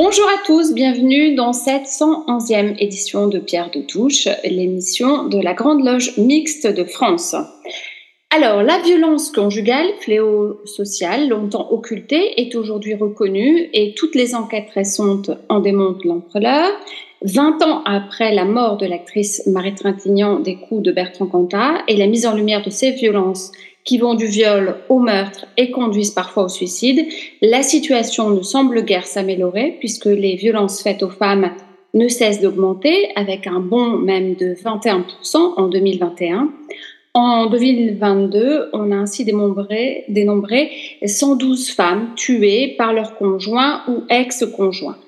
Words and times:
Bonjour 0.00 0.28
à 0.28 0.40
tous, 0.46 0.74
bienvenue 0.74 1.34
dans 1.34 1.52
cette 1.52 1.86
111e 1.86 2.76
édition 2.78 3.26
de 3.26 3.40
Pierre 3.40 3.72
de 3.72 3.80
Touche, 3.80 4.28
l'émission 4.44 5.24
de 5.24 5.40
la 5.40 5.54
Grande 5.54 5.84
Loge 5.84 6.16
Mixte 6.18 6.68
de 6.68 6.84
France. 6.84 7.34
Alors, 8.32 8.62
la 8.62 8.78
violence 8.78 9.32
conjugale, 9.32 9.88
fléau 9.98 10.60
social 10.66 11.28
longtemps 11.28 11.72
occulté, 11.72 12.40
est 12.40 12.54
aujourd'hui 12.54 12.94
reconnue 12.94 13.70
et 13.72 13.92
toutes 13.96 14.14
les 14.14 14.36
enquêtes 14.36 14.70
récentes 14.72 15.32
en 15.48 15.58
démontrent 15.58 16.06
l'ampleur. 16.06 16.70
20 17.22 17.60
ans 17.64 17.82
après 17.84 18.32
la 18.32 18.44
mort 18.44 18.76
de 18.76 18.86
l'actrice 18.86 19.48
Marie 19.48 19.74
Trintignant 19.74 20.38
des 20.38 20.58
coups 20.58 20.84
de 20.84 20.92
Bertrand 20.92 21.26
Cantat 21.26 21.82
et 21.88 21.96
la 21.96 22.06
mise 22.06 22.24
en 22.24 22.36
lumière 22.36 22.62
de 22.62 22.70
ces 22.70 22.92
violences 22.92 23.50
qui 23.88 23.96
vont 23.96 24.14
du 24.14 24.26
viol 24.26 24.76
au 24.90 24.98
meurtre 24.98 25.46
et 25.56 25.70
conduisent 25.70 26.10
parfois 26.10 26.44
au 26.44 26.48
suicide, 26.48 27.06
la 27.40 27.62
situation 27.62 28.28
ne 28.28 28.42
semble 28.42 28.84
guère 28.84 29.06
s'améliorer 29.06 29.76
puisque 29.78 30.04
les 30.04 30.36
violences 30.36 30.82
faites 30.82 31.02
aux 31.02 31.08
femmes 31.08 31.52
ne 31.94 32.06
cessent 32.06 32.42
d'augmenter 32.42 33.08
avec 33.16 33.46
un 33.46 33.60
bond 33.60 33.96
même 33.96 34.34
de 34.34 34.52
21% 34.52 35.54
en 35.56 35.68
2021. 35.68 36.52
En 37.14 37.46
2022, 37.46 38.68
on 38.74 38.92
a 38.92 38.96
ainsi 38.96 39.24
dénombré, 39.24 40.04
dénombré 40.10 40.70
112 41.02 41.70
femmes 41.70 42.10
tuées 42.14 42.74
par 42.76 42.92
leur 42.92 43.16
conjoint 43.16 43.84
ou 43.88 44.02
ex-conjoint. 44.10 44.98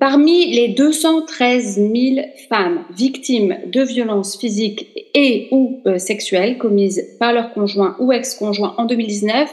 Parmi 0.00 0.46
les 0.52 0.68
213 0.68 1.76
000 1.76 2.26
femmes 2.48 2.84
victimes 2.90 3.56
de 3.66 3.82
violences 3.82 4.36
physiques 4.36 4.88
et 5.14 5.46
ou 5.52 5.80
euh, 5.86 5.98
sexuelles 5.98 6.58
commises 6.58 7.06
par 7.20 7.32
leur 7.32 7.54
conjoint 7.54 7.94
ou 8.00 8.10
ex-conjoint 8.10 8.74
en 8.78 8.84
2019, 8.84 9.48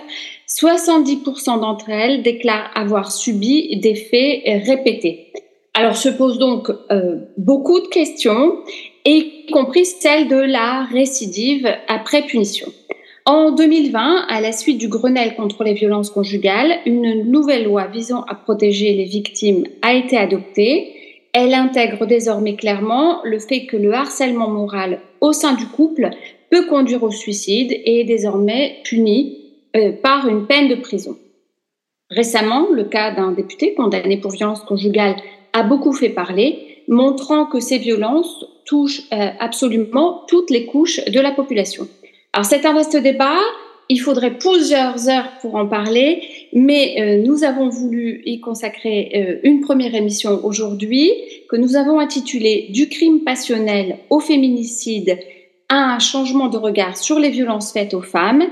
70% 0.48 1.60
d'entre 1.60 1.88
elles 1.90 2.24
déclarent 2.24 2.72
avoir 2.74 3.12
subi 3.12 3.78
des 3.78 3.94
faits 3.94 4.42
répétés. 4.66 5.32
Alors 5.76 5.96
se 5.96 6.10
posent 6.10 6.40
donc 6.40 6.72
euh, 6.92 7.18
beaucoup 7.38 7.80
de 7.80 7.88
questions, 7.88 8.58
y 9.06 9.46
compris 9.52 9.86
celle 9.86 10.28
de 10.28 10.36
la 10.36 10.86
récidive 10.92 11.68
après 11.88 12.24
punition. 12.24 12.72
En 13.26 13.52
2020, 13.52 14.26
à 14.28 14.42
la 14.42 14.52
suite 14.52 14.78
du 14.78 14.90
Grenelle 14.90 15.36
contre 15.36 15.64
les 15.64 15.74
violences 15.74 16.10
conjugales, 16.10 16.80
une 16.86 17.24
nouvelle 17.32 17.64
loi 17.64 17.88
visant 17.88 18.24
à 18.24 18.36
protéger 18.36 18.94
les 18.94 19.06
victimes 19.06 19.64
a 19.82 19.94
été 19.94 20.18
adoptée. 20.18 20.94
Elle 21.32 21.54
intègre 21.54 22.06
désormais 22.06 22.58
clairement 22.58 23.22
le 23.24 23.40
fait 23.40 23.66
que 23.66 23.78
le 23.78 23.94
harcèlement 23.94 24.50
moral 24.50 25.00
au 25.22 25.32
sein 25.32 25.54
du 25.54 25.66
couple 25.68 26.10
peut 26.50 26.66
conduire 26.66 27.02
au 27.04 27.12
suicide 27.12 27.72
et 27.72 28.02
est 28.02 28.04
désormais 28.04 28.80
puni 28.84 29.38
euh, 29.78 29.94
par 29.94 30.28
une 30.28 30.46
peine 30.46 30.68
de 30.68 30.76
prison. 30.76 31.18
Récemment, 32.10 32.68
le 32.74 32.84
cas 32.84 33.12
d'un 33.12 33.32
député 33.32 33.74
condamné 33.74 34.18
pour 34.18 34.32
violence 34.32 34.66
conjugale 34.66 35.16
a 35.54 35.64
beaucoup 35.64 35.94
fait 35.94 36.10
parler, 36.10 36.84
montrant 36.90 37.46
que 37.46 37.62
ces 37.62 37.78
violences 37.78 38.46
touchent 38.66 39.04
euh, 39.14 39.30
absolument 39.40 40.24
toutes 40.28 40.50
les 40.50 40.66
couches 40.66 41.04
de 41.06 41.22
la 41.22 41.32
population. 41.32 41.88
Alors 42.34 42.46
c'est 42.46 42.66
un 42.66 42.74
vaste 42.74 42.98
débat, 42.98 43.38
il 43.90 44.00
faudrait 44.00 44.38
plusieurs 44.38 45.08
heures 45.08 45.30
pour 45.42 45.54
en 45.54 45.68
parler, 45.68 46.24
mais 46.52 46.96
euh, 47.00 47.24
nous 47.24 47.44
avons 47.44 47.70
voulu 47.70 48.24
y 48.26 48.40
consacrer 48.40 49.12
euh, 49.16 49.48
une 49.48 49.62
première 49.62 49.94
émission 49.94 50.44
aujourd'hui 50.44 51.12
que 51.48 51.56
nous 51.56 51.76
avons 51.76 52.00
intitulée 52.00 52.70
Du 52.72 52.90
crime 52.90 53.24
passionnel 53.24 53.98
au 54.10 54.20
féminicide 54.20 55.20
un 55.70 56.00
changement 56.00 56.48
de 56.48 56.58
regard 56.58 56.98
sur 56.98 57.20
les 57.20 57.30
violences 57.30 57.72
faites 57.72 57.94
aux 57.94 58.02
femmes. 58.02 58.44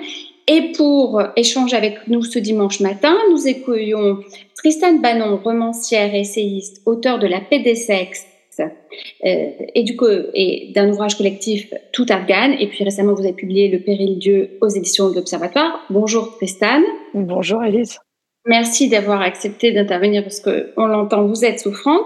Et 0.48 0.72
pour 0.76 1.22
échanger 1.36 1.76
avec 1.76 2.08
nous 2.08 2.24
ce 2.24 2.40
dimanche 2.40 2.80
matin, 2.80 3.16
nous 3.32 3.48
accueillons 3.48 4.20
Tristan 4.56 4.96
Bannon, 4.96 5.40
romancière 5.44 6.14
essayiste, 6.14 6.82
auteur 6.86 7.20
de 7.20 7.28
La 7.28 7.40
paix 7.40 7.60
des 7.60 7.76
sexes 7.76 8.26
euh, 8.60 9.50
et 9.74 9.84
du 9.84 9.96
coup, 9.96 10.08
et 10.34 10.72
d'un 10.76 10.90
ouvrage 10.90 11.18
collectif 11.18 11.74
Tout 11.94 12.06
Afghan. 12.10 12.56
Et 12.60 12.68
puis 12.68 12.84
récemment, 12.84 13.14
vous 13.14 13.24
avez 13.24 13.34
publié 13.34 13.70
Le 13.70 13.80
Péril 13.80 14.18
Dieu 14.20 14.58
aux 14.62 14.70
éditions 14.70 15.10
de 15.10 15.16
l'Observatoire. 15.16 15.86
Bonjour 15.90 16.36
Tristan. 16.38 16.82
Bonjour 17.14 17.64
Elise. 17.64 18.00
Merci 18.46 18.90
d'avoir 18.90 19.22
accepté 19.22 19.72
d'intervenir 19.72 20.24
parce 20.24 20.40
qu'on 20.40 20.86
l'entend, 20.86 21.28
vous 21.28 21.46
êtes 21.46 21.60
souffrante. 21.60 22.06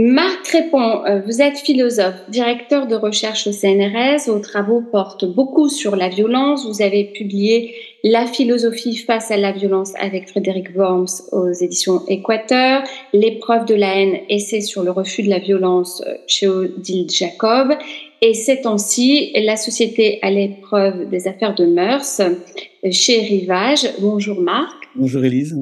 Marc 0.00 0.44
Crépon, 0.44 1.04
euh, 1.06 1.20
vous 1.22 1.42
êtes 1.42 1.58
philosophe, 1.58 2.14
directeur 2.28 2.86
de 2.86 2.94
recherche 2.94 3.48
au 3.48 3.52
CNRS. 3.52 4.28
Vos 4.28 4.38
travaux 4.38 4.80
portent 4.80 5.24
beaucoup 5.24 5.68
sur 5.68 5.96
la 5.96 6.08
violence. 6.08 6.64
Vous 6.68 6.82
avez 6.82 7.02
publié 7.02 7.74
La 8.04 8.24
philosophie 8.26 8.96
face 8.96 9.32
à 9.32 9.36
la 9.36 9.50
violence 9.50 9.94
avec 9.98 10.28
Frédéric 10.28 10.68
Worms 10.76 11.08
aux 11.32 11.50
éditions 11.50 12.06
Équateur, 12.06 12.84
L'épreuve 13.12 13.64
de 13.64 13.74
la 13.74 14.00
haine, 14.00 14.20
essai 14.28 14.60
sur 14.60 14.84
le 14.84 14.92
refus 14.92 15.24
de 15.24 15.30
la 15.30 15.40
violence 15.40 16.00
euh, 16.06 16.14
chez 16.28 16.46
Odile 16.46 17.10
Jacob. 17.10 17.72
Et 18.22 18.34
ces 18.34 18.60
temps-ci, 18.60 19.32
La 19.34 19.56
société 19.56 20.20
à 20.22 20.30
l'épreuve 20.30 21.08
des 21.08 21.26
affaires 21.26 21.56
de 21.56 21.66
mœurs 21.66 22.20
euh, 22.20 22.36
chez 22.92 23.18
Rivage. 23.18 23.88
Bonjour 23.98 24.40
Marc. 24.40 24.76
Bonjour 24.94 25.24
Élise. 25.24 25.56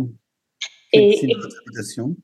Merci 0.92 1.26
de 1.26 1.36
votre 1.36 1.56
invitation. 1.66 2.14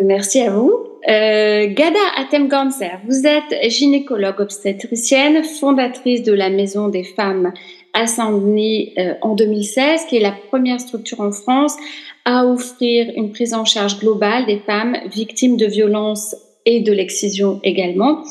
Merci 0.00 0.42
à 0.42 0.52
vous. 0.52 0.89
Euh, 1.08 1.66
Gada 1.68 1.98
Atemganser, 2.16 2.90
vous 3.06 3.26
êtes 3.26 3.70
gynécologue 3.70 4.40
obstétricienne, 4.40 5.42
fondatrice 5.44 6.22
de 6.22 6.32
la 6.32 6.50
Maison 6.50 6.88
des 6.88 7.04
femmes 7.04 7.52
à 7.94 8.06
Saint-Denis 8.06 8.92
euh, 8.98 9.14
en 9.22 9.34
2016, 9.34 10.06
qui 10.06 10.18
est 10.18 10.20
la 10.20 10.34
première 10.48 10.78
structure 10.78 11.20
en 11.20 11.32
France 11.32 11.76
à 12.24 12.44
offrir 12.44 13.10
une 13.16 13.32
prise 13.32 13.54
en 13.54 13.64
charge 13.64 13.98
globale 13.98 14.46
des 14.46 14.58
femmes 14.58 14.96
victimes 15.06 15.56
de 15.56 15.66
violences 15.66 16.36
et 16.66 16.80
de 16.80 16.92
l'excision 16.92 17.60
également. 17.62 18.22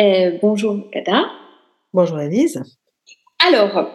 Euh, 0.00 0.32
bonjour 0.42 0.78
Gada. 0.92 1.26
Bonjour 1.92 2.18
Elise. 2.18 2.60
Alors, 3.46 3.88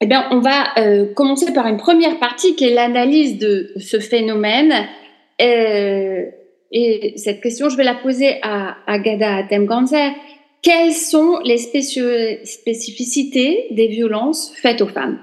eh 0.00 0.06
bien, 0.06 0.28
on 0.30 0.38
va 0.38 0.78
euh, 0.78 1.12
commencer 1.14 1.52
par 1.52 1.66
une 1.66 1.76
première 1.78 2.18
partie 2.20 2.54
qui 2.54 2.64
est 2.64 2.74
l'analyse 2.74 3.38
de 3.38 3.72
ce 3.76 3.98
phénomène. 3.98 4.86
Et 6.70 7.14
cette 7.16 7.40
question, 7.40 7.68
je 7.68 7.76
vais 7.76 7.84
la 7.84 7.96
poser 7.96 8.38
à, 8.42 8.76
à 8.86 8.98
Gada 8.98 9.42
Temganzer. 9.48 10.12
Quelles 10.62 10.92
sont 10.92 11.40
les 11.44 11.58
spécificités 11.58 13.66
des 13.70 13.88
violences 13.88 14.52
faites 14.56 14.82
aux 14.82 14.88
femmes? 14.88 15.18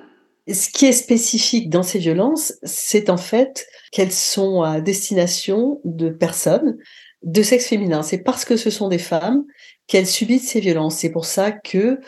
Ce 0.50 0.70
qui 0.70 0.86
est 0.86 0.94
spécifique 0.94 1.70
dans 1.70 1.84
ces 1.84 2.00
violences, 2.00 2.54
c'est 2.64 3.10
en 3.10 3.18
fait 3.18 3.68
qu'elles 3.92 4.14
sont 4.14 4.62
à 4.62 4.82
destination 4.82 5.82
de 5.84 6.10
personnes 6.10 6.78
de 7.24 7.42
sexe 7.42 7.68
féminin. 7.68 8.02
C'est 8.02 8.24
parce 8.24 8.46
que 8.46 8.56
ce 8.56 8.70
sont 8.70 8.88
des 8.88 8.98
femmes 8.98 9.44
qu'elles 9.88 10.08
subissent 10.08 10.50
ces 10.50 10.60
violences. 10.60 10.98
C'est 10.98 11.12
pour 11.12 11.26
ça 11.26 11.52
que 11.52 12.00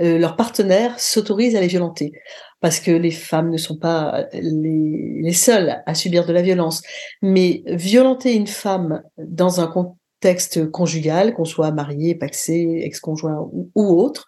euh, 0.00 0.18
leur 0.18 0.36
partenaire 0.36 0.98
s'autorise 0.98 1.56
à 1.56 1.60
les 1.60 1.66
violenter 1.66 2.12
parce 2.60 2.80
que 2.80 2.90
les 2.90 3.10
femmes 3.10 3.50
ne 3.50 3.56
sont 3.56 3.76
pas 3.76 4.26
les, 4.32 5.20
les, 5.22 5.32
seules 5.32 5.82
à 5.86 5.94
subir 5.94 6.26
de 6.26 6.32
la 6.32 6.42
violence. 6.42 6.82
Mais 7.22 7.62
violenter 7.66 8.34
une 8.34 8.46
femme 8.46 9.02
dans 9.18 9.60
un 9.60 9.66
contexte 9.66 10.70
conjugal, 10.70 11.34
qu'on 11.34 11.44
soit 11.44 11.72
marié, 11.72 12.14
paxé, 12.14 12.82
ex-conjoint 12.82 13.48
ou, 13.74 14.00
autre, 14.00 14.26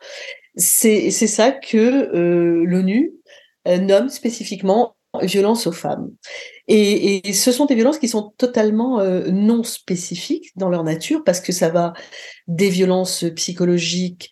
c'est 0.57 1.11
ça 1.11 1.51
que 1.53 1.77
euh, 1.77 2.65
l'ONU 2.65 3.13
euh, 3.69 3.79
nomme 3.79 4.09
spécifiquement 4.09 4.97
violence 5.21 5.67
aux 5.67 5.73
femmes. 5.73 6.11
Et, 6.69 7.29
et, 7.29 7.33
ce 7.33 7.53
sont 7.53 7.67
des 7.67 7.75
violences 7.75 7.99
qui 7.99 8.09
sont 8.09 8.33
totalement 8.39 9.01
euh, 9.01 9.31
non 9.31 9.63
spécifiques 9.63 10.53
dans 10.57 10.71
leur 10.71 10.85
nature 10.85 11.23
parce 11.25 11.41
que 11.41 11.53
ça 11.53 11.69
va 11.69 11.93
des 12.47 12.71
violences 12.71 13.25
psychologiques 13.37 14.31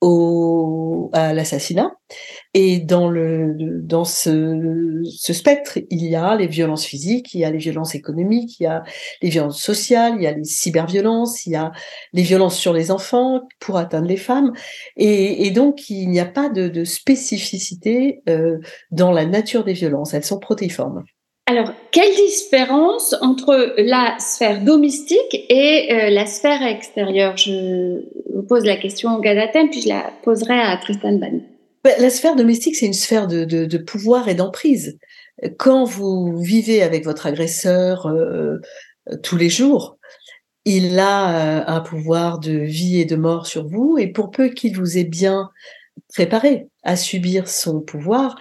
au, 0.00 1.10
à 1.12 1.32
l'assassinat. 1.32 1.92
Et 2.52 2.80
dans, 2.80 3.08
le, 3.08 3.54
dans 3.80 4.04
ce, 4.04 5.02
ce, 5.04 5.32
spectre, 5.32 5.78
il 5.88 6.04
y 6.04 6.16
a 6.16 6.34
les 6.34 6.48
violences 6.48 6.84
physiques, 6.84 7.32
il 7.32 7.40
y 7.40 7.44
a 7.44 7.50
les 7.50 7.58
violences 7.58 7.94
économiques, 7.94 8.58
il 8.58 8.64
y 8.64 8.66
a 8.66 8.82
les 9.22 9.28
violences 9.28 9.62
sociales, 9.62 10.14
il 10.16 10.24
y 10.24 10.26
a 10.26 10.32
les 10.32 10.42
cyberviolences, 10.42 11.46
il 11.46 11.52
y 11.52 11.56
a 11.56 11.70
les 12.12 12.22
violences 12.22 12.56
sur 12.56 12.72
les 12.72 12.90
enfants 12.90 13.42
pour 13.60 13.76
atteindre 13.76 14.08
les 14.08 14.16
femmes. 14.16 14.52
Et, 14.96 15.50
donc, 15.52 15.90
il 15.90 16.08
n'y 16.08 16.18
a 16.18 16.26
pas 16.26 16.48
de, 16.48 16.82
spécificité 16.82 18.22
euh, 18.28 18.58
dans 18.90 19.12
la 19.12 19.26
nature 19.26 19.62
des 19.62 19.72
violences. 19.72 20.12
Elles 20.12 20.24
sont 20.24 20.40
protéiformes. 20.40 21.04
Alors, 21.46 21.72
quelle 21.92 22.14
différence 22.14 23.14
entre 23.20 23.74
la 23.76 24.16
sphère 24.18 24.62
domestique 24.62 25.46
et 25.48 25.88
euh, 25.92 26.10
la 26.10 26.26
sphère 26.26 26.62
extérieure? 26.62 27.36
Je 27.36 28.02
vous 28.34 28.42
pose 28.42 28.64
la 28.64 28.76
question 28.76 29.10
à 29.10 29.20
Gadatem, 29.20 29.70
puis 29.70 29.82
je 29.82 29.88
la 29.88 30.12
poserai 30.24 30.58
à 30.58 30.76
Tristan 30.78 31.12
Ban. 31.12 31.40
Ben, 31.82 31.94
la 31.98 32.10
sphère 32.10 32.36
domestique, 32.36 32.76
c'est 32.76 32.86
une 32.86 32.92
sphère 32.92 33.26
de, 33.26 33.44
de, 33.44 33.64
de 33.64 33.78
pouvoir 33.78 34.28
et 34.28 34.34
d'emprise. 34.34 34.98
Quand 35.58 35.84
vous 35.84 36.38
vivez 36.38 36.82
avec 36.82 37.04
votre 37.04 37.26
agresseur 37.26 38.06
euh, 38.06 38.58
tous 39.22 39.36
les 39.36 39.48
jours, 39.48 39.96
il 40.66 40.98
a 40.98 41.60
euh, 41.60 41.64
un 41.66 41.80
pouvoir 41.80 42.38
de 42.38 42.52
vie 42.52 43.00
et 43.00 43.06
de 43.06 43.16
mort 43.16 43.46
sur 43.46 43.66
vous, 43.66 43.96
et 43.98 44.08
pour 44.08 44.30
peu 44.30 44.50
qu'il 44.50 44.76
vous 44.76 44.98
ait 44.98 45.04
bien 45.04 45.48
préparé 46.12 46.68
à 46.82 46.96
subir 46.96 47.48
son 47.48 47.80
pouvoir, 47.80 48.36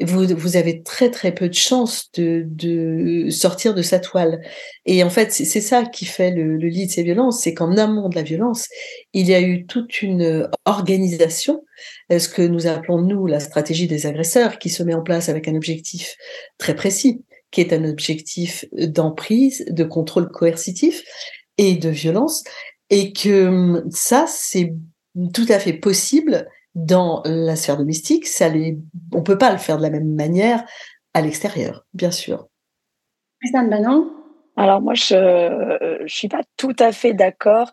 vous, 0.00 0.26
vous 0.36 0.56
avez 0.56 0.82
très 0.82 1.10
très 1.10 1.32
peu 1.32 1.48
de 1.48 1.54
chances 1.54 2.10
de, 2.12 2.44
de 2.46 3.30
sortir 3.30 3.74
de 3.74 3.82
sa 3.82 3.98
toile. 3.98 4.40
Et 4.86 5.02
en 5.02 5.10
fait, 5.10 5.32
c'est 5.32 5.60
ça 5.60 5.84
qui 5.84 6.04
fait 6.04 6.30
le, 6.30 6.56
le 6.56 6.68
lit 6.68 6.86
de 6.86 6.92
ces 6.92 7.02
violences, 7.02 7.42
c'est 7.42 7.54
qu'en 7.54 7.76
amont 7.76 8.08
de 8.08 8.14
la 8.14 8.22
violence, 8.22 8.68
il 9.12 9.28
y 9.28 9.34
a 9.34 9.40
eu 9.40 9.66
toute 9.66 10.02
une 10.02 10.48
organisation, 10.64 11.64
euh, 12.12 12.18
ce 12.18 12.28
que 12.28 12.42
nous 12.42 12.66
appelons 12.66 13.00
nous 13.02 13.26
la 13.26 13.40
stratégie 13.40 13.86
des 13.86 14.06
agresseurs, 14.06 14.58
qui 14.58 14.70
se 14.70 14.82
met 14.82 14.94
en 14.94 15.02
place 15.02 15.28
avec 15.28 15.48
un 15.48 15.54
objectif 15.54 16.16
très 16.58 16.74
précis, 16.74 17.24
qui 17.50 17.60
est 17.60 17.72
un 17.72 17.84
objectif 17.84 18.64
d'emprise, 18.72 19.64
de 19.68 19.84
contrôle 19.84 20.28
coercitif 20.28 21.02
et 21.56 21.74
de 21.74 21.88
violence, 21.88 22.44
et 22.90 23.12
que 23.12 23.48
hum, 23.48 23.84
ça, 23.90 24.26
c'est 24.28 24.74
tout 25.34 25.46
à 25.48 25.58
fait 25.58 25.72
possible 25.72 26.46
dans 26.74 27.22
la 27.24 27.56
sphère 27.56 27.76
domestique, 27.76 28.26
ça 28.26 28.48
les... 28.48 28.78
on 29.12 29.22
peut 29.22 29.38
pas 29.38 29.52
le 29.52 29.58
faire 29.58 29.78
de 29.78 29.82
la 29.82 29.90
même 29.90 30.14
manière 30.14 30.64
à 31.14 31.20
l'extérieur, 31.20 31.84
bien 31.94 32.10
sûr. 32.10 32.48
Christiane 33.40 33.72
Alors 34.56 34.80
moi, 34.80 34.94
je 34.94 36.02
ne 36.02 36.08
suis 36.08 36.28
pas 36.28 36.42
tout 36.56 36.76
à 36.78 36.92
fait 36.92 37.14
d'accord 37.14 37.72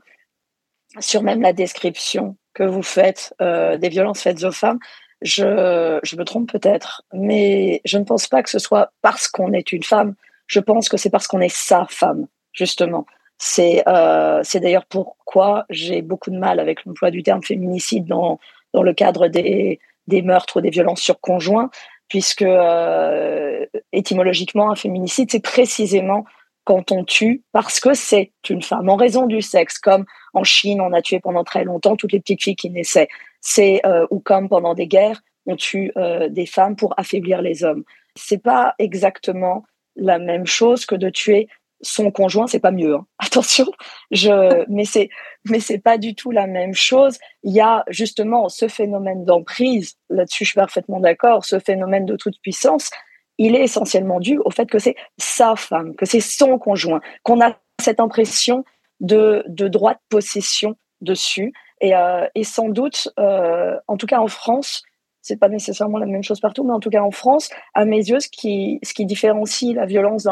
sur 1.00 1.24
même 1.24 1.42
la 1.42 1.54
description 1.54 2.38
que 2.54 2.64
vous 2.64 2.84
faites 2.84 3.34
euh, 3.42 3.78
des 3.78 3.90
violences 3.90 4.22
faites 4.22 4.44
aux 4.44 4.52
femmes. 4.52 4.80
Je, 5.22 6.00
je 6.04 6.16
me 6.16 6.24
trompe 6.24 6.52
peut-être, 6.52 7.04
mais 7.14 7.82
je 7.86 7.98
ne 7.98 8.04
pense 8.04 8.28
pas 8.28 8.44
que 8.44 8.50
ce 8.50 8.60
soit 8.60 8.92
parce 9.02 9.28
qu'on 9.28 9.54
est 9.54 9.72
une 9.72 9.84
femme. 9.84 10.16
Je 10.48 10.60
pense 10.60 10.90
que 10.90 10.98
c'est 10.98 11.10
parce 11.10 11.28
qu'on 11.28 11.42
est 11.42 11.54
sa 11.54 11.86
femme, 11.90 12.28
justement. 12.54 13.06
C'est 13.38 13.84
euh, 13.88 14.42
d'ailleurs 14.54 14.86
pourquoi 14.86 15.66
j'ai 15.70 16.02
beaucoup 16.02 16.32
de 16.32 16.38
mal 16.38 16.60
avec 16.60 16.86
l'emploi 16.86 17.12
du 17.12 17.24
terme 17.24 17.44
féminicide 17.44 18.06
dans, 18.06 18.40
dans 18.76 18.84
le 18.84 18.94
cadre 18.94 19.30
des, 19.30 19.80
meurtres 20.22 20.58
ou 20.58 20.62
des 20.62 20.70
violences 20.70 21.02
sur 21.02 21.20
conjoints, 21.22 21.70
puisque 22.10 22.42
euh, 22.42 23.66
étymologiquement, 23.94 24.70
un 24.70 24.76
féminicide, 24.76 25.32
c'est 25.32 25.40
précisément 25.40 26.26
quand 26.66 26.92
on 26.92 27.04
tue 27.04 27.44
parce 27.54 27.80
que 27.80 27.94
c'est 27.94 28.32
une 28.50 28.62
femme 28.62 28.90
en 28.90 28.98
raison 28.98 29.28
du 29.28 29.42
sexe, 29.42 29.80
comme 29.80 30.06
en 30.34 30.44
Chine, 30.44 30.82
on 30.82 30.92
a 30.94 31.02
tué 31.02 31.20
pendant 31.20 31.44
très 31.44 31.64
longtemps 31.64 31.96
toutes 31.96 32.12
les 32.12 32.20
petites 32.20 32.44
filles 32.44 32.56
qui 32.56 32.70
naissaient. 32.70 33.08
C'est 33.40 33.82
euh, 33.86 34.06
ou 34.10 34.20
comme 34.20 34.50
pendant 34.50 34.74
des 34.74 34.88
guerres, 34.88 35.22
on 35.46 35.56
tue 35.56 35.92
euh, 35.96 36.28
des 36.28 36.46
femmes 36.46 36.76
pour 36.76 36.94
affaiblir 36.98 37.42
les 37.42 37.64
hommes. 37.64 37.84
C'est 38.16 38.42
pas 38.42 38.76
exactement 38.78 39.64
la 39.96 40.20
même 40.20 40.46
chose 40.46 40.86
que 40.86 40.96
de 40.96 41.10
tuer 41.10 41.48
son 41.82 42.12
conjoint, 42.12 42.48
c'est 42.48 42.60
pas 42.60 42.72
mieux. 42.72 42.96
Hein. 42.96 43.06
Attention, 43.20 43.68
je, 44.12 44.66
mais 44.70 44.86
c'est, 44.86 45.10
mais 45.50 45.60
c'est 45.60 45.80
pas 45.80 45.98
du 45.98 46.16
tout 46.16 46.32
la 46.32 46.48
même 46.48 46.74
chose. 46.74 47.18
Il 47.44 47.54
y 47.54 47.62
a 47.62 47.84
justement 47.90 48.50
ce 48.50 48.68
phénomène 48.68 49.26
d'emprise. 49.26 49.96
Là-dessus, 50.10 50.46
je 50.46 50.50
suis 50.50 50.60
parfaitement 50.60 51.00
d'accord. 51.00 51.46
Ce 51.46 51.60
phénomène 51.60 52.06
de 52.06 52.16
toute 52.16 52.40
puissance, 52.42 52.90
il 53.38 53.56
est 53.56 53.64
essentiellement 53.64 54.20
dû 54.20 54.40
au 54.40 54.52
fait 54.52 54.70
que 54.70 54.80
c'est 54.80 54.96
sa 55.18 55.56
femme, 55.56 55.96
que 55.96 56.06
c'est 56.06 56.22
son 56.22 56.58
conjoint, 56.58 57.02
qu'on 57.24 57.42
a 57.42 57.58
cette 57.82 58.00
impression 58.00 58.64
de, 59.02 59.44
de 59.48 59.68
droit 59.68 59.94
de 59.94 60.00
possession 60.10 60.76
dessus. 61.02 61.54
Et, 61.82 61.96
euh, 61.96 62.26
et 62.36 62.44
sans 62.44 62.70
doute, 62.70 63.10
euh, 63.20 63.78
en 63.88 63.98
tout 63.98 64.08
cas 64.08 64.20
en 64.20 64.28
France, 64.28 64.84
c'est 65.26 65.38
pas 65.38 65.50
nécessairement 65.50 65.98
la 65.98 66.06
même 66.06 66.22
chose 66.22 66.40
partout, 66.40 66.64
mais 66.64 66.74
en 66.74 66.80
tout 66.80 66.92
cas 66.92 67.02
en 67.02 67.10
France, 67.10 67.50
à 67.74 67.84
mes 67.84 67.98
yeux, 67.98 68.20
ce 68.20 68.30
qui, 68.30 68.80
ce 68.84 68.94
qui 68.94 69.08
différencie 69.08 69.74
la 69.74 69.88
violence 69.88 70.28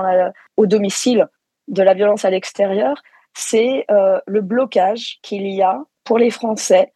au 0.55 0.67
domicile 0.67 1.27
de 1.67 1.81
la 1.81 1.95
violence 1.95 2.25
à 2.25 2.29
l'extérieur, 2.29 3.01
c'est 3.33 3.85
euh, 3.89 4.19
le 4.27 4.41
blocage 4.41 5.17
qu'il 5.23 5.47
y 5.47 5.63
a 5.63 5.81
pour 6.03 6.19
les 6.19 6.29
Français 6.29 6.93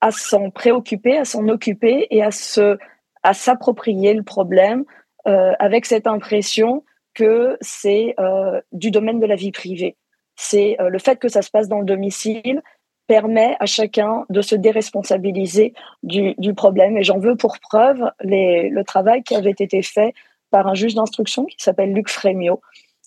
à 0.00 0.12
s'en 0.12 0.48
préoccuper, 0.48 1.18
à 1.18 1.26
s'en 1.26 1.46
occuper 1.48 2.06
et 2.10 2.22
à 2.22 2.30
se, 2.30 2.78
à 3.22 3.34
s'approprier 3.34 4.14
le 4.14 4.22
problème 4.22 4.86
euh, 5.28 5.52
avec 5.58 5.84
cette 5.84 6.06
impression 6.06 6.84
que 7.12 7.58
c'est 7.60 8.14
euh, 8.18 8.62
du 8.72 8.90
domaine 8.90 9.20
de 9.20 9.26
la 9.26 9.36
vie 9.36 9.52
privée. 9.52 9.98
C'est 10.36 10.76
le 10.78 10.98
fait 10.98 11.18
que 11.18 11.28
ça 11.28 11.40
se 11.40 11.50
passe 11.50 11.68
dans 11.68 11.80
le 11.80 11.86
domicile, 11.86 12.62
permet 13.06 13.56
à 13.60 13.66
chacun 13.66 14.24
de 14.30 14.40
se 14.40 14.54
déresponsabiliser 14.54 15.74
du, 16.02 16.34
du 16.38 16.54
problème. 16.54 16.96
Et 16.96 17.04
j'en 17.04 17.18
veux 17.18 17.36
pour 17.36 17.58
preuve 17.58 18.10
les, 18.22 18.68
le 18.68 18.84
travail 18.84 19.22
qui 19.22 19.34
avait 19.34 19.50
été 19.50 19.82
fait 19.82 20.12
par 20.50 20.66
un 20.66 20.74
juge 20.74 20.94
d'instruction 20.94 21.44
qui 21.44 21.56
s'appelle 21.58 21.92
Luc 21.92 22.08
Frémio, 22.08 22.60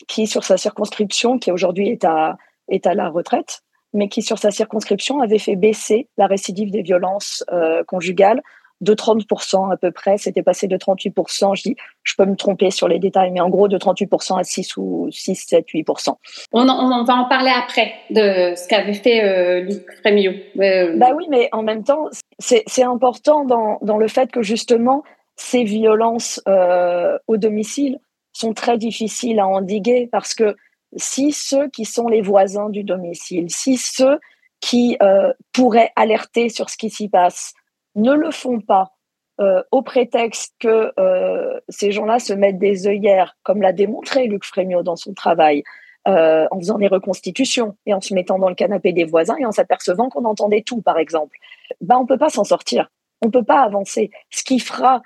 qui 0.07 0.27
sur 0.27 0.43
sa 0.43 0.57
circonscription, 0.57 1.39
qui 1.39 1.51
aujourd'hui 1.51 1.89
est 1.89 2.05
à, 2.05 2.37
est 2.67 2.87
à 2.87 2.93
la 2.93 3.09
retraite, 3.09 3.61
mais 3.93 4.07
qui 4.07 4.21
sur 4.21 4.37
sa 4.37 4.51
circonscription 4.51 5.21
avait 5.21 5.39
fait 5.39 5.55
baisser 5.55 6.07
la 6.17 6.27
récidive 6.27 6.71
des 6.71 6.81
violences 6.81 7.43
euh, 7.51 7.83
conjugales 7.85 8.41
de 8.81 8.93
30% 8.93 9.73
à 9.73 9.77
peu 9.77 9.91
près. 9.91 10.17
C'était 10.17 10.43
passé 10.43 10.67
de 10.67 10.77
38%. 10.77 11.55
Je 11.55 11.63
dis, 11.63 11.75
je 12.03 12.13
peux 12.17 12.25
me 12.25 12.35
tromper 12.35 12.71
sur 12.71 12.87
les 12.87 12.99
détails, 12.99 13.31
mais 13.31 13.41
en 13.41 13.49
gros 13.49 13.67
de 13.67 13.77
38% 13.77 14.39
à 14.39 14.43
6 14.43 14.77
ou 14.77 15.09
6, 15.11 15.35
7, 15.35 15.65
8%. 15.73 16.15
On, 16.53 16.69
on, 16.69 17.03
va 17.03 17.15
en 17.15 17.25
parler 17.25 17.51
après 17.55 17.93
de 18.09 18.55
ce 18.55 18.67
qu'avait 18.67 18.93
fait 18.93 19.23
euh, 19.23 19.61
Luc 19.61 19.85
Frémio. 19.99 20.31
Euh... 20.59 20.97
Bah 20.97 21.11
oui, 21.15 21.25
mais 21.29 21.49
en 21.51 21.63
même 21.63 21.83
temps, 21.83 22.05
c'est 22.39 22.83
important 22.83 23.45
dans, 23.45 23.79
dans 23.81 23.97
le 23.97 24.07
fait 24.07 24.31
que 24.31 24.41
justement, 24.41 25.03
ces 25.35 25.63
violences 25.63 26.41
euh, 26.47 27.17
au 27.27 27.37
domicile 27.37 27.99
sont 28.33 28.53
très 28.53 28.77
difficiles 28.77 29.39
à 29.39 29.47
endiguer 29.47 30.07
parce 30.11 30.33
que 30.33 30.55
si 30.95 31.31
ceux 31.31 31.69
qui 31.69 31.85
sont 31.85 32.07
les 32.07 32.21
voisins 32.21 32.69
du 32.69 32.83
domicile, 32.83 33.49
si 33.49 33.77
ceux 33.77 34.19
qui 34.59 34.97
euh, 35.01 35.33
pourraient 35.53 35.91
alerter 35.95 36.49
sur 36.49 36.69
ce 36.69 36.77
qui 36.77 36.89
s'y 36.89 37.07
passe, 37.07 37.53
ne 37.95 38.13
le 38.13 38.31
font 38.31 38.59
pas 38.59 38.91
euh, 39.39 39.63
au 39.71 39.81
prétexte 39.81 40.53
que 40.59 40.91
euh, 40.99 41.59
ces 41.69 41.91
gens-là 41.91 42.19
se 42.19 42.33
mettent 42.33 42.59
des 42.59 42.87
œillères, 42.87 43.37
comme 43.43 43.61
l'a 43.61 43.71
démontré 43.71 44.27
Luc 44.27 44.43
Frémio 44.43 44.83
dans 44.83 44.97
son 44.97 45.13
travail, 45.13 45.63
euh, 46.09 46.45
en 46.51 46.59
faisant 46.59 46.77
des 46.77 46.87
reconstitutions 46.87 47.77
et 47.85 47.93
en 47.93 48.01
se 48.01 48.13
mettant 48.13 48.37
dans 48.37 48.49
le 48.49 48.55
canapé 48.55 48.91
des 48.91 49.05
voisins 49.05 49.37
et 49.39 49.45
en 49.45 49.51
s'apercevant 49.51 50.09
qu'on 50.09 50.25
entendait 50.25 50.61
tout, 50.61 50.81
par 50.81 50.97
exemple, 50.97 51.37
ben, 51.79 51.97
on 51.97 52.01
ne 52.01 52.07
peut 52.07 52.17
pas 52.17 52.29
s'en 52.29 52.43
sortir. 52.43 52.89
On 53.21 53.27
ne 53.27 53.31
peut 53.31 53.43
pas 53.43 53.61
avancer. 53.61 54.11
Ce 54.29 54.43
qui 54.43 54.59
fera 54.59 55.01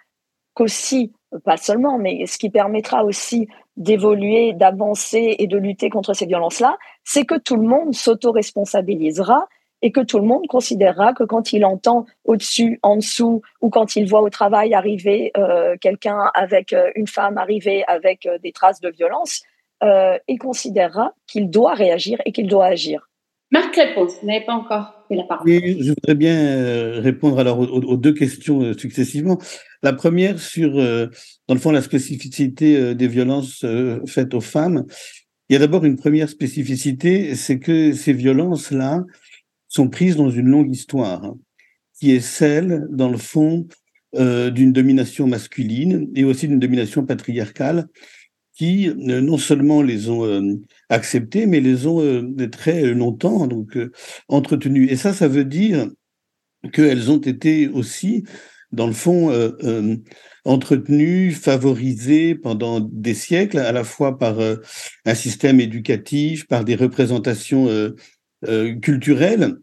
qu'aussi, 0.56 1.14
pas 1.44 1.58
seulement, 1.58 1.98
mais 1.98 2.26
ce 2.26 2.38
qui 2.38 2.50
permettra 2.50 3.04
aussi 3.04 3.48
d'évoluer, 3.78 4.54
d'avancer 4.54 5.36
et 5.38 5.48
de 5.48 5.58
lutter 5.58 5.90
contre 5.90 6.14
ces 6.14 6.26
violences-là, 6.26 6.78
c'est 7.04 7.26
que 7.26 7.38
tout 7.38 7.56
le 7.56 7.68
monde 7.68 7.94
s'auto-responsabilisera 7.94 9.48
et 9.84 9.92
que 9.92 10.00
tout 10.00 10.18
le 10.18 10.26
monde 10.26 10.48
considérera 10.48 11.14
que 11.14 11.26
quand 11.26 11.52
il 11.52 11.66
entend 11.66 12.06
au-dessus, 12.24 12.80
en 12.82 12.96
dessous, 12.96 13.42
ou 13.62 13.70
quand 13.70 13.98
il 13.98 14.08
voit 14.08 14.22
au 14.22 14.30
travail 14.30 14.74
arriver 14.74 15.32
euh, 15.38 15.76
quelqu'un 15.80 16.32
avec 16.34 16.72
euh, 16.72 16.90
une 16.96 17.06
femme 17.06 17.38
arriver 17.38 17.84
avec 17.88 18.26
euh, 18.26 18.38
des 18.42 18.54
traces 18.54 18.80
de 18.80 18.90
violence, 18.90 19.44
euh, 19.84 20.18
il 20.30 20.40
considérera 20.40 21.14
qu'il 21.28 21.50
doit 21.50 21.74
réagir 21.74 22.18
et 22.26 22.32
qu'il 22.32 22.48
doit 22.48 22.68
agir. 22.68 23.10
Marc 23.52 23.76
réponse, 23.76 24.14
vous 24.22 24.28
n'avez 24.28 24.46
pas 24.46 24.54
encore 24.54 25.04
fait 25.10 25.16
la 25.16 25.26
parole. 25.26 25.46
Oui, 25.46 25.78
je 25.82 25.90
voudrais 25.90 26.16
bien 26.16 27.02
répondre 27.02 27.38
alors 27.38 27.60
aux, 27.60 27.66
aux 27.66 27.98
deux 27.98 28.14
questions 28.14 28.74
successivement. 28.74 29.38
La 29.84 29.92
première 29.92 30.40
sur, 30.40 30.72
dans 30.72 31.54
le 31.54 31.60
fond, 31.60 31.72
la 31.72 31.84
spécificité 31.84 32.96
des 32.96 33.08
violences 33.08 33.64
faites 34.08 34.34
aux 34.34 34.42
femmes. 34.42 34.86
Il 35.50 35.54
y 35.54 35.56
a 35.58 35.60
d'abord 35.60 35.86
une 35.86 35.98
première 35.98 36.30
spécificité, 36.30 37.36
c'est 37.36 37.60
que 37.60 37.92
ces 37.92 38.14
violences-là, 38.14 39.04
sont 39.74 39.90
prises 39.90 40.16
dans 40.16 40.30
une 40.30 40.48
longue 40.48 40.72
histoire, 40.72 41.24
hein, 41.24 41.38
qui 42.00 42.12
est 42.12 42.20
celle, 42.20 42.88
dans 42.90 43.10
le 43.10 43.18
fond, 43.18 43.68
euh, 44.16 44.52
d'une 44.52 44.72
domination 44.72 45.28
masculine 45.28 46.10
et 46.16 46.24
aussi 46.24 46.48
d'une 46.48 46.60
domination 46.60 47.06
patriarcale 47.06 47.88
qui 48.56 48.90
euh, 48.90 49.22
non 49.22 49.38
seulement 49.38 49.82
les 49.82 50.10
ont 50.10 50.26
euh, 50.26 50.42
acceptées, 50.90 51.46
mais 51.46 51.60
les 51.60 51.88
ont 51.88 52.02
euh, 52.02 52.48
très 52.50 52.94
longtemps 52.94 53.48
donc 53.48 53.78
entretenues. 54.28 54.88
Et 54.90 54.96
ça, 54.96 55.14
ça 55.14 55.28
veut 55.28 55.46
dire 55.46 55.90
qu'elles 56.72 57.12
ont 57.12 57.20
été 57.20 57.68
aussi, 57.68 58.24
dans 58.72 58.88
le 58.88 58.94
fond, 58.94 59.32
entretenues, 60.46 61.32
favorisées 61.32 62.36
pendant 62.36 62.80
des 62.80 63.14
siècles, 63.14 63.60
à 63.60 63.72
la 63.74 63.84
fois 63.84 64.18
par 64.18 64.38
un 64.40 65.16
système 65.16 65.60
éducatif, 65.60 66.48
par 66.48 66.64
des 66.64 66.76
représentations 66.76 67.68
culturelles, 68.82 69.56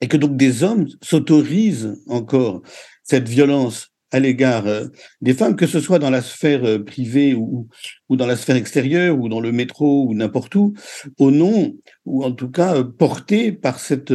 et 0.00 0.08
que 0.08 0.16
donc 0.16 0.36
des 0.36 0.62
hommes 0.62 0.86
s'autorisent 1.02 1.96
encore 2.08 2.62
cette 3.04 3.28
violence 3.28 3.90
à 4.12 4.18
l'égard 4.18 4.66
euh, 4.66 4.86
des 5.20 5.34
femmes, 5.34 5.56
que 5.56 5.66
ce 5.66 5.80
soit 5.80 5.98
dans 5.98 6.10
la 6.10 6.22
sphère 6.22 6.64
euh, 6.64 6.78
privée 6.84 7.34
ou, 7.34 7.68
ou 8.08 8.16
dans 8.16 8.26
la 8.26 8.36
sphère 8.36 8.56
extérieure 8.56 9.18
ou 9.18 9.28
dans 9.28 9.40
le 9.40 9.52
métro 9.52 10.06
ou 10.08 10.14
n'importe 10.14 10.54
où, 10.56 10.74
au 11.18 11.30
nom 11.30 11.76
ou 12.04 12.24
en 12.24 12.32
tout 12.32 12.50
cas 12.50 12.82
porté 12.82 13.52
par 13.52 13.78
cette 13.78 14.12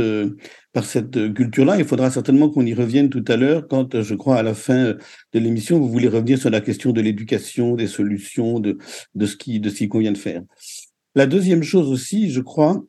par 0.74 0.84
cette 0.84 1.34
culture-là. 1.34 1.78
Il 1.78 1.86
faudra 1.86 2.12
certainement 2.12 2.50
qu'on 2.50 2.66
y 2.66 2.74
revienne 2.74 3.10
tout 3.10 3.24
à 3.30 3.38
l'heure 3.38 3.66
quand, 3.70 4.02
je 4.02 4.16
crois, 4.16 4.36
à 4.36 4.44
la 4.44 4.54
fin 4.54 4.96
de 5.34 5.40
l'émission, 5.40 5.80
vous 5.80 5.88
voulez 5.88 6.10
revenir 6.10 6.38
sur 6.38 6.50
la 6.50 6.60
question 6.60 6.92
de 6.92 7.00
l'éducation, 7.00 7.76
des 7.76 7.88
solutions, 7.88 8.60
de, 8.60 8.78
de 9.14 9.26
ce 9.26 9.38
qui 9.38 9.62
de 9.62 9.70
ce 9.70 9.78
qu'il 9.78 9.90
convient 9.90 10.12
de 10.12 10.18
faire. 10.18 10.42
La 11.16 11.28
deuxième 11.28 11.64
chose 11.64 11.90
aussi, 11.90 12.30
je 12.30 12.42
crois, 12.42 12.84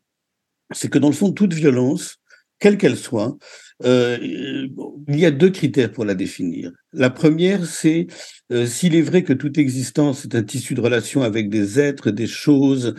c'est 0.73 0.91
que 0.91 0.99
dans 0.99 1.09
le 1.09 1.15
fond, 1.15 1.33
toute 1.33 1.53
violence, 1.53 2.19
quelle 2.59 2.79
qu'elle 2.79 2.97
soit, 2.97 3.37
euh, 3.85 4.19
il 4.21 5.19
y 5.19 5.27
a 5.27 5.31
deux 5.31 5.51
critères 5.51 5.93
pour 5.93 6.05
la 6.05 6.15
définir. 6.15 6.73
La 6.93 7.11
première, 7.11 7.67
c'est 7.67 8.07
euh, 8.51 8.67
s'il 8.67 8.95
est 8.95 9.03
vrai 9.03 9.23
que 9.23 9.35
toute 9.35 9.59
existence 9.59 10.25
est 10.25 10.35
un 10.35 10.43
tissu 10.43 10.75
de 10.75 10.81
relations 10.81 11.23
avec 11.23 11.51
des 11.51 11.79
êtres, 11.79 12.11
des 12.11 12.27
choses, 12.27 12.95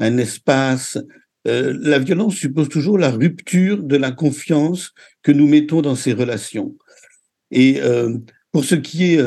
un 0.00 0.16
espace, 0.16 0.98
euh, 1.46 1.76
la 1.80 1.98
violence 1.98 2.36
suppose 2.36 2.68
toujours 2.68 2.98
la 2.98 3.10
rupture 3.10 3.82
de 3.82 3.96
la 3.96 4.12
confiance 4.12 4.92
que 5.22 5.32
nous 5.32 5.46
mettons 5.46 5.82
dans 5.82 5.96
ces 5.96 6.12
relations. 6.12 6.76
Et 7.50 7.82
pour 8.50 8.64
ce 8.64 8.74
qui 8.74 9.12
est 9.12 9.20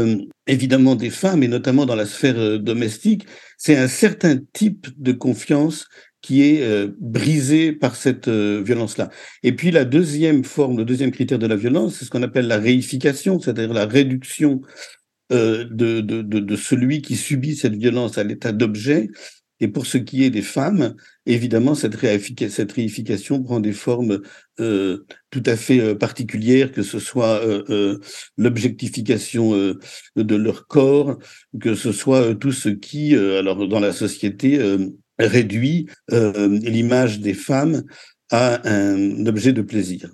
évidemment 0.48 0.96
des 0.96 1.12
femmes, 1.12 1.44
et 1.44 1.48
notamment 1.48 1.86
dans 1.86 1.96
la 1.96 2.08
sphère 2.08 2.60
domestique, 2.60 3.28
c'est 3.60 3.78
un 3.78 3.88
certain 3.88 4.40
type 4.52 4.88
de 4.98 5.12
confiance 5.12 5.86
qui 6.26 6.42
est 6.42 6.64
euh, 6.64 6.88
brisé 7.00 7.72
par 7.72 7.96
cette 7.96 8.30
euh, 8.30 8.64
violence-là. 8.66 9.12
Et 9.44 9.56
puis 9.56 9.70
la 9.70 9.86
deuxième 9.86 10.44
forme, 10.44 10.76
le 10.76 10.84
deuxième 10.84 11.12
critère 11.12 11.38
de 11.38 11.46
la 11.46 11.56
violence, 11.56 11.98
c'est 11.98 12.06
ce 12.06 12.10
qu'on 12.10 12.24
appelle 12.24 12.48
la 12.48 12.58
réification, 12.58 13.40
c'est-à-dire 13.40 13.72
la 13.74 13.86
réduction 13.86 14.62
euh, 15.32 15.66
de, 15.70 16.02
de, 16.02 16.24
de, 16.24 16.56
celui 16.56 17.04
qui 17.04 17.16
subit 17.16 17.56
cette 17.56 17.76
violence 17.76 18.18
à 18.18 18.24
l'état 18.24 18.52
d'objet. 18.52 19.08
Et 19.60 19.68
pour 19.68 19.86
ce 19.86 20.00
qui 20.00 20.24
est 20.24 20.32
des 20.32 20.42
femmes, 20.42 20.96
évidemment, 21.28 21.76
cette, 21.76 21.96
cette 22.50 22.72
réification 22.72 23.44
prend 23.44 23.60
des 23.60 23.72
formes 23.72 24.22
euh, 24.60 25.06
tout 25.30 25.44
à 25.46 25.56
fait 25.56 25.94
particulières, 25.96 26.72
que 26.72 26.82
ce 26.82 26.98
soit 26.98 27.42
l'objectification 28.36 29.52
de 30.16 30.36
leur 30.36 30.66
corps, 30.66 31.20
que 31.62 31.76
ce 31.76 31.92
soit 31.92 32.34
tout 32.36 32.52
ce 32.52 32.70
qui, 32.70 33.16
alors 33.16 33.68
dans 33.68 33.80
la 33.80 33.94
société, 33.94 34.60
réduit 35.20 35.88
euh, 36.12 36.60
l'image 36.62 37.20
des 37.20 37.34
femmes 37.34 37.84
à 38.32 38.68
un 38.70 39.26
objet 39.26 39.54
de 39.54 39.62
plaisir. 39.62 40.10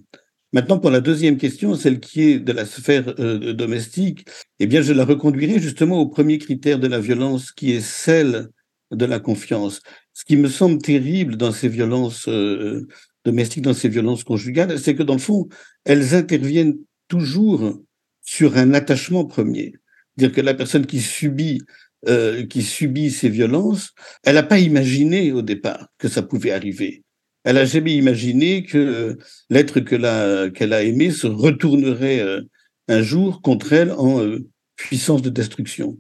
Maintenant, 0.54 0.80
pour 0.80 0.92
la 0.92 1.00
deuxième 1.00 1.38
question, 1.38 1.76
celle 1.76 2.02
qui 2.02 2.24
est 2.24 2.40
de 2.40 2.52
la 2.52 2.66
sphère 2.66 3.14
euh, 3.20 3.54
domestique, 3.54 4.28
eh 4.60 4.68
bien, 4.68 4.82
je 4.82 4.92
la 4.92 5.06
reconduirai 5.06 5.60
justement 5.60 6.00
au 6.00 6.08
premier 6.08 6.38
critère 6.40 6.78
de 6.78 6.88
la 6.88 7.00
violence, 7.00 7.54
qui 7.54 7.72
est 7.72 7.82
celle 7.82 8.50
de 8.92 9.06
la 9.06 9.20
confiance. 9.20 9.80
Ce 10.14 10.26
qui 10.26 10.36
me 10.36 10.50
semble 10.50 10.82
terrible 10.82 11.38
dans 11.38 11.54
ces 11.54 11.70
violences 11.70 12.28
euh, 12.28 12.86
domestiques, 13.24 13.64
dans 13.64 13.74
ces 13.74 13.88
violences 13.88 14.26
conjugales, 14.26 14.78
c'est 14.78 14.94
que 14.94 15.04
dans 15.04 15.14
le 15.14 15.20
fond, 15.20 15.48
elles 15.86 16.16
interviennent 16.16 16.76
toujours 17.08 17.80
sur 18.22 18.58
un 18.58 18.74
attachement 18.74 19.24
premier. 19.24 19.74
Dire 20.18 20.34
que 20.34 20.42
la 20.42 20.54
personne 20.54 20.86
qui 20.86 21.00
subit 21.00 21.62
euh, 22.10 22.48
qui 22.48 22.64
subit 22.64 23.12
ces 23.12 23.30
violences, 23.30 23.94
elle 24.24 24.34
n'a 24.34 24.42
pas 24.42 24.58
imaginé 24.58 25.32
au 25.32 25.44
départ 25.44 25.86
que 26.00 26.08
ça 26.08 26.24
pouvait 26.24 26.50
arriver. 26.50 27.04
Elle 27.44 27.58
n'a 27.58 27.66
jamais 27.66 27.94
imaginé 27.94 28.64
que 28.64 28.78
euh, 28.80 29.16
l'être 29.52 29.82
qu'elle 29.82 30.06
a, 30.06 30.50
qu'elle 30.50 30.74
a 30.74 30.82
aimé 30.82 31.12
se 31.12 31.28
retournerait 31.28 32.20
euh, 32.22 32.42
un 32.88 33.04
jour 33.04 33.44
contre 33.44 33.74
elle 33.74 33.92
en 33.92 34.20
puissance 34.76 35.22
de 35.22 35.30
destruction. 35.30 35.96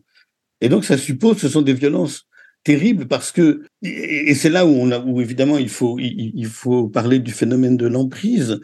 Et 0.60 0.70
donc, 0.70 0.86
ça 0.86 0.98
suppose, 0.98 1.38
ce 1.38 1.50
sont 1.50 1.62
des 1.62 1.76
violences 1.76 2.24
terribles 2.64 3.08
parce 3.08 3.32
que, 3.32 3.62
et 3.84 4.34
c'est 4.34 4.50
là 4.50 4.66
où, 4.66 4.70
on 4.70 4.90
a, 4.90 4.98
où 4.98 5.22
évidemment 5.22 5.60
il 5.60 5.70
faut, 5.70 6.00
il, 6.00 6.48
faut 6.48 6.88
parler 6.88 7.20
du 7.20 7.32
phénomène 7.32 7.78
de 7.78 7.86
l'emprise, 7.86 8.60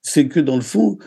c'est 0.00 0.26
que 0.26 0.40
dans 0.40 0.56
le 0.56 0.62
fond, 0.62 0.98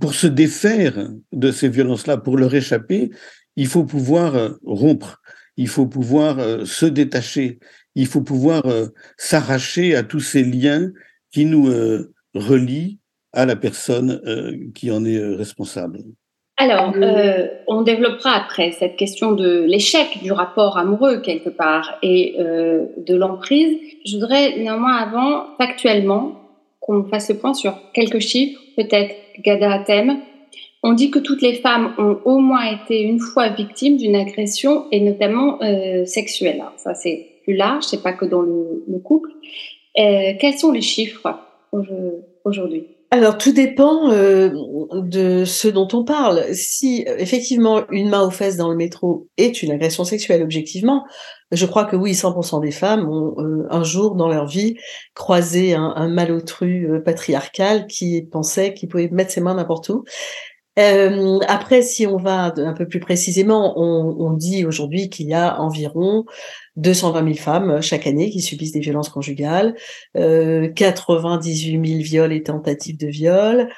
pour 0.00 0.14
se 0.14 0.26
défaire 0.26 1.10
de 1.32 1.52
ces 1.52 1.68
violences-là, 1.68 2.16
pour 2.16 2.36
leur 2.36 2.54
échapper, 2.54 3.10
il 3.56 3.66
faut 3.66 3.84
pouvoir 3.84 4.36
euh, 4.36 4.50
rompre, 4.64 5.20
il 5.56 5.68
faut 5.68 5.86
pouvoir 5.86 6.38
euh, 6.38 6.64
se 6.64 6.86
détacher, 6.86 7.58
il 7.94 8.06
faut 8.06 8.22
pouvoir 8.22 8.66
euh, 8.66 8.86
s'arracher 9.16 9.94
à 9.94 10.02
tous 10.02 10.20
ces 10.20 10.44
liens 10.44 10.90
qui 11.32 11.44
nous 11.44 11.72
relient 12.34 12.98
à 13.32 13.46
la 13.46 13.54
personne 13.54 14.20
qui 14.74 14.90
en 14.90 15.04
est 15.04 15.24
responsable. 15.36 16.00
Alors, 16.56 16.92
on 17.68 17.82
développera 17.82 18.32
après 18.32 18.72
cette 18.72 18.96
question 18.96 19.30
de 19.30 19.62
l'échec 19.62 20.08
du 20.24 20.32
rapport 20.32 20.76
amoureux 20.76 21.20
quelque 21.20 21.48
part 21.48 21.98
et 22.02 22.34
de 22.36 23.14
l'emprise. 23.14 23.78
Je 24.04 24.16
voudrais 24.16 24.58
néanmoins 24.58 24.96
avant, 24.96 25.56
factuellement, 25.56 26.40
qu'on 26.80 27.04
fasse 27.04 27.30
le 27.30 27.36
point 27.36 27.54
sur 27.54 27.78
quelques 27.92 28.18
chiffres, 28.18 28.60
peut-être 28.76 29.14
Gada 29.38 29.84
Thème, 29.86 30.18
on 30.82 30.92
dit 30.92 31.10
que 31.10 31.18
toutes 31.18 31.42
les 31.42 31.54
femmes 31.54 31.92
ont 31.98 32.18
au 32.24 32.38
moins 32.38 32.64
été 32.64 33.02
une 33.02 33.20
fois 33.20 33.48
victimes 33.50 33.96
d'une 33.96 34.16
agression 34.16 34.86
et 34.90 35.00
notamment 35.00 35.60
euh, 35.62 36.04
sexuelle. 36.06 36.62
Ça, 36.78 36.94
c'est 36.94 37.26
plus 37.44 37.54
large, 37.54 37.84
c'est 37.84 38.02
pas 38.02 38.12
que 38.12 38.24
dans 38.24 38.40
le, 38.40 38.98
couple. 39.04 39.30
Euh, 39.98 40.32
quels 40.40 40.58
sont 40.58 40.72
les 40.72 40.80
chiffres 40.80 41.38
aujourd'hui? 42.44 42.86
Alors 43.12 43.38
tout 43.38 43.52
dépend 43.52 44.12
euh, 44.12 44.50
de 44.92 45.44
ce 45.44 45.66
dont 45.66 45.88
on 45.92 46.04
parle. 46.04 46.44
Si 46.54 47.04
effectivement 47.18 47.82
une 47.90 48.08
main 48.08 48.22
aux 48.22 48.30
fesses 48.30 48.56
dans 48.56 48.68
le 48.68 48.76
métro 48.76 49.26
est 49.36 49.64
une 49.64 49.72
agression 49.72 50.04
sexuelle 50.04 50.42
objectivement, 50.42 51.04
je 51.50 51.66
crois 51.66 51.86
que 51.86 51.96
oui, 51.96 52.12
100% 52.12 52.60
des 52.60 52.70
femmes 52.70 53.08
ont 53.08 53.34
un 53.68 53.82
jour 53.82 54.14
dans 54.14 54.28
leur 54.28 54.46
vie 54.46 54.76
croisé 55.14 55.74
un, 55.74 55.92
un 55.96 56.06
malotru 56.06 57.02
patriarcal 57.04 57.88
qui 57.88 58.22
pensait 58.22 58.74
qu'il 58.74 58.88
pouvait 58.88 59.08
mettre 59.08 59.32
ses 59.32 59.40
mains 59.40 59.54
n'importe 59.54 59.88
où. 59.88 60.04
Euh, 60.78 61.38
après, 61.48 61.82
si 61.82 62.06
on 62.06 62.16
va 62.16 62.52
un 62.56 62.72
peu 62.72 62.86
plus 62.86 63.00
précisément, 63.00 63.74
on, 63.76 64.16
on 64.18 64.32
dit 64.32 64.64
aujourd'hui 64.64 65.10
qu'il 65.10 65.26
y 65.26 65.34
a 65.34 65.60
environ 65.60 66.24
220 66.76 67.24
000 67.24 67.34
femmes 67.34 67.82
chaque 67.82 68.06
année 68.06 68.30
qui 68.30 68.40
subissent 68.40 68.72
des 68.72 68.80
violences 68.80 69.08
conjugales, 69.08 69.74
euh, 70.16 70.68
98 70.68 71.86
000 71.86 72.02
viols 72.02 72.32
et 72.32 72.42
tentatives 72.42 72.96
de 72.96 73.08
viol. 73.08 73.68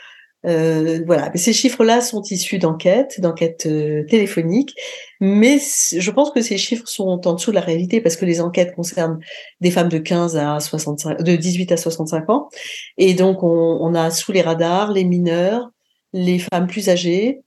Euh, 0.44 1.00
voilà, 1.06 1.30
ces 1.36 1.52
chiffres-là 1.52 2.00
sont 2.00 2.22
issus 2.22 2.58
d'enquêtes, 2.58 3.20
d'enquêtes 3.20 3.66
euh, 3.66 4.04
téléphoniques, 4.06 4.74
mais 5.20 5.58
je 5.60 6.10
pense 6.10 6.32
que 6.32 6.40
ces 6.40 6.58
chiffres 6.58 6.88
sont 6.88 7.28
en 7.28 7.34
dessous 7.34 7.50
de 7.50 7.54
la 7.54 7.60
réalité 7.60 8.00
parce 8.00 8.16
que 8.16 8.24
les 8.24 8.40
enquêtes 8.40 8.74
concernent 8.74 9.20
des 9.60 9.70
femmes 9.70 9.88
de 9.88 9.98
15 9.98 10.36
à 10.36 10.58
65, 10.58 11.22
de 11.22 11.36
18 11.36 11.70
à 11.70 11.76
65 11.76 12.28
ans, 12.30 12.48
et 12.98 13.14
donc 13.14 13.44
on, 13.44 13.78
on 13.80 13.94
a 13.94 14.10
sous 14.10 14.32
les 14.32 14.42
radars 14.42 14.92
les 14.92 15.04
mineurs, 15.04 15.70
les 16.12 16.38
femmes 16.38 16.66
plus 16.66 16.88
âgées. 16.88 17.40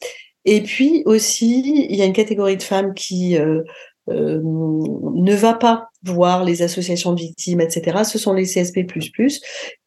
Et 0.45 0.61
puis 0.61 1.03
aussi, 1.05 1.87
il 1.89 1.95
y 1.95 2.01
a 2.01 2.05
une 2.05 2.13
catégorie 2.13 2.57
de 2.57 2.63
femmes 2.63 2.93
qui 2.93 3.37
euh, 3.37 3.63
euh, 4.09 4.39
ne 4.43 5.35
va 5.35 5.55
pas 5.55 5.87
voir 6.03 6.43
les 6.43 6.61
associations 6.61 7.13
de 7.13 7.19
victimes, 7.19 7.61
etc. 7.61 8.03
Ce 8.03 8.19
sont 8.19 8.33
les 8.33 8.45
CSP++, 8.45 8.85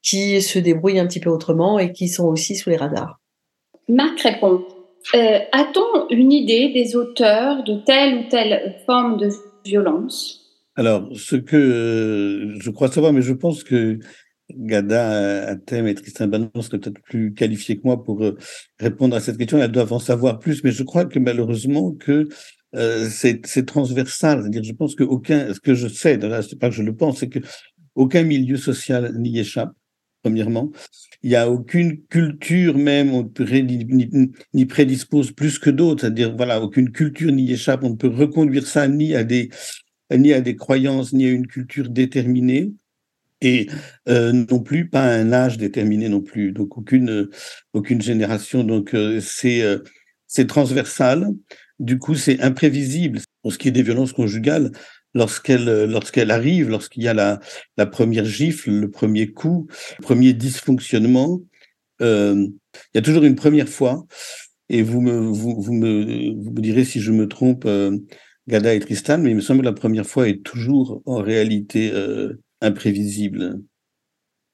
qui 0.03 0.43
se 0.43 0.59
débrouillent 0.59 0.99
un 0.99 1.07
petit 1.07 1.21
peu 1.21 1.31
autrement 1.31 1.79
et 1.79 1.93
qui 1.93 2.09
sont 2.09 2.27
aussi 2.27 2.57
sous 2.57 2.71
les 2.71 2.77
radars. 2.77 3.21
Marc 3.89 4.21
répond. 4.21 4.65
Euh, 5.15 5.39
a-t-on 5.53 6.09
une 6.11 6.33
idée 6.33 6.73
des 6.73 6.97
auteurs 6.97 7.63
de 7.63 7.77
telle 7.85 8.19
ou 8.19 8.29
telle 8.29 8.77
forme 8.85 9.17
de 9.17 9.31
violence? 9.65 10.45
Alors, 10.75 11.09
ce 11.15 11.37
que 11.37 12.55
je 12.61 12.71
crois 12.71 12.89
savoir, 12.89 13.13
mais 13.13 13.23
je 13.23 13.33
pense 13.33 13.65
que 13.65 13.99
Gada 14.51 15.49
Atem 15.49 15.87
et 15.87 15.95
Tristan 15.95 16.29
Bannon 16.29 16.51
seraient 16.61 16.79
peut-être 16.79 17.03
plus 17.03 17.35
qualifiés 17.35 17.77
que 17.77 17.83
moi 17.85 18.03
pour 18.03 18.23
euh, 18.25 18.37
répondre 18.79 19.17
à 19.17 19.21
cette 19.21 19.37
question. 19.37 19.59
Elles 19.59 19.71
doivent 19.71 19.93
en 19.93 19.99
savoir 19.99 20.39
plus, 20.39 20.65
mais 20.65 20.73
je 20.73 20.83
crois 20.83 21.05
que 21.05 21.19
malheureusement 21.19 21.93
que 21.93 22.29
euh, 22.75 23.09
c'est 23.11 23.67
transversal. 23.67 24.43
C'est-à-dire, 24.43 24.65
je 24.65 24.73
pense 24.73 24.95
qu'aucun, 24.95 25.53
ce 25.53 25.61
que 25.61 25.75
je 25.75 25.89
sais, 25.89 26.19
c'est 26.49 26.59
pas 26.59 26.71
que 26.71 26.75
je 26.75 26.83
le 26.83 26.95
pense, 26.95 27.19
c'est 27.21 27.29
que 27.29 27.41
aucun 27.95 28.23
milieu 28.23 28.57
social 28.57 29.15
n'y 29.19 29.39
échappe. 29.39 29.73
Premièrement, 30.23 30.73
il 31.23 31.31
n'y 31.31 31.37
a 31.37 31.49
aucune 31.49 32.03
culture 32.07 32.77
même, 32.77 33.15
on 33.15 33.31
n'y 34.53 34.67
prédispose 34.67 35.31
plus 35.31 35.59
que 35.59 35.71
d'autres. 35.71 36.01
C'est-à-dire, 36.03 36.37
voilà, 36.37 36.61
aucune 36.61 36.91
culture 36.91 37.31
n'y 37.31 37.53
échappe. 37.53 37.85
On 37.85 37.91
ne 37.91 37.97
peut 37.97 38.09
reconduire 38.09 38.67
ça 38.67 38.89
ni 38.89 39.15
à 39.15 39.25
des 39.25 39.49
ni 40.11 40.33
à 40.33 40.41
des 40.41 40.57
croyances, 40.57 41.13
ni 41.13 41.27
à 41.27 41.31
une 41.31 41.47
culture 41.47 41.89
déterminée 41.91 42.73
et 43.41 43.69
euh, 44.09 44.33
non 44.33 44.61
plus 44.61 44.89
pas 44.89 45.03
un 45.05 45.33
âge 45.33 45.59
déterminé 45.59 46.09
non 46.09 46.21
plus. 46.21 46.53
Donc 46.53 46.77
aucune 46.79 47.29
aucune 47.73 48.03
génération. 48.03 48.65
Donc 48.65 48.95
euh, 48.95 49.21
c'est 49.21 49.63
euh, 49.63 49.79
transversal. 50.47 51.29
Du 51.79 51.99
coup, 51.99 52.15
c'est 52.15 52.41
imprévisible. 52.41 53.21
Pour 53.43 53.53
ce 53.53 53.59
qui 53.59 53.69
est 53.69 53.73
des 53.73 53.83
violences 53.83 54.13
conjugales, 54.13 54.73
lorsqu'elles 55.15 55.85
lorsqu'elles 55.85 56.31
arrivent, 56.31 56.71
lorsqu'il 56.71 57.03
y 57.05 57.09
a 57.09 57.15
la 57.15 57.41
la 57.77 57.87
première 57.87 58.25
gifle, 58.25 58.71
le 58.71 58.91
premier 58.91 59.29
coup, 59.33 59.69
le 59.99 60.03
premier 60.03 60.33
dysfonctionnement, 60.33 61.41
il 62.01 62.53
y 62.95 62.99
a 62.99 63.03
toujours 63.03 63.25
une 63.25 63.35
première 63.35 63.69
fois 63.69 64.07
et 64.69 64.83
vous 64.83 65.01
me, 65.01 65.13
vous, 65.19 65.61
vous 65.61 65.73
me, 65.73 66.33
vous 66.35 66.51
me 66.51 66.61
direz 66.61 66.85
si 66.85 67.01
je 67.01 67.13
me 67.13 67.27
trompe, 67.29 67.65
euh, 67.67 67.97
Gada 68.49 68.75
et 68.75 68.81
Tristan, 68.81 69.19
mais 69.19 69.31
il 69.31 69.37
me 69.37 69.41
semble 69.41 69.61
que 69.61 69.67
la 69.67 69.73
première 69.73 70.07
fois 70.07 70.29
est 70.29 70.43
toujours 70.43 71.03
en 71.07 71.17
réalité 71.17 71.91
euh, 71.93 72.41
imprévisible. 72.61 73.61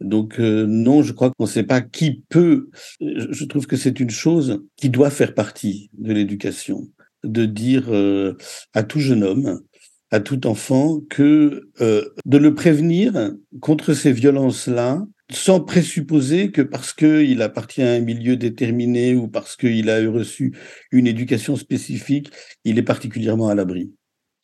Donc 0.00 0.38
euh, 0.38 0.66
non, 0.66 1.02
je 1.02 1.12
crois 1.12 1.30
qu'on 1.30 1.44
ne 1.44 1.49
sait 1.49 1.62
pas 1.62 1.80
qui 1.80 2.25
peut. 2.28 2.68
Je 3.00 3.44
trouve 3.44 3.66
que 3.66 3.76
c'est 3.76 4.00
une 4.00 4.11
chose 4.11 4.62
qui 4.76 4.90
doit 4.90 5.11
faire 5.11 5.34
partie 5.34 5.90
de 5.94 6.12
l'éducation, 6.12 6.88
de 7.23 7.46
dire 7.46 7.87
euh, 7.88 8.34
à 8.75 8.82
tout 8.82 9.00
jeune 9.00 9.23
homme, 9.23 9.61
à 10.11 10.20
tout 10.20 10.46
enfant, 10.46 11.00
que 11.08 11.70
euh, 11.80 12.04
de 12.26 12.38
le 12.38 12.54
prévenir 12.54 13.32
contre 13.61 13.94
ces 13.94 14.12
violences-là, 14.12 15.04
sans 15.32 15.61
présupposer 15.61 16.50
que 16.50 16.61
parce 16.61 16.92
qu'il 16.92 17.40
appartient 17.40 17.82
à 17.82 17.92
un 17.92 18.00
milieu 18.00 18.37
déterminé 18.37 19.14
ou 19.14 19.28
parce 19.28 19.56
qu'il 19.56 19.88
a 19.88 19.99
reçu 20.11 20.54
une 20.92 21.06
éducation 21.06 21.56
spécifique, 21.56 22.30
il 22.64 22.78
est 22.78 22.82
particulièrement 22.82 23.49
à 23.49 23.54
l'abri. 23.54 23.92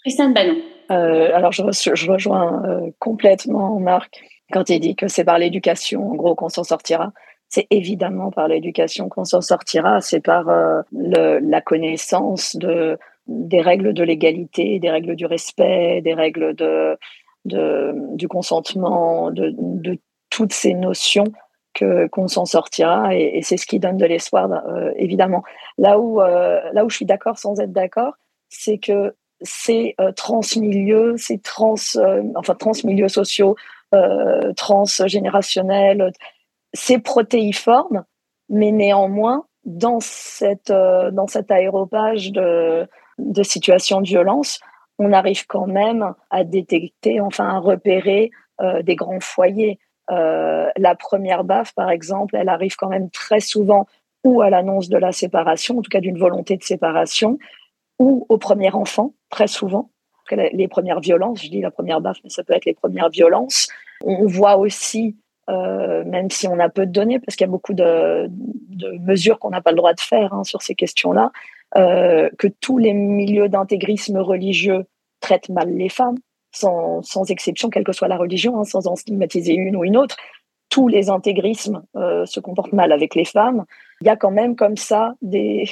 Christiane 0.05 0.33
Bannon. 0.33 0.57
Euh, 0.91 1.31
alors, 1.35 1.53
je, 1.53 1.63
je 1.71 2.11
rejoins 2.11 2.63
euh, 2.65 2.91
complètement 2.99 3.79
Marc 3.79 4.23
quand 4.53 4.69
il 4.71 4.81
dit 4.81 4.97
que 4.97 5.09
c'est 5.09 5.25
par 5.25 5.39
l'éducation, 5.39 6.11
en 6.11 6.15
gros, 6.15 6.35
qu'on 6.35 6.49
s'en 6.49 6.65
sortira. 6.65 7.13
C'est 7.49 7.67
évidemment 7.71 8.31
par 8.31 8.49
l'éducation 8.49 9.09
qu'on 9.09 9.25
s'en 9.25 9.41
sortira. 9.41 10.01
C'est 10.01 10.21
par 10.21 10.49
euh, 10.49 10.83
le, 10.93 11.39
la 11.39 11.61
connaissance 11.61 12.57
de, 12.57 12.99
des 13.27 13.61
règles 13.61 13.93
de 13.95 14.03
l'égalité, 14.03 14.79
des 14.79 14.91
règles 14.91 15.17
du 15.17 15.27
respect, 15.27 16.01
des 16.03 16.15
règles 16.15 16.55
de, 16.55 16.97
de 17.45 17.95
du 18.17 18.29
consentement, 18.29 19.31
de, 19.31 19.55
de 19.57 19.99
toutes 20.31 20.53
ces 20.53 20.75
notions 20.75 21.33
que 21.75 22.07
qu'on 22.09 22.29
s'en 22.29 22.45
sortira 22.45 23.15
et, 23.15 23.39
et 23.39 23.43
c'est 23.43 23.57
ce 23.57 23.67
qui 23.67 23.79
donne 23.79 23.97
de 23.97 24.07
l'espoir 24.07 24.51
euh, 24.51 24.91
évidemment 24.97 25.45
là 25.79 26.01
où 26.01 26.21
euh, 26.21 26.61
là 26.73 26.85
où 26.85 26.91
je 26.91 26.97
suis 26.97 27.05
d'accord 27.05 27.39
sans 27.39 27.61
être 27.61 27.73
d'accord 27.73 28.15
c'est 28.49 28.79
que 28.79 29.15
ces 29.43 29.95
euh, 30.01 30.13
transmilieux 30.13 31.17
ces 31.17 31.39
trans 31.39 31.75
euh, 31.97 32.23
enfin 32.37 32.55
transmilieux 32.55 33.09
sociaux 33.09 33.57
euh, 33.95 34.53
transgénérationnels. 34.55 36.13
C'est 36.73 36.99
protéiforme 36.99 38.05
mais 38.49 38.73
néanmoins 38.73 39.45
dans 39.65 40.01
cette 40.01 40.71
euh, 40.71 41.11
dans 41.11 41.27
cet 41.27 41.51
aéropage 41.51 42.33
de 42.33 42.87
de 43.19 43.43
situations 43.43 44.01
de 44.01 44.07
violence 44.07 44.61
on 44.99 45.13
arrive 45.13 45.47
quand 45.47 45.67
même 45.67 46.15
à 46.31 46.45
détecter 46.45 47.21
enfin 47.21 47.49
à 47.49 47.59
repérer 47.59 48.31
euh, 48.61 48.83
des 48.83 48.95
grands 48.95 49.21
foyers. 49.21 49.79
Euh, 50.11 50.69
la 50.77 50.95
première 50.95 51.45
baffe, 51.45 51.73
par 51.75 51.89
exemple, 51.89 52.37
elle 52.37 52.51
arrive 52.51 52.77
quand 52.77 52.89
même 52.89 53.09
très 53.11 53.41
souvent 53.41 53.87
ou 54.23 54.43
à 54.43 54.51
l'annonce 54.51 54.91
de 54.91 54.99
la 54.99 55.13
séparation, 55.13 55.79
en 55.79 55.83
tout 55.83 55.89
cas 55.89 56.01
d'une 56.01 56.19
volonté 56.19 56.59
de 56.59 56.63
séparation, 56.63 57.39
ou 58.01 58.27
au 58.31 58.39
premier 58.39 58.73
enfant, 58.73 59.15
très 59.29 59.47
souvent. 59.47 59.91
Les 60.33 60.69
premières 60.69 61.01
violences, 61.01 61.43
je 61.43 61.51
dis 61.51 61.61
la 61.61 61.71
première 61.71 62.01
baffe, 62.01 62.19
mais 62.25 62.31
ça 62.31 62.43
peut 62.43 62.55
être 62.55 62.65
les 62.65 62.75
premières 62.75 63.11
violences. 63.11 63.69
On 64.05 64.27
voit 64.27 64.57
aussi, 64.57 65.17
euh, 65.51 66.05
même 66.05 66.31
si 66.31 66.49
on 66.49 66.59
a 66.61 66.69
peu 66.69 66.87
de 66.87 66.93
données, 66.93 67.19
parce 67.19 67.37
qu'il 67.37 67.45
y 67.45 67.49
a 67.49 67.51
beaucoup 67.51 67.75
de, 67.75 68.31
mesures 69.01 69.39
qu'on 69.39 69.51
n'a 69.51 69.61
pas 69.61 69.71
le 69.71 69.77
droit 69.77 69.93
de 69.93 70.01
faire 70.01 70.33
hein, 70.33 70.45
sur 70.45 70.63
ces 70.63 70.75
questions-là, 70.75 71.31
euh, 71.77 72.31
que 72.39 72.47
tous 72.47 72.79
les 72.79 72.95
milieux 72.95 73.49
d'intégrisme 73.49 74.17
religieux 74.19 74.87
traitent 75.21 75.51
mal 75.51 75.71
les 75.75 75.91
femmes 75.91 76.17
sans, 76.53 77.03
sans, 77.03 77.31
exception, 77.31 77.69
quelle 77.69 77.85
que 77.85 77.93
soit 77.93 78.09
la 78.09 78.17
religion, 78.17 78.59
hein, 78.59 78.65
sans 78.65 78.87
en 78.87 78.97
stigmatiser 78.97 79.55
une 79.55 79.77
ou 79.77 79.85
une 79.85 79.97
autre, 79.97 80.17
tous 80.71 80.89
les 80.89 81.11
intégrismes 81.11 81.83
euh, 81.97 82.25
se 82.25 82.41
comportent 82.41 82.73
mal 82.73 82.93
avec 82.93 83.15
les 83.15 83.25
femmes. 83.25 83.65
Il 84.01 84.07
y 84.07 84.11
a 84.11 84.17
quand 84.17 84.31
même 84.31 84.57
comme 84.57 84.77
ça 84.77 85.15
des 85.21 85.69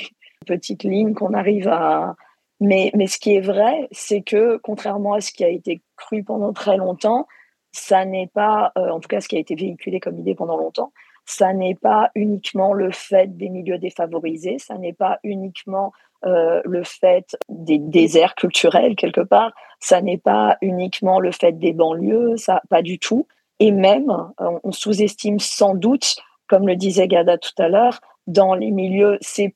petites 0.47 0.85
lignes 0.85 1.14
qu'on 1.14 1.35
arrive 1.35 1.68
à... 1.68 2.16
Mais, 2.61 2.90
mais 2.95 3.07
ce 3.07 3.18
qui 3.18 3.35
est 3.35 3.40
vrai, 3.40 3.88
c'est 3.92 4.23
que 4.23 4.57
contrairement 4.57 5.14
à 5.14 5.21
ce 5.21 5.30
qui 5.30 5.45
a 5.45 5.49
été 5.49 5.80
cru 5.97 6.25
pendant 6.25 6.52
très 6.52 6.76
longtemps, 6.76 7.28
ça 7.73 8.04
n'est 8.04 8.26
pas, 8.26 8.73
euh, 8.76 8.90
en 8.90 8.99
tout 8.99 9.09
cas 9.09 9.21
ce 9.21 9.28
qui 9.28 9.37
a 9.37 9.40
été 9.40 9.54
véhiculé 9.54 10.00
comme 10.00 10.18
idée 10.18 10.35
pendant 10.35 10.57
longtemps, 10.57 10.92
ça 11.25 11.52
n'est 11.52 11.76
pas 11.76 12.11
uniquement 12.14 12.73
le 12.73 12.91
fait 12.91 13.36
des 13.36 13.49
milieux 13.49 13.78
défavorisés, 13.78 14.58
ça 14.58 14.76
n'est 14.78 14.95
pas 14.95 15.19
uniquement 15.23 15.93
euh, 16.25 16.60
le 16.65 16.82
fait 16.82 17.36
des 17.49 17.78
déserts 17.78 18.34
culturels 18.34 18.97
quelque 18.97 19.21
part, 19.21 19.52
ça 19.78 20.00
n'est 20.00 20.19
pas 20.19 20.56
uniquement 20.63 21.21
le 21.21 21.30
fait 21.30 21.52
des 21.52 21.73
banlieues, 21.73 22.36
ça 22.36 22.63
pas 22.71 22.82
du 22.82 22.99
tout. 22.99 23.26
Et 23.60 23.71
même, 23.71 24.10
on, 24.39 24.60
on 24.65 24.73
sous-estime 24.73 25.39
sans 25.39 25.75
doute, 25.75 26.17
comme 26.49 26.67
le 26.67 26.76
disait 26.76 27.06
Gada 27.06 27.39
tout 27.39 27.54
à 27.58 27.69
l'heure, 27.69 28.00
dans 28.28 28.54
les 28.54 28.71
milieux 28.71 29.19
C++, 29.23 29.50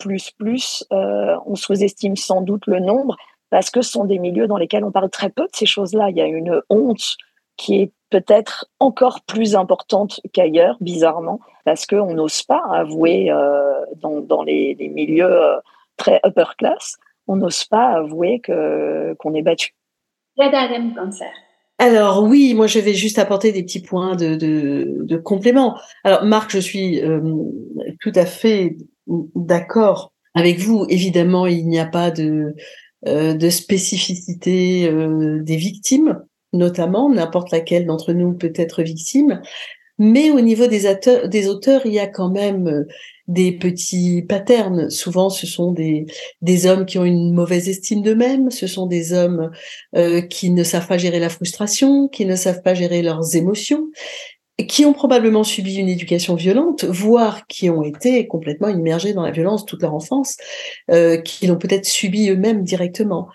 euh, 0.92 1.36
on 1.46 1.54
sous-estime 1.54 2.16
sans 2.16 2.40
doute 2.40 2.66
le 2.66 2.80
nombre 2.80 3.16
parce 3.50 3.70
que 3.70 3.82
ce 3.82 3.92
sont 3.92 4.06
des 4.06 4.18
milieux 4.18 4.46
dans 4.46 4.56
lesquels 4.56 4.82
on 4.82 4.90
parle 4.90 5.10
très 5.10 5.28
peu 5.28 5.42
de 5.42 5.50
ces 5.52 5.66
choses-là. 5.66 6.08
Il 6.08 6.16
y 6.16 6.22
a 6.22 6.26
une 6.26 6.62
honte 6.70 7.16
qui 7.58 7.82
est 7.82 7.92
peut-être 8.08 8.66
encore 8.80 9.20
plus 9.26 9.54
importante 9.54 10.20
qu'ailleurs, 10.32 10.78
bizarrement, 10.80 11.38
parce 11.66 11.86
qu'on 11.86 12.14
n'ose 12.14 12.42
pas 12.42 12.62
avouer 12.72 13.30
euh, 13.30 13.84
dans, 13.96 14.20
dans 14.20 14.42
les, 14.42 14.74
milieux 14.94 15.30
euh, 15.30 15.58
très 15.98 16.18
upper 16.24 16.56
class, 16.56 16.96
on 17.28 17.36
n'ose 17.36 17.64
pas 17.64 17.88
avouer 17.88 18.40
que 18.40 19.14
qu'on 19.18 19.34
est 19.34 19.42
battu. 19.42 19.74
Alors 21.78 22.22
oui, 22.22 22.54
moi 22.54 22.66
je 22.66 22.78
vais 22.78 22.94
juste 22.94 23.18
apporter 23.18 23.50
des 23.50 23.62
petits 23.62 23.82
points 23.82 24.14
de, 24.14 25.16
complément. 25.24 25.78
Alors 26.04 26.24
Marc, 26.24 26.50
je 26.52 26.58
suis 26.58 27.00
euh, 27.02 27.20
tout 28.00 28.12
à 28.14 28.24
fait 28.24 28.76
d'accord 29.34 30.12
avec 30.34 30.58
vous. 30.58 30.86
Évidemment, 30.88 31.46
il 31.46 31.66
n'y 31.66 31.80
a 31.80 31.86
pas 31.86 32.10
de, 32.10 32.54
euh, 33.08 33.50
spécificité 33.50 34.88
euh, 34.88 35.40
des 35.42 35.56
victimes, 35.56 36.22
notamment 36.52 37.10
n'importe 37.10 37.50
laquelle 37.50 37.86
d'entre 37.86 38.12
nous 38.12 38.32
peut 38.34 38.52
être 38.54 38.82
victime. 38.82 39.40
Mais 39.98 40.30
au 40.30 40.40
niveau 40.40 40.68
des, 40.68 40.88
auteurs, 40.88 41.28
des 41.28 41.48
auteurs, 41.48 41.82
il 41.84 41.92
y 41.92 41.98
a 41.98 42.06
quand 42.06 42.30
même 42.30 42.86
des 43.32 43.52
petits 43.52 44.22
patterns. 44.28 44.90
Souvent, 44.90 45.30
ce 45.30 45.46
sont 45.46 45.72
des, 45.72 46.06
des 46.42 46.66
hommes 46.66 46.84
qui 46.86 46.98
ont 46.98 47.04
une 47.04 47.32
mauvaise 47.32 47.68
estime 47.68 48.02
d'eux-mêmes, 48.02 48.50
ce 48.50 48.66
sont 48.66 48.86
des 48.86 49.12
hommes 49.12 49.50
euh, 49.96 50.20
qui 50.20 50.50
ne 50.50 50.64
savent 50.64 50.86
pas 50.86 50.98
gérer 50.98 51.18
la 51.18 51.30
frustration, 51.30 52.08
qui 52.08 52.26
ne 52.26 52.36
savent 52.36 52.62
pas 52.62 52.74
gérer 52.74 53.02
leurs 53.02 53.34
émotions, 53.34 53.88
qui 54.68 54.84
ont 54.84 54.92
probablement 54.92 55.44
subi 55.44 55.76
une 55.76 55.88
éducation 55.88 56.34
violente, 56.34 56.84
voire 56.84 57.46
qui 57.46 57.70
ont 57.70 57.82
été 57.82 58.26
complètement 58.26 58.68
immergés 58.68 59.14
dans 59.14 59.22
la 59.22 59.30
violence 59.30 59.64
toute 59.64 59.82
leur 59.82 59.94
enfance, 59.94 60.36
euh, 60.90 61.16
qui 61.16 61.46
l'ont 61.46 61.58
peut-être 61.58 61.86
subi 61.86 62.28
eux-mêmes 62.28 62.62
directement. 62.62 63.28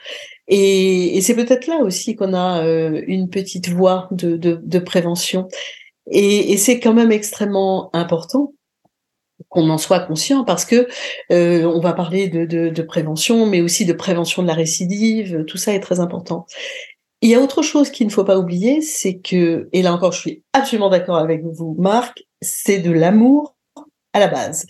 Et, 0.47 1.17
et 1.17 1.21
c'est 1.21 1.35
peut-être 1.35 1.67
là 1.67 1.79
aussi 1.81 2.15
qu'on 2.15 2.33
a 2.33 2.63
euh, 2.63 3.01
une 3.07 3.29
petite 3.29 3.69
voie 3.69 4.07
de, 4.11 4.37
de, 4.37 4.59
de 4.63 4.79
prévention. 4.79 5.47
Et, 6.09 6.53
et 6.53 6.57
c'est 6.57 6.79
quand 6.79 6.93
même 6.93 7.11
extrêmement 7.11 7.89
important 7.93 8.53
qu'on 9.57 9.69
en 9.71 9.79
soit 9.79 10.01
conscient 10.01 10.43
parce 10.43 10.65
que 10.65 10.87
euh, 11.31 11.63
on 11.63 11.79
va 11.79 11.93
parler 11.93 12.27
de, 12.27 12.45
de, 12.45 12.69
de, 12.69 12.81
prévention, 12.83 13.47
mais 13.47 13.61
aussi 13.61 13.85
de 13.85 13.93
prévention 13.93 14.43
de 14.43 14.47
la 14.47 14.53
récidive. 14.53 15.45
Tout 15.45 15.57
ça 15.57 15.73
est 15.73 15.79
très 15.79 15.99
important. 15.99 16.45
Il 17.21 17.29
y 17.31 17.35
a 17.35 17.41
autre 17.41 17.63
chose 17.63 17.89
qu'il 17.89 18.05
ne 18.05 18.11
faut 18.11 18.23
pas 18.23 18.37
oublier, 18.37 18.81
c'est 18.81 19.17
que, 19.17 19.67
et 19.73 19.81
là 19.81 19.93
encore, 19.93 20.11
je 20.11 20.19
suis 20.19 20.43
absolument 20.53 20.89
d'accord 20.89 21.17
avec 21.17 21.43
vous, 21.43 21.75
Marc, 21.79 22.23
c'est 22.41 22.77
de 22.77 22.91
l'amour 22.91 23.56
à 24.13 24.19
la 24.19 24.27
base. 24.27 24.65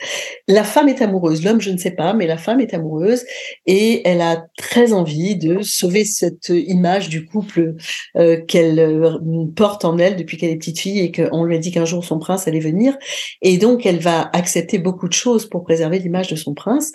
La 0.48 0.64
femme 0.64 0.90
est 0.90 1.02
amoureuse, 1.02 1.44
l'homme 1.44 1.62
je 1.62 1.72
ne 1.72 1.78
sais 1.78 1.92
pas, 1.92 2.14
mais 2.14 2.28
la 2.28 2.38
femme 2.38 2.60
est 2.60 2.74
amoureuse 2.74 3.24
et 3.66 4.08
elle 4.08 4.22
a 4.22 4.46
très 4.58 4.94
envie 4.94 5.36
de 5.36 5.62
sauver 5.62 6.06
cette 6.06 6.50
image 6.50 7.10
du 7.10 7.26
couple 7.26 7.76
euh, 8.18 8.42
qu'elle 8.46 8.80
euh, 8.80 9.18
porte 9.56 9.86
en 9.86 9.98
elle 9.98 10.16
depuis 10.16 10.38
qu'elle 10.38 10.50
est 10.50 10.58
petite 10.58 10.80
fille 10.80 11.00
et 11.00 11.12
qu'on 11.12 11.44
lui 11.44 11.56
a 11.56 11.60
dit 11.60 11.72
qu'un 11.72 11.86
jour 11.86 12.04
son 12.04 12.20
prince 12.20 12.48
allait 12.48 12.60
venir. 12.60 12.98
Et 13.42 13.58
donc 13.58 13.86
elle 13.86 14.00
va 14.00 14.30
accepter 14.34 14.80
beaucoup 14.80 15.08
de 15.08 15.14
choses 15.14 15.48
pour 15.48 15.64
préserver 15.64 16.00
l'image 16.00 16.28
de 16.28 16.36
son 16.36 16.54
prince. 16.54 16.92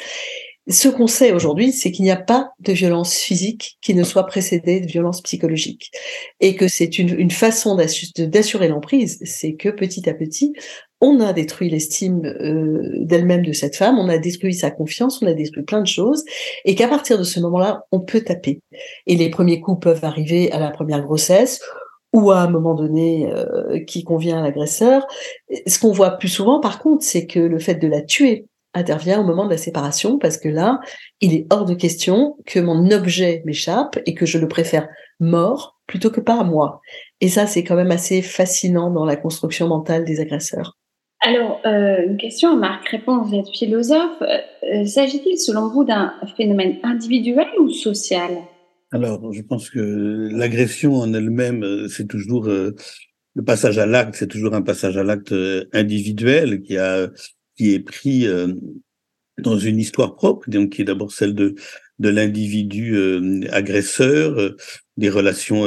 Ce 0.68 0.88
qu'on 0.88 1.08
sait 1.08 1.32
aujourd'hui, 1.32 1.72
c'est 1.72 1.90
qu'il 1.90 2.04
n'y 2.04 2.12
a 2.12 2.16
pas 2.16 2.52
de 2.60 2.72
violence 2.72 3.16
physique 3.16 3.78
qui 3.80 3.94
ne 3.94 4.04
soit 4.04 4.26
précédée 4.26 4.80
de 4.80 4.86
violence 4.86 5.20
psychologique. 5.20 5.90
Et 6.38 6.54
que 6.54 6.68
c'est 6.68 6.98
une, 7.00 7.18
une 7.18 7.32
façon 7.32 7.76
d'assurer 8.16 8.68
l'emprise, 8.68 9.18
c'est 9.24 9.54
que 9.54 9.70
petit 9.70 10.08
à 10.08 10.14
petit, 10.14 10.52
on 11.00 11.18
a 11.18 11.32
détruit 11.32 11.68
l'estime 11.68 12.24
euh, 12.24 12.92
d'elle-même 13.00 13.44
de 13.44 13.52
cette 13.52 13.74
femme, 13.74 13.98
on 13.98 14.08
a 14.08 14.18
détruit 14.18 14.54
sa 14.54 14.70
confiance, 14.70 15.20
on 15.20 15.26
a 15.26 15.34
détruit 15.34 15.64
plein 15.64 15.80
de 15.80 15.86
choses, 15.86 16.24
et 16.64 16.76
qu'à 16.76 16.86
partir 16.86 17.18
de 17.18 17.24
ce 17.24 17.40
moment-là, 17.40 17.84
on 17.90 17.98
peut 17.98 18.20
taper. 18.20 18.60
Et 19.08 19.16
les 19.16 19.30
premiers 19.30 19.60
coups 19.60 19.80
peuvent 19.80 20.04
arriver 20.04 20.52
à 20.52 20.60
la 20.60 20.70
première 20.70 21.02
grossesse, 21.02 21.60
ou 22.12 22.30
à 22.30 22.40
un 22.40 22.50
moment 22.50 22.74
donné 22.74 23.32
euh, 23.32 23.82
qui 23.84 24.04
convient 24.04 24.38
à 24.38 24.42
l'agresseur. 24.42 25.06
Ce 25.66 25.78
qu'on 25.80 25.92
voit 25.92 26.10
plus 26.18 26.28
souvent, 26.28 26.60
par 26.60 26.78
contre, 26.78 27.04
c'est 27.04 27.26
que 27.26 27.40
le 27.40 27.58
fait 27.58 27.76
de 27.76 27.88
la 27.88 28.02
tuer 28.02 28.46
intervient 28.74 29.20
au 29.20 29.24
moment 29.24 29.44
de 29.44 29.50
la 29.50 29.56
séparation, 29.56 30.18
parce 30.18 30.38
que 30.38 30.48
là, 30.48 30.80
il 31.20 31.34
est 31.34 31.46
hors 31.50 31.64
de 31.64 31.74
question 31.74 32.36
que 32.46 32.58
mon 32.60 32.90
objet 32.90 33.42
m'échappe 33.44 33.98
et 34.06 34.14
que 34.14 34.26
je 34.26 34.38
le 34.38 34.48
préfère 34.48 34.88
mort 35.20 35.78
plutôt 35.86 36.10
que 36.10 36.20
pas 36.20 36.40
à 36.40 36.44
moi. 36.44 36.80
Et 37.20 37.28
ça, 37.28 37.46
c'est 37.46 37.64
quand 37.64 37.76
même 37.76 37.90
assez 37.90 38.22
fascinant 38.22 38.90
dans 38.90 39.04
la 39.04 39.16
construction 39.16 39.68
mentale 39.68 40.04
des 40.04 40.20
agresseurs. 40.20 40.78
Alors, 41.20 41.60
euh, 41.66 42.04
une 42.04 42.16
question 42.16 42.52
à 42.52 42.56
Marc 42.56 42.88
Répond, 42.88 43.22
vous 43.22 43.34
êtes 43.34 43.48
philosophe. 43.48 44.22
Euh, 44.22 44.84
S'agit-il 44.84 45.38
selon 45.38 45.68
vous 45.68 45.84
d'un 45.84 46.14
phénomène 46.36 46.78
individuel 46.82 47.46
ou 47.60 47.70
social? 47.70 48.38
Alors, 48.92 49.32
je 49.32 49.40
pense 49.40 49.70
que 49.70 50.28
l'agression 50.32 50.96
en 50.96 51.14
elle-même, 51.14 51.64
euh, 51.64 51.88
c'est 51.88 52.06
toujours 52.06 52.48
euh, 52.48 52.74
le 53.34 53.42
passage 53.42 53.78
à 53.78 53.86
l'acte, 53.86 54.16
c'est 54.16 54.26
toujours 54.26 54.52
un 54.54 54.60
passage 54.60 54.98
à 54.98 55.02
l'acte 55.02 55.32
euh, 55.32 55.64
individuel 55.72 56.60
qui 56.60 56.76
a 56.76 57.08
est 57.70 57.80
pris 57.80 58.26
euh, 58.26 58.54
dans 59.38 59.58
une 59.58 59.78
histoire 59.78 60.14
propre, 60.14 60.48
donc 60.50 60.70
qui 60.70 60.82
est 60.82 60.86
d'abord 60.86 61.12
celle 61.12 61.34
de 61.34 61.54
de 61.98 62.08
l'individu 62.08 62.96
euh, 62.96 63.42
agresseur, 63.50 64.38
euh, 64.38 64.56
des 64.96 65.10
relations 65.10 65.64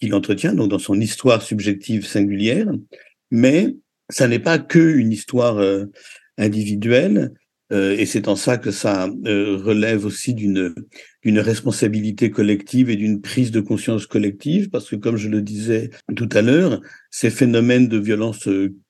qu'il 0.00 0.14
entretient, 0.14 0.54
donc 0.54 0.70
dans 0.70 0.78
son 0.78 1.00
histoire 1.00 1.42
subjective 1.42 2.06
singulière, 2.06 2.68
mais 3.30 3.76
ça 4.10 4.26
n'est 4.26 4.40
pas 4.40 4.58
que 4.58 4.78
une 4.78 5.12
histoire 5.12 5.62
individuelle, 6.36 7.32
et 7.72 8.04
c'est 8.04 8.28
en 8.28 8.36
ça 8.36 8.58
que 8.58 8.70
ça 8.70 9.06
relève 9.24 10.04
aussi 10.04 10.34
d'une 10.34 10.74
d'une 11.22 11.38
responsabilité 11.38 12.30
collective 12.30 12.90
et 12.90 12.96
d'une 12.96 13.22
prise 13.22 13.50
de 13.50 13.60
conscience 13.60 14.06
collective, 14.06 14.68
parce 14.68 14.90
que 14.90 14.96
comme 14.96 15.16
je 15.16 15.28
le 15.28 15.40
disais 15.40 15.88
tout 16.16 16.28
à 16.32 16.42
l'heure, 16.42 16.82
ces 17.10 17.30
phénomènes 17.30 17.88
de 17.88 17.98
violence 17.98 18.46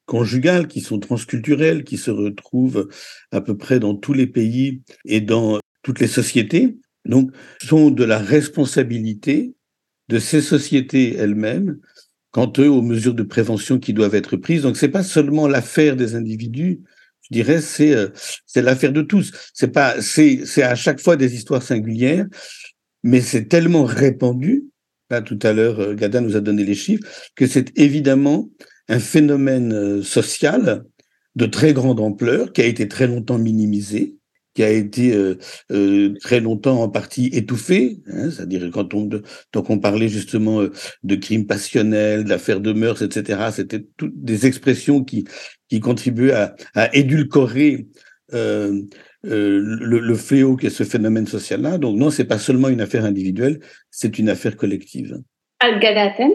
euh, 0.08 0.12
conjugale 0.12 0.68
qui 0.68 0.80
sont 0.80 0.98
transculturels, 0.98 1.84
qui 1.84 1.96
se 1.96 2.10
retrouvent 2.10 2.88
à 3.30 3.40
peu 3.40 3.56
près 3.56 3.80
dans 3.80 3.94
tous 3.94 4.12
les 4.12 4.26
pays 4.26 4.82
et 5.04 5.20
dans 5.20 5.58
toutes 5.82 6.00
les 6.00 6.08
sociétés, 6.08 6.76
donc 7.04 7.30
sont 7.62 7.90
de 7.90 8.04
la 8.04 8.18
responsabilité 8.18 9.54
de 10.08 10.18
ces 10.18 10.40
sociétés 10.40 11.14
elles-mêmes 11.16 11.78
quant 12.30 12.52
aux 12.58 12.82
mesures 12.82 13.14
de 13.14 13.22
prévention 13.22 13.78
qui 13.78 13.92
doivent 13.92 14.14
être 14.14 14.36
prises. 14.36 14.62
Donc 14.62 14.76
c'est 14.76 14.88
pas 14.88 15.04
seulement 15.04 15.46
l'affaire 15.46 15.96
des 15.96 16.14
individus, 16.14 16.80
je 17.22 17.34
dirais 17.34 17.60
c'est 17.60 17.94
euh, 17.94 18.08
c'est 18.46 18.62
l'affaire 18.62 18.92
de 18.92 19.02
tous. 19.02 19.32
C'est 19.54 19.72
pas 19.72 20.00
c'est 20.00 20.44
c'est 20.44 20.62
à 20.62 20.74
chaque 20.74 21.00
fois 21.00 21.16
des 21.16 21.34
histoires 21.34 21.62
singulières, 21.62 22.26
mais 23.02 23.20
c'est 23.20 23.46
tellement 23.46 23.84
répandu. 23.84 24.64
Là 25.10 25.22
tout 25.22 25.38
à 25.42 25.52
l'heure, 25.52 25.80
euh, 25.80 25.94
Gada 25.94 26.20
nous 26.20 26.36
a 26.36 26.40
donné 26.40 26.64
les 26.64 26.74
chiffres 26.74 27.04
que 27.34 27.46
c'est 27.46 27.76
évidemment 27.78 28.50
un 28.88 28.98
phénomène 28.98 29.72
euh, 29.72 30.02
social 30.02 30.84
de 31.36 31.46
très 31.46 31.72
grande 31.72 32.00
ampleur 32.00 32.52
qui 32.52 32.62
a 32.62 32.66
été 32.66 32.88
très 32.88 33.06
longtemps 33.06 33.38
minimisé, 33.38 34.16
qui 34.54 34.62
a 34.62 34.70
été 34.70 35.12
euh, 35.12 35.36
euh, 35.72 36.14
très 36.20 36.40
longtemps 36.40 36.80
en 36.80 36.88
partie 36.88 37.26
étouffé, 37.32 37.98
hein, 38.06 38.30
c'est-à-dire 38.30 38.70
quand 38.72 38.94
on 38.94 39.08
on 39.52 39.78
parlait 39.78 40.08
justement 40.08 40.60
euh, 40.60 40.72
de 41.02 41.16
crimes 41.16 41.46
passionnels, 41.46 42.24
d'affaires 42.24 42.60
de 42.60 42.72
mœurs, 42.72 43.02
etc. 43.02 43.50
C'était 43.52 43.84
toutes 43.96 44.22
des 44.22 44.46
expressions 44.46 45.02
qui 45.02 45.24
qui 45.68 45.80
contribuaient 45.80 46.32
à, 46.32 46.54
à 46.74 46.94
édulcorer 46.94 47.88
euh, 48.32 48.82
euh, 49.26 49.60
le, 49.80 50.00
le, 50.00 50.14
fléau 50.14 50.56
qu'est 50.56 50.70
ce 50.70 50.84
phénomène 50.84 51.26
social-là. 51.26 51.78
Donc 51.78 51.96
non, 51.96 52.10
c'est 52.10 52.26
pas 52.26 52.38
seulement 52.38 52.68
une 52.68 52.80
affaire 52.80 53.04
individuelle, 53.04 53.60
c'est 53.90 54.18
une 54.18 54.28
affaire 54.28 54.56
collective. 54.56 55.18
Al-Gadaten 55.60 56.30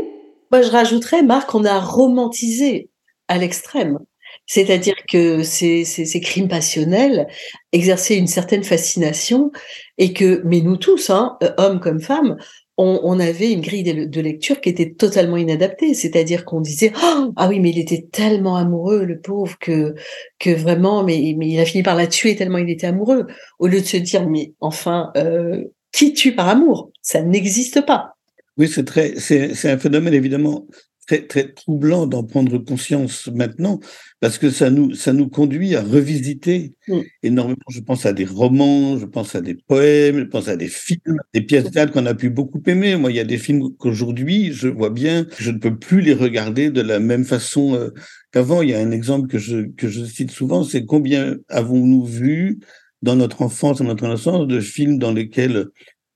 Moi, 0.51 0.61
je 0.61 0.69
rajouterais, 0.69 1.23
Marc, 1.23 1.53
on 1.53 1.65
a 1.65 1.79
romantisé 1.79 2.89
à 3.27 3.37
l'extrême. 3.37 3.99
C'est-à-dire 4.45 4.95
que 5.07 5.43
ces, 5.43 6.21
crimes 6.23 6.47
passionnels 6.47 7.27
exerçaient 7.71 8.17
une 8.17 8.27
certaine 8.27 8.63
fascination 8.63 9.51
et 9.97 10.13
que, 10.13 10.41
mais 10.43 10.61
nous 10.61 10.77
tous, 10.77 11.09
hein, 11.09 11.37
hommes 11.57 11.79
comme 11.79 11.99
femmes, 11.99 12.37
on, 12.81 13.19
avait 13.19 13.51
une 13.51 13.59
grille 13.59 13.83
de, 13.83 14.05
de, 14.05 14.21
lecture 14.21 14.61
qui 14.61 14.69
était 14.69 14.93
totalement 14.93 15.35
inadaptée. 15.35 15.93
C'est-à-dire 15.93 16.45
qu'on 16.45 16.61
disait 16.61 16.93
oh, 16.95 17.33
ah 17.35 17.49
oui, 17.49 17.59
mais 17.59 17.71
il 17.71 17.79
était 17.79 18.07
tellement 18.11 18.55
amoureux, 18.55 19.03
le 19.03 19.19
pauvre, 19.19 19.57
que 19.59 19.95
que 20.39 20.49
vraiment, 20.49 21.03
mais, 21.03 21.35
mais 21.37 21.49
il 21.49 21.59
a 21.59 21.65
fini 21.65 21.83
par 21.83 21.95
la 21.95 22.07
tuer 22.07 22.37
tellement 22.37 22.57
il 22.57 22.69
était 22.69 22.87
amoureux. 22.87 23.27
Au 23.59 23.67
lieu 23.67 23.81
de 23.81 23.85
se 23.85 23.97
dire 23.97 24.29
mais 24.29 24.53
enfin, 24.61 25.11
euh, 25.17 25.65
qui 25.91 26.13
tue 26.13 26.33
par 26.33 26.47
amour? 26.47 26.91
Ça 27.01 27.21
n'existe 27.21 27.85
pas. 27.85 28.15
Oui, 28.59 28.67
c'est 28.67 28.83
très, 28.83 29.15
c'est 29.17 29.71
un 29.71 29.77
phénomène 29.77 30.13
évidemment 30.13 30.67
très, 31.09 31.25
très 31.25 31.51
troublant 31.53 32.05
d'en 32.05 32.23
prendre 32.23 32.59
conscience 32.59 33.27
maintenant, 33.33 33.79
parce 34.19 34.37
que 34.37 34.51
ça 34.51 34.69
nous, 34.69 34.93
ça 34.93 35.11
nous 35.11 35.27
conduit 35.27 35.75
à 35.75 35.81
revisiter 35.81 36.75
mm. 36.87 36.99
énormément. 37.23 37.57
Je 37.69 37.79
pense 37.79 38.05
à 38.05 38.13
des 38.13 38.25
romans, 38.25 38.97
je 38.99 39.05
pense 39.05 39.33
à 39.33 39.41
des 39.41 39.55
poèmes, 39.55 40.19
je 40.19 40.23
pense 40.25 40.49
à 40.49 40.55
des 40.55 40.67
films, 40.67 41.17
des 41.33 41.41
pièces 41.41 41.63
de 41.63 41.69
théâtre 41.69 41.93
qu'on 41.93 42.05
a 42.05 42.13
pu 42.13 42.29
beaucoup 42.29 42.61
aimer. 42.67 42.95
Moi, 42.95 43.11
il 43.11 43.15
y 43.15 43.19
a 43.19 43.23
des 43.23 43.39
films 43.39 43.75
qu'aujourd'hui, 43.77 44.51
je 44.53 44.67
vois 44.67 44.91
bien, 44.91 45.25
je 45.39 45.49
ne 45.49 45.57
peux 45.57 45.75
plus 45.75 46.01
les 46.01 46.13
regarder 46.13 46.69
de 46.69 46.81
la 46.81 46.99
même 46.99 47.25
façon 47.25 47.73
euh, 47.73 47.89
qu'avant. 48.31 48.61
Il 48.61 48.69
y 48.69 48.75
a 48.75 48.79
un 48.79 48.91
exemple 48.91 49.27
que 49.29 49.39
je, 49.39 49.67
que 49.77 49.87
je 49.87 50.05
cite 50.05 50.31
souvent, 50.31 50.63
c'est 50.63 50.85
combien 50.85 51.37
avons-nous 51.47 52.05
vu 52.05 52.59
dans 53.01 53.15
notre 53.15 53.41
enfance, 53.41 53.79
dans 53.79 53.85
notre 53.85 54.03
adolescence, 54.03 54.47
de 54.47 54.59
films 54.59 54.99
dans 54.99 55.13
lesquels 55.13 55.69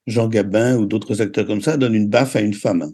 Jean 0.07 0.27
Gabin 0.27 0.77
ou 0.77 0.85
d'autres 0.85 1.21
acteurs 1.21 1.45
comme 1.45 1.61
ça 1.61 1.77
donnent 1.77 1.95
une 1.95 2.09
baffe 2.09 2.35
à 2.35 2.41
une 2.41 2.53
femme 2.53 2.91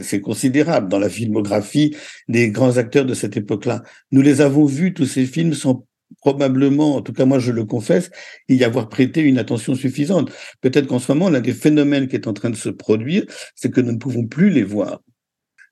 c'est 0.00 0.20
considérable 0.20 0.88
dans 0.88 0.98
la 0.98 1.10
filmographie 1.10 1.94
des 2.28 2.50
grands 2.50 2.78
acteurs 2.78 3.04
de 3.04 3.12
cette 3.12 3.36
époque-là. 3.36 3.82
Nous 4.10 4.22
les 4.22 4.40
avons 4.40 4.64
vus, 4.64 4.94
tous 4.94 5.04
ces 5.04 5.26
films, 5.26 5.52
sans 5.52 5.86
probablement, 6.20 6.96
en 6.96 7.02
tout 7.02 7.12
cas 7.12 7.24
moi 7.24 7.38
je 7.38 7.52
le 7.52 7.64
confesse, 7.64 8.10
y 8.48 8.64
avoir 8.64 8.88
prêté 8.88 9.20
une 9.20 9.38
attention 9.38 9.74
suffisante. 9.74 10.30
Peut-être 10.60 10.86
qu'en 10.86 10.98
ce 10.98 11.12
moment, 11.12 11.30
l'un 11.30 11.40
des 11.40 11.52
phénomènes 11.52 12.08
qui 12.08 12.16
est 12.16 12.28
en 12.28 12.32
train 12.32 12.50
de 12.50 12.56
se 12.56 12.68
produire, 12.68 13.24
c'est 13.54 13.70
que 13.70 13.80
nous 13.80 13.92
ne 13.92 13.98
pouvons 13.98 14.26
plus 14.26 14.50
les 14.50 14.62
voir 14.62 15.00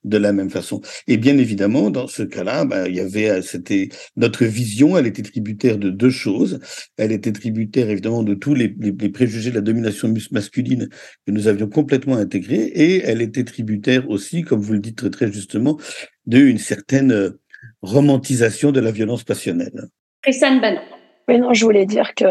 de 0.05 0.17
la 0.17 0.33
même 0.33 0.51
façon. 0.51 0.81
Et 1.07 1.17
bien 1.17 1.37
évidemment, 1.39 1.91
dans 1.91 2.07
ce 2.07 2.23
cas-là, 2.23 2.65
ben, 2.65 2.87
il 2.87 2.95
y 2.95 3.01
avait, 3.01 3.31
euh, 3.31 3.43
c'était 3.43 3.89
notre 4.17 4.45
vision, 4.45 4.97
elle 4.97 5.07
était 5.07 5.23
tributaire 5.23 5.79
de 5.79 5.91
deux 5.91 6.11
choses. 6.11 6.61
Elle 6.97 7.13
était 7.13 7.33
tributaire 7.33 7.91
évidemment 7.91 8.23
de 8.23 8.35
tous 8.35 8.55
les, 8.55 8.75
les, 8.79 8.93
les 8.93 9.09
préjugés 9.11 9.51
de 9.51 9.57
la 9.57 9.61
domination 9.61 10.13
masculine 10.31 10.89
que 11.27 11.33
nous 11.33 11.49
avions 11.49 11.69
complètement 11.69 12.17
intégrés, 12.17 12.65
et 12.75 13.03
elle 13.05 13.23
était 13.23 13.45
tributaire 13.45 14.09
aussi, 14.09 14.43
comme 14.43 14.61
vous 14.61 14.73
le 14.75 14.81
dites 14.81 14.97
très, 14.97 15.11
très 15.11 15.33
justement, 15.33 15.79
d'une 16.27 16.59
certaine 16.59 17.13
euh, 17.13 17.41
romantisation 17.83 18.73
de 18.73 18.81
la 18.81 18.91
violence 18.91 19.25
passionnelle. 19.25 19.89
Christiane 20.23 20.61
Banon. 20.61 20.81
Oui, 21.29 21.39
non, 21.39 21.53
je 21.53 21.65
voulais 21.65 21.87
dire 21.87 22.15
que 22.15 22.25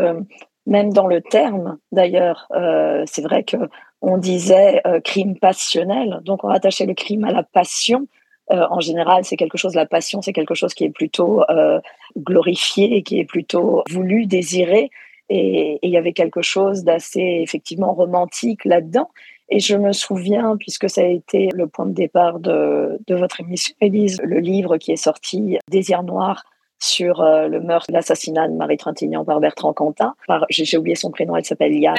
même 0.65 0.91
dans 0.93 1.07
le 1.07 1.21
terme, 1.21 1.77
d'ailleurs, 1.91 2.47
euh, 2.51 3.03
c'est 3.07 3.21
vrai 3.21 3.43
que 3.43 3.57
on 4.01 4.17
disait 4.17 4.81
euh, 4.85 4.99
crime 5.01 5.37
passionnel, 5.37 6.19
donc 6.23 6.43
on 6.43 6.47
rattachait 6.47 6.85
le 6.85 6.93
crime 6.93 7.23
à 7.25 7.31
la 7.31 7.43
passion. 7.43 8.07
Euh, 8.51 8.65
en 8.69 8.79
général, 8.79 9.25
c'est 9.25 9.37
quelque 9.37 9.57
chose, 9.57 9.75
la 9.75 9.85
passion, 9.85 10.21
c'est 10.21 10.33
quelque 10.33 10.55
chose 10.55 10.73
qui 10.73 10.83
est 10.83 10.89
plutôt 10.89 11.43
euh, 11.49 11.79
glorifié, 12.17 13.03
qui 13.03 13.19
est 13.19 13.25
plutôt 13.25 13.83
voulu, 13.89 14.25
désiré, 14.25 14.89
et 15.29 15.77
il 15.83 15.91
y 15.91 15.97
avait 15.97 16.13
quelque 16.13 16.41
chose 16.41 16.83
d'assez 16.83 17.39
effectivement 17.43 17.93
romantique 17.93 18.65
là-dedans. 18.65 19.09
Et 19.49 19.59
je 19.59 19.75
me 19.75 19.93
souviens, 19.93 20.57
puisque 20.57 20.89
ça 20.89 21.01
a 21.01 21.05
été 21.05 21.49
le 21.53 21.67
point 21.67 21.85
de 21.85 21.93
départ 21.93 22.39
de, 22.39 22.99
de 23.07 23.15
votre 23.15 23.39
émission, 23.41 23.75
Élise, 23.81 24.19
le 24.23 24.39
livre 24.39 24.77
qui 24.77 24.91
est 24.91 24.95
sorti, 24.95 25.57
Désir 25.69 26.03
noir, 26.03 26.43
sur 26.79 27.21
euh, 27.21 27.47
le 27.47 27.59
meurtre, 27.59 27.91
l'assassinat 27.91 28.47
de 28.47 28.53
Marie 28.53 28.77
Trintignant 28.77 29.25
par 29.25 29.39
Bertrand 29.39 29.73
Cantat. 29.73 30.13
Par, 30.27 30.45
j'ai, 30.49 30.77
oublié 30.77 30.95
son 30.95 31.11
prénom, 31.11 31.35
elle 31.35 31.45
s'appelle 31.45 31.75
Yann. 31.75 31.95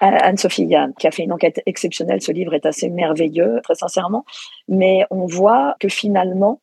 Anne-Sophie 0.00 0.66
Yann, 0.66 0.92
qui 0.98 1.06
a 1.06 1.10
fait 1.10 1.24
une 1.24 1.32
enquête 1.32 1.62
exceptionnelle. 1.66 2.20
Ce 2.20 2.32
livre 2.32 2.54
est 2.54 2.66
assez 2.66 2.90
merveilleux, 2.90 3.60
très 3.62 3.74
sincèrement. 3.74 4.24
Mais 4.68 5.06
on 5.10 5.26
voit 5.26 5.74
que 5.80 5.88
finalement, 5.88 6.60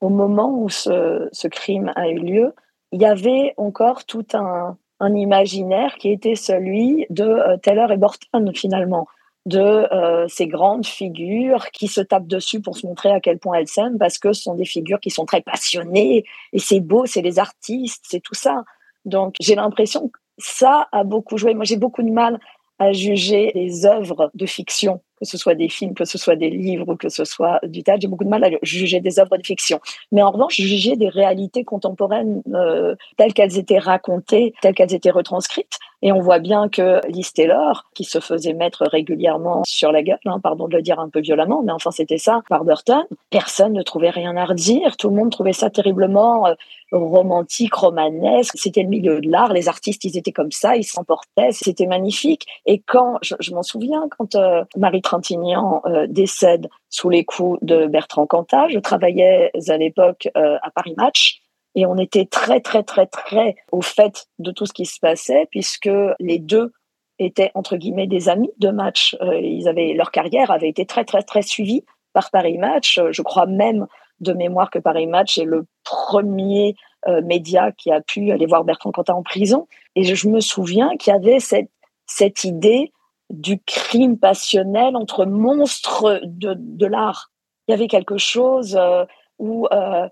au 0.00 0.08
moment 0.08 0.50
où 0.56 0.68
ce, 0.68 1.28
ce 1.32 1.48
crime 1.48 1.92
a 1.96 2.08
eu 2.08 2.18
lieu, 2.18 2.54
il 2.92 3.02
y 3.02 3.06
avait 3.06 3.54
encore 3.56 4.04
tout 4.04 4.26
un, 4.34 4.76
un 5.00 5.14
imaginaire 5.14 5.96
qui 5.96 6.10
était 6.10 6.36
celui 6.36 7.06
de 7.10 7.24
euh, 7.24 7.56
Taylor 7.56 7.90
et 7.90 7.96
Borton, 7.96 8.52
finalement 8.54 9.06
de 9.46 9.60
euh, 9.60 10.26
ces 10.28 10.48
grandes 10.48 10.84
figures 10.84 11.70
qui 11.70 11.86
se 11.86 12.00
tapent 12.00 12.26
dessus 12.26 12.60
pour 12.60 12.76
se 12.76 12.86
montrer 12.86 13.10
à 13.10 13.20
quel 13.20 13.38
point 13.38 13.58
elles 13.58 13.68
s'aiment 13.68 13.96
parce 13.96 14.18
que 14.18 14.32
ce 14.32 14.42
sont 14.42 14.54
des 14.54 14.64
figures 14.64 15.00
qui 15.00 15.10
sont 15.10 15.24
très 15.24 15.40
passionnées 15.40 16.24
et 16.52 16.58
c'est 16.58 16.80
beau, 16.80 17.06
c'est 17.06 17.22
les 17.22 17.38
artistes, 17.38 18.04
c'est 18.08 18.20
tout 18.20 18.34
ça. 18.34 18.64
Donc 19.04 19.36
j'ai 19.40 19.54
l'impression 19.54 20.08
que 20.08 20.18
ça 20.38 20.88
a 20.90 21.04
beaucoup 21.04 21.38
joué. 21.38 21.54
Moi 21.54 21.64
j'ai 21.64 21.76
beaucoup 21.76 22.02
de 22.02 22.10
mal 22.10 22.40
à 22.78 22.92
juger 22.92 23.52
les 23.54 23.86
œuvres 23.86 24.30
de 24.34 24.46
fiction, 24.46 25.00
que 25.18 25.24
ce 25.24 25.38
soit 25.38 25.54
des 25.54 25.68
films, 25.68 25.94
que 25.94 26.04
ce 26.04 26.18
soit 26.18 26.36
des 26.36 26.50
livres 26.50 26.94
que 26.96 27.08
ce 27.08 27.24
soit 27.24 27.60
du 27.62 27.82
théâtre. 27.82 28.00
J'ai 28.02 28.08
beaucoup 28.08 28.24
de 28.24 28.28
mal 28.28 28.44
à 28.44 28.50
juger 28.62 29.00
des 29.00 29.18
œuvres 29.18 29.38
de 29.38 29.46
fiction. 29.46 29.80
Mais 30.12 30.22
en 30.22 30.30
revanche, 30.30 30.56
juger 30.56 30.96
des 30.96 31.08
réalités 31.08 31.64
contemporaines 31.64 32.42
euh, 32.52 32.96
telles 33.16 33.32
qu'elles 33.32 33.58
étaient 33.58 33.78
racontées, 33.78 34.54
telles 34.60 34.74
qu'elles 34.74 34.92
étaient 34.92 35.10
retranscrites. 35.10 35.78
Et 36.02 36.12
on 36.12 36.20
voit 36.20 36.38
bien 36.38 36.68
que 36.68 37.00
Liz 37.08 37.32
Taylor, 37.32 37.86
qui 37.94 38.04
se 38.04 38.20
faisait 38.20 38.52
mettre 38.52 38.84
régulièrement 38.86 39.62
sur 39.64 39.92
la 39.92 40.02
gueule, 40.02 40.18
hein, 40.26 40.40
pardon 40.42 40.68
de 40.68 40.76
le 40.76 40.82
dire 40.82 41.00
un 41.00 41.08
peu 41.08 41.20
violemment, 41.20 41.62
mais 41.62 41.72
enfin 41.72 41.90
c'était 41.90 42.18
ça, 42.18 42.42
par 42.48 42.64
Burton, 42.64 43.04
personne 43.30 43.72
ne 43.72 43.82
trouvait 43.82 44.10
rien 44.10 44.36
à 44.36 44.44
redire. 44.44 44.96
Tout 44.96 45.08
le 45.08 45.16
monde 45.16 45.30
trouvait 45.30 45.52
ça 45.52 45.70
terriblement 45.70 46.46
euh, 46.46 46.54
romantique, 46.92 47.74
romanesque. 47.74 48.54
C'était 48.56 48.82
le 48.82 48.88
milieu 48.88 49.20
de 49.20 49.30
l'art. 49.30 49.52
Les 49.52 49.68
artistes, 49.68 50.04
ils 50.04 50.16
étaient 50.16 50.32
comme 50.32 50.52
ça, 50.52 50.76
ils 50.76 50.84
s'emportaient. 50.84 51.50
C'était 51.50 51.86
magnifique. 51.86 52.46
Et 52.66 52.80
quand, 52.80 53.18
je, 53.22 53.54
m'en 53.54 53.62
souviens, 53.62 54.08
quand 54.16 54.34
euh, 54.34 54.64
Marie 54.76 55.02
Trintignant 55.02 55.82
euh, 55.86 56.06
décède 56.08 56.68
sous 56.90 57.08
les 57.08 57.24
coups 57.24 57.58
de 57.62 57.86
Bertrand 57.86 58.26
Cantat, 58.26 58.68
je 58.68 58.78
travaillais 58.78 59.50
à 59.68 59.76
l'époque 59.76 60.28
à 60.34 60.70
Paris 60.70 60.94
Match 60.96 61.42
et 61.76 61.86
on 61.86 61.96
était 61.98 62.26
très 62.26 62.60
très 62.60 62.82
très 62.82 63.06
très 63.06 63.54
au 63.70 63.82
fait 63.82 64.26
de 64.40 64.50
tout 64.50 64.66
ce 64.66 64.72
qui 64.72 64.86
se 64.86 64.98
passait 64.98 65.46
puisque 65.50 65.90
les 66.18 66.38
deux 66.40 66.72
étaient 67.18 67.52
entre 67.54 67.76
guillemets 67.76 68.08
des 68.08 68.28
amis 68.28 68.50
de 68.58 68.70
match. 68.70 69.16
Euh, 69.20 69.38
ils 69.38 69.68
avaient 69.68 69.92
leur 69.94 70.10
carrière 70.10 70.50
avait 70.50 70.68
été 70.68 70.86
très 70.86 71.04
très 71.04 71.22
très 71.22 71.42
suivie 71.42 71.84
par 72.12 72.30
Paris 72.30 72.58
Match. 72.58 73.00
Je 73.10 73.22
crois 73.22 73.46
même 73.46 73.86
de 74.20 74.32
mémoire 74.32 74.70
que 74.70 74.78
Paris 74.78 75.06
Match 75.06 75.38
est 75.38 75.44
le 75.44 75.66
premier 75.84 76.74
euh, 77.06 77.22
média 77.22 77.72
qui 77.72 77.92
a 77.92 78.00
pu 78.00 78.32
aller 78.32 78.46
voir 78.46 78.64
Bertrand 78.64 78.90
Cantat 78.90 79.14
en 79.14 79.22
prison. 79.22 79.68
Et 79.94 80.02
je, 80.02 80.28
me 80.28 80.40
souviens 80.40 80.96
qu'il 80.96 81.12
y 81.12 81.16
avait 81.16 81.40
cette, 81.40 81.70
cette 82.06 82.44
idée 82.44 82.92
du 83.30 83.60
crime 83.60 84.18
passionnel 84.18 84.96
entre 84.96 85.24
monstres 85.26 86.20
de, 86.24 86.54
de 86.56 86.86
l'art. 86.86 87.30
Il 87.68 87.72
y 87.72 87.74
avait 87.74 87.88
quelque 87.88 88.16
chose 88.16 88.76
euh, 88.80 89.04
où 89.38 89.66
euh, 89.72 90.08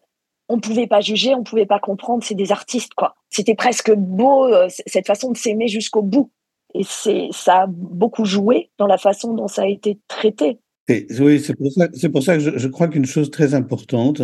on 0.48 0.60
pouvait 0.60 0.86
pas 0.86 1.00
juger, 1.00 1.34
on 1.34 1.42
pouvait 1.42 1.66
pas 1.66 1.78
comprendre. 1.78 2.22
C'est 2.24 2.34
des 2.34 2.52
artistes, 2.52 2.94
quoi. 2.94 3.14
C'était 3.30 3.54
presque 3.54 3.92
beau 3.92 4.46
euh, 4.46 4.68
cette 4.86 5.06
façon 5.06 5.30
de 5.30 5.36
s'aimer 5.36 5.68
jusqu'au 5.68 6.02
bout. 6.02 6.30
Et 6.74 6.82
c'est 6.84 7.28
ça 7.30 7.62
a 7.62 7.66
beaucoup 7.68 8.24
joué 8.24 8.70
dans 8.78 8.86
la 8.86 8.98
façon 8.98 9.34
dont 9.34 9.48
ça 9.48 9.62
a 9.62 9.66
été 9.66 9.98
traité. 10.08 10.58
oui, 10.88 11.40
c'est 11.40 11.54
pour 12.08 12.22
ça, 12.22 12.36
que 12.36 12.40
je, 12.40 12.58
je 12.58 12.68
crois 12.68 12.88
qu'une 12.88 13.06
chose 13.06 13.30
très 13.30 13.54
importante 13.54 14.22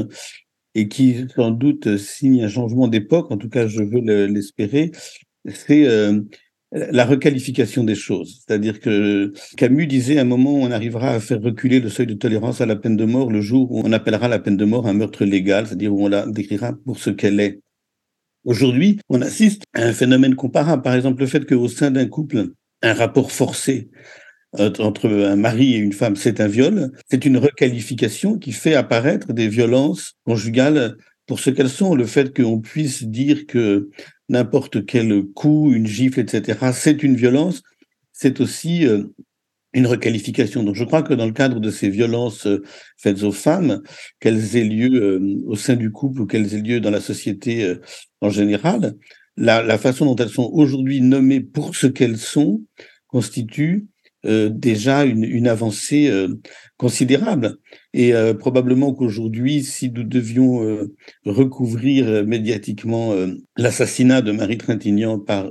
et 0.74 0.88
qui 0.88 1.26
sans 1.34 1.50
doute 1.50 1.96
signe 1.96 2.44
un 2.44 2.48
changement 2.48 2.88
d'époque, 2.88 3.30
en 3.30 3.36
tout 3.36 3.48
cas 3.48 3.66
je 3.66 3.82
veux 3.82 4.00
l'espérer, 4.26 4.90
c'est 5.48 5.86
euh, 5.86 6.20
la 6.72 7.04
requalification 7.04 7.84
des 7.84 7.94
choses. 7.94 8.42
C'est-à-dire 8.46 8.80
que 8.80 9.32
Camus 9.56 9.86
disait 9.86 10.18
à 10.18 10.22
un 10.22 10.24
moment 10.24 10.54
on 10.54 10.70
arrivera 10.70 11.10
à 11.10 11.20
faire 11.20 11.40
reculer 11.40 11.80
le 11.80 11.88
seuil 11.88 12.06
de 12.06 12.14
tolérance 12.14 12.60
à 12.60 12.66
la 12.66 12.76
peine 12.76 12.96
de 12.96 13.04
mort 13.04 13.30
le 13.30 13.40
jour 13.40 13.72
où 13.72 13.82
on 13.84 13.92
appellera 13.92 14.28
la 14.28 14.38
peine 14.38 14.56
de 14.56 14.64
mort 14.64 14.86
un 14.86 14.92
meurtre 14.92 15.24
légal, 15.24 15.66
c'est-à-dire 15.66 15.92
où 15.92 16.04
on 16.04 16.08
la 16.08 16.26
décrira 16.26 16.74
pour 16.84 16.98
ce 16.98 17.10
qu'elle 17.10 17.40
est. 17.40 17.60
Aujourd'hui, 18.44 18.98
on 19.08 19.20
assiste 19.20 19.64
à 19.74 19.82
un 19.82 19.92
phénomène 19.92 20.34
comparable. 20.34 20.82
Par 20.82 20.94
exemple, 20.94 21.20
le 21.20 21.26
fait 21.26 21.44
qu'au 21.44 21.68
sein 21.68 21.90
d'un 21.90 22.06
couple, 22.06 22.46
un 22.82 22.94
rapport 22.94 23.32
forcé 23.32 23.90
euh, 24.58 24.72
entre 24.78 25.08
un 25.08 25.36
mari 25.36 25.74
et 25.74 25.78
une 25.78 25.92
femme, 25.92 26.16
c'est 26.16 26.40
un 26.40 26.48
viol, 26.48 26.90
c'est 27.08 27.24
une 27.24 27.36
requalification 27.36 28.38
qui 28.38 28.52
fait 28.52 28.74
apparaître 28.74 29.32
des 29.32 29.48
violences 29.48 30.14
conjugales 30.24 30.96
pour 31.30 31.38
ce 31.38 31.50
qu'elles 31.50 31.70
sont. 31.70 31.94
Le 31.94 32.06
fait 32.06 32.36
qu'on 32.36 32.60
puisse 32.60 33.04
dire 33.04 33.46
que 33.46 33.88
n'importe 34.28 34.84
quel 34.84 35.22
coup, 35.26 35.72
une 35.72 35.86
gifle, 35.86 36.18
etc., 36.18 36.58
c'est 36.72 37.04
une 37.04 37.14
violence, 37.14 37.62
c'est 38.10 38.40
aussi 38.40 38.84
euh, 38.84 39.04
une 39.72 39.86
requalification. 39.86 40.64
Donc 40.64 40.74
je 40.74 40.82
crois 40.82 41.04
que 41.04 41.14
dans 41.14 41.26
le 41.26 41.32
cadre 41.32 41.60
de 41.60 41.70
ces 41.70 41.88
violences 41.88 42.48
euh, 42.48 42.64
faites 42.96 43.22
aux 43.22 43.30
femmes, 43.30 43.80
qu'elles 44.18 44.56
aient 44.56 44.64
lieu 44.64 45.00
euh, 45.00 45.40
au 45.46 45.54
sein 45.54 45.76
du 45.76 45.92
couple 45.92 46.22
ou 46.22 46.26
qu'elles 46.26 46.52
aient 46.52 46.62
lieu 46.62 46.80
dans 46.80 46.90
la 46.90 47.00
société 47.00 47.76
en 48.20 48.30
général, 48.30 48.96
la, 49.36 49.78
façon 49.78 50.06
dont 50.06 50.16
elles 50.16 50.30
sont 50.30 50.50
aujourd'hui 50.52 51.00
nommées 51.00 51.40
pour 51.40 51.76
ce 51.76 51.86
qu'elles 51.86 52.18
sont 52.18 52.60
constitue 53.06 53.86
déjà 54.24 55.04
une, 55.04 55.46
avancée 55.46 56.10
considérable. 56.80 57.58
Et 57.92 58.14
euh, 58.14 58.32
probablement 58.32 58.94
qu'aujourd'hui, 58.94 59.62
si 59.62 59.90
nous 59.90 60.02
devions 60.02 60.88
recouvrir 61.26 62.24
médiatiquement 62.26 63.12
l'assassinat 63.58 64.22
de 64.22 64.32
Marie 64.32 64.56
Trintignant 64.56 65.18
par 65.18 65.50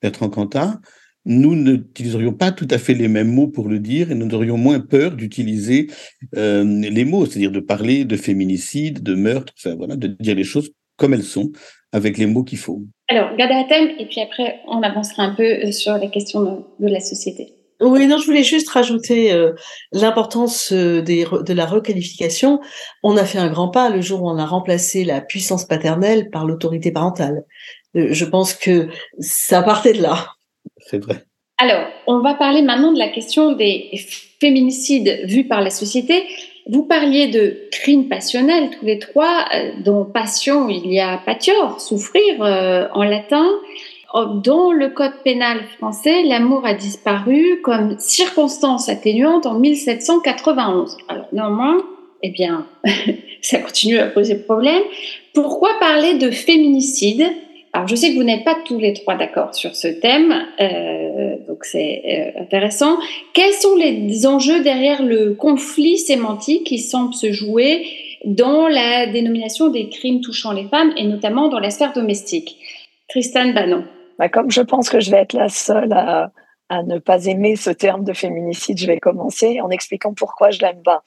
Bertrand 0.00 0.30
Cantat, 0.30 0.78
nous 1.24 1.56
n'utiliserions 1.56 2.32
pas 2.32 2.52
tout 2.52 2.68
à 2.70 2.78
fait 2.78 2.94
les 2.94 3.08
mêmes 3.08 3.32
mots 3.32 3.48
pour 3.48 3.68
le 3.68 3.80
dire 3.80 4.12
et 4.12 4.14
nous 4.14 4.32
aurions 4.32 4.56
moins 4.56 4.78
peur 4.78 5.16
d'utiliser 5.16 5.88
les 6.32 7.04
mots, 7.04 7.26
c'est-à-dire 7.26 7.50
de 7.50 7.60
parler 7.60 8.04
de 8.04 8.16
féminicide, 8.16 9.02
de 9.02 9.14
meurtre, 9.14 9.52
de 9.66 10.06
dire 10.06 10.36
les 10.36 10.44
choses 10.44 10.70
comme 10.96 11.14
elles 11.14 11.24
sont, 11.24 11.50
avec 11.92 12.16
les 12.16 12.26
mots 12.26 12.44
qu'il 12.44 12.58
faut. 12.58 12.84
Alors, 13.08 13.34
garde 13.36 13.68
thème, 13.68 13.88
et 13.98 14.06
puis 14.06 14.20
après, 14.20 14.60
on 14.68 14.82
avancera 14.82 15.24
un 15.24 15.34
peu 15.34 15.72
sur 15.72 15.92
la 15.92 16.06
question 16.06 16.64
de 16.78 16.86
la 16.86 17.00
société. 17.00 17.54
Oui, 17.80 18.06
non, 18.06 18.18
je 18.18 18.26
voulais 18.26 18.42
juste 18.42 18.68
rajouter 18.68 19.32
euh, 19.32 19.52
l'importance 19.92 20.70
euh, 20.72 21.00
de 21.00 21.52
la 21.52 21.64
requalification. 21.64 22.60
On 23.02 23.16
a 23.16 23.24
fait 23.24 23.38
un 23.38 23.48
grand 23.48 23.68
pas 23.68 23.88
le 23.88 24.02
jour 24.02 24.22
où 24.22 24.28
on 24.28 24.36
a 24.36 24.44
remplacé 24.44 25.02
la 25.02 25.22
puissance 25.22 25.64
paternelle 25.64 26.28
par 26.30 26.46
l'autorité 26.46 26.92
parentale. 26.92 27.44
Euh, 27.96 28.08
je 28.10 28.24
pense 28.26 28.52
que 28.52 28.88
ça 29.18 29.62
partait 29.62 29.94
de 29.94 30.02
là. 30.02 30.26
C'est 30.76 30.98
vrai. 30.98 31.24
Alors, 31.56 31.86
on 32.06 32.20
va 32.20 32.34
parler 32.34 32.62
maintenant 32.62 32.92
de 32.92 32.98
la 32.98 33.08
question 33.08 33.52
des 33.52 33.90
féminicides 34.40 35.20
vus 35.24 35.44
par 35.44 35.62
la 35.62 35.70
société. 35.70 36.24
Vous 36.66 36.84
parliez 36.84 37.28
de 37.28 37.68
crimes 37.70 38.08
passionnels 38.08 38.70
tous 38.70 38.84
les 38.84 38.98
trois, 38.98 39.46
dont 39.84 40.04
passion, 40.04 40.68
il 40.68 40.90
y 40.92 41.00
a 41.00 41.18
patior, 41.18 41.80
souffrir 41.80 42.40
en 42.40 43.02
latin. 43.02 43.46
Oh, 44.12 44.24
dans 44.42 44.72
le 44.72 44.88
code 44.88 45.22
pénal 45.22 45.60
français, 45.78 46.24
l'amour 46.24 46.66
a 46.66 46.74
disparu 46.74 47.60
comme 47.62 47.96
circonstance 48.00 48.88
atténuante 48.88 49.46
en 49.46 49.54
1791. 49.54 50.96
Alors 51.08 51.26
néanmoins, 51.32 51.78
eh 52.24 52.30
bien, 52.30 52.66
ça 53.40 53.58
continue 53.58 53.98
à 53.98 54.06
poser 54.06 54.34
problème. 54.34 54.82
Pourquoi 55.32 55.70
parler 55.78 56.14
de 56.14 56.32
féminicide? 56.32 57.24
Alors 57.72 57.86
je 57.86 57.94
sais 57.94 58.10
que 58.10 58.16
vous 58.16 58.24
n'êtes 58.24 58.42
pas 58.42 58.56
tous 58.64 58.80
les 58.80 58.94
trois 58.94 59.14
d'accord 59.14 59.54
sur 59.54 59.76
ce 59.76 59.86
thème, 59.86 60.44
euh, 60.60 61.36
donc 61.46 61.64
c'est 61.64 62.02
euh, 62.36 62.42
intéressant. 62.42 62.98
Quels 63.32 63.52
sont 63.52 63.76
les 63.76 64.26
enjeux 64.26 64.60
derrière 64.60 65.04
le 65.04 65.34
conflit 65.34 65.98
sémantique 65.98 66.64
qui 66.64 66.80
semble 66.80 67.14
se 67.14 67.30
jouer 67.30 67.86
dans 68.24 68.66
la 68.66 69.06
dénomination 69.06 69.68
des 69.68 69.88
crimes 69.88 70.20
touchant 70.20 70.50
les 70.50 70.64
femmes 70.64 70.92
et 70.96 71.04
notamment 71.04 71.46
dans 71.46 71.60
la 71.60 71.70
sphère 71.70 71.92
domestique? 71.92 72.56
Tristan 73.08 73.52
Bannon. 73.52 73.84
Bah, 74.20 74.28
comme 74.28 74.50
je 74.50 74.60
pense 74.60 74.90
que 74.90 75.00
je 75.00 75.10
vais 75.10 75.16
être 75.16 75.32
la 75.32 75.48
seule 75.48 75.94
à, 75.94 76.30
ne 76.82 76.98
pas 76.98 77.24
aimer 77.24 77.56
ce 77.56 77.70
terme 77.70 78.04
de 78.04 78.12
féminicide, 78.12 78.78
je 78.78 78.86
vais 78.86 79.00
commencer 79.00 79.62
en 79.62 79.70
expliquant 79.70 80.12
pourquoi 80.12 80.50
je 80.50 80.60
l'aime 80.60 80.82
pas. 80.82 81.02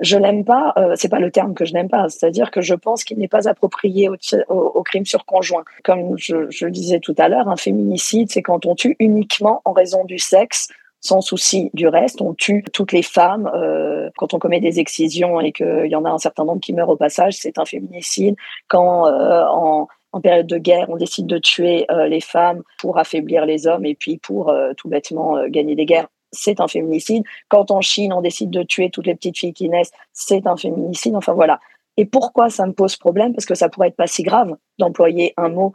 Je 0.00 0.18
l'aime 0.18 0.44
pas, 0.44 0.72
euh, 0.76 0.94
c'est 0.96 1.08
pas 1.08 1.20
le 1.20 1.30
terme 1.30 1.54
que 1.54 1.64
je 1.64 1.72
n'aime 1.72 1.88
pas, 1.88 2.08
c'est-à-dire 2.08 2.50
que 2.50 2.60
je 2.60 2.74
pense 2.74 3.04
qu'il 3.04 3.18
n'est 3.18 3.28
pas 3.28 3.48
approprié 3.48 4.08
au, 4.48 4.82
crime 4.82 5.06
sur 5.06 5.24
conjoint. 5.24 5.62
Comme 5.84 6.18
je, 6.18 6.64
le 6.64 6.70
disais 6.72 6.98
tout 6.98 7.14
à 7.16 7.28
l'heure, 7.28 7.48
un 7.48 7.56
féminicide, 7.56 8.28
c'est 8.32 8.42
quand 8.42 8.66
on 8.66 8.74
tue 8.74 8.96
uniquement 8.98 9.62
en 9.64 9.72
raison 9.72 10.04
du 10.04 10.18
sexe, 10.18 10.66
sans 11.00 11.20
souci 11.20 11.70
du 11.74 11.86
reste. 11.86 12.20
On 12.20 12.34
tue 12.34 12.64
toutes 12.72 12.90
les 12.90 13.04
femmes. 13.04 13.48
Euh, 13.54 14.10
quand 14.16 14.34
on 14.34 14.40
commet 14.40 14.58
des 14.58 14.80
excisions 14.80 15.40
et 15.40 15.52
qu'il 15.52 15.86
y 15.86 15.94
en 15.94 16.04
a 16.04 16.10
un 16.10 16.18
certain 16.18 16.44
nombre 16.44 16.60
qui 16.60 16.72
meurent 16.72 16.88
au 16.88 16.96
passage, 16.96 17.34
c'est 17.34 17.56
un 17.58 17.64
féminicide. 17.64 18.34
Quand 18.66 19.06
euh, 19.06 19.44
en 19.46 19.86
en 20.12 20.20
période 20.20 20.46
de 20.46 20.58
guerre, 20.58 20.88
on 20.88 20.96
décide 20.96 21.26
de 21.26 21.38
tuer 21.38 21.86
euh, 21.90 22.06
les 22.06 22.20
femmes 22.20 22.62
pour 22.78 22.98
affaiblir 22.98 23.44
les 23.44 23.66
hommes 23.66 23.84
et 23.84 23.94
puis 23.94 24.18
pour 24.18 24.48
euh, 24.48 24.72
tout 24.76 24.88
bêtement 24.88 25.36
euh, 25.36 25.48
gagner 25.48 25.74
des 25.74 25.86
guerres, 25.86 26.08
c'est 26.32 26.60
un 26.60 26.68
féminicide. 26.68 27.24
Quand 27.48 27.70
en 27.70 27.80
Chine, 27.80 28.12
on 28.12 28.20
décide 28.20 28.50
de 28.50 28.62
tuer 28.62 28.90
toutes 28.90 29.06
les 29.06 29.14
petites 29.14 29.38
filles 29.38 29.52
qui 29.52 29.68
naissent, 29.68 29.92
c'est 30.12 30.46
un 30.46 30.56
féminicide. 30.56 31.14
Enfin 31.14 31.32
voilà. 31.32 31.60
Et 31.96 32.04
pourquoi 32.04 32.48
ça 32.48 32.66
me 32.66 32.72
pose 32.72 32.96
problème? 32.96 33.34
Parce 33.34 33.46
que 33.46 33.54
ça 33.54 33.68
pourrait 33.68 33.88
être 33.88 33.96
pas 33.96 34.06
si 34.06 34.22
grave 34.22 34.56
d'employer 34.78 35.34
un 35.36 35.48
mot 35.48 35.72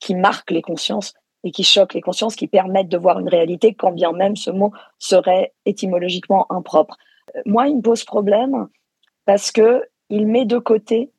qui 0.00 0.14
marque 0.14 0.50
les 0.50 0.62
consciences 0.62 1.14
et 1.44 1.50
qui 1.50 1.64
choque 1.64 1.94
les 1.94 2.00
consciences, 2.00 2.36
qui 2.36 2.46
permettent 2.46 2.88
de 2.88 2.98
voir 2.98 3.18
une 3.18 3.28
réalité, 3.28 3.74
quand 3.74 3.90
bien 3.90 4.12
même 4.12 4.36
ce 4.36 4.50
mot 4.50 4.72
serait 4.98 5.52
étymologiquement 5.64 6.46
impropre. 6.52 6.96
Moi, 7.46 7.68
il 7.68 7.76
me 7.76 7.82
pose 7.82 8.04
problème 8.04 8.68
parce 9.24 9.50
que 9.50 9.82
il 10.10 10.26
met 10.26 10.44
de 10.44 10.58
côté 10.58 11.10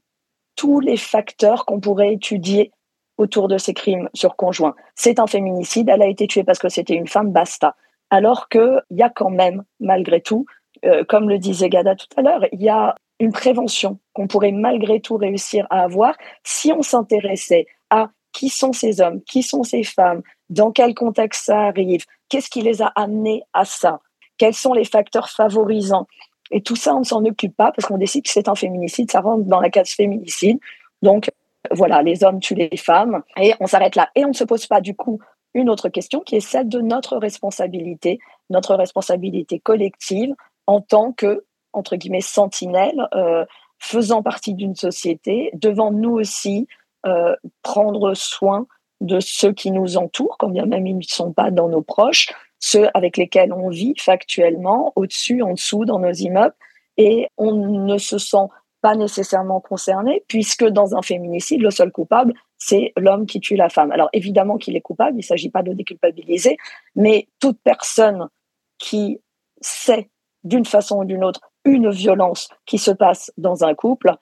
tous 0.56 0.80
les 0.80 0.98
facteurs 0.98 1.66
qu'on 1.66 1.80
pourrait 1.80 2.14
étudier 2.14 2.72
autour 3.18 3.48
de 3.48 3.58
ces 3.58 3.74
crimes 3.74 4.10
sur 4.14 4.36
conjoint. 4.36 4.76
C'est 4.96 5.20
un 5.20 5.28
féminicide, 5.28 5.90
elle 5.90 6.02
a 6.02 6.08
été 6.08 6.28
tuée 6.28 6.44
parce 6.44 6.60
que 6.60 6.70
c'était 6.70 6.96
une 6.96 7.08
femme, 7.08 7.32
basta. 7.32 7.76
Alors 8.10 8.50
qu'il 8.50 8.82
y 8.92 9.02
a 9.02 9.10
quand 9.10 9.30
même, 9.30 9.64
malgré 9.80 10.22
tout, 10.22 10.46
euh, 10.86 11.04
comme 11.06 11.30
le 11.30 11.38
disait 11.38 11.70
Gada 11.70 11.96
tout 11.96 12.08
à 12.18 12.22
l'heure, 12.22 12.46
il 12.52 12.62
y 12.62 12.70
a 12.70 12.96
une 13.20 13.32
prévention 13.32 14.00
qu'on 14.14 14.28
pourrait 14.28 14.52
malgré 14.52 15.00
tout 15.00 15.18
réussir 15.18 15.66
à 15.70 15.84
avoir 15.84 16.16
si 16.44 16.72
on 16.74 16.82
s'intéressait 16.82 17.68
à 17.90 18.10
qui 18.34 18.50
sont 18.50 18.74
ces 18.74 19.00
hommes, 19.00 19.22
qui 19.24 19.44
sont 19.44 19.64
ces 19.64 19.84
femmes, 19.84 20.24
dans 20.50 20.72
quel 20.72 20.94
contexte 20.94 21.46
ça 21.46 21.68
arrive, 21.68 22.04
qu'est-ce 22.30 22.50
qui 22.50 22.62
les 22.62 22.82
a 22.82 22.88
amenés 22.96 23.44
à 23.54 23.64
ça, 23.64 24.02
quels 24.38 24.56
sont 24.56 24.74
les 24.74 24.86
facteurs 24.86 25.30
favorisants. 25.30 26.08
Et 26.54 26.62
tout 26.62 26.76
ça, 26.76 26.96
on 26.96 27.00
ne 27.00 27.04
s'en 27.04 27.26
occupe 27.26 27.58
pas 27.58 27.72
parce 27.72 27.88
qu'on 27.88 27.98
décide 27.98 28.24
que 28.24 28.30
c'est 28.30 28.48
un 28.48 28.56
féminicide, 28.56 29.12
ça 29.12 29.22
rentre 29.22 29.44
dans 29.46 29.60
la 29.60 29.70
case 29.70 29.90
féminicide. 29.90 30.60
Donc, 31.02 31.32
voilà, 31.72 32.04
les 32.04 32.24
hommes 32.24 32.40
tuent 32.40 32.56
les 32.56 32.78
femmes 32.78 33.24
et 33.38 33.56
on 33.60 33.68
s'arrête 33.68 33.96
là. 33.96 34.10
Et 34.16 34.24
on 34.24 34.30
ne 34.30 34.34
se 34.34 34.44
pose 34.44 34.68
pas 34.68 34.80
du 34.80 34.96
coup 34.96 35.20
une 35.56 35.70
autre 35.70 35.90
question 35.90 36.20
qui 36.20 36.36
est 36.36 36.42
celle 36.42 36.70
de 36.70 36.80
notre 36.80 37.18
responsabilité, 37.18 38.20
notre 38.50 38.76
responsabilité 38.76 39.60
collective 39.60 40.34
en 40.68 40.80
tant 40.80 41.12
que, 41.12 41.44
entre 41.74 41.96
guillemets, 41.96 42.22
sentinelle, 42.22 43.08
euh, 43.16 43.46
faisant 43.80 44.22
partie 44.22 44.54
d'une 44.54 44.76
société, 44.76 45.50
devant 45.54 45.92
nous 45.92 46.12
aussi 46.12 46.68
euh, 47.06 47.36
prendre 47.64 48.14
soin 48.14 48.68
de 49.02 49.20
ceux 49.20 49.54
qui 49.54 49.72
nous 49.72 49.98
entourent, 49.98 50.38
quand 50.38 50.50
bien 50.50 50.66
même 50.66 50.88
ils 50.88 50.98
ne 50.98 51.02
sont 51.02 51.34
pas 51.34 51.52
dans 51.52 51.68
nos 51.68 51.82
proches, 51.82 52.28
ceux 52.66 52.88
avec 52.94 53.18
lesquels 53.18 53.52
on 53.52 53.68
vit 53.68 53.94
factuellement, 54.00 54.94
au-dessus, 54.96 55.42
en 55.42 55.52
dessous, 55.52 55.84
dans 55.84 56.00
nos 56.00 56.14
immeubles, 56.14 56.56
et 56.96 57.28
on 57.36 57.52
ne 57.52 57.98
se 57.98 58.18
sent 58.18 58.48
pas 58.82 58.96
nécessairement 58.96 59.60
concerné, 59.60 60.24
puisque 60.30 60.64
dans 60.64 60.96
un 60.96 61.02
féminicide, 61.02 61.62
le 61.62 61.72
seul 61.72 61.92
coupable, 61.92 62.34
c'est 62.58 62.94
l'homme 62.96 63.26
qui 63.26 63.42
tue 63.42 63.58
la 63.58 63.68
femme. 63.68 63.92
Alors 63.92 64.08
évidemment 64.14 64.58
qu'il 64.58 64.78
est 64.78 64.82
coupable, 64.82 65.16
il 65.16 65.18
ne 65.18 65.24
s'agit 65.24 65.50
pas 65.50 65.62
de 65.62 65.74
déculpabiliser, 65.74 66.56
mais 66.96 67.28
toute 67.42 67.60
personne 67.66 68.30
qui 68.78 69.20
sait 69.60 70.10
d'une 70.46 70.66
façon 70.66 71.00
ou 71.00 71.06
d'une 71.06 71.26
autre 71.26 71.42
une 71.66 71.90
violence 71.90 72.48
qui 72.66 72.78
se 72.78 72.92
passe 72.92 73.30
dans 73.36 73.66
un 73.66 73.74
couple, 73.74 74.16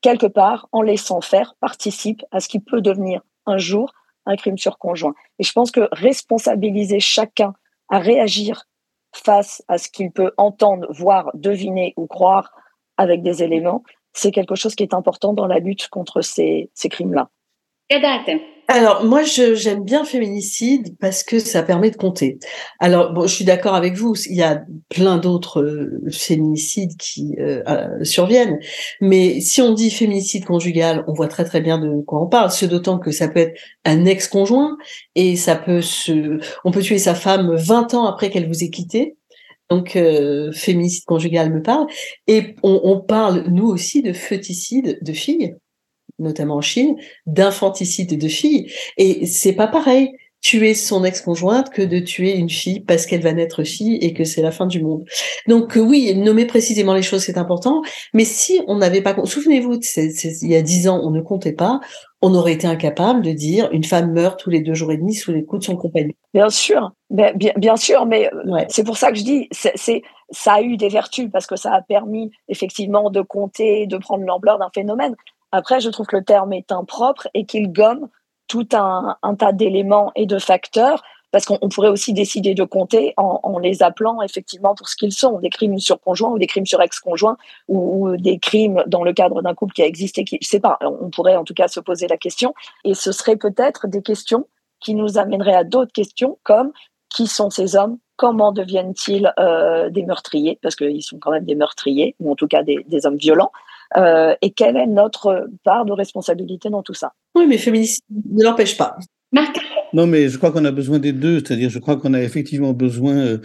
quelque 0.00 0.26
part, 0.26 0.66
en 0.72 0.80
laissant 0.80 1.20
faire, 1.20 1.56
participe 1.60 2.22
à 2.30 2.40
ce 2.40 2.48
qui 2.48 2.58
peut 2.58 2.80
devenir 2.80 3.20
un 3.44 3.58
jour 3.58 3.92
un 4.30 4.36
crime 4.36 4.58
sur 4.58 4.78
conjoint. 4.78 5.14
Et 5.38 5.44
je 5.44 5.52
pense 5.52 5.70
que 5.70 5.88
responsabiliser 5.92 7.00
chacun 7.00 7.54
à 7.88 7.98
réagir 7.98 8.64
face 9.12 9.62
à 9.68 9.78
ce 9.78 9.88
qu'il 9.88 10.12
peut 10.12 10.32
entendre, 10.36 10.86
voir, 10.90 11.30
deviner 11.34 11.92
ou 11.96 12.06
croire 12.06 12.52
avec 12.96 13.22
des 13.22 13.42
éléments, 13.42 13.82
c'est 14.12 14.30
quelque 14.30 14.54
chose 14.54 14.74
qui 14.74 14.82
est 14.82 14.94
important 14.94 15.32
dans 15.32 15.46
la 15.46 15.58
lutte 15.58 15.88
contre 15.88 16.20
ces, 16.20 16.70
ces 16.74 16.88
crimes-là. 16.88 17.30
Alors, 18.68 19.04
moi, 19.04 19.24
j'aime 19.24 19.82
bien 19.82 20.04
féminicide 20.04 20.96
parce 21.00 21.24
que 21.24 21.40
ça 21.40 21.64
permet 21.64 21.90
de 21.90 21.96
compter. 21.96 22.38
Alors, 22.78 23.12
bon, 23.12 23.22
je 23.22 23.34
suis 23.34 23.44
d'accord 23.44 23.74
avec 23.74 23.94
vous, 23.94 24.14
il 24.28 24.36
y 24.36 24.44
a 24.44 24.62
plein 24.88 25.18
d'autres 25.18 25.60
euh, 25.60 26.00
féminicides 26.12 26.96
qui 26.96 27.34
euh, 27.40 27.64
euh, 27.66 28.04
surviennent, 28.04 28.60
mais 29.00 29.40
si 29.40 29.60
on 29.60 29.74
dit 29.74 29.90
féminicide 29.90 30.44
conjugal, 30.44 31.02
on 31.08 31.14
voit 31.14 31.26
très 31.26 31.44
très 31.44 31.60
bien 31.60 31.78
de 31.78 32.00
quoi 32.02 32.22
on 32.22 32.28
parle, 32.28 32.52
ce 32.52 32.64
d'autant 32.64 33.00
que 33.00 33.10
ça 33.10 33.26
peut 33.26 33.40
être 33.40 33.58
un 33.84 34.04
ex-conjoint 34.04 34.76
et 35.16 35.34
ça 35.34 35.56
peut 35.56 35.82
se... 35.82 36.38
On 36.64 36.70
peut 36.70 36.82
tuer 36.82 36.98
sa 36.98 37.16
femme 37.16 37.56
20 37.56 37.94
ans 37.94 38.06
après 38.06 38.30
qu'elle 38.30 38.46
vous 38.46 38.62
ait 38.62 38.70
quitté, 38.70 39.16
donc, 39.68 39.98
féminicide 40.52 41.04
conjugal 41.06 41.52
me 41.52 41.62
parle. 41.62 41.86
Et 42.26 42.56
on, 42.64 42.80
on, 42.82 43.00
parle, 43.00 43.44
nous 43.50 43.66
aussi, 43.66 44.02
de 44.02 44.12
feuticide 44.12 44.98
de 45.00 45.12
filles 45.12 45.54
notamment 46.20 46.56
en 46.56 46.60
Chine, 46.60 46.96
d'infanticide 47.26 48.18
de 48.18 48.28
filles. 48.28 48.72
Et 48.96 49.26
c'est 49.26 49.54
pas 49.54 49.66
pareil 49.66 50.12
tuer 50.40 50.74
son 50.74 51.04
ex-conjointe 51.04 51.70
que 51.70 51.82
de 51.82 51.98
tuer 51.98 52.34
une 52.34 52.48
fille 52.48 52.80
parce 52.80 53.04
qu'elle 53.06 53.20
va 53.20 53.32
naître 53.32 53.62
fille 53.62 53.96
et 53.96 54.14
que 54.14 54.24
c'est 54.24 54.40
la 54.40 54.50
fin 54.50 54.66
du 54.66 54.82
monde. 54.82 55.04
Donc 55.46 55.76
euh, 55.76 55.80
oui, 55.80 56.14
nommer 56.14 56.46
précisément 56.46 56.94
les 56.94 57.02
choses, 57.02 57.24
c'est 57.24 57.36
important. 57.36 57.82
Mais 58.14 58.24
si 58.24 58.60
on 58.66 58.76
n'avait 58.76 59.02
pas... 59.02 59.14
Souvenez-vous, 59.24 59.78
il 59.96 60.50
y 60.50 60.56
a 60.56 60.62
dix 60.62 60.88
ans, 60.88 61.00
on 61.04 61.10
ne 61.10 61.20
comptait 61.20 61.52
pas. 61.52 61.80
On 62.22 62.34
aurait 62.34 62.54
été 62.54 62.66
incapable 62.66 63.22
de 63.22 63.32
dire 63.32 63.68
une 63.72 63.84
femme 63.84 64.12
meurt 64.12 64.38
tous 64.40 64.50
les 64.50 64.60
deux 64.60 64.74
jours 64.74 64.92
et 64.92 64.96
demi 64.96 65.14
sous 65.14 65.32
les 65.32 65.44
coups 65.44 65.60
de 65.60 65.64
son 65.66 65.76
compagnon. 65.76 66.12
Bien 66.34 66.50
sûr, 66.50 66.92
bien, 67.10 67.32
bien 67.56 67.76
sûr, 67.76 68.06
mais 68.06 68.30
c'est 68.68 68.84
pour 68.84 68.98
ça 68.98 69.10
que 69.10 69.18
je 69.18 69.24
dis, 69.24 69.48
c'est 69.52 70.02
ça 70.30 70.54
a 70.54 70.62
eu 70.62 70.76
des 70.76 70.88
vertus 70.88 71.28
parce 71.32 71.46
que 71.46 71.56
ça 71.56 71.72
a 71.72 71.82
permis 71.82 72.30
effectivement 72.48 73.10
de 73.10 73.20
compter, 73.20 73.86
de 73.86 73.96
prendre 73.96 74.24
l'ampleur 74.24 74.58
d'un 74.58 74.70
phénomène. 74.74 75.16
Après, 75.52 75.80
je 75.80 75.90
trouve 75.90 76.06
que 76.06 76.16
le 76.16 76.24
terme 76.24 76.52
est 76.52 76.72
impropre 76.72 77.28
et 77.34 77.44
qu'il 77.44 77.72
gomme 77.72 78.08
tout 78.48 78.68
un, 78.72 79.16
tas 79.38 79.52
d'éléments 79.52 80.10
et 80.16 80.26
de 80.26 80.38
facteurs, 80.38 81.02
parce 81.30 81.44
qu'on 81.44 81.68
pourrait 81.68 81.88
aussi 81.88 82.12
décider 82.12 82.54
de 82.54 82.64
compter 82.64 83.14
en, 83.16 83.58
les 83.60 83.84
appelant 83.84 84.20
effectivement 84.22 84.74
pour 84.74 84.88
ce 84.88 84.96
qu'ils 84.96 85.12
sont, 85.12 85.38
des 85.38 85.50
crimes 85.50 85.78
sur 85.78 86.00
conjoint 86.00 86.30
ou 86.30 86.38
des 86.38 86.48
crimes 86.48 86.66
sur 86.66 86.82
ex-conjoint 86.82 87.36
ou, 87.68 88.16
des 88.16 88.40
crimes 88.40 88.82
dans 88.88 89.04
le 89.04 89.12
cadre 89.12 89.40
d'un 89.40 89.54
couple 89.54 89.74
qui 89.74 89.82
a 89.82 89.86
existé, 89.86 90.24
qui, 90.24 90.38
je 90.42 90.48
sais 90.48 90.58
pas, 90.58 90.78
on 90.80 91.10
pourrait 91.10 91.36
en 91.36 91.44
tout 91.44 91.54
cas 91.54 91.68
se 91.68 91.78
poser 91.78 92.08
la 92.08 92.16
question, 92.16 92.54
et 92.84 92.94
ce 92.94 93.12
serait 93.12 93.36
peut-être 93.36 93.86
des 93.86 94.02
questions 94.02 94.48
qui 94.80 94.96
nous 94.96 95.18
amèneraient 95.18 95.54
à 95.54 95.62
d'autres 95.62 95.92
questions 95.92 96.38
comme 96.42 96.72
qui 97.08 97.28
sont 97.28 97.50
ces 97.50 97.76
hommes, 97.76 97.98
comment 98.16 98.50
deviennent-ils 98.50 99.32
euh, 99.38 99.90
des 99.90 100.04
meurtriers, 100.04 100.58
parce 100.62 100.74
qu'ils 100.74 101.02
sont 101.02 101.18
quand 101.20 101.30
même 101.30 101.44
des 101.44 101.54
meurtriers, 101.54 102.16
ou 102.18 102.32
en 102.32 102.34
tout 102.34 102.48
cas 102.48 102.64
des 102.64 103.06
hommes 103.06 103.16
violents, 103.16 103.52
euh, 103.96 104.34
et 104.42 104.50
quelle 104.50 104.76
est 104.76 104.86
notre 104.86 105.48
part 105.64 105.84
de 105.84 105.92
responsabilité 105.92 106.70
dans 106.70 106.82
tout 106.82 106.94
ça? 106.94 107.12
Oui, 107.34 107.46
mais 107.46 107.58
féminicide 107.58 108.04
ne 108.30 108.44
l'empêche 108.44 108.76
pas. 108.76 108.96
Non, 109.92 110.06
mais 110.06 110.28
je 110.28 110.38
crois 110.38 110.52
qu'on 110.52 110.64
a 110.64 110.72
besoin 110.72 110.98
des 110.98 111.12
deux, 111.12 111.38
c'est-à-dire 111.38 111.70
je 111.70 111.78
crois 111.78 111.96
qu'on 111.96 112.14
a 112.14 112.22
effectivement 112.22 112.72
besoin 112.72 113.16
euh, 113.16 113.38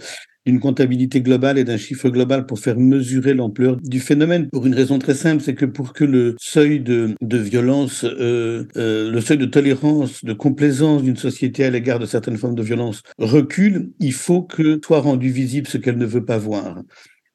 d'une 0.46 0.60
comptabilité 0.60 1.20
globale 1.20 1.58
et 1.58 1.64
d'un 1.64 1.76
chiffre 1.76 2.08
global 2.08 2.46
pour 2.46 2.60
faire 2.60 2.78
mesurer 2.78 3.34
l'ampleur 3.34 3.76
du 3.82 3.98
phénomène. 3.98 4.48
Pour 4.50 4.64
une 4.64 4.74
raison 4.74 4.98
très 4.98 5.14
simple, 5.14 5.42
c'est 5.42 5.54
que 5.54 5.66
pour 5.66 5.92
que 5.92 6.04
le 6.04 6.36
seuil 6.38 6.80
de, 6.80 7.14
de 7.20 7.38
violence, 7.38 8.04
euh, 8.04 8.64
euh, 8.76 9.10
le 9.10 9.20
seuil 9.20 9.38
de 9.38 9.46
tolérance, 9.46 10.24
de 10.24 10.32
complaisance 10.32 11.02
d'une 11.02 11.16
société 11.16 11.64
à 11.64 11.70
l'égard 11.70 11.98
de 11.98 12.06
certaines 12.06 12.36
formes 12.36 12.54
de 12.54 12.62
violence 12.62 13.02
recule, 13.18 13.90
il 13.98 14.12
faut 14.12 14.42
que 14.42 14.80
soit 14.84 15.00
rendu 15.00 15.30
visible 15.30 15.66
ce 15.66 15.78
qu'elle 15.78 15.98
ne 15.98 16.06
veut 16.06 16.24
pas 16.24 16.38
voir. 16.38 16.78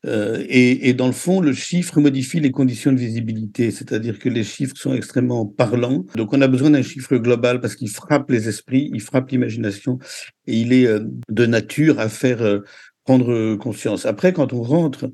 Euh, 0.07 0.43
et, 0.49 0.89
et, 0.89 0.93
dans 0.93 1.05
le 1.05 1.11
fond, 1.13 1.41
le 1.41 1.53
chiffre 1.53 1.99
modifie 1.99 2.39
les 2.39 2.51
conditions 2.51 2.91
de 2.91 2.97
visibilité, 2.97 3.69
c'est-à-dire 3.69 4.17
que 4.17 4.29
les 4.29 4.43
chiffres 4.43 4.75
sont 4.75 4.93
extrêmement 4.93 5.45
parlants. 5.45 6.05
Donc 6.15 6.33
on 6.33 6.41
a 6.41 6.47
besoin 6.47 6.71
d'un 6.71 6.81
chiffre 6.81 7.17
global 7.17 7.61
parce 7.61 7.75
qu'il 7.75 7.89
frappe 7.89 8.29
les 8.31 8.47
esprits, 8.47 8.89
il 8.93 9.01
frappe 9.01 9.29
l'imagination 9.29 9.99
et 10.47 10.57
il 10.57 10.73
est 10.73 10.87
euh, 10.87 11.01
de 11.29 11.45
nature 11.45 11.99
à 11.99 12.09
faire 12.09 12.41
euh, 12.41 12.59
prendre 13.05 13.55
conscience. 13.55 14.05
Après, 14.05 14.33
quand 14.33 14.53
on 14.53 14.63
rentre 14.63 15.11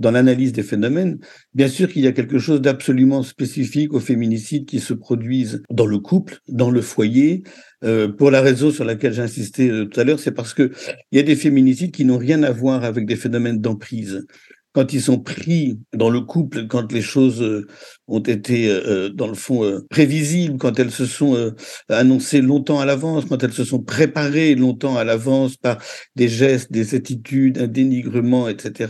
dans 0.00 0.10
l'analyse 0.10 0.52
des 0.52 0.62
phénomènes, 0.62 1.18
bien 1.54 1.68
sûr 1.68 1.92
qu'il 1.92 2.02
y 2.02 2.06
a 2.06 2.12
quelque 2.12 2.38
chose 2.38 2.60
d'absolument 2.62 3.22
spécifique 3.22 3.92
aux 3.92 4.00
féminicides 4.00 4.64
qui 4.66 4.80
se 4.80 4.94
produisent 4.94 5.62
dans 5.70 5.86
le 5.86 5.98
couple, 5.98 6.38
dans 6.48 6.70
le 6.70 6.80
foyer. 6.80 7.42
Euh, 7.84 8.08
pour 8.08 8.30
la 8.30 8.40
raison 8.40 8.70
sur 8.70 8.84
laquelle 8.84 9.12
j'ai 9.12 9.22
insisté 9.22 9.68
euh, 9.68 9.84
tout 9.84 10.00
à 10.00 10.04
l'heure, 10.04 10.18
c'est 10.18 10.32
parce 10.32 10.54
que 10.54 10.72
il 11.12 11.16
y 11.16 11.20
a 11.20 11.22
des 11.22 11.36
féminicides 11.36 11.92
qui 11.92 12.06
n'ont 12.06 12.18
rien 12.18 12.42
à 12.42 12.50
voir 12.50 12.82
avec 12.82 13.06
des 13.06 13.16
phénomènes 13.16 13.60
d'emprise. 13.60 14.26
Quand 14.72 14.92
ils 14.92 15.02
sont 15.02 15.18
pris 15.18 15.78
dans 15.92 16.10
le 16.10 16.20
couple, 16.20 16.66
quand 16.66 16.92
les 16.92 17.02
choses 17.02 17.42
euh, 17.42 17.66
ont 18.06 18.20
été, 18.20 18.72
dans 19.12 19.26
le 19.26 19.34
fond, 19.34 19.82
prévisibles, 19.90 20.58
quand 20.58 20.78
elles 20.78 20.92
se 20.92 21.06
sont 21.06 21.52
annoncées 21.88 22.40
longtemps 22.40 22.80
à 22.80 22.86
l'avance, 22.86 23.24
quand 23.24 23.42
elles 23.42 23.52
se 23.52 23.64
sont 23.64 23.82
préparées 23.82 24.54
longtemps 24.54 24.96
à 24.96 25.04
l'avance 25.04 25.56
par 25.56 25.78
des 26.14 26.28
gestes, 26.28 26.72
des 26.72 26.94
attitudes, 26.94 27.58
un 27.58 27.66
dénigrement, 27.66 28.48
etc., 28.48 28.88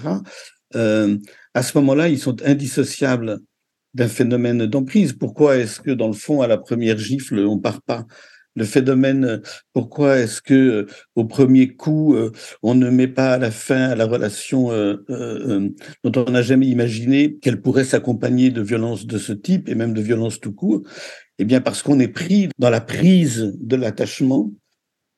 euh, 0.75 1.17
à 1.55 1.63
ce 1.63 1.77
moment-là, 1.79 2.09
ils 2.09 2.19
sont 2.19 2.43
indissociables 2.43 3.41
d'un 3.95 4.09
phénomène 4.09 4.67
d'emprise. 4.67 5.13
Pourquoi 5.13 5.57
est-ce 5.57 5.81
que, 5.81 5.91
dans 5.91 6.07
le 6.07 6.13
fond, 6.13 6.43
à 6.43 6.47
la 6.47 6.59
première 6.59 6.99
gifle, 6.99 7.39
on 7.41 7.59
part 7.59 7.83
pas? 7.83 8.07
Le 8.57 8.65
phénomène, 8.65 9.43
pourquoi 9.73 10.19
est-ce 10.19 10.43
que 10.43 10.55
euh, 10.55 10.87
au 11.15 11.25
premier 11.25 11.77
coup, 11.77 12.15
euh, 12.15 12.33
on 12.63 12.75
ne 12.75 12.91
met 12.91 13.07
pas 13.07 13.35
à 13.35 13.39
la 13.39 13.51
fin 13.53 13.91
à 13.91 13.95
la 13.95 14.07
relation 14.07 14.71
dont 16.05 16.13
on 16.27 16.31
n'a 16.31 16.43
jamais 16.43 16.67
imaginé 16.67 17.37
qu'elle 17.37 17.63
pourrait 17.63 17.85
s'accompagner 17.85 18.51
de 18.51 18.61
violences 18.61 19.07
de 19.07 19.19
ce 19.19 19.33
type 19.33 19.69
et 19.69 19.77
même 19.77 19.95
de 19.95 20.03
violences 20.03 20.41
tout 20.41 20.53
court? 20.53 20.83
Eh 21.39 21.45
bien, 21.45 21.61
parce 21.61 21.83
qu'on 21.83 22.01
est 22.01 22.09
pris 22.09 22.49
dans 22.59 22.71
la 22.71 22.83
prise 22.83 23.57
de 23.59 23.77
l'attachement 23.77 24.53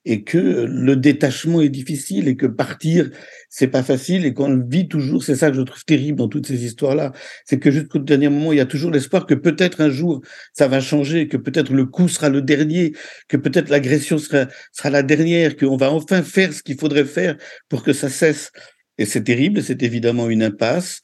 et 0.04 0.24
que 0.24 0.38
le 0.38 0.96
détachement 0.96 1.60
est 1.60 1.68
difficile 1.68 2.28
et 2.28 2.36
que 2.36 2.46
partir 2.46 3.10
c'est 3.48 3.68
pas 3.68 3.82
facile 3.82 4.24
et 4.24 4.34
qu'on 4.34 4.58
vit 4.66 4.88
toujours 4.88 5.22
c'est 5.22 5.36
ça 5.36 5.50
que 5.50 5.56
je 5.56 5.62
trouve 5.62 5.84
terrible 5.84 6.18
dans 6.18 6.28
toutes 6.28 6.46
ces 6.46 6.64
histoires 6.64 6.94
là 6.94 7.12
c'est 7.44 7.58
que 7.58 7.70
jusqu'au 7.70 8.00
dernier 8.00 8.28
moment 8.28 8.52
il 8.52 8.56
y 8.56 8.60
a 8.60 8.66
toujours 8.66 8.90
l'espoir 8.90 9.26
que 9.26 9.34
peut-être 9.34 9.80
un 9.80 9.90
jour 9.90 10.20
ça 10.52 10.66
va 10.66 10.80
changer 10.80 11.28
que 11.28 11.36
peut-être 11.36 11.72
le 11.72 11.86
coup 11.86 12.08
sera 12.08 12.28
le 12.28 12.42
dernier 12.42 12.92
que 13.28 13.36
peut-être 13.36 13.68
l'agression 13.68 14.18
sera 14.18 14.46
sera 14.72 14.90
la 14.90 15.02
dernière 15.02 15.56
qu'on 15.56 15.76
va 15.76 15.92
enfin 15.92 16.22
faire 16.22 16.52
ce 16.52 16.62
qu'il 16.62 16.78
faudrait 16.78 17.04
faire 17.04 17.36
pour 17.68 17.82
que 17.82 17.92
ça 17.92 18.08
cesse. 18.08 18.50
Et 18.98 19.06
c'est 19.06 19.24
terrible 19.24 19.62
c'est 19.62 19.82
évidemment 19.82 20.28
une 20.28 20.42
impasse 20.42 21.00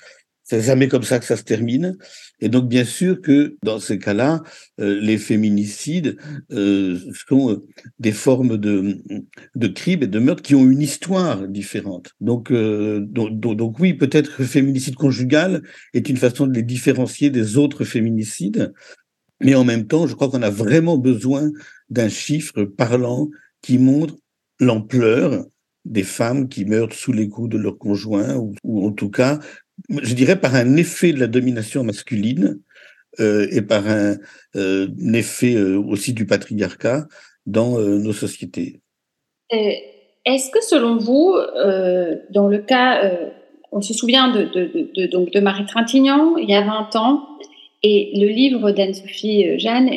c'est 0.48 0.62
jamais 0.62 0.88
comme 0.88 1.02
ça 1.02 1.18
que 1.18 1.26
ça 1.26 1.36
se 1.36 1.42
termine. 1.42 1.98
Et 2.40 2.48
donc, 2.48 2.68
bien 2.68 2.84
sûr 2.84 3.20
que 3.20 3.58
dans 3.62 3.78
ces 3.80 3.98
cas-là, 3.98 4.42
euh, 4.80 4.98
les 4.98 5.18
féminicides 5.18 6.16
euh, 6.52 6.98
sont 7.28 7.52
euh, 7.52 7.66
des 7.98 8.12
formes 8.12 8.56
de, 8.56 9.02
de 9.54 9.68
crimes 9.68 10.04
et 10.04 10.06
de 10.06 10.18
meurtres 10.18 10.42
qui 10.42 10.54
ont 10.54 10.66
une 10.66 10.80
histoire 10.80 11.46
différente. 11.46 12.14
Donc, 12.22 12.50
donc, 12.50 13.78
oui, 13.78 13.92
peut-être 13.92 14.36
que 14.36 14.42
le 14.42 14.48
féminicide 14.48 14.94
conjugal 14.94 15.62
est 15.92 16.08
une 16.08 16.16
façon 16.16 16.46
de 16.46 16.54
les 16.54 16.62
différencier 16.62 17.28
des 17.28 17.58
autres 17.58 17.84
féminicides. 17.84 18.72
Mais 19.42 19.54
en 19.54 19.64
même 19.64 19.86
temps, 19.86 20.06
je 20.06 20.14
crois 20.14 20.30
qu'on 20.30 20.42
a 20.42 20.50
vraiment 20.50 20.96
besoin 20.96 21.50
d'un 21.90 22.08
chiffre 22.08 22.64
parlant 22.64 23.28
qui 23.60 23.76
montre 23.76 24.16
l'ampleur 24.60 25.44
des 25.84 26.02
femmes 26.02 26.48
qui 26.48 26.64
meurent 26.64 26.92
sous 26.92 27.12
les 27.12 27.28
coups 27.28 27.50
de 27.50 27.58
leur 27.58 27.78
conjoint, 27.78 28.34
ou 28.64 28.86
en 28.86 28.92
tout 28.92 29.10
cas 29.10 29.38
je 29.88 30.14
dirais 30.14 30.40
par 30.40 30.54
un 30.54 30.76
effet 30.76 31.12
de 31.12 31.20
la 31.20 31.26
domination 31.26 31.84
masculine 31.84 32.60
euh, 33.20 33.46
et 33.50 33.62
par 33.62 33.88
un, 33.88 34.16
euh, 34.56 34.88
effet 35.14 35.54
euh, 35.54 35.78
aussi 35.78 36.12
du 36.12 36.26
patriarcat 36.26 37.06
dans 37.46 37.78
nos 37.78 38.12
sociétés. 38.12 38.82
Est-ce 39.50 40.50
que 40.50 40.62
selon 40.62 40.98
vous, 40.98 41.34
dans 42.30 42.46
le 42.46 42.58
cas, 42.58 43.10
on 43.72 43.80
se 43.80 43.94
souvient 43.94 44.30
de, 44.30 45.06
donc 45.06 45.30
de 45.30 45.40
Marie 45.40 45.64
Trintignant 45.64 46.36
il 46.36 46.50
y 46.50 46.54
a 46.54 46.60
20 46.60 46.94
ans, 46.96 47.26
et 47.82 48.10
le 48.16 48.26
livre 48.26 48.70
d'Anne-Sophie 48.70 49.58
Jeanne, 49.58 49.88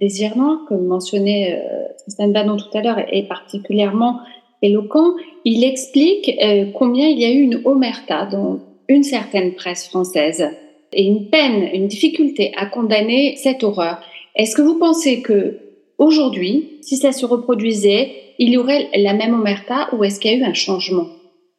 Désirement, 0.00 0.64
que 0.64 0.72
mentionnait 0.72 1.62
Tristan 1.98 2.28
Bannon 2.28 2.56
tout 2.56 2.78
à 2.78 2.80
l'heure, 2.80 3.00
est 3.12 3.28
particulièrement 3.28 4.20
éloquent. 4.62 5.16
Il 5.44 5.62
explique 5.62 6.34
combien 6.72 7.08
il 7.08 7.20
y 7.20 7.26
a 7.26 7.30
eu 7.30 7.42
une 7.42 7.60
omerta 7.66 8.24
dans 8.24 8.58
une 8.90 9.04
certaine 9.04 9.54
presse 9.54 9.88
française 9.88 10.50
et 10.92 11.04
une 11.04 11.30
peine, 11.30 11.70
une 11.72 11.86
difficulté 11.86 12.52
à 12.56 12.66
condamner 12.66 13.36
cette 13.36 13.62
horreur. 13.62 14.02
Est-ce 14.34 14.56
que 14.56 14.62
vous 14.62 14.80
pensez 14.80 15.22
que 15.22 15.58
aujourd'hui, 15.96 16.78
si 16.82 16.96
ça 16.96 17.12
se 17.12 17.24
reproduisait, 17.24 18.34
il 18.38 18.50
y 18.50 18.58
aurait 18.58 18.88
la 18.96 19.14
même 19.14 19.32
omerta 19.32 19.88
ou 19.92 20.02
est-ce 20.02 20.18
qu'il 20.18 20.32
y 20.32 20.34
a 20.34 20.38
eu 20.38 20.50
un 20.50 20.54
changement? 20.54 21.06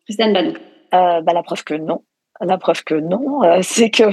Christiane. 0.05 0.35
Euh, 0.93 1.21
bah, 1.21 1.31
la 1.33 1.41
preuve 1.41 1.63
que 1.63 1.73
non. 1.73 2.03
La 2.41 2.57
preuve 2.57 2.83
que 2.83 2.95
non, 2.95 3.43
euh, 3.43 3.59
c'est 3.61 3.89
que 3.89 4.03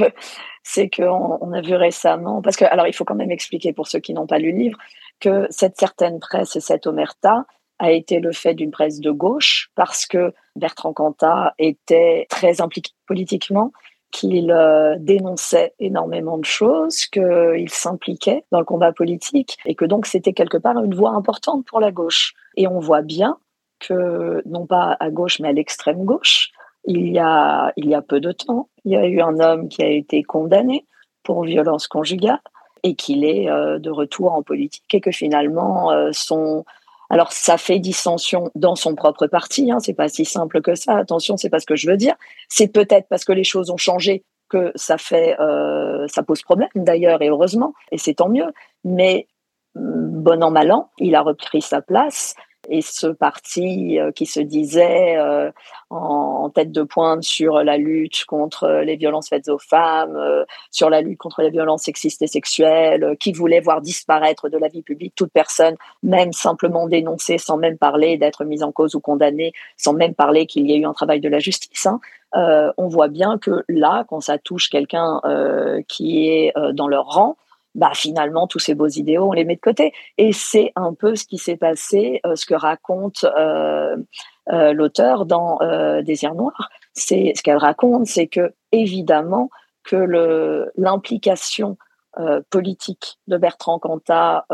c'est 0.63 0.89
qu'on 0.89 1.39
on 1.41 1.53
a 1.53 1.61
vu 1.61 1.75
récemment, 1.75 2.41
parce 2.41 2.57
que 2.57 2.67
alors 2.67 2.87
il 2.87 2.93
faut 2.93 3.05
quand 3.05 3.17
même 3.17 3.33
expliquer 3.33 3.73
pour 3.73 3.89
ceux 3.89 3.99
qui 3.99 4.15
n'ont 4.15 4.27
pas 4.27 4.39
lu 4.39 4.53
le 4.53 4.59
livre 4.59 4.79
que 5.19 5.47
cette 5.51 5.77
certaine 5.77 6.21
presse 6.21 6.55
et 6.55 6.61
cette 6.61 6.87
omerta 6.87 7.47
a 7.79 7.93
été 7.93 8.21
le 8.21 8.33
fait 8.33 8.55
d'une 8.55 8.71
presse 8.71 9.01
de 9.01 9.11
gauche 9.11 9.71
parce 9.75 10.07
que 10.07 10.33
Bertrand 10.57 10.93
Cantat 10.93 11.55
était 11.59 12.27
très 12.29 12.61
impliqué 12.61 12.93
politiquement, 13.07 13.73
qu'il 14.11 14.51
euh, 14.51 14.97
dénonçait 14.99 15.75
énormément 15.79 16.39
de 16.39 16.45
choses, 16.45 17.07
qu'il 17.07 17.69
s'impliquait 17.69 18.45
dans 18.51 18.59
le 18.59 18.65
combat 18.65 18.93
politique 18.93 19.59
et 19.67 19.75
que 19.75 19.85
donc 19.85 20.07
c'était 20.07 20.33
quelque 20.33 20.57
part 20.57 20.83
une 20.83 20.95
voix 20.95 21.11
importante 21.11 21.65
pour 21.67 21.81
la 21.81 21.93
gauche. 21.93 22.35
Et 22.57 22.67
on 22.67 22.81
voit 22.81 23.03
bien 23.03 23.39
que, 23.81 24.43
non 24.47 24.67
pas 24.67 24.97
à 24.99 25.11
gauche, 25.11 25.41
mais 25.41 25.49
à 25.49 25.53
l'extrême 25.53 26.05
gauche, 26.05 26.51
il 26.85 27.09
y, 27.09 27.19
a, 27.19 27.73
il 27.77 27.89
y 27.89 27.95
a 27.95 28.03
peu 28.03 28.19
de 28.19 28.33
temps, 28.33 28.69
il 28.85 28.93
y 28.93 28.97
a 28.97 29.07
eu 29.07 29.21
un 29.21 29.39
homme 29.41 29.69
qui 29.69 29.83
a 29.83 29.89
été 29.89 30.23
condamné 30.23 30.87
pour 31.23 31.45
violence 31.45 31.87
conjugale 31.87 32.41
et 32.83 32.95
qu'il 32.95 33.25
est 33.25 33.51
euh, 33.51 33.79
de 33.79 33.91
retour 33.91 34.33
en 34.33 34.43
politique 34.43 34.95
et 34.95 35.01
que 35.01 35.11
finalement 35.11 35.91
euh, 35.91 36.11
son 36.13 36.65
alors 37.11 37.33
ça 37.33 37.57
fait 37.57 37.79
dissension 37.79 38.51
dans 38.55 38.75
son 38.75 38.95
propre 38.95 39.27
parti, 39.27 39.71
hein, 39.71 39.79
c'est 39.81 39.95
pas 39.95 40.09
si 40.09 40.25
simple 40.25 40.61
que 40.61 40.75
ça. 40.75 40.97
Attention, 40.97 41.37
c'est 41.37 41.49
pas 41.49 41.61
ce 41.61 41.67
que 41.67 41.77
je 41.77 41.89
veux 41.89 41.97
dire. 41.97 42.15
C'est 42.49 42.69
peut-être 42.69 43.09
parce 43.09 43.25
que 43.25 43.33
les 43.33 43.45
choses 43.45 43.71
ont 43.71 43.77
changé 43.77 44.25
que 44.49 44.73
ça 44.75 44.99
fait, 44.99 45.39
euh, 45.41 46.07
ça 46.09 46.23
pose 46.23 46.43
problème 46.43 46.69
d'ailleurs 46.75 47.23
et 47.23 47.29
heureusement 47.29 47.75
et 47.93 47.99
c'est 47.99 48.15
tant 48.15 48.29
mieux. 48.29 48.53
Mais 48.85 49.27
mm, 49.75 50.23
bon 50.23 50.43
an 50.43 50.51
mal 50.51 50.71
an, 50.73 50.91
il 50.99 51.15
a 51.15 51.23
repris 51.23 51.63
sa 51.63 51.81
place 51.81 52.35
et 52.69 52.83
ce 52.83 53.07
parti 53.07 53.99
euh, 53.99 54.11
qui 54.13 54.27
se 54.27 54.41
disait 54.41 55.17
euh, 55.17 55.51
en, 55.91 56.51
tête 56.51 56.73
de 56.73 56.83
pointe 56.83 57.23
sur 57.23 57.63
la 57.63 57.77
lutte 57.77 58.25
contre 58.27 58.69
les 58.85 58.97
violences 58.97 59.29
faites 59.29 59.49
aux 59.49 59.59
femmes, 59.59 60.17
euh, 60.17 60.45
sur 60.71 60.91
la 60.91 61.01
lutte 61.01 61.19
contre 61.19 61.43
les 61.43 61.51
violences 61.51 61.83
sexistes 61.83 62.23
et 62.23 62.27
sexuelles, 62.27 63.17
qui 63.21 63.33
voulait 63.33 63.61
voir 63.61 63.81
disparaître 63.81 64.49
de 64.49 64.59
la 64.59 64.69
vie 64.69 64.83
publique 64.83 65.15
toute 65.15 65.33
personne, 65.33 65.77
même 66.03 66.33
simplement 66.33 66.89
dénoncée, 66.89 67.39
sans 67.39 67.57
même 67.59 67.79
parler 67.79 68.17
d'être 68.17 68.45
mise 68.45 68.63
en 68.63 68.73
cause 68.73 68.95
ou 68.95 69.01
condamnée, 69.01 69.53
sans 69.77 69.93
même 69.93 70.15
parler 70.15 70.47
qu'il 70.47 70.69
y 70.69 70.73
ait 70.73 70.79
eu 70.79 70.87
un 70.87 70.95
travail 70.95 71.21
de 71.21 71.29
la 71.29 71.39
justice. 71.39 71.87
Hein. 71.87 72.01
on 72.77 72.89
voit 72.89 73.09
bien 73.09 73.39
que 73.39 73.65
là, 73.69 74.05
quand 74.09 74.21
ça 74.21 74.39
touche 74.39 74.71
quelqu'un 74.71 75.21
qui 75.87 76.29
est 76.29 76.53
dans 76.73 76.89
leur 76.89 77.07
rang, 77.07 77.37
bah 77.79 77.93
finalement 77.95 78.49
tous 78.49 78.59
ces 78.59 78.75
beaux 78.75 78.89
idéaux 78.89 79.29
on 79.29 79.33
les 79.33 79.45
met 79.45 79.55
de 79.55 79.61
côté. 79.61 79.93
Et 80.19 80.33
c'est 80.33 80.73
un 80.77 80.93
peu 80.93 81.15
ce 81.15 81.25
qui 81.25 81.39
s'est 81.39 81.57
passé 81.57 82.21
euh, 82.27 82.35
ce 82.35 82.45
que 82.45 82.55
raconte 82.55 83.25
euh, 83.25 83.97
euh, 84.53 84.73
l'auteur 84.73 85.25
dans 85.25 85.59
Désir 86.03 86.35
noir. 86.35 86.69
C'est 86.93 87.33
ce 87.37 87.43
qu'elle 87.43 87.57
raconte 87.57 88.07
c'est 88.07 88.27
que 88.27 88.53
évidemment 88.73 89.49
que 89.85 89.97
l'implication 90.77 91.79
politique 92.51 93.19
de 93.29 93.37
Bertrand 93.37 93.79
Cantat 93.79 94.45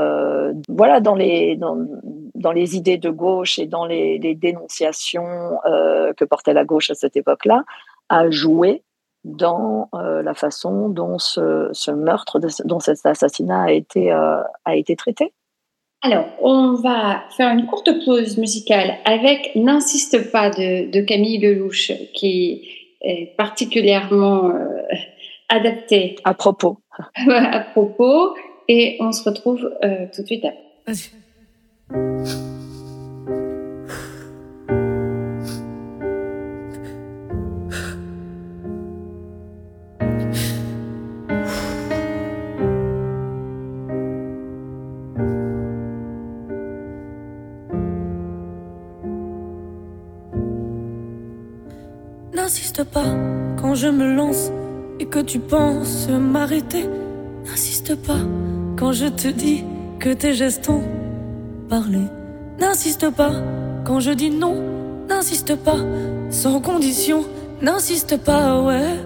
voilà 0.69 1.01
dans 1.01 1.15
les 1.15 1.57
dans, 1.57 2.53
les 2.53 2.77
idées 2.77 2.99
de 2.99 3.09
gauche 3.09 3.59
et 3.59 3.67
dans 3.67 3.87
les 3.87 4.35
dénonciations 4.35 5.59
que 5.65 6.25
portait 6.25 6.53
la 6.53 6.65
gauche 6.65 6.91
à 6.91 6.95
cette 6.95 7.17
époque-là 7.17 7.65
a 8.11 8.31
joué 8.31 8.83
dans 9.25 9.89
euh, 9.95 10.23
la 10.23 10.35
façon 10.35 10.89
dont 10.89 11.19
ce, 11.19 11.71
ce 11.73 11.91
meurtre, 11.91 12.41
dont 12.65 12.81
cet 12.81 13.05
assassinat 13.05 13.63
a 13.63 13.71
été, 13.73 14.13
euh, 14.13 14.43
a 14.65 14.77
été 14.77 14.97
traité 14.97 15.33
Alors, 16.03 16.27
on 16.41 16.75
va 16.75 17.25
faire 17.37 17.51
une 17.51 17.67
courte 17.67 18.05
pause 18.05 18.37
musicale 18.37 18.99
avec 19.05 19.53
N'insiste 19.57 20.31
pas 20.31 20.51
de, 20.51 20.91
de, 20.91 21.01
Camille 21.01 21.39
Lelouch, 21.39 21.93
qui 22.13 22.69
est 23.01 23.35
particulièrement 23.37 24.51
euh, 24.51 24.83
adapté. 25.49 26.17
À 26.25 26.35
propos. 26.35 26.79
à 27.29 27.61
propos. 27.61 28.35
Et 28.69 28.97
on 29.01 29.13
se 29.13 29.29
retrouve 29.29 29.71
tout 30.15 30.23
de 30.23 30.27
suite 30.27 30.45
après. 30.45 30.95
Me 53.95 54.15
lance 54.15 54.51
et 55.01 55.07
que 55.07 55.21
tu 55.21 55.39
penses 55.39 56.09
m'arrêter. 56.09 56.89
N'insiste 57.47 57.95
pas 57.95 58.21
quand 58.77 58.93
je 58.93 59.07
te 59.07 59.29
dis 59.29 59.65
que 59.99 60.11
tes 60.11 60.35
gestes 60.35 60.69
ont 60.69 60.83
parlé. 61.69 62.01
N'insiste 62.61 63.11
pas 63.11 63.33
quand 63.85 64.01
je 64.01 64.11
dis 64.11 64.31
non. 64.31 64.57
N'insiste 65.09 65.57
pas 65.57 65.79
sans 66.31 66.61
condition. 66.61 67.25
N'insiste 67.63 68.17
pas, 68.19 68.61
ouais. 68.61 68.97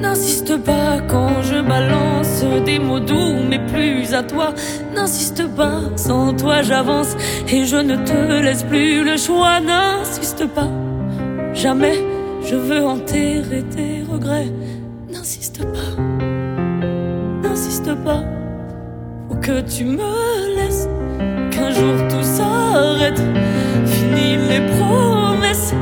N'insiste 0.00 0.56
pas 0.58 1.00
quand 1.08 1.42
je 1.42 1.60
balance 1.60 2.44
des 2.64 2.78
mots 2.78 3.00
doux, 3.00 3.34
mais 3.48 3.58
plus 3.66 4.12
à 4.14 4.22
toi. 4.22 4.54
N'insiste 4.94 5.46
pas, 5.54 5.80
sans 5.96 6.34
toi 6.34 6.62
j'avance 6.62 7.16
et 7.48 7.64
je 7.64 7.76
ne 7.76 7.96
te 7.96 8.42
laisse 8.42 8.64
plus 8.64 9.04
le 9.04 9.16
choix. 9.16 9.60
N'insiste 9.60 10.46
pas, 10.46 10.68
jamais 11.60 12.02
je 12.42 12.56
veux 12.56 12.82
enterrer 12.82 13.62
tes 13.74 14.02
regrets. 14.10 14.50
N'insiste 15.12 15.62
pas, 15.62 16.02
n'insiste 17.42 17.94
pas, 18.02 18.22
faut 19.28 19.36
que 19.36 19.60
tu 19.60 19.84
me 19.84 20.56
laisses. 20.56 20.88
Qu'un 21.50 21.70
jour 21.70 21.96
tout 22.08 22.22
s'arrête, 22.22 23.22
fini 23.84 24.36
les 24.48 24.62
promesses 24.74 25.74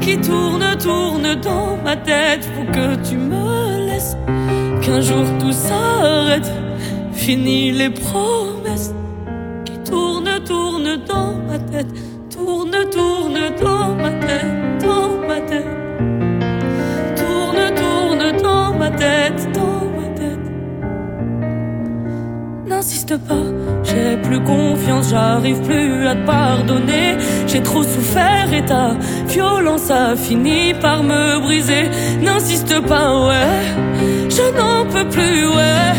qui 0.00 0.18
tournent, 0.18 0.76
tournent 0.78 1.34
dans 1.42 1.76
ma 1.82 1.96
tête. 1.96 2.44
Faut 2.54 2.70
que 2.70 2.94
tu 3.08 3.16
me 3.16 3.88
laisses 3.88 4.16
qu'un 4.82 5.00
jour 5.00 5.26
tout 5.40 5.52
s'arrête. 5.52 6.50
Fini 7.12 7.72
les 7.72 7.90
promesses 7.90 8.94
qui 9.64 9.76
tournent, 9.78 10.38
tournent 10.46 10.96
dans 11.08 11.34
ma 11.48 11.58
tête. 11.58 11.88
Tourne, 12.30 12.76
tourne 12.92 13.40
dans 13.60 13.94
ma 13.94 14.10
tête, 14.10 14.63
dans 19.52 19.84
ma 19.96 20.08
tête. 20.18 20.46
N'insiste 22.66 23.16
pas, 23.28 23.46
j'ai 23.84 24.16
plus 24.16 24.42
confiance, 24.42 25.10
j'arrive 25.10 25.60
plus 25.62 26.06
à 26.06 26.14
te 26.14 26.26
pardonner. 26.26 27.16
J'ai 27.46 27.62
trop 27.62 27.82
souffert 27.82 28.52
et 28.52 28.64
ta 28.64 28.96
violence 29.28 29.90
a 29.90 30.16
fini 30.16 30.74
par 30.74 31.02
me 31.02 31.40
briser. 31.40 31.90
N'insiste 32.22 32.80
pas, 32.86 33.28
ouais 33.28 34.04
je 34.36 34.42
n'en 34.58 34.84
peux 34.86 35.08
plus, 35.08 35.46
ouais. 35.46 35.92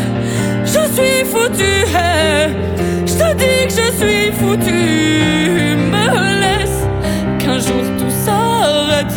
Je 0.65 0.81
suis 0.95 1.25
foutu. 1.25 1.73
Je 3.05 3.13
te 3.13 3.33
dis 3.41 3.59
que 3.67 3.73
je 3.81 3.87
suis 3.99 4.31
foutu. 4.39 4.81
Me 5.93 6.07
laisse 6.41 6.79
qu'un 7.39 7.59
jour 7.59 7.83
tout 7.97 8.13
s'arrête. 8.25 9.15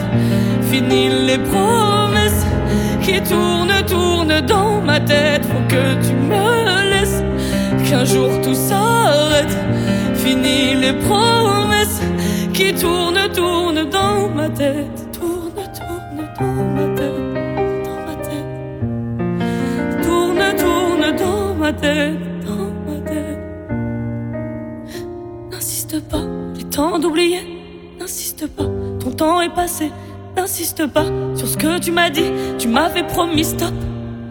Fini 0.71 1.09
les 1.27 1.39
promesses 1.39 2.08
qui 3.09 3.21
tournent, 3.23 3.85
tournent 3.87 4.41
dans 4.47 4.81
ma 4.83 5.01
tête. 5.01 5.45
Faut 5.47 5.67
que 5.69 5.85
tu 6.07 6.15
me 6.15 6.91
laisses 6.91 7.23
qu'un 7.89 8.05
jour 8.05 8.31
tout 8.43 8.55
s'arrête. 8.55 9.57
Fini 10.15 10.75
les 10.75 10.93
promesses 10.93 12.01
qui 12.53 12.75
tournent, 12.75 13.29
tournent 13.35 13.89
dans 13.91 14.29
ma 14.29 14.49
tête. 14.51 14.99
Tourne, 15.13 15.63
tourne 15.77 16.29
dans 16.39 16.65
ma 16.77 16.97
tête. 16.97 17.29
tête, 21.73 22.17
dans 22.47 22.71
ma 22.87 22.99
tête. 23.11 23.39
N'insiste 25.51 26.01
pas, 26.09 26.25
j'ai 26.57 26.65
temps 26.65 26.99
d'oublier. 26.99 27.43
N'insiste 28.01 28.47
pas, 28.47 28.69
ton 29.01 29.11
temps 29.11 29.41
est 29.41 29.55
passé. 29.55 29.91
N'insiste 30.49 30.87
pas 30.87 31.05
sur 31.37 31.47
ce 31.47 31.59
que 31.59 31.79
tu 31.79 31.93
m'as 31.93 32.09
dit. 32.09 32.33
Tu 32.59 32.69
m'avais 32.69 33.03
promis 33.03 33.45
stop. 33.45 33.75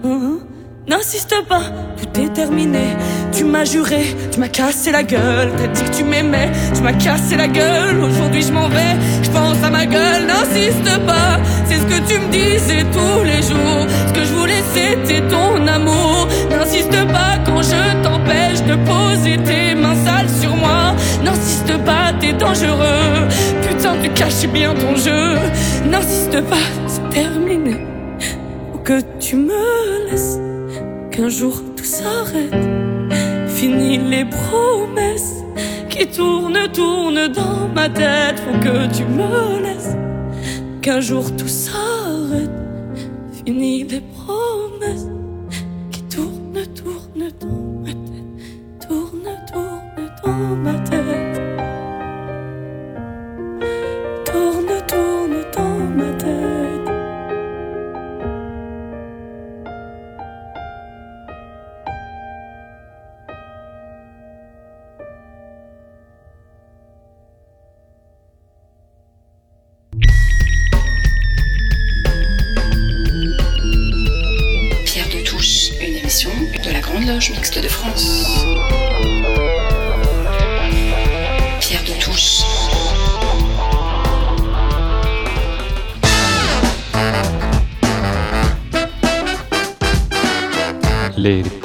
Uh-huh. 0.03 0.39
N'insiste 0.87 1.35
pas, 1.47 1.61
tout 1.95 2.19
est 2.19 2.33
terminé. 2.33 2.97
Tu 3.31 3.43
m'as 3.43 3.65
juré, 3.65 4.03
tu 4.31 4.39
m'as 4.39 4.47
cassé 4.47 4.91
la 4.91 5.03
gueule. 5.03 5.51
T'as 5.55 5.67
dit 5.67 5.83
que 5.83 5.95
tu 5.95 6.03
m'aimais, 6.03 6.49
tu 6.73 6.81
m'as 6.81 6.93
cassé 6.93 7.35
la 7.35 7.47
gueule. 7.47 7.99
Aujourd'hui 8.03 8.41
je 8.41 8.51
m'en 8.51 8.67
vais, 8.67 8.95
je 9.21 9.29
pense 9.29 9.63
à 9.63 9.69
ma 9.69 9.85
gueule. 9.85 10.25
N'insiste 10.25 10.89
pas, 11.05 11.37
c'est 11.67 11.77
ce 11.77 11.85
que 11.85 11.99
tu 12.11 12.19
me 12.19 12.31
disais 12.31 12.83
tous 12.91 13.23
les 13.23 13.43
jours. 13.43 13.85
Ce 14.07 14.13
que 14.13 14.25
je 14.25 14.33
voulais 14.33 14.63
c'était 14.73 15.21
ton 15.27 15.67
amour. 15.67 16.27
N'insiste 16.49 16.97
pas 17.13 17.37
quand 17.45 17.61
je 17.61 18.01
t'empêche 18.01 18.63
de 18.63 18.75
poser 18.89 19.37
tes 19.43 19.75
mains 19.75 19.95
sales 20.03 20.31
sur 20.41 20.55
moi. 20.55 20.95
N'insiste 21.23 21.77
pas, 21.85 22.11
t'es 22.19 22.33
dangereux. 22.33 23.27
Tu 24.01 24.09
caches 24.09 24.47
bien 24.47 24.73
ton 24.73 24.95
jeu. 24.95 25.37
N'insiste 25.89 26.41
pas, 26.49 26.67
c'est 26.87 27.09
terminé. 27.09 27.75
Ou 28.73 28.77
que 28.79 29.01
tu 29.19 29.35
me 29.35 30.09
laisses, 30.09 30.39
qu'un 31.11 31.29
jour 31.29 31.61
tout 31.75 31.83
s'arrête. 31.83 32.53
Fini 33.47 33.97
les 33.97 34.25
promesses 34.25 35.43
qui 35.89 36.05
tournent, 36.07 36.67
tournent 36.73 37.27
dans 37.27 37.67
ma 37.73 37.89
tête. 37.89 38.39
Faut 38.39 38.59
que 38.59 38.87
tu 38.95 39.03
me 39.03 39.61
laisses, 39.63 39.95
qu'un 40.81 40.99
jour 40.99 41.35
tout 41.35 41.47
s'arrête. 41.47 42.51
Fini 43.31 43.83
les 43.83 44.01
promesses 44.01 45.16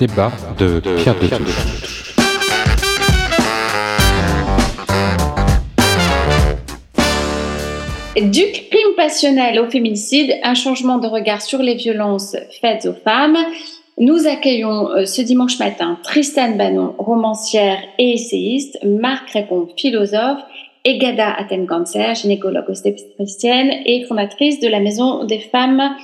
Les 0.02 0.08
débats 0.08 0.32
de 0.58 0.80
Pierre 0.80 1.14
de 1.14 1.28
Touche. 1.28 2.16
Du 8.16 8.42
crime 8.50 8.94
passionnel 8.96 9.60
au 9.60 9.70
féminicide, 9.70 10.34
un 10.42 10.54
changement 10.54 10.98
de 10.98 11.06
regard 11.06 11.40
sur 11.40 11.60
les 11.60 11.76
violences 11.76 12.34
faites 12.60 12.86
aux 12.86 12.94
femmes. 12.94 13.38
Nous 13.96 14.26
accueillons 14.26 14.90
euh, 14.90 15.04
ce 15.04 15.22
dimanche 15.22 15.60
matin 15.60 15.96
Tristan 16.02 16.56
Bannon, 16.56 16.96
romancière 16.98 17.78
et 18.00 18.14
essayiste, 18.14 18.80
Marc 18.84 19.30
Répond, 19.30 19.68
philosophe, 19.76 20.40
et 20.84 20.98
Gada 20.98 21.32
Atem-Cancer, 21.32 22.16
gynécologue 22.16 22.68
obstétricienne 22.68 23.70
et 23.86 24.04
fondatrice 24.06 24.58
de 24.58 24.66
la 24.66 24.80
Maison 24.80 25.22
des 25.22 25.38
femmes 25.38 25.94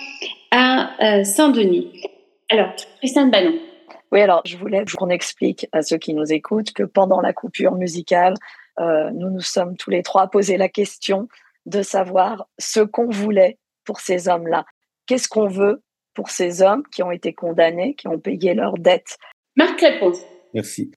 à 0.53 0.91
euh, 1.03 1.25
Saint-Denis. 1.25 1.89
Alors, 2.49 2.69
Tristan 3.01 3.27
Bannon. 3.27 3.55
Oui, 4.13 4.21
alors 4.21 4.43
je 4.45 4.57
voulais 4.57 4.85
qu'on 4.97 5.11
explique 5.11 5.69
à 5.73 5.83
ceux 5.83 5.99
qui 5.99 6.15
nous 6.15 6.33
écoutent 6.33 6.73
que 6.73 6.83
pendant 6.83 7.21
la 7.21 7.33
coupure 7.33 7.75
musicale, 7.75 8.35
euh, 8.81 9.11
nous 9.11 9.31
nous 9.31 9.41
sommes 9.41 9.77
tous 9.77 9.91
les 9.91 10.03
trois 10.03 10.29
posé 10.29 10.57
la 10.57 10.69
question 10.69 11.29
de 11.67 11.83
savoir 11.83 12.49
ce 12.59 12.81
qu'on 12.81 13.11
voulait 13.11 13.59
pour 13.85 14.01
ces 14.01 14.29
hommes-là. 14.29 14.65
Qu'est-ce 15.07 15.29
qu'on 15.29 15.49
veut 15.49 15.83
pour 16.15 16.31
ces 16.31 16.63
hommes 16.63 16.83
qui 16.93 17.03
ont 17.03 17.13
été 17.13 17.33
condamnés, 17.33 17.95
qui 17.95 18.09
ont 18.09 18.19
payé 18.19 18.55
leurs 18.55 18.75
dettes 18.75 19.19
Marc 19.57 19.81
Répond. 19.81 20.13
Merci. 20.53 20.91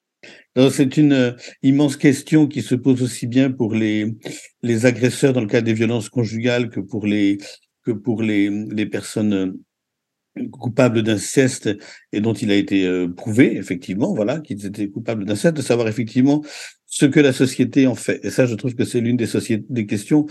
C'est 0.56 0.96
une 0.96 1.12
euh, 1.12 1.32
immense 1.62 1.96
question 1.96 2.46
qui 2.46 2.62
se 2.62 2.74
pose 2.74 3.02
aussi 3.02 3.26
bien 3.26 3.50
pour 3.50 3.74
les, 3.74 4.06
les 4.62 4.86
agresseurs 4.86 5.32
dans 5.32 5.40
le 5.40 5.46
cas 5.46 5.60
des 5.60 5.74
violences 5.74 6.08
conjugales 6.08 6.70
que 6.70 6.80
pour 6.80 7.06
les, 7.06 7.38
que 7.84 7.92
pour 7.92 8.22
les, 8.22 8.50
les 8.50 8.86
personnes 8.86 9.58
coupables 10.50 11.02
d'inceste 11.02 11.70
et 12.12 12.20
dont 12.20 12.32
il 12.32 12.50
a 12.50 12.54
été 12.54 12.86
euh, 12.86 13.08
prouvé, 13.08 13.56
effectivement, 13.56 14.14
voilà, 14.14 14.40
qu'ils 14.40 14.64
étaient 14.64 14.88
coupables 14.88 15.24
d'inceste, 15.24 15.56
de 15.56 15.62
savoir 15.62 15.88
effectivement 15.88 16.42
ce 16.86 17.06
que 17.06 17.20
la 17.20 17.32
société 17.32 17.86
en 17.86 17.94
fait. 17.94 18.24
Et 18.24 18.30
ça, 18.30 18.46
je 18.46 18.54
trouve 18.54 18.74
que 18.74 18.84
c'est 18.84 19.00
l'une 19.00 19.16
des, 19.16 19.26
des 19.68 19.86
questions 19.86 20.26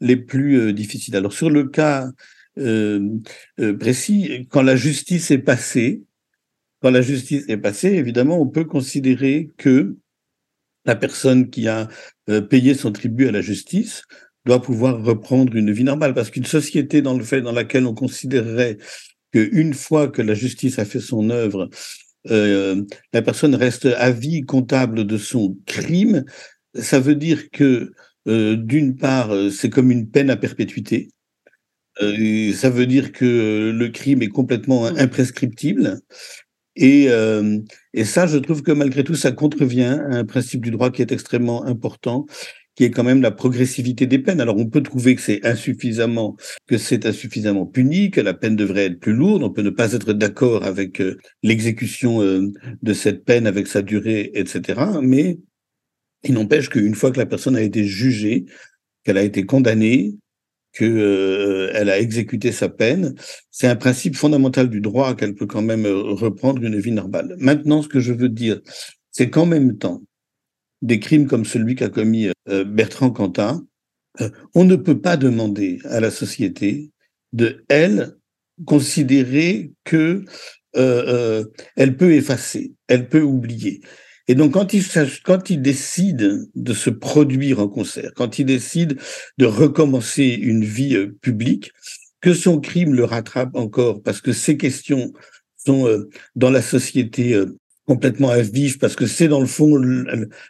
les 0.00 0.16
plus 0.16 0.58
euh, 0.60 0.72
difficiles. 0.72 1.16
Alors, 1.16 1.32
sur 1.32 1.50
le 1.50 1.64
cas 1.64 2.08
euh, 2.58 3.08
euh, 3.60 3.76
précis, 3.76 4.46
quand 4.50 4.62
la 4.62 4.76
justice 4.76 5.30
est 5.30 5.38
passée, 5.38 6.02
quand 6.80 6.90
la 6.90 7.02
justice 7.02 7.44
est 7.48 7.56
passée, 7.56 7.94
évidemment, 7.94 8.40
on 8.40 8.46
peut 8.46 8.64
considérer 8.64 9.50
que 9.56 9.96
la 10.84 10.94
personne 10.94 11.48
qui 11.48 11.66
a 11.66 11.88
payé 12.50 12.74
son 12.74 12.92
tribut 12.92 13.26
à 13.26 13.32
la 13.32 13.40
justice 13.40 14.02
doit 14.44 14.60
pouvoir 14.60 15.02
reprendre 15.02 15.56
une 15.56 15.72
vie 15.72 15.84
normale, 15.84 16.12
parce 16.12 16.28
qu'une 16.28 16.44
société 16.44 17.00
dans 17.00 17.16
le 17.16 17.24
fait 17.24 17.40
dans 17.40 17.52
laquelle 17.52 17.86
on 17.86 17.94
considérerait 17.94 18.76
qu'une 19.34 19.74
fois 19.74 20.08
que 20.08 20.22
la 20.22 20.34
justice 20.34 20.78
a 20.78 20.84
fait 20.84 21.00
son 21.00 21.30
œuvre, 21.30 21.68
euh, 22.30 22.82
la 23.12 23.22
personne 23.22 23.54
reste 23.54 23.86
à 23.86 24.10
vie 24.12 24.42
comptable 24.42 25.04
de 25.04 25.18
son 25.18 25.56
crime, 25.66 26.24
ça 26.74 27.00
veut 27.00 27.16
dire 27.16 27.50
que 27.50 27.92
euh, 28.28 28.56
d'une 28.56 28.96
part, 28.96 29.30
c'est 29.50 29.70
comme 29.70 29.90
une 29.90 30.08
peine 30.08 30.30
à 30.30 30.36
perpétuité. 30.36 31.10
Euh, 32.00 32.52
ça 32.52 32.70
veut 32.70 32.86
dire 32.86 33.12
que 33.12 33.72
le 33.74 33.88
crime 33.88 34.22
est 34.22 34.28
complètement 34.28 34.86
imprescriptible. 34.86 36.00
Et, 36.76 37.08
et 37.92 38.04
ça, 38.04 38.26
je 38.26 38.36
trouve 38.36 38.62
que 38.62 38.72
malgré 38.72 39.04
tout, 39.04 39.14
ça 39.14 39.30
contrevient 39.30 40.00
à 40.10 40.16
un 40.16 40.24
principe 40.24 40.60
du 40.60 40.72
droit 40.72 40.90
qui 40.90 41.02
est 41.02 41.12
extrêmement 41.12 41.64
important, 41.66 42.26
qui 42.74 42.84
est 42.84 42.90
quand 42.90 43.04
même 43.04 43.22
la 43.22 43.30
progressivité 43.30 44.06
des 44.06 44.18
peines. 44.18 44.40
Alors, 44.40 44.56
on 44.56 44.66
peut 44.66 44.82
trouver 44.82 45.14
que 45.14 45.20
c'est 45.20 45.44
insuffisamment, 45.46 46.36
que 46.66 46.78
c'est 46.78 47.06
insuffisamment 47.06 47.66
puni, 47.66 48.10
que 48.10 48.20
la 48.20 48.34
peine 48.34 48.56
devrait 48.56 48.86
être 48.86 49.00
plus 49.00 49.12
lourde. 49.12 49.42
On 49.42 49.50
peut 49.50 49.62
ne 49.62 49.70
pas 49.70 49.92
être 49.92 50.12
d'accord 50.12 50.64
avec 50.64 51.00
euh, 51.00 51.16
l'exécution 51.42 52.20
euh, 52.22 52.52
de 52.82 52.92
cette 52.92 53.24
peine, 53.24 53.46
avec 53.46 53.66
sa 53.66 53.82
durée, 53.82 54.30
etc. 54.34 54.80
Mais 55.02 55.38
il 56.24 56.34
n'empêche 56.34 56.68
qu'une 56.68 56.94
fois 56.94 57.12
que 57.12 57.18
la 57.18 57.26
personne 57.26 57.56
a 57.56 57.62
été 57.62 57.84
jugée, 57.84 58.46
qu'elle 59.04 59.18
a 59.18 59.22
été 59.22 59.46
condamnée, 59.46 60.14
que 60.74 60.84
euh, 60.84 61.90
a 61.90 61.98
exécuté 61.98 62.52
sa 62.52 62.68
peine, 62.68 63.14
c'est 63.50 63.68
un 63.68 63.76
principe 63.76 64.16
fondamental 64.16 64.68
du 64.68 64.80
droit 64.80 65.14
qu'elle 65.14 65.34
peut 65.34 65.46
quand 65.46 65.62
même 65.62 65.86
euh, 65.86 66.02
reprendre 66.02 66.62
une 66.62 66.78
vie 66.78 66.92
normale. 66.92 67.36
Maintenant, 67.38 67.80
ce 67.80 67.88
que 67.88 68.00
je 68.00 68.12
veux 68.12 68.28
dire, 68.28 68.60
c'est 69.12 69.30
qu'en 69.30 69.46
même 69.46 69.78
temps, 69.78 70.02
des 70.84 71.00
crimes 71.00 71.26
comme 71.26 71.46
celui 71.46 71.74
qu'a 71.74 71.88
commis 71.88 72.28
euh, 72.48 72.64
Bertrand 72.64 73.10
Cantat, 73.10 73.58
euh, 74.20 74.28
on 74.54 74.64
ne 74.64 74.76
peut 74.76 75.00
pas 75.00 75.16
demander 75.16 75.80
à 75.84 75.98
la 75.98 76.10
société 76.10 76.90
de 77.32 77.64
elle 77.68 78.16
considérer 78.66 79.72
que 79.84 80.24
euh, 80.76 81.44
elle 81.76 81.96
peut 81.96 82.12
effacer, 82.12 82.74
elle 82.86 83.08
peut 83.08 83.22
oublier. 83.22 83.80
Et 84.28 84.34
donc, 84.34 84.52
quand 84.52 84.74
il, 84.74 84.84
quand 85.24 85.50
il 85.50 85.62
décide 85.62 86.48
de 86.54 86.74
se 86.74 86.90
produire 86.90 87.60
en 87.60 87.68
concert, 87.68 88.12
quand 88.14 88.38
il 88.38 88.44
décide 88.44 88.98
de 89.38 89.46
recommencer 89.46 90.26
une 90.26 90.64
vie 90.64 91.08
publique, 91.20 91.72
que 92.20 92.34
son 92.34 92.60
crime 92.60 92.94
le 92.94 93.04
rattrape 93.04 93.54
encore, 93.54 94.02
parce 94.02 94.20
que 94.20 94.32
ces 94.32 94.56
questions 94.56 95.12
sont 95.56 96.06
dans 96.36 96.50
la 96.50 96.62
société 96.62 97.38
complètement 97.86 98.30
à 98.30 98.40
vif, 98.40 98.78
parce 98.78 98.96
que 98.96 99.06
c'est 99.06 99.28
dans 99.28 99.40
le 99.40 99.46
fond 99.46 99.76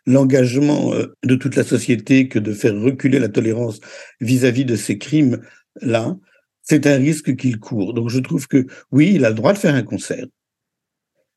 l'engagement 0.06 0.94
euh, 0.94 1.14
de 1.24 1.34
toute 1.34 1.56
la 1.56 1.64
société 1.64 2.28
que 2.28 2.38
de 2.38 2.52
faire 2.52 2.78
reculer 2.80 3.18
la 3.18 3.28
tolérance 3.28 3.80
vis-à-vis 4.20 4.64
de 4.64 4.76
ces 4.76 4.98
crimes-là, 4.98 6.16
c'est 6.62 6.86
un 6.86 6.96
risque 6.96 7.36
qu'il 7.36 7.58
court. 7.58 7.94
Donc 7.94 8.08
je 8.08 8.20
trouve 8.20 8.46
que 8.46 8.66
oui, 8.92 9.12
il 9.14 9.24
a 9.24 9.30
le 9.30 9.34
droit 9.34 9.52
de 9.52 9.58
faire 9.58 9.74
un 9.74 9.82
concert, 9.82 10.26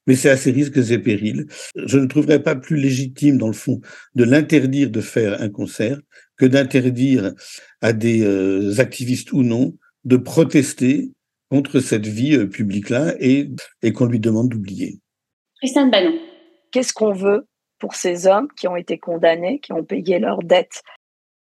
mais 0.06 0.16
c'est 0.16 0.30
à 0.30 0.38
ses 0.38 0.52
risques 0.52 0.78
et 0.78 1.00
périls. 1.00 1.48
Je 1.76 1.98
ne 1.98 2.06
trouverais 2.06 2.42
pas 2.42 2.56
plus 2.56 2.78
légitime, 2.78 3.38
dans 3.38 3.48
le 3.48 3.54
fond, 3.54 3.82
de 4.16 4.24
l'interdire 4.24 4.90
de 4.90 5.02
faire 5.02 5.42
un 5.42 5.50
concert 5.50 6.00
que 6.38 6.46
d'interdire 6.46 7.34
à 7.82 7.94
des 7.94 8.22
euh, 8.24 8.80
activistes 8.80 9.34
ou 9.34 9.44
non 9.44 9.76
de 10.06 10.18
protester 10.18 11.12
contre 11.50 11.80
cette 11.80 12.06
vie 12.06 12.36
euh, 12.36 12.48
publique-là 12.48 13.16
et 13.20 13.50
qu'on 13.94 14.06
lui 14.06 14.20
demande 14.20 14.50
d'oublier. 14.50 15.00
Tristan 15.58 15.88
Bannon. 15.88 16.18
Qu'est-ce 16.72 16.94
qu'on 16.94 17.14
veut 17.14 17.48
pour 17.80 17.96
ces 17.96 18.28
hommes 18.28 18.48
qui 18.58 18.68
ont 18.68 18.76
été 18.76 18.98
condamnés, 18.98 19.60
qui 19.60 19.74
ont 19.74 19.84
payé 19.84 20.20
leurs 20.20 20.44
dettes 20.44 20.84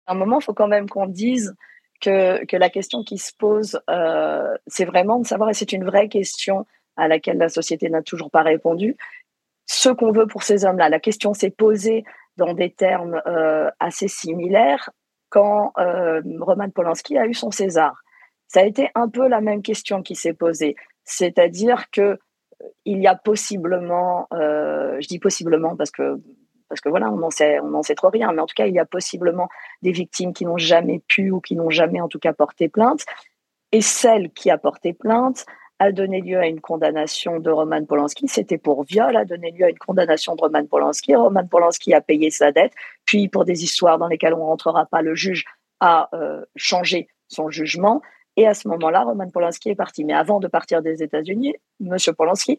À 0.08 0.14
un 0.14 0.16
moment, 0.16 0.40
il 0.40 0.44
faut 0.44 0.54
quand 0.54 0.68
même 0.68 0.90
qu'on 0.90 1.08
dise 1.08 1.56
que, 2.02 2.44
que 2.46 2.58
la 2.58 2.70
question 2.70 3.04
qui 3.04 3.18
se 3.18 3.32
pose, 3.38 3.80
euh, 3.90 4.56
c'est 4.68 4.86
vraiment 4.86 5.20
de 5.20 5.26
savoir, 5.26 5.50
et 5.50 5.54
c'est 5.54 5.72
une 5.72 5.86
vraie 5.86 6.10
question 6.10 6.66
à 6.98 7.08
laquelle 7.08 7.38
la 7.38 7.50
société 7.50 7.90
n'a 7.90 8.02
toujours 8.02 8.32
pas 8.32 8.44
répondu, 8.44 8.96
ce 9.66 9.90
qu'on 9.90 10.12
veut 10.12 10.28
pour 10.28 10.44
ces 10.44 10.66
hommes-là. 10.66 10.90
La 10.90 11.00
question 11.00 11.34
s'est 11.34 11.52
posée 11.52 12.04
dans 12.38 12.54
des 12.54 12.72
termes 12.72 13.22
euh, 13.26 13.70
assez 13.80 14.08
similaires 14.08 14.92
quand 15.30 15.74
euh, 15.78 16.22
Roman 16.40 16.70
Polanski 16.70 17.18
a 17.18 17.26
eu 17.26 17.34
son 17.34 17.52
César. 17.52 18.04
Ça 18.48 18.60
a 18.62 18.64
été 18.64 18.90
un 18.94 19.10
peu 19.10 19.28
la 19.28 19.42
même 19.42 19.64
question 19.64 20.04
qui 20.04 20.16
s'est 20.16 20.34
posée, 20.34 20.76
c'est-à-dire 21.04 21.90
que 21.90 22.20
il 22.86 23.02
y 23.02 23.08
a 23.08 23.16
possiblement, 23.16 24.28
je 24.32 25.08
dis 25.08 25.20
possiblement 25.20 25.76
parce 25.76 25.92
que 25.92 26.20
parce 26.68 26.82
que 26.82 26.90
voilà, 26.90 27.12
on 27.12 27.18
n'en 27.18 27.30
sait, 27.30 27.60
sait 27.84 27.96
trop 27.96 28.10
rien, 28.10 28.32
mais 28.34 28.42
en 28.42 28.48
tout 28.48 28.56
cas, 28.56 28.66
il 28.66 28.74
y 28.74 28.80
a 28.80 28.86
possiblement 28.86 29.48
des 29.84 29.92
victimes 29.92 30.34
qui 30.34 30.46
n'ont 30.46 30.58
jamais 30.58 31.00
pu 31.08 31.30
ou 31.30 31.40
qui 31.40 31.56
n'ont 31.56 31.70
jamais 31.70 32.02
en 32.02 32.08
tout 32.08 32.18
cas 32.18 32.34
porté 32.34 32.70
plainte, 32.70 33.06
et 33.72 33.82
celle 33.82 34.32
qui 34.32 34.50
a 34.50 34.58
porté 34.58 34.94
plainte 34.94 35.46
a 35.80 35.92
donné 35.92 36.22
lieu 36.22 36.40
à 36.40 36.48
une 36.48 36.62
condamnation 36.62 37.40
de 37.40 37.50
Roman 37.52 37.84
Polanski. 37.84 38.28
C'était 38.28 38.58
pour 38.58 38.84
viol, 38.84 39.16
a 39.16 39.26
donné 39.26 39.52
lieu 39.52 39.66
à 39.66 39.70
une 39.70 39.78
condamnation 39.78 40.36
de 40.36 40.42
Roman 40.42 40.66
Polanski. 40.66 41.16
Roman 41.16 41.46
Polanski 41.46 41.94
a 41.94 42.02
payé 42.02 42.30
sa 42.32 42.52
dette. 42.52 42.72
Puis, 43.04 43.28
pour 43.28 43.44
des 43.44 43.64
histoires 43.64 43.98
dans 43.98 44.08
lesquelles 44.08 44.34
on 44.34 44.40
ne 44.40 44.44
rentrera 44.44 44.86
pas, 44.86 45.02
le 45.02 45.16
juge 45.16 45.44
a 45.82 46.08
euh, 46.14 46.46
changé 46.56 47.10
son 47.28 47.50
jugement. 47.50 48.02
Et 48.38 48.48
à 48.48 48.54
ce 48.54 48.68
moment-là, 48.68 49.04
Roman 49.04 49.30
Polanski 49.30 49.70
est 49.70 49.76
parti. 49.76 50.04
Mais 50.04 50.14
avant 50.14 50.40
de 50.40 50.48
partir 50.48 50.82
des 50.82 51.04
États-Unis, 51.04 51.56
M. 51.82 51.98
Polanski 52.18 52.58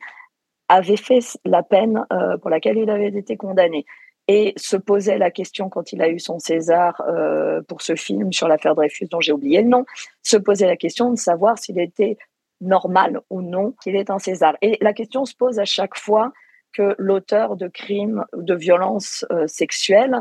avait 0.68 0.96
fait 0.96 1.20
la 1.44 1.62
peine 1.62 2.04
euh, 2.12 2.36
pour 2.38 2.50
laquelle 2.50 2.78
il 2.78 2.90
avait 2.90 3.08
été 3.08 3.36
condamné. 3.36 3.84
Et 4.28 4.54
se 4.56 4.76
posait 4.76 5.18
la 5.18 5.30
question 5.30 5.68
quand 5.68 5.92
il 5.92 6.02
a 6.02 6.08
eu 6.08 6.18
son 6.18 6.40
César 6.40 7.00
euh, 7.06 7.62
pour 7.62 7.82
ce 7.82 7.94
film 7.94 8.32
sur 8.32 8.48
l'affaire 8.48 8.74
Dreyfus, 8.74 9.06
dont 9.06 9.20
j'ai 9.20 9.32
oublié 9.32 9.62
le 9.62 9.68
nom, 9.68 9.84
se 10.22 10.36
posait 10.36 10.66
la 10.66 10.76
question 10.76 11.10
de 11.10 11.16
savoir 11.16 11.58
s'il 11.58 11.78
était 11.78 12.16
normal 12.60 13.20
ou 13.30 13.42
non 13.42 13.72
qu'il 13.82 13.94
est 13.94 14.10
un 14.10 14.18
César. 14.18 14.56
Et 14.62 14.78
la 14.80 14.92
question 14.92 15.24
se 15.24 15.34
pose 15.36 15.60
à 15.60 15.64
chaque 15.64 15.96
fois 15.96 16.32
que 16.72 16.94
l'auteur 16.98 17.56
de 17.56 17.68
crimes 17.68 18.24
de 18.34 18.54
violences 18.54 19.24
euh, 19.30 19.46
sexuelles 19.46 20.20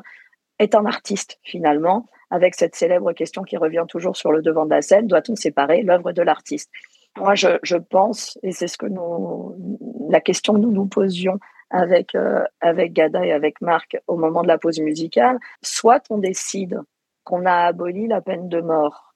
est 0.60 0.76
un 0.76 0.86
artiste 0.86 1.40
finalement, 1.44 2.06
avec 2.30 2.56
cette 2.56 2.76
célèbre 2.76 3.14
question 3.14 3.44
qui 3.44 3.58
revient 3.58 3.86
toujours 3.88 4.18
sur 4.18 4.32
le 4.32 4.42
devant 4.42 4.66
de 4.66 4.72
la 4.72 4.82
scène, 4.82 5.08
doit-on 5.08 5.36
séparer 5.36 5.84
l'œuvre 5.84 6.12
de 6.12 6.22
l'artiste? 6.22 6.72
Moi, 7.18 7.36
je, 7.36 7.78
pense, 7.78 8.38
et 8.44 8.52
c'est 8.52 8.68
ce 8.68 8.78
que 8.78 8.88
nous, 8.88 9.56
la 10.10 10.20
question 10.20 10.54
que 10.54 10.60
nous 10.60 10.72
nous 10.72 10.86
posions 10.86 11.40
avec, 11.70 12.14
euh, 12.14 12.44
avec 12.60 12.94
Gada 12.94 13.26
et 13.26 13.32
avec 13.32 13.62
Marc 13.62 13.98
au 14.08 14.18
moment 14.18 14.44
de 14.44 14.48
la 14.48 14.58
pause 14.58 14.80
musicale, 14.80 15.40
soit 15.62 16.04
on 16.10 16.18
décide 16.18 16.82
qu'on 17.24 17.46
a 17.46 17.54
aboli 17.54 18.08
la 18.08 18.22
peine 18.22 18.50
de 18.50 18.60
mort 18.60 19.16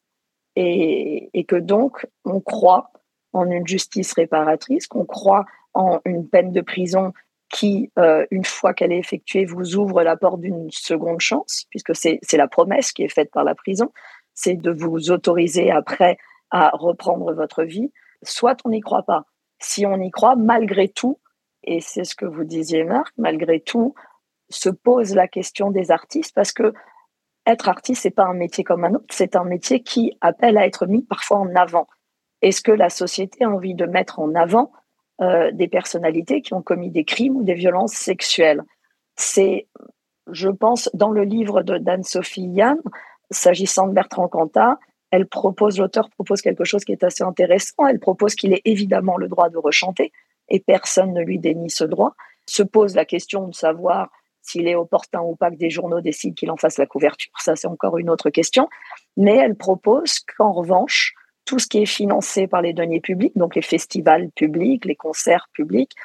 et, 0.55 1.29
et 1.33 1.43
que 1.43 1.57
donc 1.57 2.07
on 2.25 2.39
croit 2.39 2.91
en 3.33 3.51
une 3.51 3.67
justice 3.67 4.13
réparatrice, 4.13 4.87
qu'on 4.87 5.05
croit 5.05 5.45
en 5.73 5.99
une 6.05 6.27
peine 6.27 6.51
de 6.51 6.61
prison 6.61 7.13
qui, 7.49 7.91
euh, 7.97 8.25
une 8.31 8.45
fois 8.45 8.73
qu'elle 8.73 8.91
est 8.91 8.99
effectuée, 8.99 9.45
vous 9.45 9.75
ouvre 9.75 10.03
la 10.03 10.15
porte 10.15 10.41
d'une 10.41 10.69
seconde 10.71 11.19
chance, 11.19 11.65
puisque 11.69 11.95
c'est 11.95 12.19
la 12.33 12.47
promesse 12.47 12.91
qui 12.91 13.03
est 13.03 13.13
faite 13.13 13.31
par 13.31 13.43
la 13.43 13.55
prison, 13.55 13.91
c'est 14.33 14.55
de 14.55 14.71
vous 14.71 15.11
autoriser 15.11 15.71
après 15.71 16.17
à 16.51 16.69
reprendre 16.73 17.33
votre 17.33 17.63
vie, 17.63 17.91
soit 18.23 18.57
on 18.65 18.69
n'y 18.69 18.81
croit 18.81 19.03
pas. 19.03 19.25
Si 19.59 19.85
on 19.85 19.99
y 19.99 20.09
croit, 20.11 20.35
malgré 20.35 20.87
tout, 20.87 21.19
et 21.63 21.81
c'est 21.81 22.05
ce 22.05 22.15
que 22.15 22.25
vous 22.25 22.43
disiez 22.43 22.83
Marc, 22.83 23.13
malgré 23.17 23.59
tout, 23.59 23.93
se 24.49 24.69
pose 24.69 25.13
la 25.13 25.27
question 25.27 25.71
des 25.71 25.91
artistes, 25.91 26.33
parce 26.33 26.53
que 26.53 26.73
être 27.45 27.67
artiste, 27.67 28.03
c'est 28.03 28.11
pas 28.11 28.25
un 28.25 28.33
métier 28.33 28.63
comme 28.63 28.83
un 28.83 28.93
autre, 28.93 29.05
c'est 29.09 29.35
un 29.35 29.43
métier 29.43 29.81
qui 29.81 30.15
appelle 30.21 30.57
à 30.57 30.65
être 30.65 30.85
mis 30.85 31.03
parfois 31.03 31.39
en 31.39 31.55
avant. 31.55 31.87
Est-ce 32.41 32.61
que 32.61 32.71
la 32.71 32.89
société 32.89 33.43
a 33.43 33.49
envie 33.49 33.75
de 33.75 33.85
mettre 33.85 34.19
en 34.19 34.33
avant 34.35 34.71
euh, 35.21 35.51
des 35.51 35.67
personnalités 35.67 36.41
qui 36.41 36.53
ont 36.53 36.61
commis 36.61 36.91
des 36.91 37.03
crimes 37.03 37.35
ou 37.35 37.43
des 37.43 37.53
violences 37.53 37.93
sexuelles 37.93 38.63
C'est, 39.15 39.67
je 40.31 40.49
pense, 40.49 40.89
dans 40.93 41.11
le 41.11 41.23
livre 41.23 41.61
d'Anne-Sophie 41.61 42.49
Yann, 42.53 42.77
s'agissant 43.29 43.87
de 43.87 43.93
Bertrand 43.93 44.27
Cantat, 44.27 44.79
elle 45.11 45.27
propose, 45.27 45.79
l'auteur 45.79 46.09
propose 46.09 46.41
quelque 46.41 46.63
chose 46.63 46.85
qui 46.85 46.91
est 46.91 47.03
assez 47.03 47.23
intéressant. 47.23 47.87
Elle 47.87 47.99
propose 47.99 48.35
qu'il 48.35 48.53
ait 48.53 48.61
évidemment 48.65 49.17
le 49.17 49.27
droit 49.27 49.49
de 49.49 49.57
rechanter, 49.57 50.11
et 50.49 50.59
personne 50.59 51.13
ne 51.13 51.21
lui 51.21 51.39
dénie 51.39 51.69
ce 51.69 51.83
droit. 51.83 52.15
Se 52.45 52.63
pose 52.63 52.95
la 52.95 53.05
question 53.05 53.47
de 53.47 53.53
savoir 53.53 54.09
s'il 54.41 54.67
est 54.67 54.75
opportun 54.75 55.21
ou 55.21 55.35
pas 55.35 55.51
que 55.51 55.57
des 55.57 55.69
journaux 55.69 56.01
décident 56.01 56.33
qu'il 56.33 56.49
en 56.49 56.57
fasse 56.57 56.77
la 56.77 56.85
couverture. 56.85 57.31
Ça, 57.39 57.55
c'est 57.55 57.67
encore 57.67 57.97
une 57.97 58.09
autre 58.09 58.29
question. 58.29 58.69
Mais 59.17 59.35
elle 59.35 59.55
propose 59.55 60.19
qu'en 60.19 60.51
revanche, 60.53 61.13
tout 61.49 61.57
ce 61.57 61.65
qui 61.65 61.79
est 61.79 61.87
financé 61.87 62.45
par 62.45 62.61
les 62.61 62.73
deniers 62.73 62.99
publics, 62.99 63.35
donc 63.35 63.55
les 63.55 63.63
festivals 63.63 64.29
publics, 64.35 64.85
les 64.85 64.95
concerts 64.95 65.47
publics, 65.51 65.95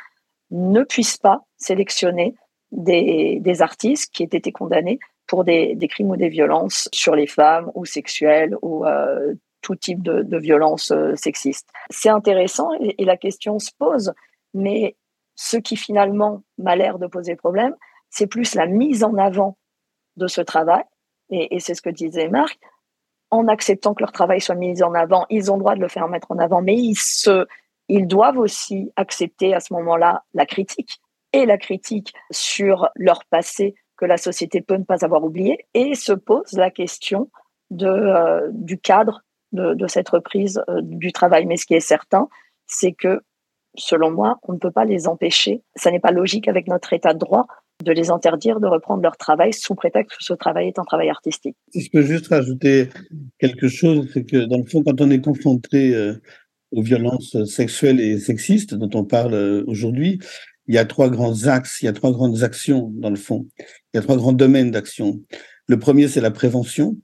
ne 0.51 0.83
puissent 0.85 1.19
pas 1.19 1.43
sélectionner 1.59 2.35
des, 2.73 3.61
artistes 3.61 4.11
qui 4.11 4.23
aient 4.23 4.39
été 4.39 4.53
condamnés 4.53 4.99
pour 5.27 5.45
des, 5.45 5.77
crimes 5.91 6.13
ou 6.13 6.17
des 6.17 6.31
violences 6.31 6.89
sur 6.95 7.15
les 7.15 7.27
femmes 7.27 7.71
ou 7.75 7.85
sexuelles 7.85 8.57
ou 8.63 8.87
euh, 8.87 9.35
tout 9.61 9.77
type 9.77 10.03
de, 10.03 10.23
de 10.23 10.39
violences 10.39 10.93
euh, 10.93 11.15
sexistes. 11.15 11.69
C'est 11.91 12.09
intéressant 12.09 12.71
et, 12.81 13.05
la 13.05 13.19
question 13.19 13.59
se 13.59 13.71
pose, 13.79 14.15
mais 14.55 14.97
ce 15.35 15.59
qui 15.59 15.77
finalement 15.77 16.43
m'a 16.57 16.75
l'air 16.75 16.99
de 16.99 17.07
poser 17.07 17.37
problème, 17.37 17.77
c'est 18.09 18.29
plus 18.29 18.55
la 18.55 18.67
mise 18.67 19.05
en 19.05 19.19
avant 19.19 19.59
de 20.17 20.27
ce 20.27 20.41
travail, 20.41 20.85
et, 21.29 21.55
et 21.55 21.61
c'est 21.61 21.75
ce 21.75 21.83
que 21.83 21.91
disait 21.91 22.29
Marc, 22.31 22.59
en 23.35 23.49
acceptant 23.49 23.95
que 23.95 24.03
leur 24.03 24.13
travail 24.13 24.41
soit 24.41 24.55
mis 24.55 24.83
en 24.83 24.95
avant. 24.95 25.27
Ils 25.31 25.51
ont 25.51 25.57
le 25.57 25.61
droit 25.61 25.75
de 25.75 25.81
le 25.81 25.89
faire 25.89 26.09
mettre 26.09 26.31
en 26.31 26.39
avant, 26.39 26.63
mais 26.63 26.77
ils, 26.77 26.97
se, 26.97 27.47
doivent 27.89 28.39
aussi 28.39 28.93
accepter 28.97 29.55
à 29.55 29.61
ce 29.61 29.73
moment-là 29.75 30.25
la 30.35 30.47
critique 30.47 31.01
et 31.33 31.47
la 31.47 31.59
critique 31.59 32.15
sur 32.31 32.89
leur 32.95 33.25
passé 33.27 33.75
que 33.97 34.05
la 34.05 34.17
société 34.17 34.61
peut 34.61 34.77
ne 34.77 34.85
pas 34.85 35.05
avoir 35.05 35.23
oublié 35.25 35.67
et 35.75 35.95
se 35.95 36.13
pose 36.13 36.53
la 36.53 36.71
question 36.71 37.31
euh, 37.83 38.49
du 38.53 38.79
cadre 38.79 39.23
de, 39.53 39.75
de 39.75 39.87
cette 39.87 40.09
reprise 40.09 40.63
euh, 40.69 40.81
du 40.83 41.13
travail. 41.13 41.47
Mais 41.47 41.57
ce 41.57 41.67
qui 41.67 41.75
est 41.75 41.81
certain, 41.81 42.29
c'est 42.67 42.93
que, 42.93 43.23
selon 43.77 44.11
moi, 44.11 44.39
on 44.43 44.53
ne 44.53 44.59
peut 44.59 44.71
pas 44.71 44.85
les 44.85 45.09
empêcher. 45.09 45.63
Ça 45.77 45.91
n'est 45.91 46.01
pas 46.01 46.11
logique 46.11 46.49
avec 46.49 46.69
notre 46.69 46.93
état 46.93 47.15
de 47.15 47.19
droit 47.19 47.47
de 47.83 47.93
les 47.93 48.11
interdire 48.11 48.61
de 48.61 48.67
reprendre 48.67 49.03
leur 49.03 49.17
travail 49.17 49.53
sous 49.53 49.75
prétexte 49.75 50.19
que 50.19 50.25
ce 50.25 50.33
travail 50.33 50.69
est 50.69 50.79
un 50.79 50.85
travail 50.85 51.11
artistique. 51.11 51.57
Si 51.73 51.81
je 51.83 51.91
peux 51.91 52.03
juste 52.03 52.29
rajouter 52.29 52.89
quelque 53.39 53.69
chose, 53.69 54.09
c'est 54.13 54.25
que 54.25 54.45
dans 54.47 54.59
le 54.59 54.65
fond, 54.65 54.83
quand 54.83 55.01
on 55.01 55.11
est 55.11 55.21
confronté 55.21 55.95
euh, 55.95 56.15
aux 56.71 56.83
violences 56.83 57.45
sexuelles 57.45 58.01
et 58.01 58.19
sexistes 58.19 58.75
dont 58.75 58.91
on 58.99 59.05
parle 59.05 59.35
euh, 59.35 59.65
aujourd'hui, 59.67 60.21
il 60.67 60.75
y 60.75 60.79
a 60.79 60.85
trois 60.85 61.11
grands 61.11 61.47
axes, 61.47 61.83
il 61.83 61.87
y 61.87 61.89
a 61.89 61.93
trois 61.93 62.13
grandes 62.13 62.43
actions 62.43 62.91
dans 62.95 63.11
le 63.11 63.17
fond. 63.17 63.47
Il 63.59 63.97
y 63.97 63.99
a 63.99 64.03
trois 64.03 64.17
grands 64.17 64.33
domaines 64.33 64.71
d'action. 64.71 65.21
Le 65.67 65.79
premier, 65.79 66.09
c'est 66.09 66.21
la 66.21 66.31
prévention, 66.31 66.97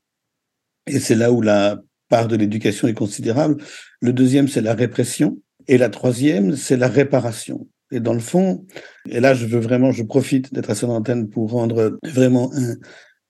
et 0.87 0.99
c'est 0.99 1.15
là 1.15 1.33
où 1.33 1.43
la 1.43 1.79
part 2.09 2.27
de 2.27 2.37
l'éducation 2.37 2.89
est 2.89 2.95
considérable. 2.95 3.63
Le 4.01 4.13
deuxième, 4.13 4.49
c'est 4.49 4.63
la 4.63 4.75
répression, 4.75 5.39
et 5.69 5.79
la 5.79 5.91
troisième, 5.91 6.57
c'est 6.57 6.77
la 6.77 6.89
réparation. 6.89 7.69
Et 7.91 8.01
dans 8.01 8.15
le 8.15 8.21
fond, 8.21 8.65
et 9.09 9.21
là, 9.21 9.35
je 9.35 9.47
veux 9.47 9.61
vraiment, 9.61 9.93
je 9.93 10.03
profite 10.03 10.53
d'être 10.55 10.71
à 10.71 10.75
son 10.75 10.91
antenne 10.91 11.29
pour 11.29 11.51
rendre 11.51 11.99
vraiment 12.05 12.53
un, 12.55 12.77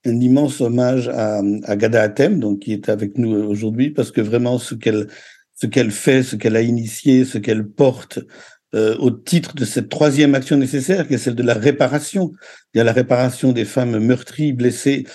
immense 0.03 0.61
hommage 0.61 1.09
à, 1.09 1.41
à 1.63 1.75
Gada 1.75 2.01
Atem, 2.01 2.39
donc 2.39 2.59
qui 2.59 2.73
est 2.73 2.89
avec 2.89 3.17
nous 3.17 3.31
aujourd'hui, 3.31 3.91
parce 3.91 4.11
que 4.11 4.21
vraiment 4.21 4.57
ce 4.57 4.75
qu'elle 4.75 5.07
ce 5.61 5.67
qu'elle 5.67 5.91
fait, 5.91 6.23
ce 6.23 6.35
qu'elle 6.35 6.55
a 6.55 6.61
initié, 6.61 7.23
ce 7.23 7.37
qu'elle 7.37 7.67
porte 7.67 8.19
euh, 8.73 8.95
au 8.97 9.11
titre 9.11 9.53
de 9.53 9.63
cette 9.63 9.89
troisième 9.89 10.33
action 10.33 10.57
nécessaire, 10.57 11.07
qui 11.07 11.13
est 11.13 11.19
celle 11.19 11.35
de 11.35 11.43
la 11.43 11.53
réparation. 11.53 12.31
Il 12.73 12.79
y 12.79 12.81
a 12.81 12.83
la 12.83 12.93
réparation 12.93 13.51
des 13.51 13.65
femmes 13.65 13.99
meurtries, 13.99 14.53
blessées, 14.53 15.05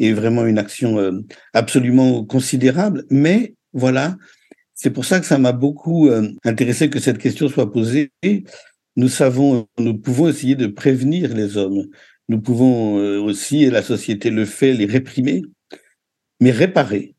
et 0.00 0.12
vraiment 0.12 0.44
une 0.44 0.58
action 0.58 0.98
euh, 0.98 1.20
absolument 1.52 2.24
considérable. 2.24 3.04
Mais 3.10 3.54
voilà, 3.72 4.16
c'est 4.74 4.90
pour 4.90 5.04
ça 5.04 5.20
que 5.20 5.26
ça 5.26 5.38
m'a 5.38 5.52
beaucoup 5.52 6.08
euh, 6.08 6.32
intéressé 6.44 6.90
que 6.90 6.98
cette 6.98 7.18
question 7.18 7.48
soit 7.48 7.70
posée 7.70 8.10
nous 8.96 9.08
savons, 9.08 9.68
nous 9.78 9.96
pouvons 9.98 10.28
essayer 10.28 10.54
de 10.54 10.66
prévenir 10.66 11.34
les 11.34 11.56
hommes. 11.56 11.86
Nous 12.28 12.40
pouvons 12.40 12.98
euh, 12.98 13.18
aussi, 13.18 13.64
et 13.64 13.70
la 13.70 13.82
société 13.82 14.30
le 14.30 14.44
fait, 14.44 14.72
les 14.72 14.86
réprimer, 14.86 15.42
mais 16.40 16.50
réparer. 16.50 17.14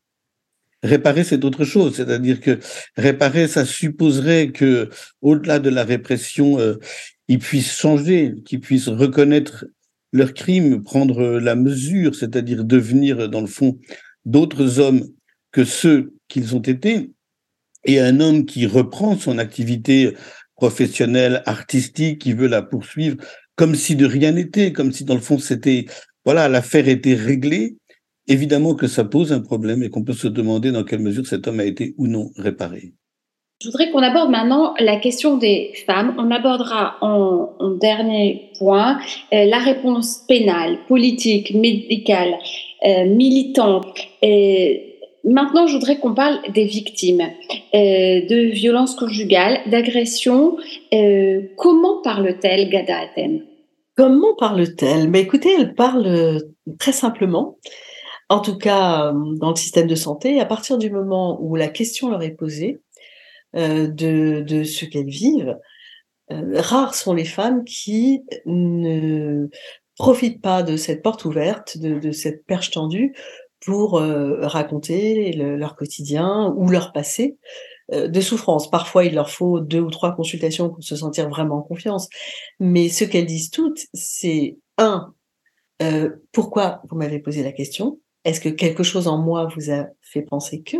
Réparer, 0.82 1.24
c'est 1.24 1.44
autre 1.44 1.64
chose. 1.64 1.96
C'est-à-dire 1.96 2.40
que 2.40 2.58
réparer, 2.96 3.48
ça 3.48 3.64
supposerait 3.64 4.50
que, 4.50 4.90
au-delà 5.22 5.58
de 5.58 5.70
la 5.70 5.84
répression, 5.84 6.58
euh, 6.58 6.76
ils 7.28 7.38
puissent 7.38 7.76
changer, 7.76 8.34
qu'ils 8.44 8.60
puissent 8.60 8.88
reconnaître 8.88 9.66
leurs 10.12 10.34
crimes, 10.34 10.82
prendre 10.82 11.38
la 11.38 11.56
mesure, 11.56 12.14
c'est-à-dire 12.14 12.64
devenir, 12.64 13.28
dans 13.28 13.40
le 13.40 13.46
fond, 13.46 13.78
d'autres 14.24 14.78
hommes 14.78 15.04
que 15.52 15.64
ceux 15.64 16.14
qu'ils 16.28 16.54
ont 16.54 16.60
été. 16.60 17.10
Et 17.84 18.00
un 18.00 18.20
homme 18.20 18.46
qui 18.46 18.66
reprend 18.66 19.18
son 19.18 19.38
activité 19.38 20.14
professionnelle, 20.64 21.42
artistique, 21.44 22.22
qui 22.22 22.32
veut 22.32 22.48
la 22.48 22.62
poursuivre, 22.62 23.18
comme 23.54 23.74
si 23.74 23.96
de 23.96 24.06
rien 24.06 24.32
n'était, 24.32 24.72
comme 24.72 24.92
si 24.92 25.04
dans 25.04 25.14
le 25.14 25.20
fond 25.20 25.38
c'était, 25.38 25.84
voilà, 26.24 26.48
l'affaire 26.48 26.88
était 26.88 27.14
réglée. 27.14 27.76
Évidemment 28.28 28.74
que 28.74 28.86
ça 28.86 29.04
pose 29.04 29.30
un 29.34 29.40
problème 29.40 29.82
et 29.82 29.90
qu'on 29.90 30.04
peut 30.04 30.14
se 30.14 30.26
demander 30.26 30.72
dans 30.72 30.82
quelle 30.82 31.00
mesure 31.00 31.26
cet 31.26 31.46
homme 31.46 31.60
a 31.60 31.64
été 31.64 31.94
ou 31.98 32.06
non 32.06 32.30
réparé. 32.38 32.94
Je 33.62 33.68
voudrais 33.68 33.90
qu'on 33.90 34.02
aborde 34.02 34.30
maintenant 34.30 34.72
la 34.78 34.96
question 34.96 35.36
des 35.36 35.72
femmes. 35.86 36.14
On 36.16 36.30
abordera 36.30 36.96
en, 37.02 37.76
dernier 37.78 38.50
point 38.58 38.98
euh, 39.34 39.44
la 39.44 39.58
réponse 39.58 40.24
pénale, 40.26 40.78
politique, 40.88 41.54
médicale, 41.54 42.34
euh, 42.86 43.04
militante. 43.04 43.98
Maintenant, 45.24 45.66
je 45.66 45.74
voudrais 45.74 45.98
qu'on 45.98 46.14
parle 46.14 46.40
des 46.52 46.64
victimes 46.64 47.20
euh, 47.20 48.26
de 48.26 48.50
violences 48.52 48.94
conjugales, 48.94 49.60
d'agressions. 49.70 50.56
comment 51.56 52.02
parle-t-elle, 52.02 52.68
Gada 52.68 52.98
Atem 53.00 53.42
Comment 53.96 54.34
parle-t-elle? 54.36 55.14
Écoutez, 55.16 55.50
elle 55.58 55.74
parle 55.74 56.42
très 56.78 56.92
simplement. 56.92 57.58
En 58.28 58.40
tout 58.40 58.56
cas, 58.56 59.12
dans 59.38 59.50
le 59.50 59.56
système 59.56 59.86
de 59.86 59.94
santé, 59.94 60.40
à 60.40 60.46
partir 60.46 60.78
du 60.78 60.90
moment 60.90 61.38
où 61.40 61.56
la 61.56 61.68
question 61.68 62.08
leur 62.08 62.22
est 62.22 62.30
posée, 62.30 62.80
euh, 63.56 63.86
de, 63.86 64.64
ce 64.64 64.84
qu'elles 64.84 65.10
vivent. 65.10 65.56
Euh, 66.32 66.60
rares 66.60 66.94
sont 66.94 67.14
les 67.14 67.24
femmes 67.24 67.64
qui 67.64 68.24
ne 68.46 69.48
profitent 69.96 70.42
pas 70.42 70.64
de 70.64 70.76
cette 70.76 71.02
porte 71.02 71.24
ouverte, 71.24 71.78
de 71.78 72.10
cette 72.10 72.44
perche 72.46 72.72
tendue 72.72 73.14
pour 73.64 73.98
euh, 73.98 74.46
raconter 74.46 75.32
leur 75.32 75.76
quotidien 75.76 76.52
ou 76.56 76.68
leur 76.68 76.92
passé 76.92 77.36
de 77.92 78.20
souffrance. 78.20 78.70
Parfois, 78.70 79.04
il 79.04 79.14
leur 79.14 79.28
faut 79.30 79.60
deux 79.60 79.80
ou 79.80 79.90
trois 79.90 80.14
consultations 80.16 80.70
pour 80.70 80.82
se 80.82 80.96
sentir 80.96 81.28
vraiment 81.28 81.56
en 81.56 81.62
confiance. 81.62 82.08
Mais 82.58 82.88
ce 82.88 83.04
qu'elles 83.04 83.26
disent 83.26 83.50
toutes, 83.50 83.80
c'est 83.92 84.56
un, 84.78 85.12
pourquoi 86.32 86.80
vous 86.88 86.96
m'avez 86.96 87.18
posé 87.18 87.42
la 87.42 87.52
question? 87.52 88.00
Est-ce 88.24 88.40
que 88.40 88.48
quelque 88.48 88.82
chose 88.82 89.06
en 89.06 89.18
moi 89.18 89.48
vous 89.54 89.70
a 89.70 89.88
fait 90.00 90.22
penser 90.22 90.62
que? 90.62 90.78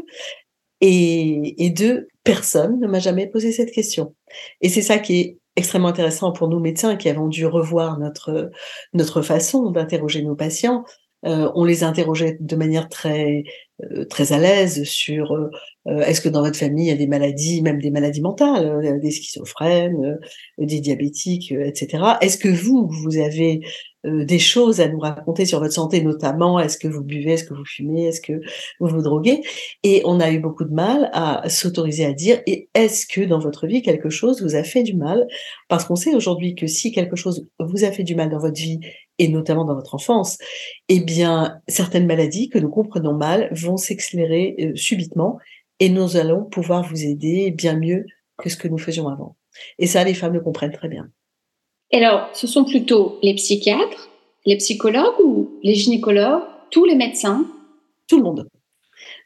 Et, 0.80 1.64
et 1.64 1.70
deux, 1.70 2.09
personne 2.24 2.80
ne 2.80 2.87
m'a 2.87 3.01
jamais 3.01 3.26
posé 3.26 3.53
cette 3.53 3.70
question. 3.70 4.14
Et 4.61 4.68
c'est 4.68 4.82
ça 4.82 4.99
qui 4.99 5.20
est 5.20 5.39
extrêmement 5.57 5.89
intéressant 5.89 6.32
pour 6.32 6.49
nous 6.49 6.59
médecins 6.59 6.97
qui 6.97 7.09
avons 7.09 7.28
dû 7.28 7.47
revoir 7.47 7.99
notre, 7.99 8.51
notre 8.93 9.22
façon 9.22 9.70
d'interroger 9.70 10.22
nos 10.22 10.35
patients. 10.35 10.85
Euh, 11.25 11.51
on 11.55 11.64
les 11.64 11.85
interrogeait 11.85 12.37
de 12.41 12.57
manière 12.57 12.89
très 12.89 13.45
euh, 13.83 14.05
très 14.05 14.33
à 14.33 14.39
l'aise 14.39 14.85
sur 14.85 15.33
euh, 15.33 15.51
est-ce 15.87 16.20
que 16.20 16.29
dans 16.29 16.43
votre 16.43 16.57
famille 16.57 16.87
il 16.87 16.91
y 16.91 16.93
a 16.93 16.97
des 16.97 17.07
maladies, 17.07 17.61
même 17.62 17.81
des 17.81 17.91
maladies 17.91 18.20
mentales, 18.20 19.01
des 19.01 19.11
schizophrènes, 19.11 20.18
des 20.59 20.81
diabétiques, 20.81 21.53
etc. 21.53 22.05
Est-ce 22.20 22.39
que 22.39 22.49
vous 22.49 22.89
vous 22.89 23.16
avez 23.18 23.62
euh, 24.07 24.25
des 24.25 24.39
choses 24.39 24.81
à 24.81 24.89
nous 24.89 24.99
raconter 24.99 25.47
sur 25.47 25.61
votre 25.61 25.72
santé, 25.72 26.03
notamment? 26.03 26.61
Est-ce 26.61 26.77
que 26.77 26.89
vous 26.89 27.03
buvez, 27.03 27.33
est-ce 27.33 27.45
que 27.45 27.55
vous 27.55 27.64
fumez, 27.64 28.07
est-ce 28.07 28.20
que 28.20 28.35
vous 28.81 28.89
vous 28.89 29.03
droguez? 29.03 29.43
Et 29.83 30.03
on 30.05 30.20
a 30.20 30.31
eu 30.31 30.41
beaucoup 30.41 30.64
de 30.64 30.72
mal 30.75 31.11
à 31.12 31.49
s'autoriser 31.49 32.05
à 32.05 32.12
dire, 32.12 32.41
et 32.47 32.68
est-ce 32.75 33.07
que 33.07 33.22
dans 33.22 33.39
votre 33.39 33.66
vie, 33.66 33.83
quelque 33.83 34.11
chose 34.11 34.43
vous 34.43 34.57
a 34.57 34.62
fait 34.62 34.83
du 34.83 34.95
mal? 34.95 35.27
Parce 35.68 35.85
qu'on 35.87 35.97
sait 35.97 36.14
aujourd'hui 36.14 36.55
que 36.55 36.66
si 36.66 36.93
quelque 36.93 37.16
chose 37.16 37.49
vous 37.59 37.85
a 37.85 37.93
fait 37.93 38.03
du 38.03 38.14
mal 38.14 38.29
dans 38.31 38.39
votre 38.39 38.61
vie, 38.61 38.81
et 39.19 39.29
notamment 39.29 39.65
dans 39.65 39.75
votre 39.75 39.95
enfance, 39.95 40.39
eh 40.89 41.01
bien, 41.01 41.61
certaines 41.69 42.07
maladies 42.07 42.49
que 42.49 42.59
nous 42.59 42.71
comprenons 42.71 43.15
mal 43.15 43.49
vont 43.53 43.77
s'accélérer 43.77 44.57
euh, 44.61 44.77
subitement, 44.77 45.39
et 45.81 45.89
nous 45.89 46.17
allons 46.17 46.45
pouvoir 46.45 46.89
vous 46.89 47.05
aider 47.05 47.51
bien 47.51 47.77
mieux 47.77 48.07
que 48.39 48.49
ce 48.49 48.57
que 48.57 48.69
nous 48.69 48.79
faisions 48.79 49.09
avant. 49.09 49.37
Et 49.79 49.87
ça, 49.87 50.05
les 50.05 50.15
femmes 50.15 50.35
le 50.35 50.41
comprennent 50.41 50.73
très 50.73 50.89
bien 50.89 51.09
alors, 51.93 52.29
ce 52.33 52.47
sont 52.47 52.65
plutôt 52.65 53.19
les 53.23 53.35
psychiatres, 53.35 54.09
les 54.47 54.57
psychologues 54.57 55.21
ou 55.23 55.61
les 55.62 55.75
gynécologues, 55.75 56.43
tous 56.71 56.85
les 56.85 56.97
médecins? 56.97 57.47
Tout 58.09 58.17
le 58.17 58.25
monde. 58.25 58.49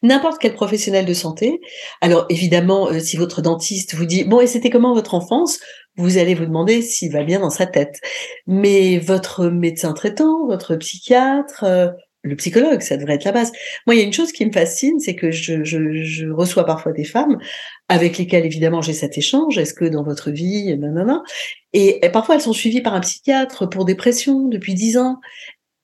N'importe 0.03 0.39
quel 0.41 0.55
professionnel 0.55 1.07
de 1.07 1.15
santé. 1.15 1.61
Alors 2.01 2.27
évidemment, 2.29 2.89
euh, 2.89 3.01
si 3.01 3.17
votre 3.17 3.43
dentiste 3.43 3.95
vous 3.95 4.05
dit 4.05 4.25
bon 4.25 4.41
et 4.41 4.47
c'était 4.47 4.71
comment 4.71 4.95
votre 4.95 5.15
enfance, 5.15 5.59
vous 5.97 6.19
allez 6.19 6.35
vous 6.35 6.47
demander 6.47 6.83
s'il 6.83 7.13
va 7.13 7.25
bien 7.25 7.41
dans 7.41 7.51
sa 7.51 7.67
tête. 7.67 8.01
Mais 8.47 8.99
votre 8.99 9.49
médecin 9.49 9.93
traitant, 9.93 10.47
votre 10.47 10.77
psychiatre, 10.77 11.65
euh, 11.65 11.89
le 12.23 12.37
psychologue, 12.37 12.81
ça 12.81 12.97
devrait 12.97 13.15
être 13.15 13.25
la 13.25 13.33
base. 13.33 13.53
Moi, 13.87 13.95
il 13.95 13.99
y 13.99 14.01
a 14.03 14.05
une 14.05 14.13
chose 14.13 14.33
qui 14.33 14.45
me 14.45 14.53
fascine, 14.53 14.99
c'est 15.01 15.15
que 15.15 15.31
je, 15.31 15.65
je, 15.65 16.03
je, 16.03 16.27
reçois 16.29 16.65
parfois 16.65 16.93
des 16.93 17.05
femmes 17.05 17.39
avec 17.89 18.19
lesquelles, 18.19 18.45
évidemment, 18.45 18.83
j'ai 18.83 18.93
cet 18.93 19.19
échange. 19.19 19.57
Est-ce 19.57 19.75
que 19.75 19.85
dans 19.85 20.03
votre 20.03 20.31
vie, 20.31 20.77
nanana, 20.77 21.23
et, 21.73 22.05
et 22.05 22.09
parfois 22.11 22.35
elles 22.35 22.41
sont 22.41 22.53
suivies 22.53 22.83
par 22.83 22.95
un 22.95 23.01
psychiatre 23.01 23.69
pour 23.69 23.85
dépression 23.85 24.49
depuis 24.49 24.75
dix 24.75 24.97
ans. 24.99 25.21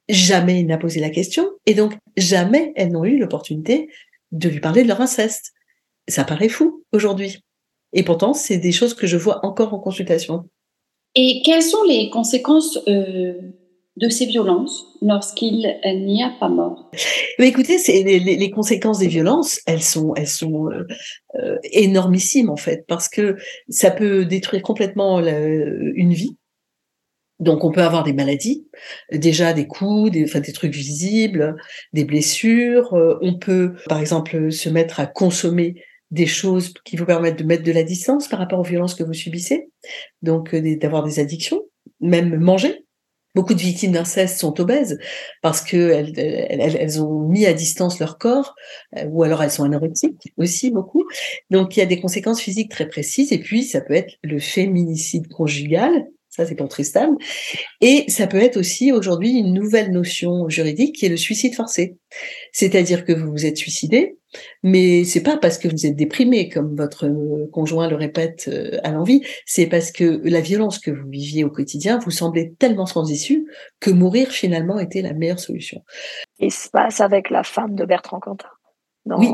Jamais 0.08 0.60
il 0.60 0.66
n'a 0.66 0.76
posé 0.76 1.00
la 1.00 1.08
question, 1.08 1.48
et 1.64 1.72
donc 1.72 1.94
jamais 2.16 2.72
elles 2.76 2.92
n'ont 2.92 3.04
eu 3.04 3.18
l'opportunité 3.18 3.88
de 4.34 4.48
lui 4.48 4.60
parler 4.60 4.82
de 4.82 4.88
leur 4.88 5.00
inceste. 5.00 5.52
Ça 6.08 6.24
paraît 6.24 6.50
fou 6.50 6.84
aujourd'hui. 6.92 7.40
Et 7.94 8.02
pourtant, 8.02 8.34
c'est 8.34 8.58
des 8.58 8.72
choses 8.72 8.92
que 8.92 9.06
je 9.06 9.16
vois 9.16 9.44
encore 9.46 9.72
en 9.72 9.78
consultation. 9.78 10.44
Et 11.14 11.42
quelles 11.44 11.62
sont 11.62 11.82
les 11.84 12.10
conséquences 12.10 12.78
euh, 12.88 13.34
de 13.96 14.08
ces 14.08 14.26
violences 14.26 14.84
lorsqu'il 15.00 15.78
n'y 15.84 16.22
a 16.24 16.32
pas 16.40 16.48
mort? 16.48 16.90
Mais 17.38 17.48
Écoutez, 17.48 17.78
les, 17.86 18.18
les, 18.18 18.50
conséquences 18.50 18.98
des 18.98 19.06
violences, 19.06 19.60
elles 19.66 19.82
sont, 19.82 20.12
elles 20.16 20.26
sont 20.26 20.68
euh, 20.70 20.86
euh, 21.36 21.56
énormissimes 21.70 22.50
en 22.50 22.56
fait, 22.56 22.84
parce 22.88 23.08
que 23.08 23.36
ça 23.68 23.92
peut 23.92 24.24
détruire 24.24 24.62
complètement 24.62 25.20
une 25.20 26.12
vie. 26.12 26.36
Donc 27.40 27.64
on 27.64 27.72
peut 27.72 27.82
avoir 27.82 28.04
des 28.04 28.12
maladies, 28.12 28.68
déjà 29.12 29.52
des 29.52 29.66
coups, 29.66 30.12
des, 30.12 30.24
enfin, 30.24 30.40
des 30.40 30.52
trucs 30.52 30.72
visibles, 30.72 31.56
des 31.92 32.04
blessures. 32.04 32.94
Euh, 32.94 33.18
on 33.22 33.38
peut, 33.38 33.74
par 33.88 33.98
exemple, 33.98 34.52
se 34.52 34.68
mettre 34.68 35.00
à 35.00 35.06
consommer 35.06 35.74
des 36.10 36.26
choses 36.26 36.72
qui 36.84 36.96
vous 36.96 37.06
permettent 37.06 37.38
de 37.38 37.44
mettre 37.44 37.64
de 37.64 37.72
la 37.72 37.82
distance 37.82 38.28
par 38.28 38.38
rapport 38.38 38.60
aux 38.60 38.64
violences 38.64 38.94
que 38.94 39.02
vous 39.02 39.14
subissez, 39.14 39.68
donc 40.22 40.54
d'avoir 40.54 41.02
des 41.02 41.18
addictions, 41.18 41.62
même 42.00 42.38
manger 42.38 42.84
Beaucoup 43.34 43.54
de 43.54 43.60
victimes 43.60 43.90
d'inceste 43.90 44.38
sont 44.38 44.60
obèses 44.60 44.96
parce 45.42 45.60
que 45.60 45.90
elles, 45.90 46.12
elles, 46.16 47.02
ont 47.02 47.26
mis 47.28 47.46
à 47.46 47.52
distance 47.52 47.98
leur 47.98 48.16
corps, 48.16 48.54
euh, 48.96 49.06
ou 49.06 49.24
alors 49.24 49.42
elles 49.42 49.50
sont 49.50 49.64
anorexiques 49.64 50.32
aussi 50.36 50.70
beaucoup. 50.70 51.04
Donc 51.50 51.76
il 51.76 51.80
y 51.80 51.82
a 51.82 51.86
des 51.86 52.00
conséquences 52.00 52.40
physiques 52.40 52.70
très 52.70 52.86
précises. 52.86 53.32
Et 53.32 53.40
puis 53.40 53.64
ça 53.64 53.80
peut 53.80 53.94
être 53.94 54.14
le 54.22 54.38
féminicide 54.38 55.26
conjugal, 55.28 56.06
ça 56.34 56.46
c'est 56.46 56.54
pour 56.54 56.68
Tristan. 56.68 57.16
Et 57.80 58.04
ça 58.08 58.26
peut 58.26 58.38
être 58.38 58.56
aussi 58.56 58.90
aujourd'hui 58.90 59.38
une 59.38 59.52
nouvelle 59.52 59.92
notion 59.92 60.48
juridique 60.48 60.96
qui 60.96 61.06
est 61.06 61.10
le 61.10 61.16
suicide 61.16 61.54
forcé. 61.54 61.96
C'est-à-dire 62.52 63.04
que 63.04 63.12
vous 63.12 63.30
vous 63.30 63.46
êtes 63.46 63.56
suicidé, 63.56 64.16
mais 64.62 65.04
c'est 65.04 65.22
pas 65.22 65.36
parce 65.36 65.58
que 65.58 65.68
vous 65.68 65.86
êtes 65.86 65.96
déprimé, 65.96 66.48
comme 66.48 66.76
votre 66.76 67.08
conjoint 67.52 67.88
le 67.88 67.96
répète 67.96 68.48
euh, 68.48 68.78
à 68.82 68.90
l'envie, 68.90 69.22
c'est 69.46 69.66
parce 69.66 69.92
que 69.92 70.20
la 70.24 70.40
violence 70.40 70.78
que 70.78 70.90
vous 70.90 71.08
viviez 71.08 71.44
au 71.44 71.50
quotidien 71.50 71.98
vous 71.98 72.10
semblait 72.10 72.52
tellement 72.58 72.86
sans 72.86 73.08
issue 73.10 73.46
que 73.80 73.90
mourir 73.90 74.30
finalement 74.30 74.78
était 74.78 75.02
la 75.02 75.12
meilleure 75.12 75.40
solution. 75.40 75.82
Il 76.38 76.52
se 76.52 76.68
passe 76.68 77.00
avec 77.00 77.30
la 77.30 77.44
femme 77.44 77.74
de 77.76 77.84
Bertrand 77.84 78.20
Cantat 78.20 78.53
oui, 79.06 79.28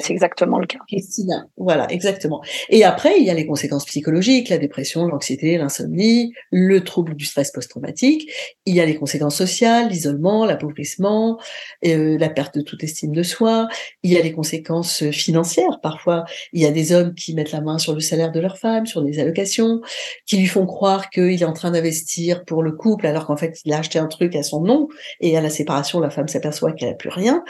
c'est 0.00 0.12
exactement 0.12 0.58
le 0.58 0.66
cas. 0.66 0.78
Christina, 0.86 1.46
voilà, 1.56 1.90
exactement. 1.90 2.42
Et 2.68 2.84
après, 2.84 3.18
il 3.18 3.24
y 3.24 3.30
a 3.30 3.34
les 3.34 3.46
conséquences 3.46 3.84
psychologiques, 3.86 4.48
la 4.48 4.58
dépression, 4.58 5.06
l'anxiété, 5.06 5.58
l'insomnie, 5.58 6.32
le 6.52 6.84
trouble 6.84 7.14
du 7.14 7.24
stress 7.24 7.50
post-traumatique. 7.50 8.30
Il 8.66 8.74
y 8.74 8.80
a 8.80 8.86
les 8.86 8.94
conséquences 8.94 9.36
sociales, 9.36 9.88
l'isolement, 9.88 10.44
l'appauvrissement, 10.44 11.40
euh, 11.84 12.16
la 12.18 12.28
perte 12.28 12.56
de 12.56 12.62
toute 12.62 12.84
estime 12.84 13.12
de 13.12 13.24
soi. 13.24 13.66
Il 14.04 14.12
y 14.12 14.16
a 14.16 14.22
les 14.22 14.32
conséquences 14.32 15.10
financières. 15.10 15.80
Parfois, 15.82 16.24
il 16.52 16.62
y 16.62 16.66
a 16.66 16.70
des 16.70 16.92
hommes 16.92 17.14
qui 17.14 17.34
mettent 17.34 17.52
la 17.52 17.60
main 17.60 17.78
sur 17.78 17.94
le 17.94 18.00
salaire 18.00 18.30
de 18.30 18.38
leur 18.38 18.58
femme, 18.58 18.86
sur 18.86 19.02
des 19.02 19.18
allocations, 19.18 19.80
qui 20.26 20.36
lui 20.36 20.46
font 20.46 20.66
croire 20.66 21.10
qu'il 21.10 21.42
est 21.42 21.44
en 21.44 21.52
train 21.52 21.72
d'investir 21.72 22.44
pour 22.44 22.62
le 22.62 22.70
couple, 22.70 23.08
alors 23.08 23.26
qu'en 23.26 23.36
fait, 23.36 23.58
il 23.64 23.72
a 23.72 23.78
acheté 23.78 23.98
un 23.98 24.06
truc 24.06 24.36
à 24.36 24.44
son 24.44 24.60
nom. 24.60 24.88
Et 25.20 25.36
à 25.36 25.40
la 25.40 25.50
séparation, 25.50 25.98
la 25.98 26.10
femme 26.10 26.28
s'aperçoit 26.28 26.72
qu'elle 26.72 26.90
n'a 26.90 26.94
plus 26.94 27.08
rien. 27.08 27.42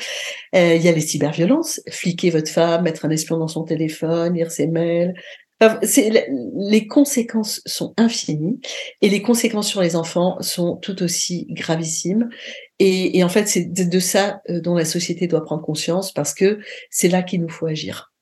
Euh, 0.54 0.74
il 0.74 0.82
y 0.82 0.88
a 0.88 0.92
les 0.92 1.00
cyber 1.00 1.33
violence, 1.34 1.80
fliquer 1.90 2.30
votre 2.30 2.50
femme, 2.50 2.84
mettre 2.84 3.04
un 3.04 3.10
espion 3.10 3.36
dans 3.36 3.48
son 3.48 3.64
téléphone, 3.64 4.34
lire 4.34 4.50
ses 4.50 4.66
mails. 4.66 5.14
les 5.60 6.86
conséquences 6.86 7.60
sont 7.64 7.94
infinies 7.96 8.60
et 9.02 9.08
les 9.08 9.22
conséquences 9.22 9.68
sur 9.68 9.82
les 9.82 9.96
enfants 9.96 10.36
sont 10.40 10.76
tout 10.76 11.02
aussi 11.02 11.46
gravissimes. 11.50 12.28
Et, 12.78 13.22
en 13.22 13.28
fait, 13.28 13.46
c'est 13.46 13.72
de, 13.72 13.98
ça 13.98 14.40
euh, 14.50 14.60
dont 14.60 14.74
la 14.74 14.84
société 14.84 15.26
doit 15.26 15.44
prendre 15.44 15.62
conscience 15.62 16.12
parce 16.12 16.34
que 16.34 16.58
c'est 16.90 17.08
là 17.08 17.22
qu'il 17.22 17.40
nous 17.40 17.48
faut 17.48 17.66
agir. 17.66 18.12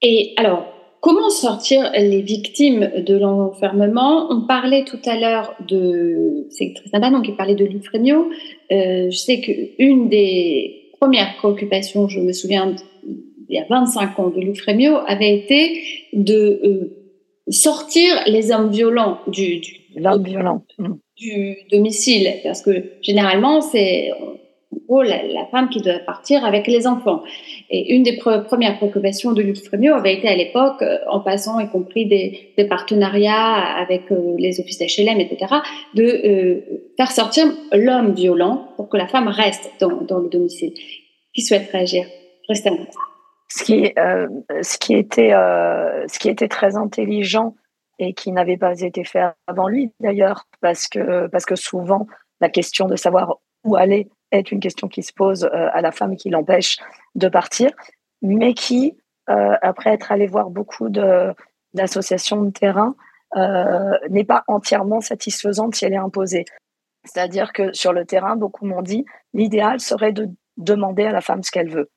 Et 0.00 0.32
alors, 0.36 0.72
comment 1.00 1.28
sortir 1.28 1.90
les 1.92 2.22
victimes 2.22 2.90
de 3.04 3.16
l'enfermement? 3.16 4.28
On 4.30 4.46
parlait 4.46 4.84
tout 4.84 5.00
à 5.04 5.18
l'heure 5.18 5.54
de, 5.68 6.46
c'est 6.50 6.72
Tristan 6.74 7.10
donc 7.10 7.26
il 7.28 7.36
parlait 7.36 7.54
de 7.54 7.64
l'Ifrémio. 7.64 8.30
Euh, 8.70 9.10
je 9.10 9.16
sais 9.16 9.40
qu'une 9.40 10.08
des 10.08 10.83
première 11.04 11.36
préoccupation, 11.36 12.08
je 12.08 12.18
me 12.18 12.32
souviens, 12.32 12.74
il 13.06 13.54
y 13.54 13.58
a 13.58 13.66
25 13.68 14.18
ans, 14.18 14.30
de 14.30 14.40
l'Ufremio, 14.40 14.96
avait 15.06 15.36
été 15.36 15.82
de 16.14 16.60
euh, 16.64 16.96
sortir 17.48 18.22
les 18.26 18.50
hommes 18.50 18.70
violents 18.70 19.18
du, 19.26 19.58
du, 19.58 19.76
violent. 19.94 20.64
du 21.18 21.56
domicile. 21.70 22.32
Parce 22.42 22.62
que 22.62 22.92
généralement, 23.02 23.60
c'est 23.60 24.12
gros, 24.86 25.02
la, 25.02 25.46
femme 25.50 25.68
qui 25.68 25.80
doit 25.80 25.98
partir 25.98 26.44
avec 26.44 26.66
les 26.66 26.86
enfants. 26.86 27.22
Et 27.70 27.94
une 27.94 28.02
des 28.02 28.16
premières 28.16 28.76
préoccupations 28.76 29.32
de 29.32 29.54
Frémiot 29.54 29.94
avait 29.94 30.14
été 30.14 30.28
à 30.28 30.36
l'époque, 30.36 30.82
euh, 30.82 30.98
en 31.08 31.20
passant 31.20 31.58
y 31.60 31.68
compris 31.68 32.06
des, 32.06 32.64
partenariats 32.68 33.54
avec 33.76 34.10
euh, 34.10 34.34
les 34.38 34.60
offices 34.60 34.78
d'HLM, 34.78 35.20
etc., 35.20 35.54
de 35.94 36.02
euh, 36.04 36.60
faire 36.96 37.10
sortir 37.10 37.46
l'homme 37.72 38.14
violent 38.14 38.68
pour 38.76 38.88
que 38.88 38.96
la 38.96 39.06
femme 39.06 39.28
reste 39.28 39.70
dans, 39.80 40.18
le 40.18 40.28
domicile. 40.28 40.72
Qui 41.34 41.42
souhaite 41.42 41.70
réagir? 41.70 42.06
Restez 42.48 42.70
ce 43.48 43.62
qui, 43.62 43.92
ce, 43.94 44.78
qui 44.78 46.28
était, 46.28 46.48
très 46.48 46.76
intelligent 46.76 47.54
et 48.00 48.12
qui 48.12 48.32
n'avait 48.32 48.56
pas 48.56 48.80
été 48.80 49.04
fait 49.04 49.22
avant 49.46 49.68
lui 49.68 49.92
d'ailleurs, 50.00 50.48
parce 50.60 50.88
que 50.88 51.54
souvent 51.54 52.06
la 52.40 52.48
question 52.48 52.86
de 52.86 52.96
savoir 52.96 53.38
où 53.64 53.76
aller 53.76 54.08
est 54.38 54.52
une 54.52 54.60
question 54.60 54.88
qui 54.88 55.02
se 55.02 55.12
pose 55.12 55.44
euh, 55.44 55.68
à 55.72 55.80
la 55.80 55.92
femme 55.92 56.12
et 56.12 56.16
qui 56.16 56.30
l'empêche 56.30 56.78
de 57.14 57.28
partir, 57.28 57.70
mais 58.22 58.54
qui, 58.54 58.96
euh, 59.30 59.56
après 59.62 59.90
être 59.90 60.12
allé 60.12 60.26
voir 60.26 60.50
beaucoup 60.50 60.88
d'associations 60.88 62.42
de, 62.42 62.50
terrain, 62.50 62.94
euh, 63.36 63.98
n'est 64.10 64.24
pas 64.24 64.44
entièrement 64.46 65.00
satisfaisante 65.00 65.74
si 65.74 65.84
elle 65.84 65.94
est 65.94 65.96
imposée. 65.96 66.44
C'est-à-dire 67.04 67.52
que 67.52 67.72
sur 67.72 67.92
le 67.92 68.04
terrain, 68.04 68.36
beaucoup 68.36 68.66
m'ont 68.66 68.82
dit, 68.82 69.04
l'idéal 69.34 69.80
serait 69.80 70.12
de 70.12 70.28
demander 70.56 71.04
à 71.04 71.12
la 71.12 71.20
femme 71.20 71.42
ce 71.42 71.50
qu'elle 71.50 71.70
veut. 71.70 71.90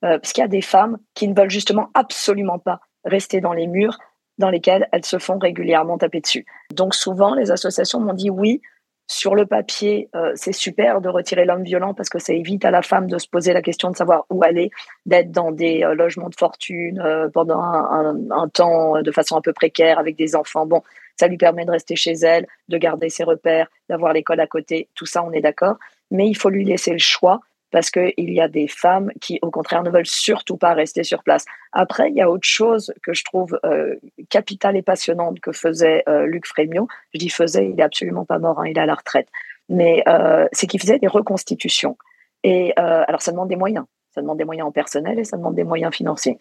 Parce 0.00 0.32
qu'il 0.32 0.40
y 0.40 0.44
a 0.44 0.48
des 0.48 0.62
femmes 0.62 0.96
qui 1.12 1.28
ne 1.28 1.38
veulent 1.38 1.50
justement 1.50 1.90
absolument 1.92 2.58
pas 2.58 2.80
rester 3.04 3.42
dans 3.42 3.52
les 3.52 3.66
murs 3.66 3.98
dans 4.40 4.50
lesquels 4.50 4.88
elles 4.90 5.04
se 5.04 5.18
font 5.18 5.38
régulièrement 5.38 5.98
taper 5.98 6.20
dessus. 6.20 6.46
Donc 6.74 6.94
souvent, 6.94 7.34
les 7.34 7.52
associations 7.52 8.00
m'ont 8.00 8.14
dit 8.14 8.30
oui, 8.30 8.62
sur 9.10 9.34
le 9.34 9.44
papier, 9.44 10.08
euh, 10.14 10.30
c'est 10.36 10.52
super 10.52 11.00
de 11.00 11.08
retirer 11.08 11.44
l'homme 11.44 11.64
violent 11.64 11.94
parce 11.94 12.08
que 12.08 12.20
ça 12.20 12.32
évite 12.32 12.64
à 12.64 12.70
la 12.70 12.80
femme 12.80 13.08
de 13.08 13.18
se 13.18 13.26
poser 13.26 13.52
la 13.52 13.60
question 13.60 13.90
de 13.90 13.96
savoir 13.96 14.24
où 14.30 14.44
aller, 14.44 14.70
d'être 15.04 15.32
dans 15.32 15.50
des 15.50 15.82
euh, 15.82 15.94
logements 15.94 16.28
de 16.28 16.36
fortune 16.36 17.00
euh, 17.00 17.28
pendant 17.28 17.58
un, 17.58 18.06
un, 18.06 18.30
un, 18.30 18.48
temps 18.48 19.02
de 19.02 19.10
façon 19.10 19.36
un 19.36 19.40
peu 19.40 19.52
précaire 19.52 19.98
avec 19.98 20.14
des 20.14 20.36
enfants. 20.36 20.64
Bon, 20.64 20.84
ça 21.18 21.26
lui 21.26 21.38
permet 21.38 21.64
de 21.64 21.72
rester 21.72 21.96
chez 21.96 22.12
elle, 22.12 22.46
de 22.68 22.78
garder 22.78 23.08
ses 23.08 23.24
repères, 23.24 23.66
d'avoir 23.88 24.12
l'école 24.12 24.38
à 24.38 24.46
côté. 24.46 24.88
Tout 24.94 25.06
ça, 25.06 25.24
on 25.24 25.32
est 25.32 25.40
d'accord. 25.40 25.74
Mais 26.12 26.28
il 26.28 26.36
faut 26.36 26.48
lui 26.48 26.64
laisser 26.64 26.92
le 26.92 26.98
choix 26.98 27.40
parce 27.70 27.90
qu'il 27.90 28.12
y 28.16 28.40
a 28.40 28.48
des 28.48 28.68
femmes 28.68 29.10
qui, 29.20 29.38
au 29.42 29.50
contraire, 29.50 29.82
ne 29.82 29.90
veulent 29.90 30.06
surtout 30.06 30.56
pas 30.56 30.74
rester 30.74 31.04
sur 31.04 31.22
place. 31.22 31.44
Après, 31.72 32.10
il 32.10 32.16
y 32.16 32.20
a 32.20 32.30
autre 32.30 32.46
chose 32.46 32.92
que 33.02 33.12
je 33.14 33.24
trouve 33.24 33.58
euh, 33.64 33.96
capitale 34.28 34.76
et 34.76 34.82
passionnante 34.82 35.40
que 35.40 35.52
faisait 35.52 36.02
euh, 36.08 36.26
Luc 36.26 36.46
Frémiot. 36.46 36.88
Je 37.14 37.18
dis 37.18 37.28
faisait, 37.28 37.70
il 37.70 37.78
est 37.78 37.82
absolument 37.82 38.24
pas 38.24 38.38
mort, 38.38 38.60
hein, 38.60 38.66
il 38.66 38.76
est 38.76 38.80
à 38.80 38.86
la 38.86 38.94
retraite. 38.94 39.28
Mais 39.68 40.02
euh, 40.08 40.48
c'est 40.52 40.66
qu'il 40.66 40.80
faisait 40.80 40.98
des 40.98 41.06
reconstitutions. 41.06 41.96
Et 42.42 42.72
alors, 42.76 43.20
ça 43.20 43.32
demande 43.32 43.50
des 43.50 43.56
moyens. 43.56 43.84
Ça 44.14 44.22
demande 44.22 44.38
des 44.38 44.44
moyens 44.44 44.66
en 44.66 44.72
personnel 44.72 45.18
et 45.18 45.24
ça 45.24 45.36
demande 45.36 45.54
des 45.54 45.62
moyens 45.62 45.94
financiers. 45.94 46.38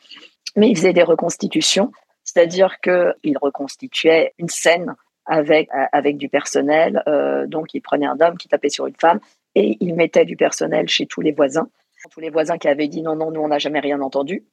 Mais 0.56 0.70
il 0.70 0.78
faisait 0.78 0.94
des 0.94 1.04
reconstitutions, 1.04 1.92
c'est-à-dire 2.24 2.80
qu'il 2.80 3.38
reconstituait 3.40 4.34
une 4.38 4.48
scène 4.48 4.96
avec, 5.26 5.68
avec 5.92 6.16
du 6.16 6.30
personnel. 6.30 7.04
Donc, 7.48 7.74
il 7.74 7.82
prenait 7.82 8.06
un 8.06 8.18
homme 8.22 8.38
qui 8.38 8.48
tapait 8.48 8.70
sur 8.70 8.88
une 8.88 8.96
femme 8.96 9.20
et 9.60 9.78
il 9.82 9.94
mettait 9.94 10.24
du 10.24 10.38
personnel 10.38 10.88
chez 10.88 11.06
tous 11.06 11.20
les 11.20 11.34
voisins. 11.34 11.68
Tous 12.12 12.22
les 12.22 12.30
voisins 12.30 12.58
qui 12.58 12.70
avaient 12.70 12.88
dit 12.88 13.02
non, 13.02 13.18
non, 13.18 13.30
nous, 13.30 13.42
on 13.42 13.50
n'a 13.50 13.60
jamais 13.60 13.82
rien 13.82 14.00
entendu. 14.00 14.46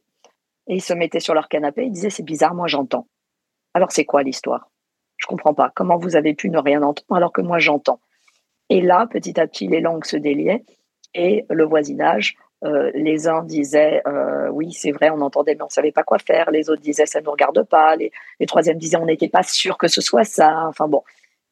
Et 0.66 0.74
ils 0.74 0.82
se 0.82 0.92
mettaient 0.92 1.20
sur 1.20 1.32
leur 1.32 1.48
canapé 1.48 1.84
et 1.84 1.90
disaient 1.90 2.10
c'est 2.10 2.24
bizarre, 2.24 2.56
moi, 2.56 2.66
j'entends. 2.66 3.06
Alors, 3.72 3.92
c'est 3.92 4.04
quoi 4.04 4.24
l'histoire? 4.24 4.68
Je 5.16 5.26
comprends 5.26 5.54
pas. 5.54 5.70
Comment 5.76 5.96
vous 5.96 6.16
avez 6.16 6.34
pu 6.34 6.50
ne 6.50 6.58
rien 6.58 6.82
entendre 6.82 7.16
alors 7.16 7.32
que 7.32 7.40
moi, 7.40 7.60
j'entends? 7.60 8.00
Et 8.68 8.80
là, 8.80 9.06
petit 9.08 9.38
à 9.38 9.46
petit, 9.46 9.68
les 9.68 9.80
langues 9.80 10.04
se 10.04 10.16
déliaient 10.16 10.64
et 11.14 11.46
le 11.50 11.64
voisinage 11.64 12.36
euh, 12.64 12.90
les 12.94 13.28
uns 13.28 13.44
disaient 13.44 14.02
euh, 14.08 14.48
oui, 14.48 14.72
c'est 14.72 14.90
vrai, 14.90 15.10
on 15.10 15.20
entendait, 15.20 15.54
mais 15.54 15.62
on 15.62 15.68
savait 15.68 15.92
pas 15.92 16.02
quoi 16.02 16.18
faire. 16.18 16.50
Les 16.50 16.68
autres 16.68 16.82
disaient 16.82 17.06
ça 17.06 17.20
ne 17.20 17.26
nous 17.26 17.30
regarde 17.30 17.62
pas. 17.62 17.94
Les, 17.94 18.10
les 18.40 18.46
troisièmes 18.46 18.78
disaient 18.78 18.96
on 18.96 19.06
n'était 19.06 19.28
pas 19.28 19.44
sûr 19.44 19.78
que 19.78 19.86
ce 19.86 20.00
soit 20.00 20.24
ça. 20.24 20.66
Enfin 20.66 20.88
bon. 20.88 21.04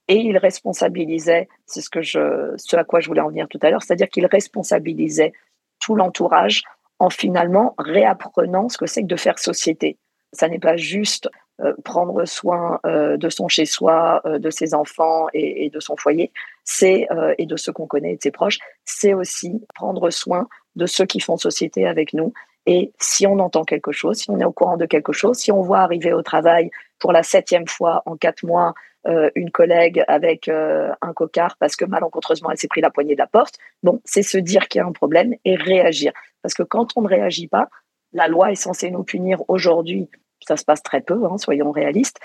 Et 0.08 0.16
ils 0.16 0.36
responsabilisaient, 0.36 1.48
c'est 1.66 1.80
ce, 1.80 1.88
que 1.88 2.02
je, 2.02 2.52
ce 2.56 2.76
à 2.76 2.84
quoi 2.84 3.00
je 3.00 3.08
voulais 3.08 3.22
en 3.22 3.28
venir 3.28 3.48
tout 3.48 3.58
à 3.62 3.70
l'heure, 3.70 3.82
c'est-à-dire 3.82 4.08
qu'ils 4.08 4.26
responsabilisaient 4.26 5.32
tout 5.80 5.94
l'entourage 5.94 6.62
en 6.98 7.10
finalement 7.10 7.74
réapprenant 7.78 8.68
ce 8.68 8.78
que 8.78 8.86
c'est 8.86 9.02
que 9.02 9.08
de 9.08 9.16
faire 9.16 9.38
société. 9.38 9.98
Ça 10.32 10.48
n'est 10.48 10.58
pas 10.58 10.76
juste 10.76 11.28
euh, 11.60 11.72
prendre 11.84 12.24
soin 12.24 12.80
euh, 12.84 13.16
de 13.16 13.28
son 13.28 13.46
chez-soi, 13.46 14.20
euh, 14.26 14.40
de 14.40 14.50
ses 14.50 14.74
enfants 14.74 15.26
et, 15.32 15.64
et, 15.64 15.70
de 15.70 15.78
son 15.78 15.96
foyer, 15.96 16.32
c'est 16.64 17.06
et 17.38 17.46
de 17.46 17.56
ceux 17.56 17.72
qu'on 17.72 17.86
connaît 17.86 18.14
et 18.14 18.16
de 18.16 18.22
ses 18.22 18.30
proches, 18.30 18.58
c'est 18.84 19.14
aussi 19.14 19.64
prendre 19.74 20.10
soin 20.10 20.48
de 20.74 20.86
ceux 20.86 21.04
qui 21.04 21.20
font 21.20 21.36
société 21.36 21.86
avec 21.86 22.12
nous. 22.12 22.32
Et 22.66 22.92
si 22.98 23.26
on 23.26 23.38
entend 23.38 23.64
quelque 23.64 23.92
chose, 23.92 24.16
si 24.16 24.30
on 24.30 24.40
est 24.40 24.44
au 24.44 24.50
courant 24.50 24.76
de 24.76 24.86
quelque 24.86 25.12
chose, 25.12 25.36
si 25.36 25.52
on 25.52 25.60
voit 25.60 25.80
arriver 25.80 26.12
au 26.12 26.22
travail 26.22 26.70
pour 26.98 27.12
la 27.12 27.22
septième 27.22 27.68
fois 27.68 28.02
en 28.06 28.16
quatre 28.16 28.44
mois 28.44 28.74
euh, 29.06 29.30
une 29.34 29.50
collègue 29.50 30.02
avec 30.08 30.48
euh, 30.48 30.92
un 31.02 31.12
cocard 31.12 31.56
parce 31.58 31.76
que 31.76 31.84
malencontreusement 31.84 32.50
elle 32.50 32.58
s'est 32.58 32.68
pris 32.68 32.80
la 32.80 32.90
poignée 32.90 33.14
de 33.14 33.18
la 33.18 33.26
porte, 33.26 33.58
bon, 33.82 34.00
c'est 34.04 34.22
se 34.22 34.38
dire 34.38 34.68
qu'il 34.68 34.78
y 34.78 34.82
a 34.82 34.86
un 34.86 34.92
problème 34.92 35.34
et 35.44 35.56
réagir. 35.56 36.12
Parce 36.42 36.54
que 36.54 36.62
quand 36.62 36.88
on 36.96 37.02
ne 37.02 37.08
réagit 37.08 37.48
pas, 37.48 37.68
la 38.12 38.28
loi 38.28 38.50
est 38.52 38.56
censée 38.56 38.90
nous 38.90 39.04
punir 39.04 39.42
aujourd'hui. 39.48 40.08
Ça 40.46 40.56
se 40.56 40.64
passe 40.64 40.82
très 40.82 41.00
peu, 41.00 41.24
hein, 41.24 41.38
soyons 41.38 41.70
réalistes, 41.70 42.18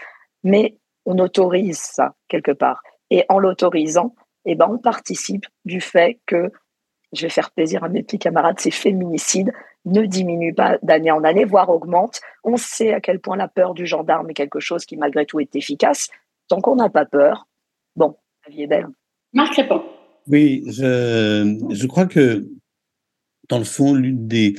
mais 0.44 0.78
on 1.06 1.18
autorise 1.20 1.80
ça 1.80 2.14
quelque 2.28 2.52
part. 2.52 2.82
Et 3.10 3.26
en 3.30 3.40
l'autorisant, 3.40 4.16
eh 4.46 4.56
ben, 4.56 4.68
on 4.70 4.78
participe 4.78 5.46
du 5.66 5.82
fait 5.82 6.20
que 6.26 6.52
je 7.12 7.24
vais 7.24 7.30
faire 7.30 7.52
plaisir 7.52 7.84
à 7.84 7.90
mes 7.90 8.04
petits 8.04 8.20
camarades, 8.20 8.60
ces 8.60 8.72
féminicides 8.72 9.52
ne 9.86 10.06
diminuent 10.06 10.54
pas 10.54 10.78
d'année 10.84 11.12
en 11.12 11.24
année, 11.24 11.46
voire 11.46 11.70
augmentent. 11.70 12.22
On 12.44 12.58
sait 12.58 12.94
à 12.94 13.02
quel 13.02 13.20
point 13.20 13.38
la 13.38 13.48
peur 13.48 13.74
du 13.74 13.86
gendarme 13.86 14.30
est 14.30 14.34
quelque 14.34 14.60
chose 14.60 14.86
qui, 14.86 14.98
malgré 14.98 15.26
tout, 15.26 15.40
est 15.40 15.56
efficace. 15.56 16.10
Tant 16.50 16.60
qu'on 16.60 16.76
n'a 16.76 16.89
pas 16.89 17.06
peur, 17.06 17.47
bon, 17.95 18.18
la 18.45 18.54
vie 18.54 18.64
est 18.64 18.68
belle. 18.68 18.88
Marc 19.34 19.56
Répond. 19.56 19.82
Oui, 20.28 20.64
je, 20.68 21.58
je 21.70 21.88
crois 21.88 22.08
que, 22.08 22.47
dans 23.47 23.60
le 23.60 23.64
fond, 23.64 23.93
l'une 23.93 24.28
des, 24.28 24.56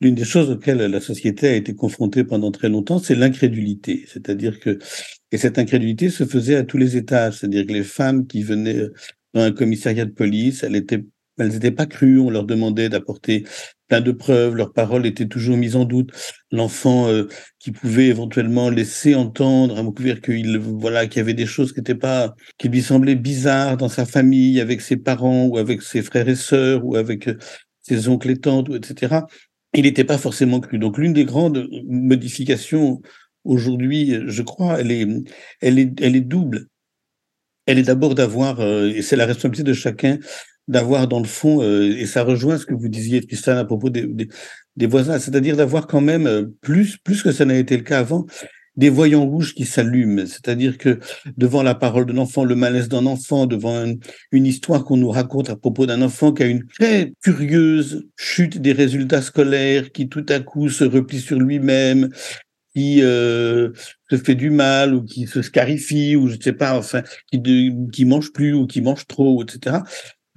l'une 0.00 0.14
des 0.14 0.24
choses 0.24 0.50
auxquelles 0.50 0.78
la 0.78 1.00
société 1.00 1.48
a 1.48 1.54
été 1.54 1.74
confrontée 1.74 2.24
pendant 2.24 2.50
très 2.50 2.68
longtemps, 2.68 2.98
c'est 2.98 3.14
l'incrédulité. 3.14 4.04
C'est-à-dire 4.06 4.60
que, 4.60 4.78
et 5.32 5.38
cette 5.38 5.58
incrédulité 5.58 6.08
se 6.08 6.24
faisait 6.24 6.56
à 6.56 6.64
tous 6.64 6.78
les 6.78 6.96
étages. 6.96 7.38
C'est-à-dire 7.38 7.66
que 7.66 7.72
les 7.72 7.84
femmes 7.84 8.26
qui 8.26 8.42
venaient 8.42 8.86
dans 9.34 9.42
un 9.42 9.52
commissariat 9.52 10.04
de 10.04 10.12
police, 10.12 10.62
elles 10.62 10.76
étaient 10.76 11.04
elles 11.38 11.48
n'étaient 11.48 11.70
pas 11.70 11.86
crues, 11.86 12.18
on 12.18 12.30
leur 12.30 12.44
demandait 12.44 12.88
d'apporter 12.88 13.44
plein 13.88 14.00
de 14.00 14.12
preuves, 14.12 14.54
leurs 14.54 14.72
paroles 14.72 15.06
étaient 15.06 15.26
toujours 15.26 15.56
mises 15.56 15.76
en 15.76 15.84
doute. 15.84 16.10
L'enfant 16.50 17.08
euh, 17.08 17.28
qui 17.58 17.72
pouvait 17.72 18.06
éventuellement 18.06 18.70
laisser 18.70 19.14
entendre 19.14 19.78
à 19.78 19.82
Moukouver 19.82 20.20
qu'il 20.20 20.58
voilà 20.58 21.06
qu'il 21.06 21.18
y 21.18 21.20
avait 21.20 21.34
des 21.34 21.46
choses 21.46 21.72
qui 21.72 21.82
pas 21.94 22.34
qui 22.58 22.68
lui 22.68 22.82
semblaient 22.82 23.16
bizarres 23.16 23.76
dans 23.76 23.88
sa 23.88 24.06
famille, 24.06 24.60
avec 24.60 24.80
ses 24.80 24.96
parents 24.96 25.46
ou 25.46 25.58
avec 25.58 25.82
ses 25.82 26.02
frères 26.02 26.28
et 26.28 26.36
sœurs 26.36 26.84
ou 26.84 26.96
avec 26.96 27.28
euh, 27.28 27.36
ses 27.82 28.08
oncles 28.08 28.30
et 28.30 28.38
tantes, 28.38 28.70
etc. 28.70 29.16
Il 29.74 29.82
n'était 29.82 30.04
pas 30.04 30.18
forcément 30.18 30.60
cru. 30.60 30.78
Donc 30.78 30.98
l'une 30.98 31.12
des 31.12 31.24
grandes 31.24 31.68
modifications 31.86 33.02
aujourd'hui, 33.44 34.14
je 34.26 34.42
crois, 34.42 34.80
elle 34.80 34.90
est 34.92 35.06
elle 35.60 35.78
est 35.78 36.00
elle 36.00 36.16
est 36.16 36.20
double. 36.20 36.68
Elle 37.66 37.78
est 37.78 37.84
d'abord 37.84 38.14
d'avoir, 38.14 38.60
euh, 38.60 38.88
et 38.88 39.02
c'est 39.02 39.16
la 39.16 39.26
responsabilité 39.26 39.62
de 39.62 39.72
chacun, 39.72 40.18
d'avoir 40.68 41.08
dans 41.08 41.20
le 41.20 41.26
fond, 41.26 41.62
euh, 41.62 41.96
et 41.96 42.06
ça 42.06 42.22
rejoint 42.22 42.58
ce 42.58 42.66
que 42.66 42.74
vous 42.74 42.88
disiez, 42.88 43.20
Tristan, 43.20 43.56
à 43.56 43.64
propos 43.64 43.90
des, 43.90 44.06
des, 44.06 44.28
des 44.76 44.86
voisins, 44.86 45.18
c'est-à-dire 45.18 45.56
d'avoir 45.56 45.86
quand 45.86 46.00
même 46.00 46.26
euh, 46.26 46.44
plus, 46.62 46.96
plus 46.98 47.22
que 47.22 47.32
ça 47.32 47.44
n'a 47.44 47.56
été 47.56 47.76
le 47.76 47.82
cas 47.82 48.00
avant, 48.00 48.26
des 48.76 48.88
voyants 48.88 49.24
rouges 49.24 49.54
qui 49.54 49.66
s'allument. 49.66 50.26
C'est-à-dire 50.26 50.78
que 50.78 50.98
devant 51.36 51.62
la 51.62 51.74
parole 51.74 52.06
d'un 52.06 52.18
enfant, 52.18 52.44
le 52.44 52.56
malaise 52.56 52.88
d'un 52.88 53.06
enfant, 53.06 53.46
devant 53.46 53.84
une, 53.84 54.00
une 54.32 54.46
histoire 54.46 54.84
qu'on 54.84 54.96
nous 54.96 55.10
raconte 55.10 55.50
à 55.50 55.56
propos 55.56 55.86
d'un 55.86 56.02
enfant 56.02 56.32
qui 56.32 56.42
a 56.42 56.46
une 56.46 56.66
très 56.66 57.12
curieuse 57.22 58.08
chute 58.16 58.58
des 58.58 58.72
résultats 58.72 59.22
scolaires, 59.22 59.92
qui 59.92 60.08
tout 60.08 60.26
à 60.28 60.40
coup 60.40 60.68
se 60.68 60.84
replie 60.84 61.20
sur 61.20 61.38
lui-même, 61.38 62.08
qui 62.74 63.02
euh, 63.02 63.70
se 64.10 64.16
fait 64.16 64.34
du 64.34 64.50
mal 64.50 64.94
ou 64.94 65.04
qui 65.04 65.28
se 65.28 65.42
scarifie 65.42 66.16
ou 66.16 66.26
je 66.28 66.36
ne 66.36 66.42
sais 66.42 66.52
pas, 66.52 66.76
enfin, 66.76 67.02
qui, 67.30 67.38
de, 67.38 67.90
qui 67.92 68.04
mange 68.04 68.32
plus 68.32 68.54
ou 68.54 68.66
qui 68.66 68.80
mange 68.80 69.06
trop, 69.06 69.44
etc 69.44 69.76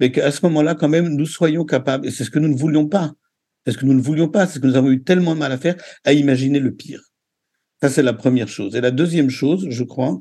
mais 0.00 0.12
qu'à 0.12 0.30
ce 0.30 0.44
moment-là, 0.46 0.74
quand 0.74 0.88
même, 0.88 1.08
nous 1.08 1.26
soyons 1.26 1.64
capables, 1.64 2.06
et 2.06 2.10
c'est 2.10 2.24
ce 2.24 2.30
que 2.30 2.38
nous 2.38 2.48
ne 2.48 2.56
voulions 2.56 2.86
pas, 2.86 3.12
c'est 3.66 3.72
ce 3.72 3.78
que 3.78 3.86
nous 3.86 3.94
ne 3.94 4.00
voulions 4.00 4.28
pas, 4.28 4.46
c'est 4.46 4.54
ce 4.54 4.60
que 4.60 4.66
nous 4.66 4.76
avons 4.76 4.90
eu 4.90 5.02
tellement 5.02 5.34
de 5.34 5.40
mal 5.40 5.52
à 5.52 5.58
faire, 5.58 5.76
à 6.04 6.12
imaginer 6.12 6.60
le 6.60 6.72
pire. 6.72 7.02
Ça, 7.82 7.88
c'est 7.88 8.02
la 8.02 8.14
première 8.14 8.48
chose. 8.48 8.74
Et 8.74 8.80
la 8.80 8.90
deuxième 8.90 9.30
chose, 9.30 9.66
je 9.68 9.84
crois, 9.84 10.18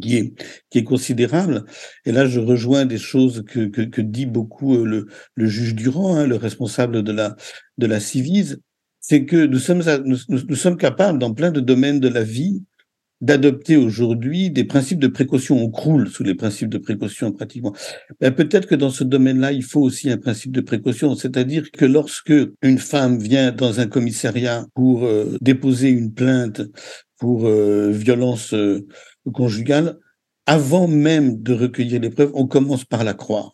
qui 0.00 0.16
est, 0.16 0.32
qui 0.70 0.78
est 0.78 0.84
considérable, 0.84 1.64
et 2.06 2.12
là 2.12 2.26
je 2.26 2.40
rejoins 2.40 2.86
des 2.86 2.96
choses 2.96 3.44
que, 3.46 3.66
que, 3.66 3.82
que 3.82 4.00
dit 4.00 4.24
beaucoup 4.24 4.74
euh, 4.76 4.84
le, 4.86 5.06
le 5.34 5.46
juge 5.46 5.74
Durand, 5.74 6.16
hein, 6.16 6.26
le 6.26 6.36
responsable 6.36 7.02
de 7.02 7.12
la, 7.12 7.36
de 7.76 7.86
la 7.86 8.00
Civise, 8.00 8.58
c'est 9.00 9.26
que 9.26 9.44
nous 9.44 9.58
sommes, 9.58 9.82
nous, 10.04 10.16
nous 10.28 10.56
sommes 10.56 10.76
capables, 10.76 11.18
dans 11.18 11.34
plein 11.34 11.50
de 11.50 11.60
domaines 11.60 12.00
de 12.00 12.08
la 12.08 12.22
vie, 12.22 12.62
d'adopter 13.22 13.76
aujourd'hui 13.76 14.50
des 14.50 14.64
principes 14.64 14.98
de 14.98 15.06
précaution. 15.06 15.56
On 15.56 15.70
croule 15.70 16.10
sous 16.10 16.24
les 16.24 16.34
principes 16.34 16.68
de 16.68 16.78
précaution 16.78 17.32
pratiquement. 17.32 17.72
Ben, 18.20 18.32
peut-être 18.32 18.66
que 18.66 18.74
dans 18.74 18.90
ce 18.90 19.04
domaine-là, 19.04 19.52
il 19.52 19.62
faut 19.62 19.80
aussi 19.80 20.10
un 20.10 20.18
principe 20.18 20.50
de 20.50 20.60
précaution, 20.60 21.14
c'est-à-dire 21.14 21.70
que 21.70 21.84
lorsque 21.84 22.34
une 22.62 22.78
femme 22.78 23.18
vient 23.18 23.52
dans 23.52 23.78
un 23.80 23.86
commissariat 23.86 24.66
pour 24.74 25.04
euh, 25.04 25.38
déposer 25.40 25.88
une 25.88 26.12
plainte 26.12 26.62
pour 27.18 27.46
euh, 27.46 27.90
violence 27.92 28.52
euh, 28.54 28.84
conjugale, 29.32 29.98
avant 30.46 30.88
même 30.88 31.40
de 31.40 31.54
recueillir 31.54 32.00
les 32.00 32.10
preuves, 32.10 32.32
on 32.34 32.48
commence 32.48 32.84
par 32.84 33.04
la 33.04 33.14
croire. 33.14 33.52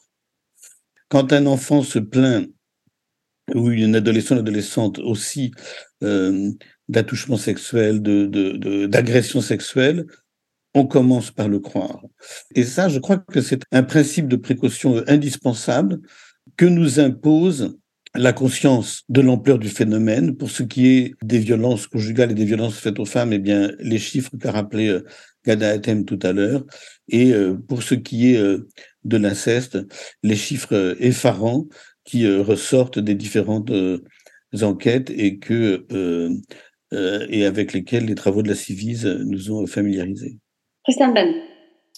Quand 1.11 1.35
un 1.35 1.45
enfant 1.45 1.83
se 1.83 1.99
plaint 1.99 2.49
ou 3.55 3.71
une 3.71 3.97
adolescent, 3.97 4.35
une 4.35 4.41
adolescente 4.41 4.99
aussi 4.99 5.53
euh, 6.89 6.93
d'attouchement 6.93 7.37
sexuel, 7.37 8.03
de, 8.03 8.87
d'agression 8.87 9.41
sexuelle, 9.41 10.07
on 10.75 10.87
commence 10.87 11.31
par 11.31 11.49
le 11.49 11.61
croire. 11.61 12.03
Et 12.55 12.65
ça, 12.65 12.89
je 12.89 12.99
crois 12.99 13.19
que 13.19 13.41
c'est 13.41 13.63
un 13.73 13.83
principe 13.83 14.29
de 14.29 14.37
précaution 14.37 15.03
indispensable 15.07 16.01
que 16.57 16.67
nous 16.67 17.01
impose 17.01 17.77
la 18.15 18.33
conscience 18.33 19.05
de 19.09 19.21
l'ampleur 19.21 19.59
du 19.59 19.69
phénomène. 19.69 20.37
Pour 20.37 20.51
ce 20.51 20.63
qui 20.63 20.89
est 20.89 21.15
des 21.23 21.39
violences 21.39 21.87
conjugales 21.87 22.31
et 22.31 22.35
des 22.35 22.45
violences 22.45 22.79
faites 22.79 22.99
aux 22.99 23.05
femmes, 23.05 23.33
eh 23.33 23.39
bien, 23.39 23.73
les 23.79 23.99
chiffres 23.99 24.31
qu'a 24.41 24.53
rappelé 24.53 24.89
euh, 24.89 25.05
Gada 25.45 25.71
Atem 25.71 26.05
tout 26.05 26.19
à 26.23 26.33
l'heure. 26.33 26.65
Et 27.09 27.33
euh, 27.33 27.55
pour 27.55 27.83
ce 27.83 27.95
qui 27.95 28.33
est 28.33 28.39
euh, 28.39 28.69
de 29.05 29.17
l'inceste, 29.17 29.79
les 30.23 30.37
chiffres 30.37 30.97
effarants 31.01 31.67
qui 32.05 32.27
ressortent 32.27 32.99
des 32.99 33.15
différentes 33.15 33.71
enquêtes 34.63 35.11
et 35.11 35.39
que 35.39 35.85
et 36.93 37.45
avec 37.45 37.73
lesquels 37.73 38.07
les 38.07 38.15
travaux 38.15 38.43
de 38.43 38.49
la 38.49 38.55
Civise 38.55 39.07
nous 39.07 39.53
ont 39.53 39.67
familiarisés. 39.67 40.39
Christian 40.85 41.13
Ben. 41.13 41.35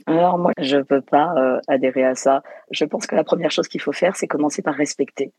Alors 0.06 0.38
moi, 0.38 0.52
je 0.58 0.76
ne 0.78 0.82
peux 0.82 1.00
pas 1.00 1.60
adhérer 1.68 2.04
à 2.04 2.14
ça. 2.14 2.42
Je 2.70 2.84
pense 2.84 3.06
que 3.06 3.14
la 3.14 3.24
première 3.24 3.50
chose 3.50 3.68
qu'il 3.68 3.80
faut 3.80 3.92
faire, 3.92 4.16
c'est 4.16 4.26
commencer 4.26 4.62
par 4.62 4.74
respecter 4.74 5.32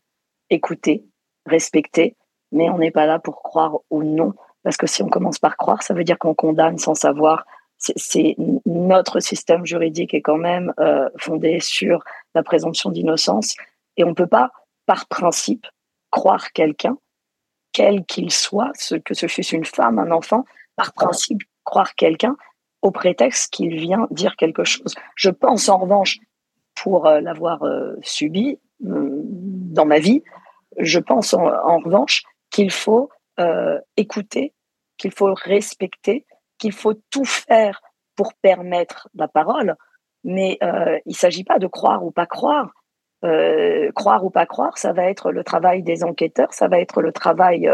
écouter, 0.52 1.04
respecter, 1.46 2.16
mais 2.52 2.70
on 2.70 2.78
n'est 2.78 2.90
pas 2.90 3.06
là 3.06 3.18
pour 3.18 3.42
croire 3.42 3.78
ou 3.90 4.02
non, 4.02 4.34
parce 4.62 4.76
que 4.76 4.86
si 4.86 5.02
on 5.02 5.08
commence 5.08 5.38
par 5.38 5.56
croire, 5.56 5.82
ça 5.82 5.94
veut 5.94 6.04
dire 6.04 6.18
qu'on 6.18 6.34
condamne 6.34 6.78
sans 6.78 6.94
savoir. 6.94 7.44
C'est 7.78 8.36
notre 8.64 9.18
système 9.18 9.66
juridique 9.66 10.14
est 10.14 10.20
quand 10.20 10.36
même 10.36 10.72
euh, 10.78 11.08
fondé 11.18 11.58
sur 11.58 12.04
la 12.34 12.44
présomption 12.44 12.90
d'innocence, 12.90 13.56
et 13.96 14.04
on 14.04 14.10
ne 14.10 14.14
peut 14.14 14.28
pas, 14.28 14.50
par 14.86 15.08
principe, 15.08 15.66
croire 16.10 16.52
quelqu'un, 16.52 16.96
quel 17.72 18.04
qu'il 18.04 18.30
soit, 18.30 18.72
que 19.04 19.14
ce 19.14 19.26
fût 19.26 19.42
une 19.42 19.64
femme, 19.64 19.98
un 19.98 20.10
enfant, 20.10 20.44
par 20.76 20.92
principe, 20.92 21.42
croire 21.64 21.94
quelqu'un 21.94 22.36
au 22.82 22.90
prétexte 22.90 23.52
qu'il 23.52 23.76
vient 23.76 24.06
dire 24.10 24.36
quelque 24.36 24.64
chose. 24.64 24.94
Je 25.14 25.30
pense 25.30 25.68
en 25.68 25.78
revanche, 25.78 26.18
pour 26.74 27.06
euh, 27.06 27.20
l'avoir 27.20 27.62
euh, 27.62 27.94
subi 28.02 28.58
dans 28.80 29.86
ma 29.86 29.98
vie, 29.98 30.22
je 30.78 30.98
pense 30.98 31.34
en, 31.34 31.78
revanche 31.78 32.22
qu'il 32.50 32.70
faut 32.70 33.10
euh, 33.38 33.78
écouter, 33.96 34.54
qu'il 34.98 35.12
faut 35.12 35.34
respecter, 35.34 36.26
qu'il 36.58 36.72
faut 36.72 36.94
tout 37.10 37.24
faire 37.24 37.80
pour 38.16 38.34
permettre 38.34 39.08
la 39.14 39.28
parole, 39.28 39.76
mais 40.24 40.58
euh, 40.62 40.98
il 41.06 41.10
ne 41.10 41.14
s'agit 41.14 41.44
pas 41.44 41.58
de 41.58 41.66
croire 41.66 42.04
ou 42.04 42.10
pas 42.10 42.26
croire. 42.26 42.70
Euh, 43.24 43.92
croire 43.92 44.24
ou 44.24 44.30
pas 44.30 44.46
croire, 44.46 44.76
ça 44.78 44.92
va 44.92 45.04
être 45.04 45.30
le 45.30 45.44
travail 45.44 45.84
des 45.84 46.02
enquêteurs, 46.02 46.52
ça 46.52 46.66
va 46.66 46.80
être 46.80 47.00
le 47.00 47.12
travail 47.12 47.70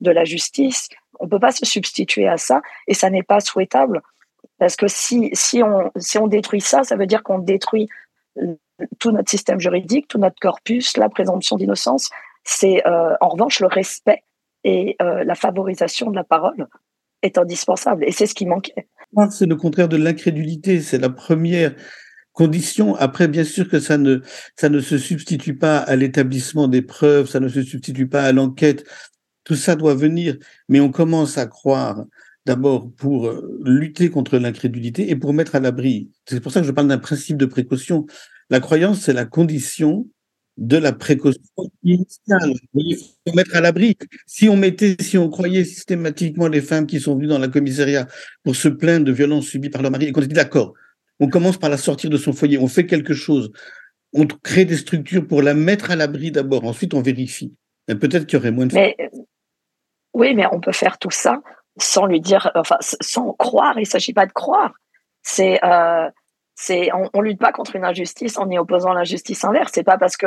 de 0.00 0.10
la 0.10 0.24
justice. 0.24 0.88
On 1.18 1.24
ne 1.24 1.30
peut 1.30 1.40
pas 1.40 1.50
se 1.50 1.66
substituer 1.66 2.28
à 2.28 2.36
ça 2.36 2.62
et 2.86 2.94
ça 2.94 3.10
n'est 3.10 3.24
pas 3.24 3.40
souhaitable. 3.40 4.02
Parce 4.58 4.76
que 4.76 4.86
si, 4.86 5.30
si, 5.32 5.62
on, 5.62 5.90
si 5.96 6.18
on 6.18 6.28
détruit 6.28 6.60
ça, 6.60 6.84
ça 6.84 6.96
veut 6.96 7.06
dire 7.06 7.24
qu'on 7.24 7.38
détruit 7.38 7.88
tout 8.98 9.10
notre 9.10 9.30
système 9.30 9.60
juridique, 9.60 10.08
tout 10.08 10.18
notre 10.18 10.38
corpus, 10.40 10.96
la 10.96 11.08
présomption 11.08 11.56
d'innocence. 11.56 12.10
C'est 12.44 12.86
euh, 12.86 13.14
en 13.20 13.28
revanche 13.28 13.60
le 13.60 13.66
respect 13.66 14.22
et 14.64 14.96
euh, 15.02 15.24
la 15.24 15.34
favorisation 15.34 16.10
de 16.10 16.16
la 16.16 16.24
parole 16.24 16.68
est 17.22 17.38
indispensable. 17.38 18.04
Et 18.04 18.12
c'est 18.12 18.26
ce 18.26 18.34
qui 18.34 18.46
manquait. 18.46 18.88
C'est 19.30 19.46
le 19.46 19.56
contraire 19.56 19.88
de 19.88 19.96
l'incrédulité. 19.96 20.80
C'est 20.80 20.98
la 20.98 21.10
première 21.10 21.74
condition. 22.38 22.94
Après, 22.94 23.26
bien 23.26 23.42
sûr 23.42 23.68
que 23.68 23.80
ça 23.80 23.98
ne, 23.98 24.20
ça 24.54 24.68
ne 24.68 24.78
se 24.78 24.96
substitue 24.96 25.56
pas 25.56 25.78
à 25.78 25.96
l'établissement 25.96 26.68
des 26.68 26.82
preuves, 26.82 27.28
ça 27.28 27.40
ne 27.40 27.48
se 27.48 27.62
substitue 27.62 28.06
pas 28.06 28.22
à 28.22 28.30
l'enquête. 28.30 28.84
Tout 29.42 29.56
ça 29.56 29.74
doit 29.74 29.96
venir, 29.96 30.36
mais 30.68 30.78
on 30.78 30.92
commence 30.92 31.36
à 31.36 31.46
croire 31.46 32.04
d'abord 32.46 32.92
pour 32.92 33.26
euh, 33.26 33.60
lutter 33.64 34.08
contre 34.08 34.38
l'incrédulité 34.38 35.10
et 35.10 35.16
pour 35.16 35.32
mettre 35.34 35.56
à 35.56 35.60
l'abri. 35.60 36.10
C'est 36.26 36.40
pour 36.40 36.52
ça 36.52 36.60
que 36.60 36.66
je 36.68 36.70
parle 36.70 36.86
d'un 36.86 36.98
principe 36.98 37.38
de 37.38 37.44
précaution. 37.44 38.06
La 38.50 38.60
croyance, 38.60 39.00
c'est 39.00 39.12
la 39.12 39.24
condition 39.24 40.06
de 40.58 40.76
la 40.76 40.92
précaution 40.92 41.42
initiale. 41.82 42.52
Il 42.74 42.96
faut 42.96 43.34
mettre 43.34 43.56
à 43.56 43.60
l'abri. 43.60 43.96
Si 44.26 44.48
on 44.48 44.56
mettait, 44.56 44.96
si 45.00 45.18
on 45.18 45.28
croyait 45.28 45.64
systématiquement 45.64 46.46
les 46.46 46.60
femmes 46.60 46.86
qui 46.86 47.00
sont 47.00 47.16
venues 47.16 47.26
dans 47.26 47.40
la 47.40 47.48
commissariat 47.48 48.06
pour 48.44 48.54
se 48.54 48.68
plaindre 48.68 49.06
de 49.06 49.12
violences 49.12 49.46
subies 49.46 49.70
par 49.70 49.82
leur 49.82 49.90
mari 49.90 50.06
et 50.06 50.12
qu'on 50.12 50.20
dit 50.20 50.28
d'accord, 50.28 50.74
on 51.20 51.28
commence 51.28 51.56
par 51.56 51.70
la 51.70 51.76
sortir 51.76 52.10
de 52.10 52.16
son 52.16 52.32
foyer, 52.32 52.58
on 52.58 52.68
fait 52.68 52.86
quelque 52.86 53.14
chose, 53.14 53.52
on 54.12 54.26
crée 54.26 54.64
des 54.64 54.76
structures 54.76 55.26
pour 55.26 55.42
la 55.42 55.54
mettre 55.54 55.90
à 55.90 55.96
l'abri 55.96 56.30
d'abord, 56.30 56.64
ensuite 56.64 56.94
on 56.94 57.02
vérifie. 57.02 57.54
Peut-être 57.86 58.26
qu'il 58.26 58.38
y 58.38 58.40
aurait 58.40 58.50
moins 58.50 58.66
de 58.66 58.74
mais, 58.74 58.96
Oui, 60.12 60.34
mais 60.34 60.44
on 60.52 60.60
peut 60.60 60.72
faire 60.72 60.98
tout 60.98 61.10
ça 61.10 61.40
sans 61.78 62.06
lui 62.06 62.20
dire, 62.20 62.50
enfin, 62.54 62.76
sans 62.80 63.32
croire. 63.32 63.76
Il 63.76 63.82
ne 63.82 63.86
s'agit 63.86 64.12
pas 64.12 64.26
de 64.26 64.32
croire. 64.32 64.72
C'est 65.22 65.64
euh, 65.64 66.10
c'est 66.54 66.92
on, 66.92 67.08
on, 67.14 67.20
lutte 67.20 67.38
pas 67.38 67.52
contre 67.52 67.76
une 67.76 67.84
injustice 67.84 68.36
en 68.36 68.50
y 68.50 68.58
opposant 68.58 68.92
l'injustice 68.92 69.44
inverse. 69.44 69.72
C'est 69.74 69.84
pas 69.84 69.96
parce 69.96 70.16
que 70.16 70.26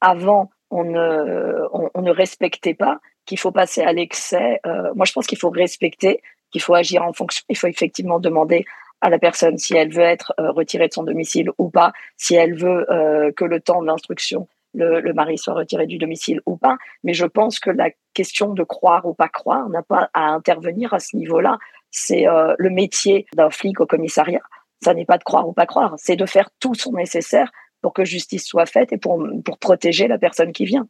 avant 0.00 0.50
on 0.70 0.84
ne, 0.84 1.66
on, 1.72 2.02
ne 2.02 2.10
respectait 2.10 2.74
pas 2.74 3.00
qu'il 3.26 3.38
faut 3.38 3.50
passer 3.50 3.82
à 3.82 3.92
l'excès. 3.92 4.60
Euh, 4.66 4.92
moi, 4.94 5.04
je 5.04 5.12
pense 5.12 5.26
qu'il 5.26 5.38
faut 5.38 5.50
respecter, 5.50 6.22
qu'il 6.52 6.60
faut 6.60 6.74
agir 6.74 7.02
en 7.02 7.12
fonction. 7.12 7.44
Il 7.48 7.56
faut 7.56 7.66
effectivement 7.66 8.20
demander 8.20 8.64
à 9.00 9.10
la 9.10 9.18
personne 9.18 9.58
si 9.58 9.74
elle 9.74 9.92
veut 9.92 10.02
être 10.02 10.32
euh, 10.40 10.50
retirée 10.50 10.88
de 10.88 10.92
son 10.92 11.04
domicile 11.04 11.50
ou 11.58 11.70
pas, 11.70 11.92
si 12.16 12.34
elle 12.34 12.54
veut 12.54 12.90
euh, 12.90 13.32
que 13.32 13.44
le 13.44 13.60
temps 13.60 13.80
de 13.80 13.86
l'instruction, 13.86 14.48
le, 14.74 15.00
le, 15.00 15.12
mari 15.12 15.38
soit 15.38 15.54
retiré 15.54 15.86
du 15.86 15.98
domicile 15.98 16.40
ou 16.46 16.56
pas. 16.56 16.76
Mais 17.02 17.14
je 17.14 17.26
pense 17.26 17.58
que 17.58 17.70
la 17.70 17.90
question 18.14 18.52
de 18.52 18.62
croire 18.62 19.06
ou 19.06 19.14
pas 19.14 19.28
croire 19.28 19.68
n'a 19.68 19.82
pas 19.82 20.10
à 20.14 20.28
intervenir 20.28 20.94
à 20.94 21.00
ce 21.00 21.16
niveau-là. 21.16 21.58
C'est 21.92 22.24
le 22.24 22.70
métier 22.70 23.26
d'un 23.34 23.50
flic 23.50 23.80
au 23.80 23.86
commissariat 23.86 24.42
ça 24.82 24.94
n'est 24.94 25.04
pas 25.04 25.18
de 25.18 25.24
croire 25.24 25.46
ou 25.48 25.52
pas 25.52 25.66
croire, 25.66 25.94
c'est 25.98 26.16
de 26.16 26.26
faire 26.26 26.50
tout 26.58 26.74
son 26.74 26.92
nécessaire 26.92 27.50
pour 27.82 27.92
que 27.92 28.04
justice 28.04 28.44
soit 28.44 28.66
faite 28.66 28.92
et 28.92 28.98
pour, 28.98 29.22
pour 29.44 29.58
protéger 29.58 30.08
la 30.08 30.18
personne 30.18 30.52
qui 30.52 30.64
vient. 30.64 30.86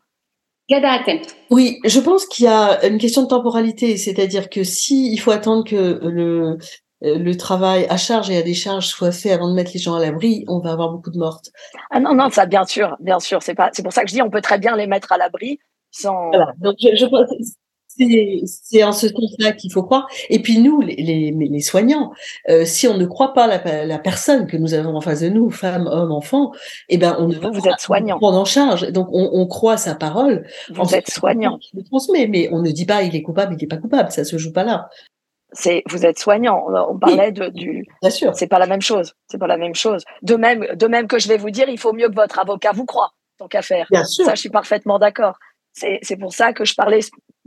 Oui, 1.50 1.78
je 1.84 1.98
pense 1.98 2.26
qu'il 2.26 2.44
y 2.44 2.48
a 2.48 2.84
une 2.86 2.98
question 2.98 3.22
de 3.22 3.28
temporalité, 3.28 3.96
c'est-à-dire 3.96 4.48
que 4.50 4.62
si 4.62 5.12
il 5.12 5.18
faut 5.18 5.32
attendre 5.32 5.64
que 5.64 5.98
le 6.02 6.58
le 7.02 7.32
travail 7.34 7.86
à 7.88 7.96
charge 7.96 8.30
et 8.30 8.36
à 8.36 8.42
décharge 8.42 8.86
soit 8.86 9.12
fait 9.12 9.32
avant 9.32 9.48
de 9.48 9.54
mettre 9.54 9.70
les 9.74 9.80
gens 9.80 9.94
à 9.94 10.00
l'abri, 10.00 10.44
on 10.48 10.58
va 10.58 10.72
avoir 10.72 10.90
beaucoup 10.90 11.10
de 11.10 11.18
mortes. 11.18 11.50
Ah 11.90 12.00
non 12.00 12.14
non, 12.14 12.30
ça 12.30 12.46
bien 12.46 12.64
sûr, 12.64 12.96
bien 13.00 13.20
sûr, 13.20 13.42
c'est 13.42 13.54
pas 13.54 13.70
c'est 13.72 13.82
pour 13.82 13.92
ça 13.92 14.02
que 14.02 14.08
je 14.08 14.14
dis 14.14 14.22
on 14.22 14.30
peut 14.30 14.42
très 14.42 14.58
bien 14.58 14.76
les 14.76 14.86
mettre 14.86 15.12
à 15.12 15.18
l'abri 15.18 15.58
sans 15.90 16.28
voilà. 16.30 16.52
Donc 16.58 16.76
je, 16.78 16.94
je 16.94 17.06
c'est 18.46 18.82
en 18.82 18.92
ce 18.92 19.08
sens-là 19.08 19.52
qu'il 19.52 19.72
faut 19.72 19.82
croire. 19.82 20.08
Et 20.28 20.40
puis 20.40 20.58
nous, 20.58 20.80
les, 20.80 20.96
les, 20.96 21.32
les 21.32 21.60
soignants, 21.60 22.12
euh, 22.48 22.64
si 22.64 22.86
on 22.86 22.96
ne 22.96 23.04
croit 23.04 23.34
pas 23.34 23.46
la, 23.46 23.84
la, 23.84 23.98
personne 23.98 24.46
que 24.46 24.56
nous 24.56 24.74
avons 24.74 24.96
en 24.96 25.00
face 25.00 25.20
de 25.20 25.28
nous, 25.28 25.50
femme, 25.50 25.86
homme, 25.86 26.12
enfant, 26.12 26.52
eh 26.88 26.98
ben 26.98 27.16
on 27.18 27.28
ne 27.28 27.34
vous, 27.34 27.52
vous 27.52 27.68
êtes 27.68 27.80
soignant. 27.80 28.18
prendre 28.18 28.38
en 28.38 28.44
charge. 28.44 28.90
Donc 28.92 29.08
on, 29.12 29.30
on 29.32 29.46
croit 29.46 29.76
sa 29.76 29.94
parole. 29.94 30.46
Vous 30.70 30.94
êtes 30.94 31.10
soignant. 31.10 31.58
le 31.74 31.82
transmet, 31.82 32.26
mais 32.26 32.48
on 32.52 32.62
ne 32.62 32.70
dit 32.70 32.86
pas 32.86 33.02
il 33.02 33.14
est 33.14 33.22
coupable, 33.22 33.54
il 33.58 33.62
n'est 33.62 33.68
pas 33.68 33.76
coupable. 33.76 34.10
Ça 34.10 34.24
se 34.24 34.38
joue 34.38 34.52
pas 34.52 34.64
là. 34.64 34.88
C'est 35.52 35.82
vous 35.88 36.06
êtes 36.06 36.18
soignant. 36.18 36.66
On 36.88 36.98
parlait 36.98 37.32
de 37.32 37.48
du. 37.48 37.84
Bien 38.02 38.10
sûr. 38.10 38.34
C'est 38.34 38.46
pas 38.46 38.58
la 38.58 38.66
même 38.66 38.82
chose. 38.82 39.14
C'est 39.28 39.38
pas 39.38 39.46
la 39.46 39.56
même 39.56 39.74
chose. 39.74 40.04
De 40.22 40.36
même, 40.36 40.66
de 40.74 40.86
même 40.86 41.08
que 41.08 41.18
je 41.18 41.28
vais 41.28 41.36
vous 41.36 41.50
dire, 41.50 41.68
il 41.68 41.78
faut 41.78 41.92
mieux 41.92 42.08
que 42.08 42.14
votre 42.14 42.38
avocat 42.38 42.72
vous 42.72 42.86
croit 42.86 43.12
tant 43.38 43.48
qu'à 43.48 43.62
faire. 43.62 43.86
Bien 43.90 44.04
sûr. 44.04 44.24
Ça, 44.24 44.34
je 44.34 44.40
suis 44.40 44.50
parfaitement 44.50 44.98
d'accord. 44.98 45.38
C'est 45.72 46.16
pour 46.18 46.32
ça 46.32 46.52
que 46.52 46.64
je 46.64 46.74
parlais 46.74 47.00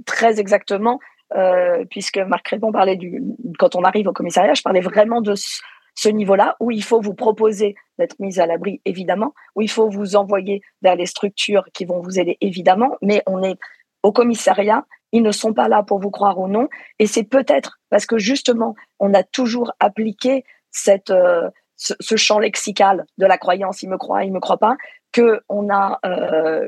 très 0.05 0.39
exactement, 0.39 0.99
euh, 1.35 1.85
puisque 1.89 2.17
Marc 2.17 2.45
Crédon 2.45 2.71
parlait 2.71 2.95
du. 2.95 3.21
Quand 3.59 3.75
on 3.75 3.83
arrive 3.83 4.07
au 4.07 4.13
commissariat, 4.13 4.53
je 4.53 4.61
parlais 4.61 4.81
vraiment 4.81 5.21
de 5.21 5.35
ce, 5.35 6.09
niveau-là 6.09 6.55
où 6.59 6.71
il 6.71 6.83
faut 6.83 7.01
vous 7.01 7.13
proposer 7.13 7.75
d'être 7.99 8.19
mis 8.19 8.39
à 8.39 8.45
l'abri, 8.45 8.81
évidemment, 8.85 9.33
où 9.55 9.61
il 9.61 9.69
faut 9.69 9.89
vous 9.89 10.15
envoyer 10.15 10.61
vers 10.81 10.95
les 10.95 11.05
structures 11.05 11.65
qui 11.73 11.85
vont 11.85 12.01
vous 12.01 12.19
aider, 12.19 12.37
évidemment, 12.41 12.97
mais 13.01 13.21
on 13.27 13.43
est 13.43 13.57
au 14.01 14.11
commissariat, 14.11 14.85
ils 15.13 15.23
ne 15.23 15.31
sont 15.31 15.53
pas 15.53 15.69
là 15.69 15.81
pour 15.81 15.99
vous 15.99 16.11
croire 16.11 16.37
ou 16.39 16.49
non, 16.49 16.67
et 16.99 17.07
c'est 17.07 17.23
peut-être 17.23 17.79
parce 17.89 18.05
que 18.05 18.17
justement, 18.17 18.75
on 18.99 19.13
a 19.13 19.23
toujours 19.23 19.71
appliqué 19.79 20.43
cette, 20.71 21.11
euh, 21.11 21.49
ce, 21.77 22.15
champ 22.17 22.39
lexical 22.39 23.05
de 23.17 23.25
la 23.25 23.37
croyance, 23.37 23.81
il 23.81 23.89
me 23.89 23.97
croit, 23.97 24.25
il 24.25 24.33
me 24.33 24.41
croit 24.41 24.57
pas, 24.57 24.75
a 25.15 25.99
euh, 26.05 26.67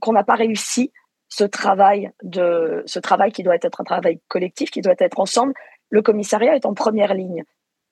qu'on 0.00 0.12
n'a 0.12 0.24
pas 0.24 0.34
réussi 0.34 0.92
ce 1.28 1.44
travail 1.44 2.10
de 2.24 2.82
ce 2.86 2.98
travail 2.98 3.30
qui 3.30 3.44
doit 3.44 3.54
être 3.54 3.80
un 3.80 3.84
travail 3.84 4.20
collectif, 4.28 4.70
qui 4.70 4.80
doit 4.80 4.94
être 4.98 5.20
ensemble, 5.20 5.54
le 5.90 6.02
commissariat 6.02 6.56
est 6.56 6.66
en 6.66 6.74
première 6.74 7.14
ligne. 7.14 7.44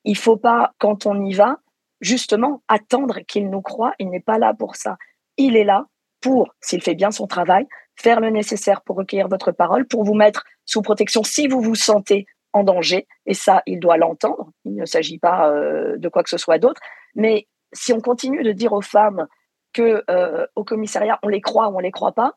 Il 0.03 0.17
faut 0.17 0.37
pas, 0.37 0.73
quand 0.79 1.05
on 1.05 1.23
y 1.23 1.33
va, 1.33 1.59
justement 2.01 2.63
attendre 2.67 3.19
qu'il 3.27 3.49
nous 3.49 3.61
croit. 3.61 3.93
Il 3.99 4.09
n'est 4.09 4.19
pas 4.19 4.39
là 4.39 4.53
pour 4.53 4.75
ça. 4.75 4.97
Il 5.37 5.55
est 5.55 5.63
là 5.63 5.85
pour, 6.19 6.53
s'il 6.59 6.81
fait 6.81 6.95
bien 6.95 7.11
son 7.11 7.27
travail, 7.27 7.67
faire 8.01 8.19
le 8.19 8.29
nécessaire 8.29 8.81
pour 8.81 8.95
recueillir 8.97 9.27
votre 9.27 9.51
parole, 9.51 9.87
pour 9.87 10.03
vous 10.03 10.13
mettre 10.13 10.43
sous 10.65 10.81
protection 10.81 11.23
si 11.23 11.47
vous 11.47 11.61
vous 11.61 11.75
sentez 11.75 12.25
en 12.53 12.63
danger. 12.63 13.07
Et 13.25 13.33
ça, 13.33 13.61
il 13.65 13.79
doit 13.79 13.97
l'entendre. 13.97 14.49
Il 14.65 14.75
ne 14.75 14.85
s'agit 14.85 15.19
pas 15.19 15.49
euh, 15.49 15.97
de 15.97 16.09
quoi 16.09 16.23
que 16.23 16.29
ce 16.29 16.37
soit 16.37 16.57
d'autre. 16.57 16.81
Mais 17.15 17.47
si 17.73 17.93
on 17.93 18.01
continue 18.01 18.43
de 18.43 18.51
dire 18.51 18.73
aux 18.73 18.81
femmes 18.81 19.27
que 19.73 20.03
euh, 20.09 20.45
au 20.55 20.63
commissariat 20.63 21.19
on 21.23 21.29
les 21.29 21.41
croit 21.41 21.69
ou 21.69 21.77
on 21.77 21.79
les 21.79 21.91
croit 21.91 22.11
pas, 22.11 22.33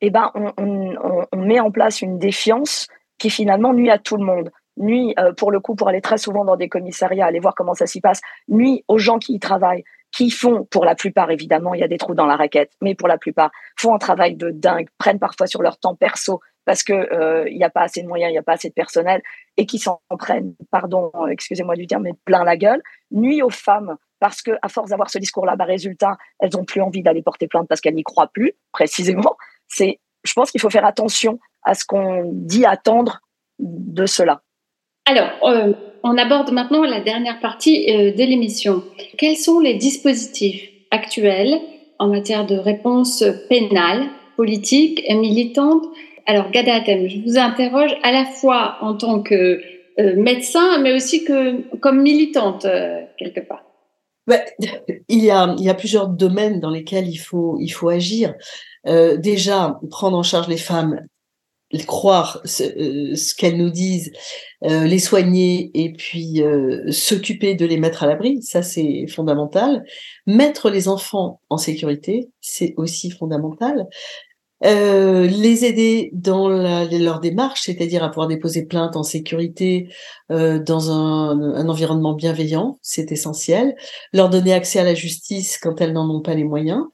eh 0.00 0.10
ben 0.10 0.32
on, 0.56 1.36
met 1.36 1.60
en 1.60 1.70
place 1.70 2.00
une 2.00 2.18
défiance 2.18 2.88
qui 3.18 3.28
finalement 3.28 3.74
nuit 3.74 3.90
à 3.90 3.98
tout 3.98 4.16
le 4.16 4.24
monde. 4.24 4.50
Nuit 4.78 5.14
euh, 5.18 5.34
pour 5.34 5.50
le 5.50 5.60
coup 5.60 5.74
pour 5.74 5.88
aller 5.88 6.00
très 6.00 6.16
souvent 6.16 6.44
dans 6.44 6.56
des 6.56 6.70
commissariats, 6.70 7.26
aller 7.26 7.40
voir 7.40 7.54
comment 7.54 7.74
ça 7.74 7.86
s'y 7.86 8.00
passe. 8.00 8.20
Nuit 8.48 8.82
aux 8.88 8.96
gens 8.96 9.18
qui 9.18 9.34
y 9.34 9.38
travaillent, 9.38 9.84
qui 10.12 10.30
font 10.30 10.64
pour 10.64 10.84
la 10.84 10.94
plupart 10.94 11.30
évidemment 11.30 11.74
il 11.74 11.80
y 11.80 11.84
a 11.84 11.88
des 11.88 11.98
trous 11.98 12.14
dans 12.14 12.26
la 12.26 12.36
raquette, 12.36 12.72
mais 12.80 12.94
pour 12.94 13.08
la 13.08 13.18
plupart 13.18 13.50
font 13.76 13.94
un 13.94 13.98
travail 13.98 14.34
de 14.34 14.50
dingue, 14.50 14.88
prennent 14.98 15.18
parfois 15.18 15.46
sur 15.46 15.62
leur 15.62 15.78
temps 15.78 15.94
perso 15.94 16.40
parce 16.64 16.82
que 16.82 16.92
euh, 16.92 17.48
il 17.48 17.56
n'y 17.56 17.64
a 17.64 17.70
pas 17.70 17.82
assez 17.82 18.02
de 18.02 18.08
moyens, 18.08 18.30
il 18.30 18.34
n'y 18.34 18.38
a 18.38 18.42
pas 18.42 18.52
assez 18.52 18.68
de 18.68 18.74
personnel, 18.74 19.22
et 19.56 19.66
qui 19.66 19.78
s'en 19.78 20.00
prennent, 20.18 20.54
pardon, 20.70 21.10
excusez-moi 21.28 21.74
du 21.74 21.86
terme, 21.86 22.04
mais 22.04 22.12
plein 22.24 22.44
la 22.44 22.56
gueule, 22.56 22.82
nuit 23.10 23.42
aux 23.42 23.50
femmes 23.50 23.96
parce 24.20 24.42
que 24.42 24.52
à 24.62 24.68
force 24.68 24.90
d'avoir 24.90 25.10
ce 25.10 25.18
discours-là, 25.18 25.56
bah, 25.56 25.64
résultat, 25.64 26.16
elles 26.38 26.56
ont 26.56 26.64
plus 26.64 26.82
envie 26.82 27.02
d'aller 27.02 27.22
porter 27.22 27.48
plainte 27.48 27.66
parce 27.66 27.80
qu'elles 27.80 27.94
n'y 27.94 28.04
croient 28.04 28.28
plus, 28.28 28.52
précisément. 28.70 29.36
C'est, 29.66 29.98
je 30.24 30.32
pense 30.34 30.50
qu'il 30.50 30.60
faut 30.60 30.70
faire 30.70 30.84
attention 30.84 31.40
à 31.62 31.74
ce 31.74 31.84
qu'on 31.84 32.30
dit 32.32 32.66
attendre 32.66 33.20
de 33.58 34.06
cela. 34.06 34.42
Alors, 35.06 35.30
euh, 35.44 35.72
on 36.02 36.16
aborde 36.16 36.52
maintenant 36.52 36.82
la 36.82 37.00
dernière 37.00 37.40
partie 37.40 37.90
euh, 37.90 38.12
de 38.12 38.22
l'émission. 38.22 38.82
Quels 39.18 39.36
sont 39.36 39.60
les 39.60 39.74
dispositifs 39.74 40.68
actuels 40.90 41.60
en 41.98 42.08
matière 42.08 42.46
de 42.46 42.56
réponse 42.56 43.24
pénale, 43.48 44.08
politique 44.36 45.02
et 45.06 45.14
militante? 45.14 45.84
Alors, 46.26 46.50
Gada 46.50 46.76
Atem, 46.76 47.08
je 47.08 47.18
vous 47.20 47.38
interroge 47.38 47.94
à 48.02 48.12
la 48.12 48.24
fois 48.24 48.76
en 48.80 48.94
tant 48.94 49.22
que 49.22 49.60
euh, 49.98 50.16
médecin, 50.16 50.78
mais 50.80 50.92
aussi 50.92 51.24
que 51.24 51.76
comme 51.78 52.00
militante 52.00 52.66
quelque 53.18 53.40
part. 53.40 53.64
Il, 55.08 55.24
y 55.24 55.30
a, 55.30 55.74
plusieurs 55.74 56.08
domaines 56.08 56.60
dans 56.60 56.70
lesquels 56.70 57.08
il 57.08 57.18
faut, 57.18 57.88
agir. 57.88 58.34
Euh, 58.86 59.16
déjà, 59.16 59.78
prendre 59.90 60.16
en 60.16 60.22
charge 60.22 60.48
les 60.48 60.56
femmes, 60.56 61.00
croire 61.86 62.40
ce, 62.44 62.62
euh, 62.62 63.14
ce 63.14 63.34
qu'elles 63.34 63.56
nous 63.56 63.70
disent, 63.70 64.12
euh, 64.64 64.84
les 64.84 64.98
soigner 64.98 65.70
et 65.74 65.92
puis 65.92 66.42
euh, 66.42 66.90
s'occuper 66.90 67.54
de 67.54 67.64
les 67.64 67.78
mettre 67.78 68.02
à 68.02 68.06
l'abri, 68.06 68.42
ça 68.42 68.62
c'est 68.62 69.06
fondamental. 69.06 69.84
Mettre 70.26 70.70
les 70.70 70.88
enfants 70.88 71.40
en 71.48 71.56
sécurité, 71.56 72.30
c'est 72.40 72.74
aussi 72.76 73.10
fondamental. 73.10 73.86
Euh, 74.62 75.26
les 75.26 75.64
aider 75.64 76.10
dans 76.12 76.48
la, 76.48 76.84
leur 76.84 77.20
démarche, 77.20 77.62
c'est-à-dire 77.62 78.04
à 78.04 78.10
pouvoir 78.10 78.28
déposer 78.28 78.66
plainte 78.66 78.94
en 78.94 79.02
sécurité 79.02 79.88
euh, 80.30 80.58
dans 80.58 80.90
un, 80.90 81.54
un, 81.54 81.68
environnement 81.68 82.12
bienveillant, 82.12 82.78
c'est 82.82 83.10
essentiel. 83.10 83.74
Leur 84.12 84.28
donner 84.28 84.52
accès 84.52 84.78
à 84.78 84.84
la 84.84 84.94
justice 84.94 85.56
quand 85.56 85.80
elles 85.80 85.94
n'en 85.94 86.10
ont 86.14 86.20
pas 86.20 86.34
les 86.34 86.44
moyens. 86.44 86.84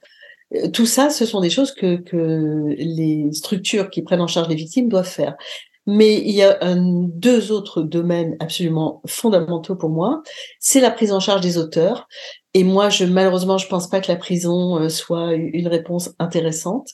Euh, 0.55 0.69
tout 0.69 0.85
ça, 0.85 1.09
ce 1.09 1.25
sont 1.25 1.41
des 1.41 1.49
choses 1.49 1.73
que, 1.73 1.97
que 1.97 2.75
les 2.77 3.31
structures 3.33 3.89
qui 3.89 4.01
prennent 4.01 4.21
en 4.21 4.27
charge 4.27 4.49
les 4.49 4.55
victimes 4.55 4.89
doivent 4.89 5.07
faire. 5.07 5.35
Mais 5.87 6.17
il 6.17 6.31
y 6.31 6.43
a 6.43 6.57
un, 6.61 6.75
deux 6.75 7.53
autres 7.53 7.81
domaines 7.81 8.35
absolument 8.41 9.01
fondamentaux 9.07 9.77
pour 9.77 9.89
moi. 9.89 10.21
C'est 10.59 10.81
la 10.81 10.91
prise 10.91 11.13
en 11.13 11.21
charge 11.21 11.39
des 11.39 11.57
auteurs. 11.57 12.09
Et 12.53 12.65
moi, 12.65 12.89
je, 12.89 13.05
malheureusement, 13.05 13.57
je 13.57 13.67
pense 13.67 13.87
pas 13.87 14.01
que 14.01 14.11
la 14.11 14.17
prison 14.17 14.77
euh, 14.81 14.89
soit 14.89 15.33
une 15.33 15.69
réponse 15.69 16.11
intéressante. 16.19 16.89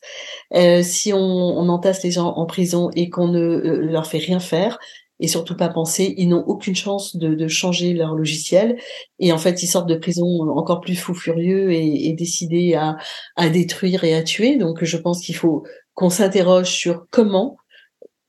Euh, 0.53 0.83
si 0.83 1.11
on, 1.11 1.17
on, 1.17 1.69
entasse 1.69 2.03
les 2.03 2.11
gens 2.11 2.27
en 2.27 2.45
prison 2.45 2.91
et 2.95 3.09
qu'on 3.09 3.29
ne 3.29 3.39
euh, 3.39 3.77
leur 3.81 4.05
fait 4.05 4.19
rien 4.19 4.39
faire, 4.39 4.77
et 5.23 5.27
surtout 5.27 5.55
pas 5.55 5.69
penser, 5.69 6.13
ils 6.17 6.27
n'ont 6.27 6.43
aucune 6.47 6.75
chance 6.75 7.15
de, 7.15 7.47
changer 7.47 7.93
leur 7.93 8.13
logiciel. 8.13 8.75
Et 9.19 9.31
en 9.31 9.37
fait, 9.37 9.63
ils 9.63 9.67
sortent 9.67 9.87
de 9.87 9.95
prison 9.95 10.25
encore 10.49 10.81
plus 10.81 10.97
fous 10.97 11.13
furieux 11.13 11.71
et, 11.71 12.11
décidés 12.11 12.75
à, 12.75 13.49
détruire 13.49 14.03
et 14.03 14.13
à 14.13 14.21
tuer. 14.21 14.57
Donc, 14.57 14.83
je 14.83 14.97
pense 14.97 15.21
qu'il 15.21 15.35
faut 15.35 15.63
qu'on 15.93 16.09
s'interroge 16.09 16.69
sur 16.69 17.05
comment 17.09 17.55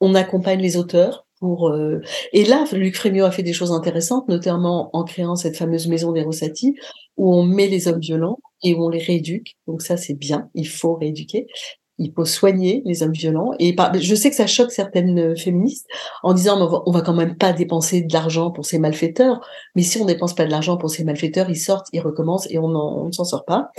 on 0.01 0.15
accompagne 0.15 0.61
les 0.61 0.77
auteurs 0.77 1.27
pour. 1.41 1.69
Euh... 1.71 2.01
Et 2.33 2.45
là, 2.45 2.65
Luc 2.73 2.95
Frémio 2.95 3.25
a 3.25 3.33
fait 3.33 3.43
des 3.43 3.53
choses 3.53 3.73
intéressantes, 3.73 4.29
notamment 4.29 4.91
en 4.93 5.03
créant 5.03 5.35
cette 5.35 5.57
fameuse 5.57 5.89
maison 5.89 6.13
des 6.13 6.23
Rossati, 6.23 6.77
où 7.17 7.35
on 7.35 7.43
met 7.43 7.67
les 7.67 7.89
hommes 7.89 7.99
violents 7.99 8.39
et 8.63 8.73
où 8.73 8.85
on 8.85 8.89
les 8.89 9.03
rééduque. 9.03 9.57
Donc 9.67 9.83
ça, 9.83 9.97
c'est 9.97 10.15
bien. 10.15 10.49
Il 10.55 10.69
faut 10.69 10.95
rééduquer 10.95 11.49
il 11.99 12.13
faut 12.15 12.25
soigner 12.25 12.83
les 12.85 13.03
hommes 13.03 13.13
violents. 13.13 13.53
Et 13.59 13.75
je 14.01 14.15
sais 14.15 14.31
que 14.31 14.37
ça 14.37 14.47
choque 14.47 14.73
certaines 14.73 15.37
féministes 15.37 15.87
en 16.23 16.35
disant 16.35 16.61
on 16.61 16.91
va, 16.91 16.99
va 16.99 17.05
quand 17.05 17.15
même 17.15 17.37
pas 17.37 17.53
dépenser 17.53 18.03
de 18.03 18.13
l'argent 18.13 18.51
pour 18.51 18.67
ces 18.67 18.79
malfaiteurs. 18.79 19.41
Mais 19.77 19.83
si 19.83 19.99
on 19.99 20.05
dépense 20.05 20.35
pas 20.35 20.45
de 20.45 20.51
l'argent 20.51 20.77
pour 20.77 20.91
ces 20.91 21.05
malfaiteurs, 21.05 21.49
ils 21.51 21.57
sortent, 21.57 21.87
ils 21.93 22.01
recommencent 22.01 22.49
et 22.51 22.59
on 22.59 23.07
ne 23.07 23.13
s'en 23.13 23.25
sort 23.25 23.45
pas. 23.45 23.71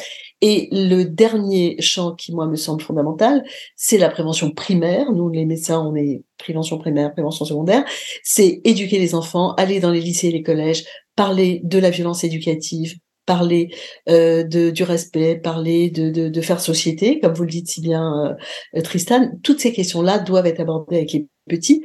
Et 0.42 0.70
le 0.72 1.04
dernier 1.04 1.76
champ 1.80 2.14
qui 2.14 2.34
moi 2.34 2.48
me 2.48 2.56
semble 2.56 2.82
fondamental, 2.82 3.44
c'est 3.76 3.98
la 3.98 4.10
prévention 4.10 4.52
primaire. 4.52 5.12
Nous 5.12 5.30
les 5.30 5.46
médecins, 5.46 5.82
on 5.82 5.96
est 5.96 6.24
prévention 6.38 6.78
primaire, 6.78 7.14
prévention 7.14 7.46
secondaire. 7.46 7.84
C'est 8.24 8.62
éduquer 8.64 9.00
les 9.00 9.16
enfants, 9.16 9.54
aller 9.56 9.80
dans 9.80 9.92
les 9.92 10.02
lycées 10.02 10.28
et 10.28 10.32
les 10.32 10.44
collèges, 10.44 10.86
parler 11.16 11.62
de 11.64 11.80
la 11.80 11.90
violence 11.90 12.24
éducative, 12.24 12.96
parler 13.26 13.70
euh, 14.10 14.44
de, 14.44 14.70
du 14.70 14.84
respect, 14.84 15.36
parler 15.36 15.90
de, 15.90 16.10
de, 16.10 16.30
de, 16.30 16.42
faire 16.42 16.60
société, 16.60 17.20
comme 17.20 17.34
vous 17.34 17.44
le 17.44 17.50
dites 17.50 17.68
si 17.68 17.82
bien, 17.82 18.38
euh, 18.76 18.82
Tristan. 18.82 19.32
Toutes 19.44 19.60
ces 19.60 19.74
questions-là 19.74 20.20
doivent 20.20 20.48
être 20.48 20.60
abordées 20.60 20.98
avec 20.98 21.12
les 21.14 21.28
petits, 21.48 21.84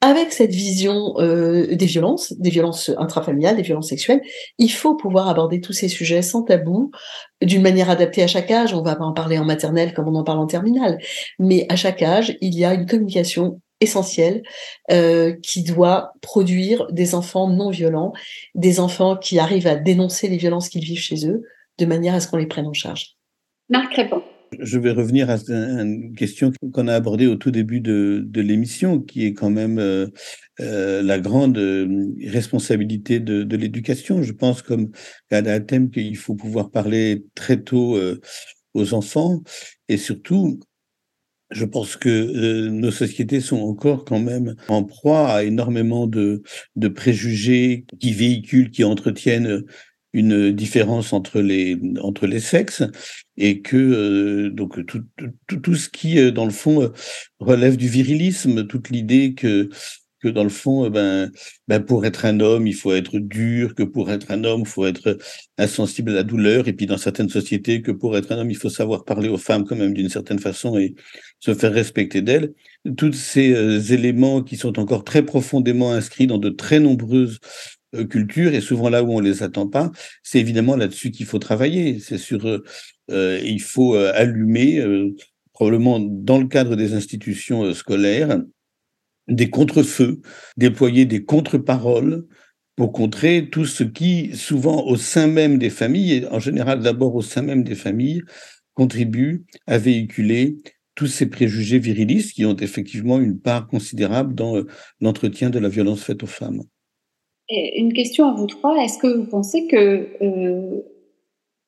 avec 0.00 0.32
cette 0.32 0.52
vision 0.52 1.14
euh, 1.18 1.74
des 1.74 1.86
violences, 1.86 2.32
des 2.38 2.50
violences 2.50 2.90
intrafamiliales, 2.98 3.56
des 3.56 3.62
violences 3.62 3.88
sexuelles. 3.88 4.20
Il 4.58 4.70
faut 4.70 4.96
pouvoir 4.96 5.28
aborder 5.28 5.60
tous 5.60 5.72
ces 5.72 5.88
sujets 5.88 6.22
sans 6.22 6.42
tabou, 6.42 6.90
d'une 7.42 7.62
manière 7.62 7.90
adaptée 7.90 8.22
à 8.22 8.26
chaque 8.26 8.50
âge. 8.50 8.74
On 8.74 8.82
va 8.82 8.96
pas 8.96 9.04
en 9.04 9.12
parler 9.12 9.38
en 9.38 9.44
maternelle 9.44 9.94
comme 9.94 10.08
on 10.08 10.14
en 10.14 10.24
parle 10.24 10.38
en 10.38 10.46
terminale, 10.46 10.98
mais 11.38 11.66
à 11.68 11.76
chaque 11.76 12.02
âge, 12.02 12.36
il 12.40 12.58
y 12.58 12.64
a 12.64 12.74
une 12.74 12.86
communication 12.86 13.60
essentiel 13.80 14.42
euh, 14.90 15.34
qui 15.42 15.62
doit 15.62 16.12
produire 16.22 16.86
des 16.92 17.14
enfants 17.14 17.48
non 17.48 17.70
violents, 17.70 18.12
des 18.54 18.80
enfants 18.80 19.16
qui 19.16 19.38
arrivent 19.38 19.66
à 19.66 19.76
dénoncer 19.76 20.28
les 20.28 20.36
violences 20.36 20.68
qu'ils 20.68 20.84
vivent 20.84 20.98
chez 20.98 21.28
eux, 21.28 21.42
de 21.78 21.86
manière 21.86 22.14
à 22.14 22.20
ce 22.20 22.28
qu'on 22.28 22.38
les 22.38 22.46
prenne 22.46 22.66
en 22.66 22.72
charge. 22.72 23.16
Marc 23.68 23.94
répond. 23.94 24.22
Je 24.60 24.78
vais 24.78 24.92
revenir 24.92 25.28
à 25.28 25.36
une 25.48 26.14
question 26.14 26.52
qu'on 26.72 26.88
a 26.88 26.94
abordée 26.94 27.26
au 27.26 27.34
tout 27.34 27.50
début 27.50 27.80
de, 27.80 28.22
de 28.24 28.40
l'émission, 28.40 29.00
qui 29.00 29.26
est 29.26 29.34
quand 29.34 29.50
même 29.50 29.78
euh, 29.78 30.06
euh, 30.60 31.02
la 31.02 31.18
grande 31.18 31.58
euh, 31.58 32.06
responsabilité 32.24 33.18
de, 33.18 33.42
de 33.42 33.56
l'éducation. 33.56 34.22
Je 34.22 34.32
pense, 34.32 34.62
comme 34.62 34.92
un 35.30 35.60
thème, 35.60 35.90
qu'il 35.90 36.16
faut 36.16 36.36
pouvoir 36.36 36.70
parler 36.70 37.24
très 37.34 37.60
tôt 37.60 37.96
euh, 37.96 38.20
aux 38.72 38.94
enfants 38.94 39.42
et 39.88 39.96
surtout 39.96 40.60
je 41.50 41.64
pense 41.64 41.96
que 41.96 42.08
euh, 42.08 42.70
nos 42.70 42.90
sociétés 42.90 43.40
sont 43.40 43.60
encore 43.60 44.04
quand 44.04 44.18
même 44.18 44.56
en 44.68 44.82
proie 44.84 45.28
à 45.28 45.42
énormément 45.44 46.06
de, 46.06 46.42
préjugés 46.94 47.84
qui 48.00 48.12
véhiculent, 48.12 48.70
qui 48.70 48.84
entretiennent 48.84 49.64
une 50.12 50.50
différence 50.50 51.12
entre 51.12 51.40
les 51.40 51.78
entre 52.00 52.26
les 52.26 52.40
sexes 52.40 52.82
et 53.36 53.60
que 53.60 53.76
euh, 53.76 54.50
donc 54.50 54.84
tout, 54.86 55.02
tout, 55.46 55.56
tout 55.56 55.74
ce 55.74 55.90
qui 55.90 56.18
euh, 56.18 56.30
dans 56.30 56.46
le 56.46 56.52
fond 56.52 56.90
relève 57.38 57.76
du 57.76 57.88
virilisme 57.88 58.66
toute 58.66 58.88
l'idée 58.88 59.34
que 59.34 59.68
que 60.20 60.28
dans 60.28 60.44
le 60.44 60.50
fond, 60.50 60.86
euh, 60.86 60.90
ben, 60.90 61.30
ben, 61.68 61.80
pour 61.80 62.06
être 62.06 62.24
un 62.24 62.40
homme, 62.40 62.66
il 62.66 62.74
faut 62.74 62.92
être 62.94 63.18
dur, 63.18 63.74
que 63.74 63.82
pour 63.82 64.10
être 64.10 64.30
un 64.30 64.44
homme, 64.44 64.60
il 64.62 64.66
faut 64.66 64.86
être 64.86 65.18
insensible 65.58 66.10
à 66.12 66.14
la 66.14 66.22
douleur, 66.22 66.68
et 66.68 66.72
puis 66.72 66.86
dans 66.86 66.98
certaines 66.98 67.28
sociétés, 67.28 67.82
que 67.82 67.92
pour 67.92 68.16
être 68.16 68.32
un 68.32 68.38
homme, 68.38 68.50
il 68.50 68.56
faut 68.56 68.70
savoir 68.70 69.04
parler 69.04 69.28
aux 69.28 69.38
femmes 69.38 69.64
quand 69.64 69.76
même 69.76 69.94
d'une 69.94 70.08
certaine 70.08 70.38
façon 70.38 70.78
et 70.78 70.94
se 71.40 71.54
faire 71.54 71.72
respecter 71.72 72.22
d'elles. 72.22 72.54
Tous 72.96 73.12
ces 73.12 73.52
euh, 73.54 73.80
éléments 73.80 74.42
qui 74.42 74.56
sont 74.56 74.78
encore 74.78 75.04
très 75.04 75.24
profondément 75.24 75.92
inscrits 75.92 76.26
dans 76.26 76.38
de 76.38 76.50
très 76.50 76.80
nombreuses 76.80 77.38
euh, 77.94 78.04
cultures, 78.04 78.54
et 78.54 78.60
souvent 78.60 78.88
là 78.88 79.02
où 79.02 79.12
on 79.12 79.20
les 79.20 79.42
attend 79.42 79.68
pas, 79.68 79.90
c'est 80.22 80.40
évidemment 80.40 80.76
là-dessus 80.76 81.10
qu'il 81.10 81.26
faut 81.26 81.38
travailler. 81.38 81.98
C'est 82.00 82.18
sur, 82.18 82.46
euh, 82.46 83.40
il 83.44 83.60
faut 83.60 83.94
allumer, 83.94 84.82
probablement 85.52 86.00
dans 86.00 86.38
le 86.38 86.46
cadre 86.46 86.76
des 86.76 86.94
institutions 86.94 87.72
scolaires, 87.72 88.40
des 89.28 89.50
contre-feux, 89.50 90.20
déployer 90.56 91.04
des 91.04 91.24
contre-paroles 91.24 92.26
pour 92.76 92.92
contrer 92.92 93.48
tout 93.50 93.64
ce 93.64 93.84
qui, 93.84 94.36
souvent 94.36 94.84
au 94.86 94.96
sein 94.96 95.26
même 95.26 95.58
des 95.58 95.70
familles, 95.70 96.12
et 96.12 96.26
en 96.26 96.38
général 96.38 96.80
d'abord 96.80 97.14
au 97.14 97.22
sein 97.22 97.42
même 97.42 97.64
des 97.64 97.74
familles, 97.74 98.22
contribue 98.74 99.46
à 99.66 99.78
véhiculer 99.78 100.56
tous 100.94 101.06
ces 101.06 101.28
préjugés 101.28 101.78
virilistes 101.78 102.32
qui 102.34 102.44
ont 102.44 102.56
effectivement 102.56 103.18
une 103.20 103.38
part 103.38 103.66
considérable 103.66 104.34
dans 104.34 104.62
l'entretien 105.00 105.50
de 105.50 105.58
la 105.58 105.68
violence 105.68 106.02
faite 106.02 106.22
aux 106.22 106.26
femmes. 106.26 106.62
Une 107.48 107.92
question 107.92 108.28
à 108.28 108.34
vous 108.34 108.46
trois, 108.46 108.82
est-ce 108.82 108.98
que 108.98 109.06
vous 109.06 109.26
pensez 109.26 109.66
que 109.66 110.08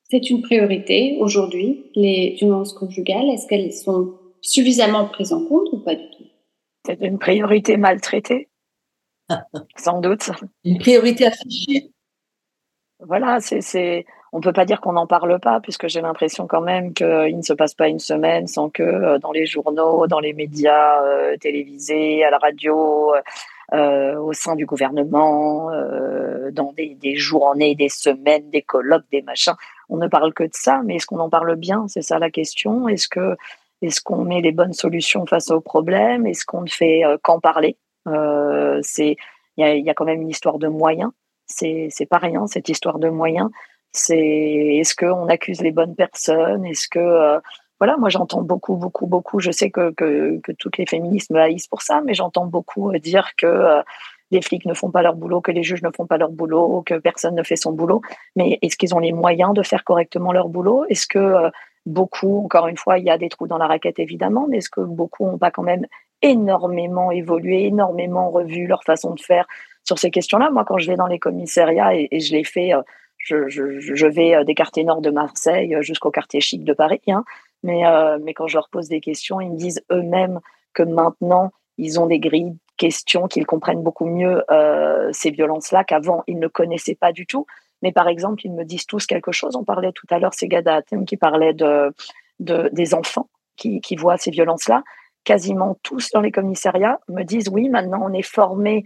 c'est 0.09 0.29
une 0.29 0.41
priorité 0.41 1.17
aujourd'hui, 1.19 1.85
les 1.95 2.35
violences 2.39 2.73
conjugales? 2.73 3.29
Est-ce 3.29 3.47
qu'elles 3.47 3.71
sont 3.71 4.15
suffisamment 4.41 5.07
prises 5.07 5.33
en 5.33 5.45
compte 5.45 5.67
ou 5.71 5.79
pas 5.79 5.95
du 5.95 6.08
C'est 6.85 6.99
une 7.01 7.19
priorité 7.19 7.77
maltraitée, 7.77 8.49
sans 9.75 9.99
doute. 9.99 10.31
Une 10.63 10.79
priorité 10.79 11.27
affichée. 11.27 11.91
Voilà, 13.01 13.39
c'est, 13.39 14.05
on 14.33 14.41
peut 14.41 14.51
pas 14.51 14.65
dire 14.65 14.81
qu'on 14.81 14.93
n'en 14.93 15.07
parle 15.07 15.39
pas, 15.39 15.61
puisque 15.61 15.87
j'ai 15.87 16.01
l'impression 16.01 16.47
quand 16.47 16.59
même 16.61 16.93
qu'il 16.93 17.37
ne 17.37 17.41
se 17.41 17.53
passe 17.53 17.73
pas 17.73 17.87
une 17.87 17.99
semaine 17.99 18.45
sans 18.47 18.69
que 18.69 18.83
euh, 18.83 19.19
dans 19.19 19.31
les 19.31 19.45
journaux, 19.45 20.05
dans 20.07 20.19
les 20.19 20.33
médias 20.33 21.01
euh, 21.03 21.37
télévisés, 21.37 22.25
à 22.25 22.29
la 22.29 22.37
radio, 22.37 23.13
euh, 23.73 24.17
au 24.19 24.33
sein 24.33 24.55
du 24.55 24.65
gouvernement, 24.65 25.71
dans 26.51 26.73
des, 26.73 26.95
des 26.95 27.15
journées, 27.15 27.75
des 27.75 27.89
semaines, 27.89 28.49
des 28.49 28.63
colloques, 28.63 29.05
des 29.11 29.21
machins, 29.21 29.53
on 29.87 29.97
ne 29.97 30.07
parle 30.07 30.33
que 30.33 30.43
de 30.43 30.53
ça, 30.53 30.81
mais 30.83 30.95
est-ce 30.95 31.05
qu'on 31.05 31.19
en 31.19 31.29
parle 31.29 31.55
bien? 31.55 31.87
C'est 31.87 32.01
ça 32.01 32.19
la 32.19 32.29
question. 32.29 32.87
Est-ce 32.89 33.07
que 33.07 33.37
est-ce 33.81 34.01
qu'on 34.01 34.23
met 34.23 34.41
les 34.41 34.51
bonnes 34.51 34.73
solutions 34.73 35.25
face 35.25 35.51
aux 35.51 35.61
problèmes 35.61 36.25
Est-ce 36.27 36.45
qu'on 36.45 36.61
ne 36.61 36.69
fait 36.69 37.05
euh, 37.05 37.17
qu'en 37.21 37.39
parler? 37.39 37.77
Euh, 38.07 38.79
C'est 38.83 39.15
il 39.57 39.85
y 39.85 39.89
a, 39.89 39.93
quand 39.93 40.05
même 40.05 40.21
une 40.21 40.29
histoire 40.29 40.57
de 40.57 40.67
moyens. 40.67 41.11
C'est 41.45 41.87
c'est 41.91 42.05
pas 42.05 42.17
rien 42.17 42.47
cette 42.47 42.69
histoire 42.69 42.99
de 42.99 43.09
moyens. 43.09 43.49
C'est 43.91 44.17
est-ce 44.17 44.95
qu'on 44.95 45.27
accuse 45.27 45.61
les 45.61 45.71
bonnes 45.71 45.95
personnes? 45.95 46.65
Est-ce 46.65 46.87
que 46.87 46.99
euh, 46.99 47.39
voilà, 47.79 47.97
moi 47.97 48.09
j'entends 48.09 48.41
beaucoup, 48.41 48.75
beaucoup, 48.75 49.07
beaucoup. 49.07 49.39
Je 49.39 49.51
sais 49.51 49.69
que, 49.69 49.91
que, 49.91 50.39
que 50.43 50.51
toutes 50.53 50.77
les 50.77 50.85
féministes 50.85 51.31
me 51.31 51.39
haïssent 51.39 51.67
pour 51.67 51.81
ça, 51.81 52.01
mais 52.05 52.13
j'entends 52.13 52.45
beaucoup 52.45 52.91
dire 52.99 53.31
que 53.37 53.81
les 54.31 54.41
flics 54.41 54.65
ne 54.65 54.73
font 54.73 54.91
pas 54.91 55.01
leur 55.01 55.15
boulot, 55.15 55.41
que 55.41 55.51
les 55.51 55.63
juges 55.63 55.81
ne 55.81 55.89
font 55.95 56.05
pas 56.05 56.17
leur 56.17 56.29
boulot, 56.29 56.83
que 56.85 56.95
personne 56.95 57.35
ne 57.35 57.43
fait 57.43 57.55
son 57.55 57.71
boulot. 57.71 58.01
Mais 58.35 58.59
est-ce 58.61 58.77
qu'ils 58.77 58.93
ont 58.93 58.99
les 58.99 59.11
moyens 59.11 59.53
de 59.53 59.63
faire 59.63 59.83
correctement 59.83 60.31
leur 60.31 60.49
boulot? 60.49 60.85
Est-ce 60.89 61.07
que 61.07 61.19
euh, 61.19 61.49
beaucoup, 61.89 62.45
encore 62.45 62.67
une 62.67 62.77
fois, 62.77 62.97
il 62.97 63.05
y 63.05 63.09
a 63.09 63.17
des 63.17 63.29
trous 63.29 63.47
dans 63.47 63.57
la 63.57 63.67
raquette 63.67 63.99
évidemment, 63.99 64.47
mais 64.47 64.57
est-ce 64.57 64.69
que 64.69 64.81
beaucoup 64.81 65.25
n'ont 65.25 65.37
pas 65.37 65.51
quand 65.51 65.63
même 65.63 65.85
énormément 66.21 67.11
évolué, 67.11 67.65
énormément 67.65 68.29
revu 68.29 68.67
leur 68.67 68.83
façon 68.83 69.13
de 69.13 69.19
faire 69.19 69.45
sur 69.83 69.99
ces 69.99 70.11
questions-là? 70.11 70.49
Moi, 70.51 70.65
quand 70.65 70.77
je 70.77 70.89
vais 70.89 70.97
dans 70.97 71.07
les 71.07 71.19
commissariats, 71.19 71.95
et, 71.95 72.19
je 72.19 72.31
l'ai 72.33 72.43
fait, 72.43 72.73
euh, 72.73 72.81
je, 73.17 74.07
vais 74.07 74.35
euh, 74.35 74.43
des 74.43 74.55
quartiers 74.55 74.83
nord 74.83 75.01
de 75.01 75.11
Marseille 75.11 75.75
jusqu'au 75.81 76.11
quartier 76.11 76.39
chic 76.39 76.63
de 76.63 76.73
Paris, 76.73 77.01
hein, 77.07 77.23
mais, 77.63 77.83
mais 78.23 78.33
quand 78.33 78.47
je 78.47 78.55
leur 78.55 78.69
pose 78.69 78.87
des 78.87 79.01
questions, 79.01 79.41
ils 79.41 79.51
me 79.51 79.57
disent 79.57 79.83
eux-mêmes 79.91 80.39
que 80.73 80.83
maintenant, 80.83 81.51
ils 81.77 81.99
ont 81.99 82.07
des 82.07 82.19
grilles 82.19 82.55
questions, 82.79 83.27
qu'ils 83.27 83.45
comprennent 83.45 83.83
beaucoup 83.83 84.05
mieux 84.05 84.43
euh, 84.49 85.09
ces 85.11 85.29
violences-là 85.29 85.83
qu'avant 85.83 86.23
ils 86.25 86.39
ne 86.39 86.47
connaissaient 86.47 86.95
pas 86.95 87.11
du 87.11 87.27
tout. 87.27 87.45
Mais 87.81 87.91
par 87.91 88.07
exemple, 88.07 88.45
ils 88.45 88.51
me 88.51 88.63
disent 88.63 88.85
tous 88.85 89.05
quelque 89.05 89.31
chose. 89.31 89.55
On 89.55 89.63
parlait 89.63 89.91
tout 89.91 90.07
à 90.09 90.19
l'heure, 90.19 90.33
c'est 90.33 90.47
Gada 90.47 90.81
qui 91.07 91.17
parlait 91.17 91.53
de, 91.53 91.93
de, 92.39 92.69
des 92.73 92.93
enfants 92.93 93.29
qui, 93.55 93.81
qui 93.81 93.95
voient 93.95 94.17
ces 94.17 94.31
violences-là. 94.31 94.83
Quasiment 95.23 95.77
tous 95.83 96.11
dans 96.11 96.21
les 96.21 96.31
commissariats 96.31 96.99
me 97.07 97.23
disent 97.23 97.49
oui, 97.49 97.69
maintenant 97.69 98.01
on 98.01 98.13
est 98.13 98.21
formé 98.21 98.83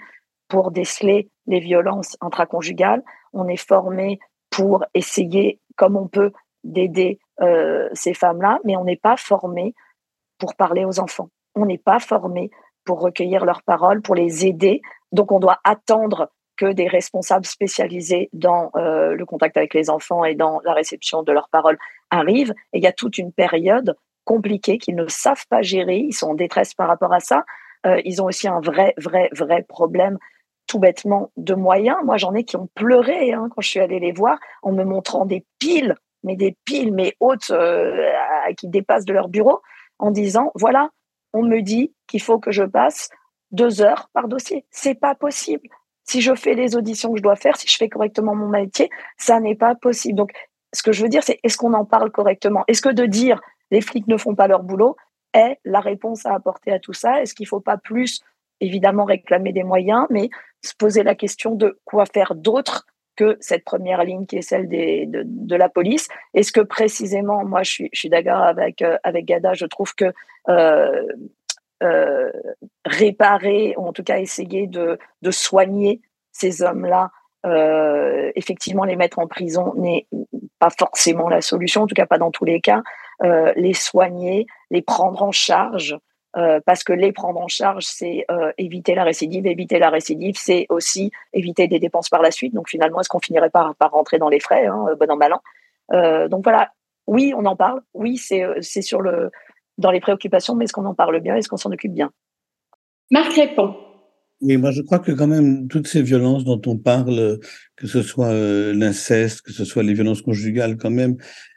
pour 0.48 0.72
déceler 0.72 1.30
les 1.48 1.60
violences 1.60 2.18
intraconjugales. 2.22 3.04
On 3.34 3.48
est 3.48 3.58
formé 3.58 4.20
pour 4.50 4.86
essayer, 4.94 5.60
comme 5.76 5.98
on 5.98 6.08
peut, 6.08 6.32
d'aider 6.64 7.20
euh, 7.42 7.90
ces 7.94 8.14
femmes-là, 8.14 8.60
mais 8.64 8.78
on 8.78 8.84
n'est 8.84 8.98
pas 8.98 9.18
formé 9.18 9.74
pour 10.38 10.56
parler 10.56 10.86
aux 10.86 11.00
enfants. 11.00 11.30
On 11.56 11.66
n'est 11.66 11.78
pas 11.78 12.00
formé 12.00 12.52
pour 12.86 13.02
recueillir 13.02 13.46
leurs 13.46 13.64
paroles, 13.64 14.02
pour 14.02 14.16
les 14.16 14.46
aider. 14.46 14.82
Donc 15.12 15.32
on 15.32 15.40
doit 15.40 15.60
attendre 15.64 16.32
que 16.64 16.72
des 16.72 16.88
responsables 16.88 17.46
spécialisés 17.46 18.30
dans 18.32 18.72
euh, 18.76 19.16
le 19.16 19.26
contact 19.26 19.58
avec 19.58 19.74
les 19.74 19.90
enfants 19.90 20.24
et 20.24 20.34
dans 20.34 20.62
la 20.64 20.74
réception 20.74 21.22
de 21.22 21.32
leurs 21.34 21.50
paroles 21.50 21.78
arrivent. 22.10 22.54
Et 22.72 22.78
il 22.78 22.84
y 22.84 22.88
a 22.88 22.94
toute 22.94 23.18
une 23.18 23.34
période 23.34 23.98
compliquée 24.24 24.78
qu'ils 24.78 24.96
ne 24.96 25.08
savent 25.08 25.46
pas 25.50 25.62
gérer. 25.62 25.98
Ils 25.98 26.14
sont 26.14 26.28
en 26.28 26.34
détresse 26.36 26.74
par 26.74 26.88
rapport 26.88 27.14
à 27.14 27.20
ça. 27.20 27.44
Euh, 27.86 28.02
ils 28.06 28.22
ont 28.22 28.26
aussi 28.26 28.48
un 28.48 28.62
vrai, 28.62 28.94
vrai, 28.98 29.30
vrai 29.34 29.64
problème 29.64 30.18
tout 30.68 30.80
bêtement 30.80 31.32
de 31.36 31.54
moyens. 31.54 31.98
Moi, 32.06 32.16
j'en 32.16 32.34
ai 32.34 32.46
qui 32.46 32.56
ont 32.56 32.70
pleuré 32.76 33.34
hein, 33.34 33.50
quand 33.54 33.62
je 33.62 33.68
suis 33.68 33.82
allée 33.82 34.00
les 34.00 34.14
voir 34.14 34.40
en 34.62 34.72
me 34.72 34.86
montrant 34.86 35.26
des 35.26 35.46
piles, 35.60 35.96
mais 36.24 36.38
des 36.38 36.56
piles, 36.64 36.94
mais 36.94 37.18
hautes, 37.20 37.52
euh, 37.52 38.10
qui 38.56 38.70
dépassent 38.70 39.06
de 39.06 39.12
leur 39.12 39.28
bureau, 39.28 39.60
en 40.00 40.12
disant, 40.12 40.52
voilà, 40.56 40.90
on 41.34 41.44
me 41.44 41.60
dit 41.60 41.94
qu'il 42.08 42.22
faut 42.22 42.40
que 42.40 42.52
je 42.52 42.64
passe 42.64 43.10
deux 43.52 43.82
heures 43.82 44.10
par 44.14 44.30
dossier. 44.30 44.66
C'est 44.72 44.96
pas 44.96 45.16
possible. 45.16 45.68
Si 46.06 46.22
je 46.22 46.36
fais 46.36 46.54
les 46.54 46.76
auditions 46.76 47.12
que 47.12 47.18
je 47.18 47.24
dois 47.24 47.36
faire, 47.36 47.56
si 47.56 47.68
je 47.68 47.76
fais 47.76 47.90
correctement 47.90 48.36
mon 48.36 48.50
métier, 48.50 48.90
ça 49.18 49.40
n'est 49.40 49.56
pas 49.56 49.76
possible. 49.76 50.16
Donc, 50.16 50.32
ce 50.74 50.84
que 50.84 50.92
je 50.92 51.04
veux 51.04 51.10
dire, 51.10 51.24
c'est 51.24 51.40
est-ce 51.44 51.58
qu'on 51.58 51.74
en 51.74 51.86
parle 51.86 52.12
correctement? 52.12 52.64
Est-ce 52.68 52.82
que 52.82 52.90
de 52.90 53.06
dire 53.06 53.40
les 53.72 53.82
flics 53.82 54.08
ne 54.08 54.18
font 54.18 54.36
pas 54.36 54.48
leur 54.48 54.64
boulot 54.64 54.98
est 55.34 55.60
la 55.64 55.80
réponse 55.80 56.26
à 56.26 56.34
apporter 56.34 56.72
à 56.72 56.80
tout 56.80 56.94
ça? 56.94 57.22
Est-ce 57.22 57.34
qu'il 57.34 57.46
ne 57.46 57.50
faut 57.50 57.60
pas 57.60 57.78
plus, 57.78 58.22
évidemment, 58.60 59.06
réclamer 59.06 59.54
des 59.54 59.64
moyens, 59.64 60.06
mais 60.10 60.30
se 60.62 60.74
poser 60.76 61.04
la 61.04 61.16
question 61.16 61.56
de 61.56 61.80
quoi 61.86 62.06
faire 62.06 62.36
d'autre 62.36 62.86
que 63.16 63.38
cette 63.40 63.64
première 63.64 64.04
ligne 64.04 64.26
qui 64.26 64.38
est 64.38 64.42
celle 64.42 64.68
de, 64.68 65.56
la 65.56 65.70
police? 65.70 66.08
Est-ce 66.34 66.52
que 66.52 66.62
précisément, 66.62 67.46
moi 67.46 67.64
je 67.64 67.72
suis, 67.72 67.90
je 67.94 68.00
suis 68.00 68.10
d'accord 68.10 68.42
avec, 68.42 68.82
euh, 68.82 68.98
avec 69.04 69.26
Gada, 69.26 69.54
je 69.54 69.66
trouve 69.66 69.94
que 69.96 70.12
euh, 70.50 71.08
euh, 71.84 72.32
réparer, 72.86 73.76
ou 73.78 73.88
en 73.88 73.94
tout 73.94 74.04
cas 74.04 74.20
essayer 74.20 74.68
de, 74.68 74.98
soigner 75.32 76.02
ces 76.32 76.64
hommes-là, 76.64 77.12
effectivement 78.36 78.86
les 78.86 78.96
mettre 78.96 79.20
en 79.20 79.28
prison 79.28 79.74
n'est 79.76 80.08
pas 80.60 80.70
forcément 80.70 81.28
la 81.28 81.42
solution, 81.42 81.84
en 81.84 81.88
tout 81.88 81.96
cas 81.96 82.06
pas 82.06 82.18
dans 82.18 82.32
tous 82.32 82.46
les 82.46 82.62
cas. 82.62 82.82
les 83.56 83.74
soigner, 83.74 84.48
les 84.72 84.82
prendre 84.82 85.22
en 85.22 85.32
charge, 85.32 85.98
euh, 86.36 86.60
parce 86.66 86.84
que 86.84 86.94
les 86.94 87.12
prendre 87.12 87.40
en 87.40 87.48
charge, 87.48 87.84
c'est 87.86 88.26
euh, 88.32 88.52
éviter 88.58 88.96
la 88.96 89.04
récidive. 89.04 89.46
Éviter 89.46 89.78
la 89.78 89.90
récidive, 89.90 90.36
c'est 90.38 90.66
aussi 90.70 91.12
éviter 91.32 91.68
des 91.68 91.80
dépenses 91.80 92.10
par 92.10 92.22
la 92.22 92.32
suite. 92.32 92.54
Donc 92.54 92.70
finalement, 92.70 93.02
est-ce 93.02 93.10
qu'on 93.10 93.20
finirait 93.20 93.52
par, 93.52 93.76
par 93.76 93.92
rentrer 93.92 94.18
dans 94.18 94.30
les 94.30 94.40
frais, 94.40 94.66
hein, 94.66 94.86
bon 95.00 95.12
an, 95.12 95.16
mal 95.16 95.34
an? 95.34 95.42
Euh, 95.94 96.28
Donc 96.28 96.44
voilà, 96.44 96.72
oui, 97.06 97.34
on 97.38 97.46
en 97.46 97.56
parle. 97.56 97.82
Oui, 97.94 98.18
c'est 98.18 98.82
sur 98.82 99.02
le 99.02 99.32
dans 99.78 99.92
les 99.92 100.00
préoccupations, 100.00 100.56
mais 100.56 100.66
est-ce 100.66 100.74
qu'on 100.74 100.86
en 100.86 100.96
parle 100.96 101.20
bien 101.22 101.36
Est-ce 101.36 101.50
qu'on 101.50 101.58
s'en 101.58 101.72
occupe 101.72 101.94
bien? 101.94 102.12
Marc 103.12 103.34
répond. 103.34 103.76
Oui, 104.42 104.58
moi 104.58 104.72
je 104.72 104.82
crois 104.82 105.00
que 105.00 105.12
quand 105.12 105.28
même 105.28 105.68
toutes 105.68 105.88
ces 105.88 106.02
violences 106.02 106.44
dont 106.44 106.62
on 106.66 106.78
parle, 106.78 107.40
que 107.76 107.88
ce 107.88 108.02
soit 108.02 108.34
l'inceste, 108.74 109.42
que 109.42 109.54
ce 109.54 109.64
soit 109.64 109.84
les 109.84 109.94
violences 109.94 110.22
conjugales, 110.22 110.78
quand 110.78 110.90
même, 110.90 111.16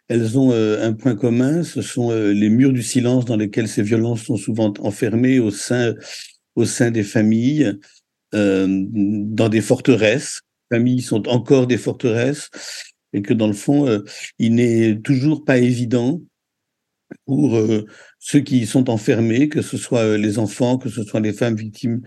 elles 0.09 0.39
ont 0.39 0.53
euh, 0.53 0.87
un 0.87 0.93
point 0.93 1.17
commun, 1.17 1.63
ce 1.63 1.83
sont 1.83 2.11
euh, 2.11 2.33
les 2.33 2.49
murs 2.49 2.73
du 2.73 2.83
silence 2.83 3.25
dans 3.25 3.37
lesquels 3.37 3.69
ces 3.69 3.83
violences 3.83 4.23
sont 4.23 4.37
souvent 4.37 4.73
enfermées 4.81 5.41
au 5.41 5.51
sein, 5.51 5.95
au 6.55 6.65
sein 6.65 6.91
des 6.91 7.03
familles, 7.03 7.73
euh, 8.35 8.67
dans 8.69 9.49
des 9.49 9.61
forteresses. 9.61 10.43
Les 10.71 10.79
familles 10.79 11.03
sont 11.03 11.29
encore 11.29 11.67
des 11.67 11.79
forteresses 11.79 12.51
et 13.13 13.23
que 13.23 13.35
dans 13.35 13.47
le 13.47 13.53
fond, 13.53 14.03
il 14.39 14.57
n'est 14.57 15.01
toujours 15.01 15.45
pas 15.45 15.59
évident 15.59 16.21
pour 17.25 17.59
ceux 18.19 18.41
qui 18.41 18.67
sont 18.67 18.91
enfermés, 18.91 19.49
que 19.49 19.63
ce 19.63 19.77
soit 19.77 20.17
les 20.17 20.39
enfants, 20.39 20.79
que 20.79 20.89
ce 20.89 21.03
soit 21.03 21.21
les 21.21 21.33
femmes 21.33 21.57
victimes 21.57 22.03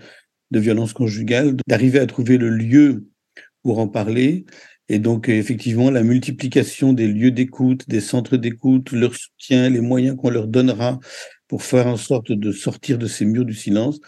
de 0.50 0.60
violences 0.60 0.92
conjugales, 0.92 1.56
d'arriver 1.66 1.98
à 1.98 2.06
trouver 2.06 2.38
le 2.38 2.50
lieu 2.50 3.06
pour 3.62 3.78
en 3.78 3.88
parler 3.88 4.44
et 4.92 4.98
donc, 4.98 5.28
effectivement, 5.28 5.88
la 5.88 6.02
multiplication 6.02 6.92
des 6.92 7.06
lieux 7.06 7.30
d'écoute, 7.30 7.88
des 7.88 8.00
centres 8.00 8.36
d'écoute, 8.36 8.90
leur 8.90 9.14
soutien, 9.14 9.70
les 9.70 9.80
moyens 9.80 10.16
qu'on 10.16 10.30
leur 10.30 10.48
donnera 10.48 10.98
pour 11.46 11.62
faire 11.62 11.86
en 11.86 11.96
sorte 11.96 12.32
de 12.32 12.50
sortir 12.50 12.98
de 12.98 13.06
ces 13.06 13.24
murs 13.24 13.44
du 13.44 13.54
silence, 13.54 14.00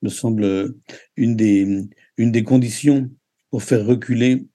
me 0.00 0.08
semble 0.08 0.74
une 1.16 1.36
des, 1.36 1.86
une 2.16 2.32
des 2.32 2.44
conditions 2.44 3.10
pour 3.50 3.62
faire 3.62 3.84
reculer 3.84 4.46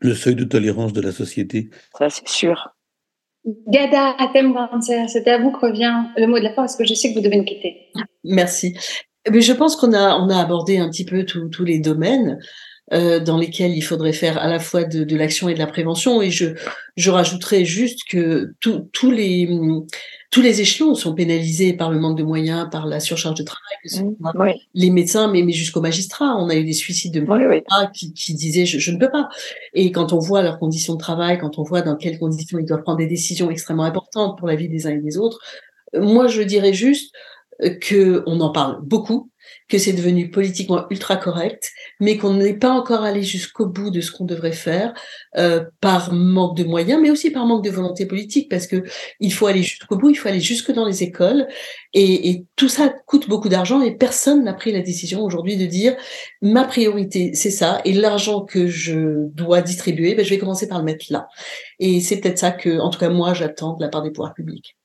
le 0.00 0.14
seuil 0.14 0.34
de 0.34 0.44
tolérance 0.44 0.92
de 0.92 1.00
la 1.00 1.10
société. 1.10 1.70
Ça, 1.96 2.10
c'est 2.10 2.28
sûr. 2.28 2.76
Gada 3.66 4.14
Atem 4.18 4.54
c'était 5.08 5.30
à 5.30 5.38
vous 5.38 5.50
que 5.50 5.66
revient 5.66 5.94
le 6.16 6.26
mot 6.26 6.38
de 6.38 6.44
la 6.44 6.50
fin 6.50 6.62
parce 6.62 6.76
que 6.76 6.84
je 6.84 6.94
sais 6.94 7.10
que 7.10 7.14
vous 7.14 7.24
devez 7.24 7.36
nous 7.36 7.44
quitter. 7.44 7.88
Merci. 8.24 8.76
Mais 9.30 9.40
je 9.40 9.52
pense 9.52 9.76
qu'on 9.76 9.92
a, 9.92 10.16
on 10.16 10.28
a 10.28 10.38
abordé 10.38 10.78
un 10.78 10.88
petit 10.88 11.04
peu 11.04 11.24
tous 11.24 11.64
les 11.64 11.78
domaines 11.78 12.38
euh, 12.92 13.20
dans 13.20 13.36
lesquels 13.36 13.76
il 13.76 13.82
faudrait 13.82 14.14
faire 14.14 14.38
à 14.38 14.48
la 14.48 14.58
fois 14.58 14.84
de, 14.84 15.04
de 15.04 15.16
l'action 15.16 15.48
et 15.48 15.54
de 15.54 15.58
la 15.58 15.66
prévention. 15.66 16.22
Et 16.22 16.30
je, 16.30 16.46
je 16.96 17.10
rajouterais 17.10 17.64
juste 17.64 18.00
que 18.08 18.54
tous 18.60 19.10
les 19.10 19.46
tous 20.30 20.42
les 20.42 20.60
échelons 20.60 20.94
sont 20.94 21.14
pénalisés 21.14 21.72
par 21.72 21.90
le 21.90 21.98
manque 21.98 22.18
de 22.18 22.22
moyens, 22.22 22.68
par 22.70 22.86
la 22.86 23.00
surcharge 23.00 23.38
de 23.38 23.44
travail. 23.44 24.12
Mm, 24.18 24.52
les 24.74 24.90
médecins, 24.90 25.30
mais, 25.30 25.42
mais 25.42 25.52
jusqu'aux 25.52 25.80
magistrats, 25.80 26.36
on 26.36 26.48
a 26.50 26.54
eu 26.54 26.64
des 26.64 26.74
suicides 26.74 27.14
de 27.14 27.20
oui, 27.20 27.26
magistrats. 27.26 27.86
Qui, 27.88 28.12
qui, 28.12 28.34
disaient 28.34 28.66
je, 28.66 28.78
je, 28.78 28.90
ne 28.90 28.98
peux 28.98 29.10
pas. 29.10 29.28
Et 29.72 29.90
quand 29.90 30.12
on 30.12 30.18
voit 30.18 30.42
leurs 30.42 30.58
conditions 30.58 30.94
de 30.94 30.98
travail, 30.98 31.38
quand 31.38 31.58
on 31.58 31.62
voit 31.62 31.82
dans 31.82 31.96
quelles 31.96 32.18
conditions 32.18 32.58
ils 32.58 32.66
doivent 32.66 32.82
prendre 32.82 32.98
des 32.98 33.06
décisions 33.06 33.50
extrêmement 33.50 33.84
importantes 33.84 34.38
pour 34.38 34.48
la 34.48 34.54
vie 34.54 34.68
des 34.68 34.86
uns 34.86 34.90
et 34.90 34.98
des 34.98 35.16
autres, 35.16 35.40
euh, 35.94 36.02
moi 36.02 36.26
je 36.26 36.42
dirais 36.42 36.74
juste 36.74 37.14
que 37.80 38.22
on 38.26 38.40
en 38.40 38.50
parle 38.50 38.78
beaucoup, 38.82 39.30
que 39.68 39.78
c'est 39.78 39.92
devenu 39.92 40.30
politiquement 40.30 40.86
ultra 40.90 41.16
correct, 41.16 41.72
mais 42.00 42.16
qu'on 42.16 42.34
n'est 42.34 42.56
pas 42.56 42.70
encore 42.70 43.02
allé 43.02 43.22
jusqu'au 43.22 43.66
bout 43.66 43.90
de 43.90 44.00
ce 44.00 44.10
qu'on 44.10 44.24
devrait 44.24 44.52
faire 44.52 44.94
euh, 45.36 45.64
par 45.80 46.12
manque 46.12 46.56
de 46.56 46.64
moyens, 46.64 47.00
mais 47.02 47.10
aussi 47.10 47.30
par 47.30 47.44
manque 47.44 47.64
de 47.64 47.70
volonté 47.70 48.06
politique, 48.06 48.50
parce 48.50 48.66
que 48.66 48.82
il 49.20 49.32
faut 49.32 49.46
aller 49.46 49.62
jusqu'au 49.62 49.96
bout, 49.96 50.10
il 50.10 50.16
faut 50.16 50.28
aller 50.28 50.40
jusque 50.40 50.72
dans 50.72 50.86
les 50.86 51.02
écoles, 51.02 51.46
et, 51.92 52.30
et 52.30 52.46
tout 52.56 52.68
ça 52.68 52.88
coûte 53.06 53.28
beaucoup 53.28 53.48
d'argent, 53.48 53.82
et 53.82 53.94
personne 53.94 54.44
n'a 54.44 54.54
pris 54.54 54.72
la 54.72 54.80
décision 54.80 55.22
aujourd'hui 55.22 55.56
de 55.56 55.66
dire 55.66 55.96
ma 56.40 56.64
priorité 56.64 57.32
c'est 57.34 57.50
ça, 57.50 57.80
et 57.84 57.92
l'argent 57.92 58.42
que 58.42 58.66
je 58.68 59.26
dois 59.34 59.60
distribuer, 59.60 60.14
ben, 60.14 60.24
je 60.24 60.30
vais 60.30 60.38
commencer 60.38 60.66
par 60.68 60.78
le 60.78 60.84
mettre 60.84 61.06
là. 61.10 61.28
Et 61.78 62.00
c'est 62.00 62.20
peut-être 62.20 62.38
ça 62.38 62.50
que, 62.52 62.78
en 62.78 62.90
tout 62.90 62.98
cas 62.98 63.10
moi, 63.10 63.34
j'attends 63.34 63.74
de 63.76 63.82
la 63.82 63.88
part 63.88 64.02
des 64.02 64.10
pouvoirs 64.10 64.34
publics. 64.34 64.77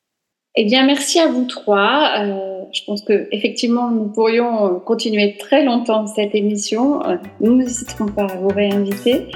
Eh 0.56 0.64
bien, 0.64 0.86
merci 0.86 1.18
à 1.18 1.26
vous 1.26 1.46
trois. 1.46 2.12
Euh, 2.20 2.60
je 2.72 2.82
pense 2.84 3.02
que 3.02 3.26
effectivement, 3.32 3.90
nous 3.90 4.04
pourrions 4.04 4.66
euh, 4.66 4.78
continuer 4.78 5.36
très 5.36 5.64
longtemps 5.64 6.06
cette 6.06 6.34
émission. 6.34 7.04
Euh, 7.04 7.16
nous 7.40 7.56
n'hésiterons 7.56 8.06
pas 8.06 8.26
à 8.26 8.36
vous 8.36 8.48
réinviter. 8.48 9.26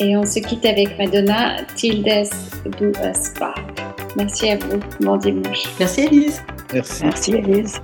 Et 0.00 0.16
on 0.16 0.26
se 0.26 0.38
quitte 0.40 0.66
avec 0.66 0.98
Madonna, 0.98 1.56
Tildes 1.76 2.28
do 2.78 2.88
Us 2.88 3.32
Merci 4.16 4.50
à 4.50 4.56
vous. 4.56 4.80
Bon 5.00 5.16
dimanche. 5.16 5.64
Merci 5.78 6.02
Elise. 6.02 6.42
Merci. 6.74 7.04
Merci 7.04 7.34
Elise. 7.34 7.80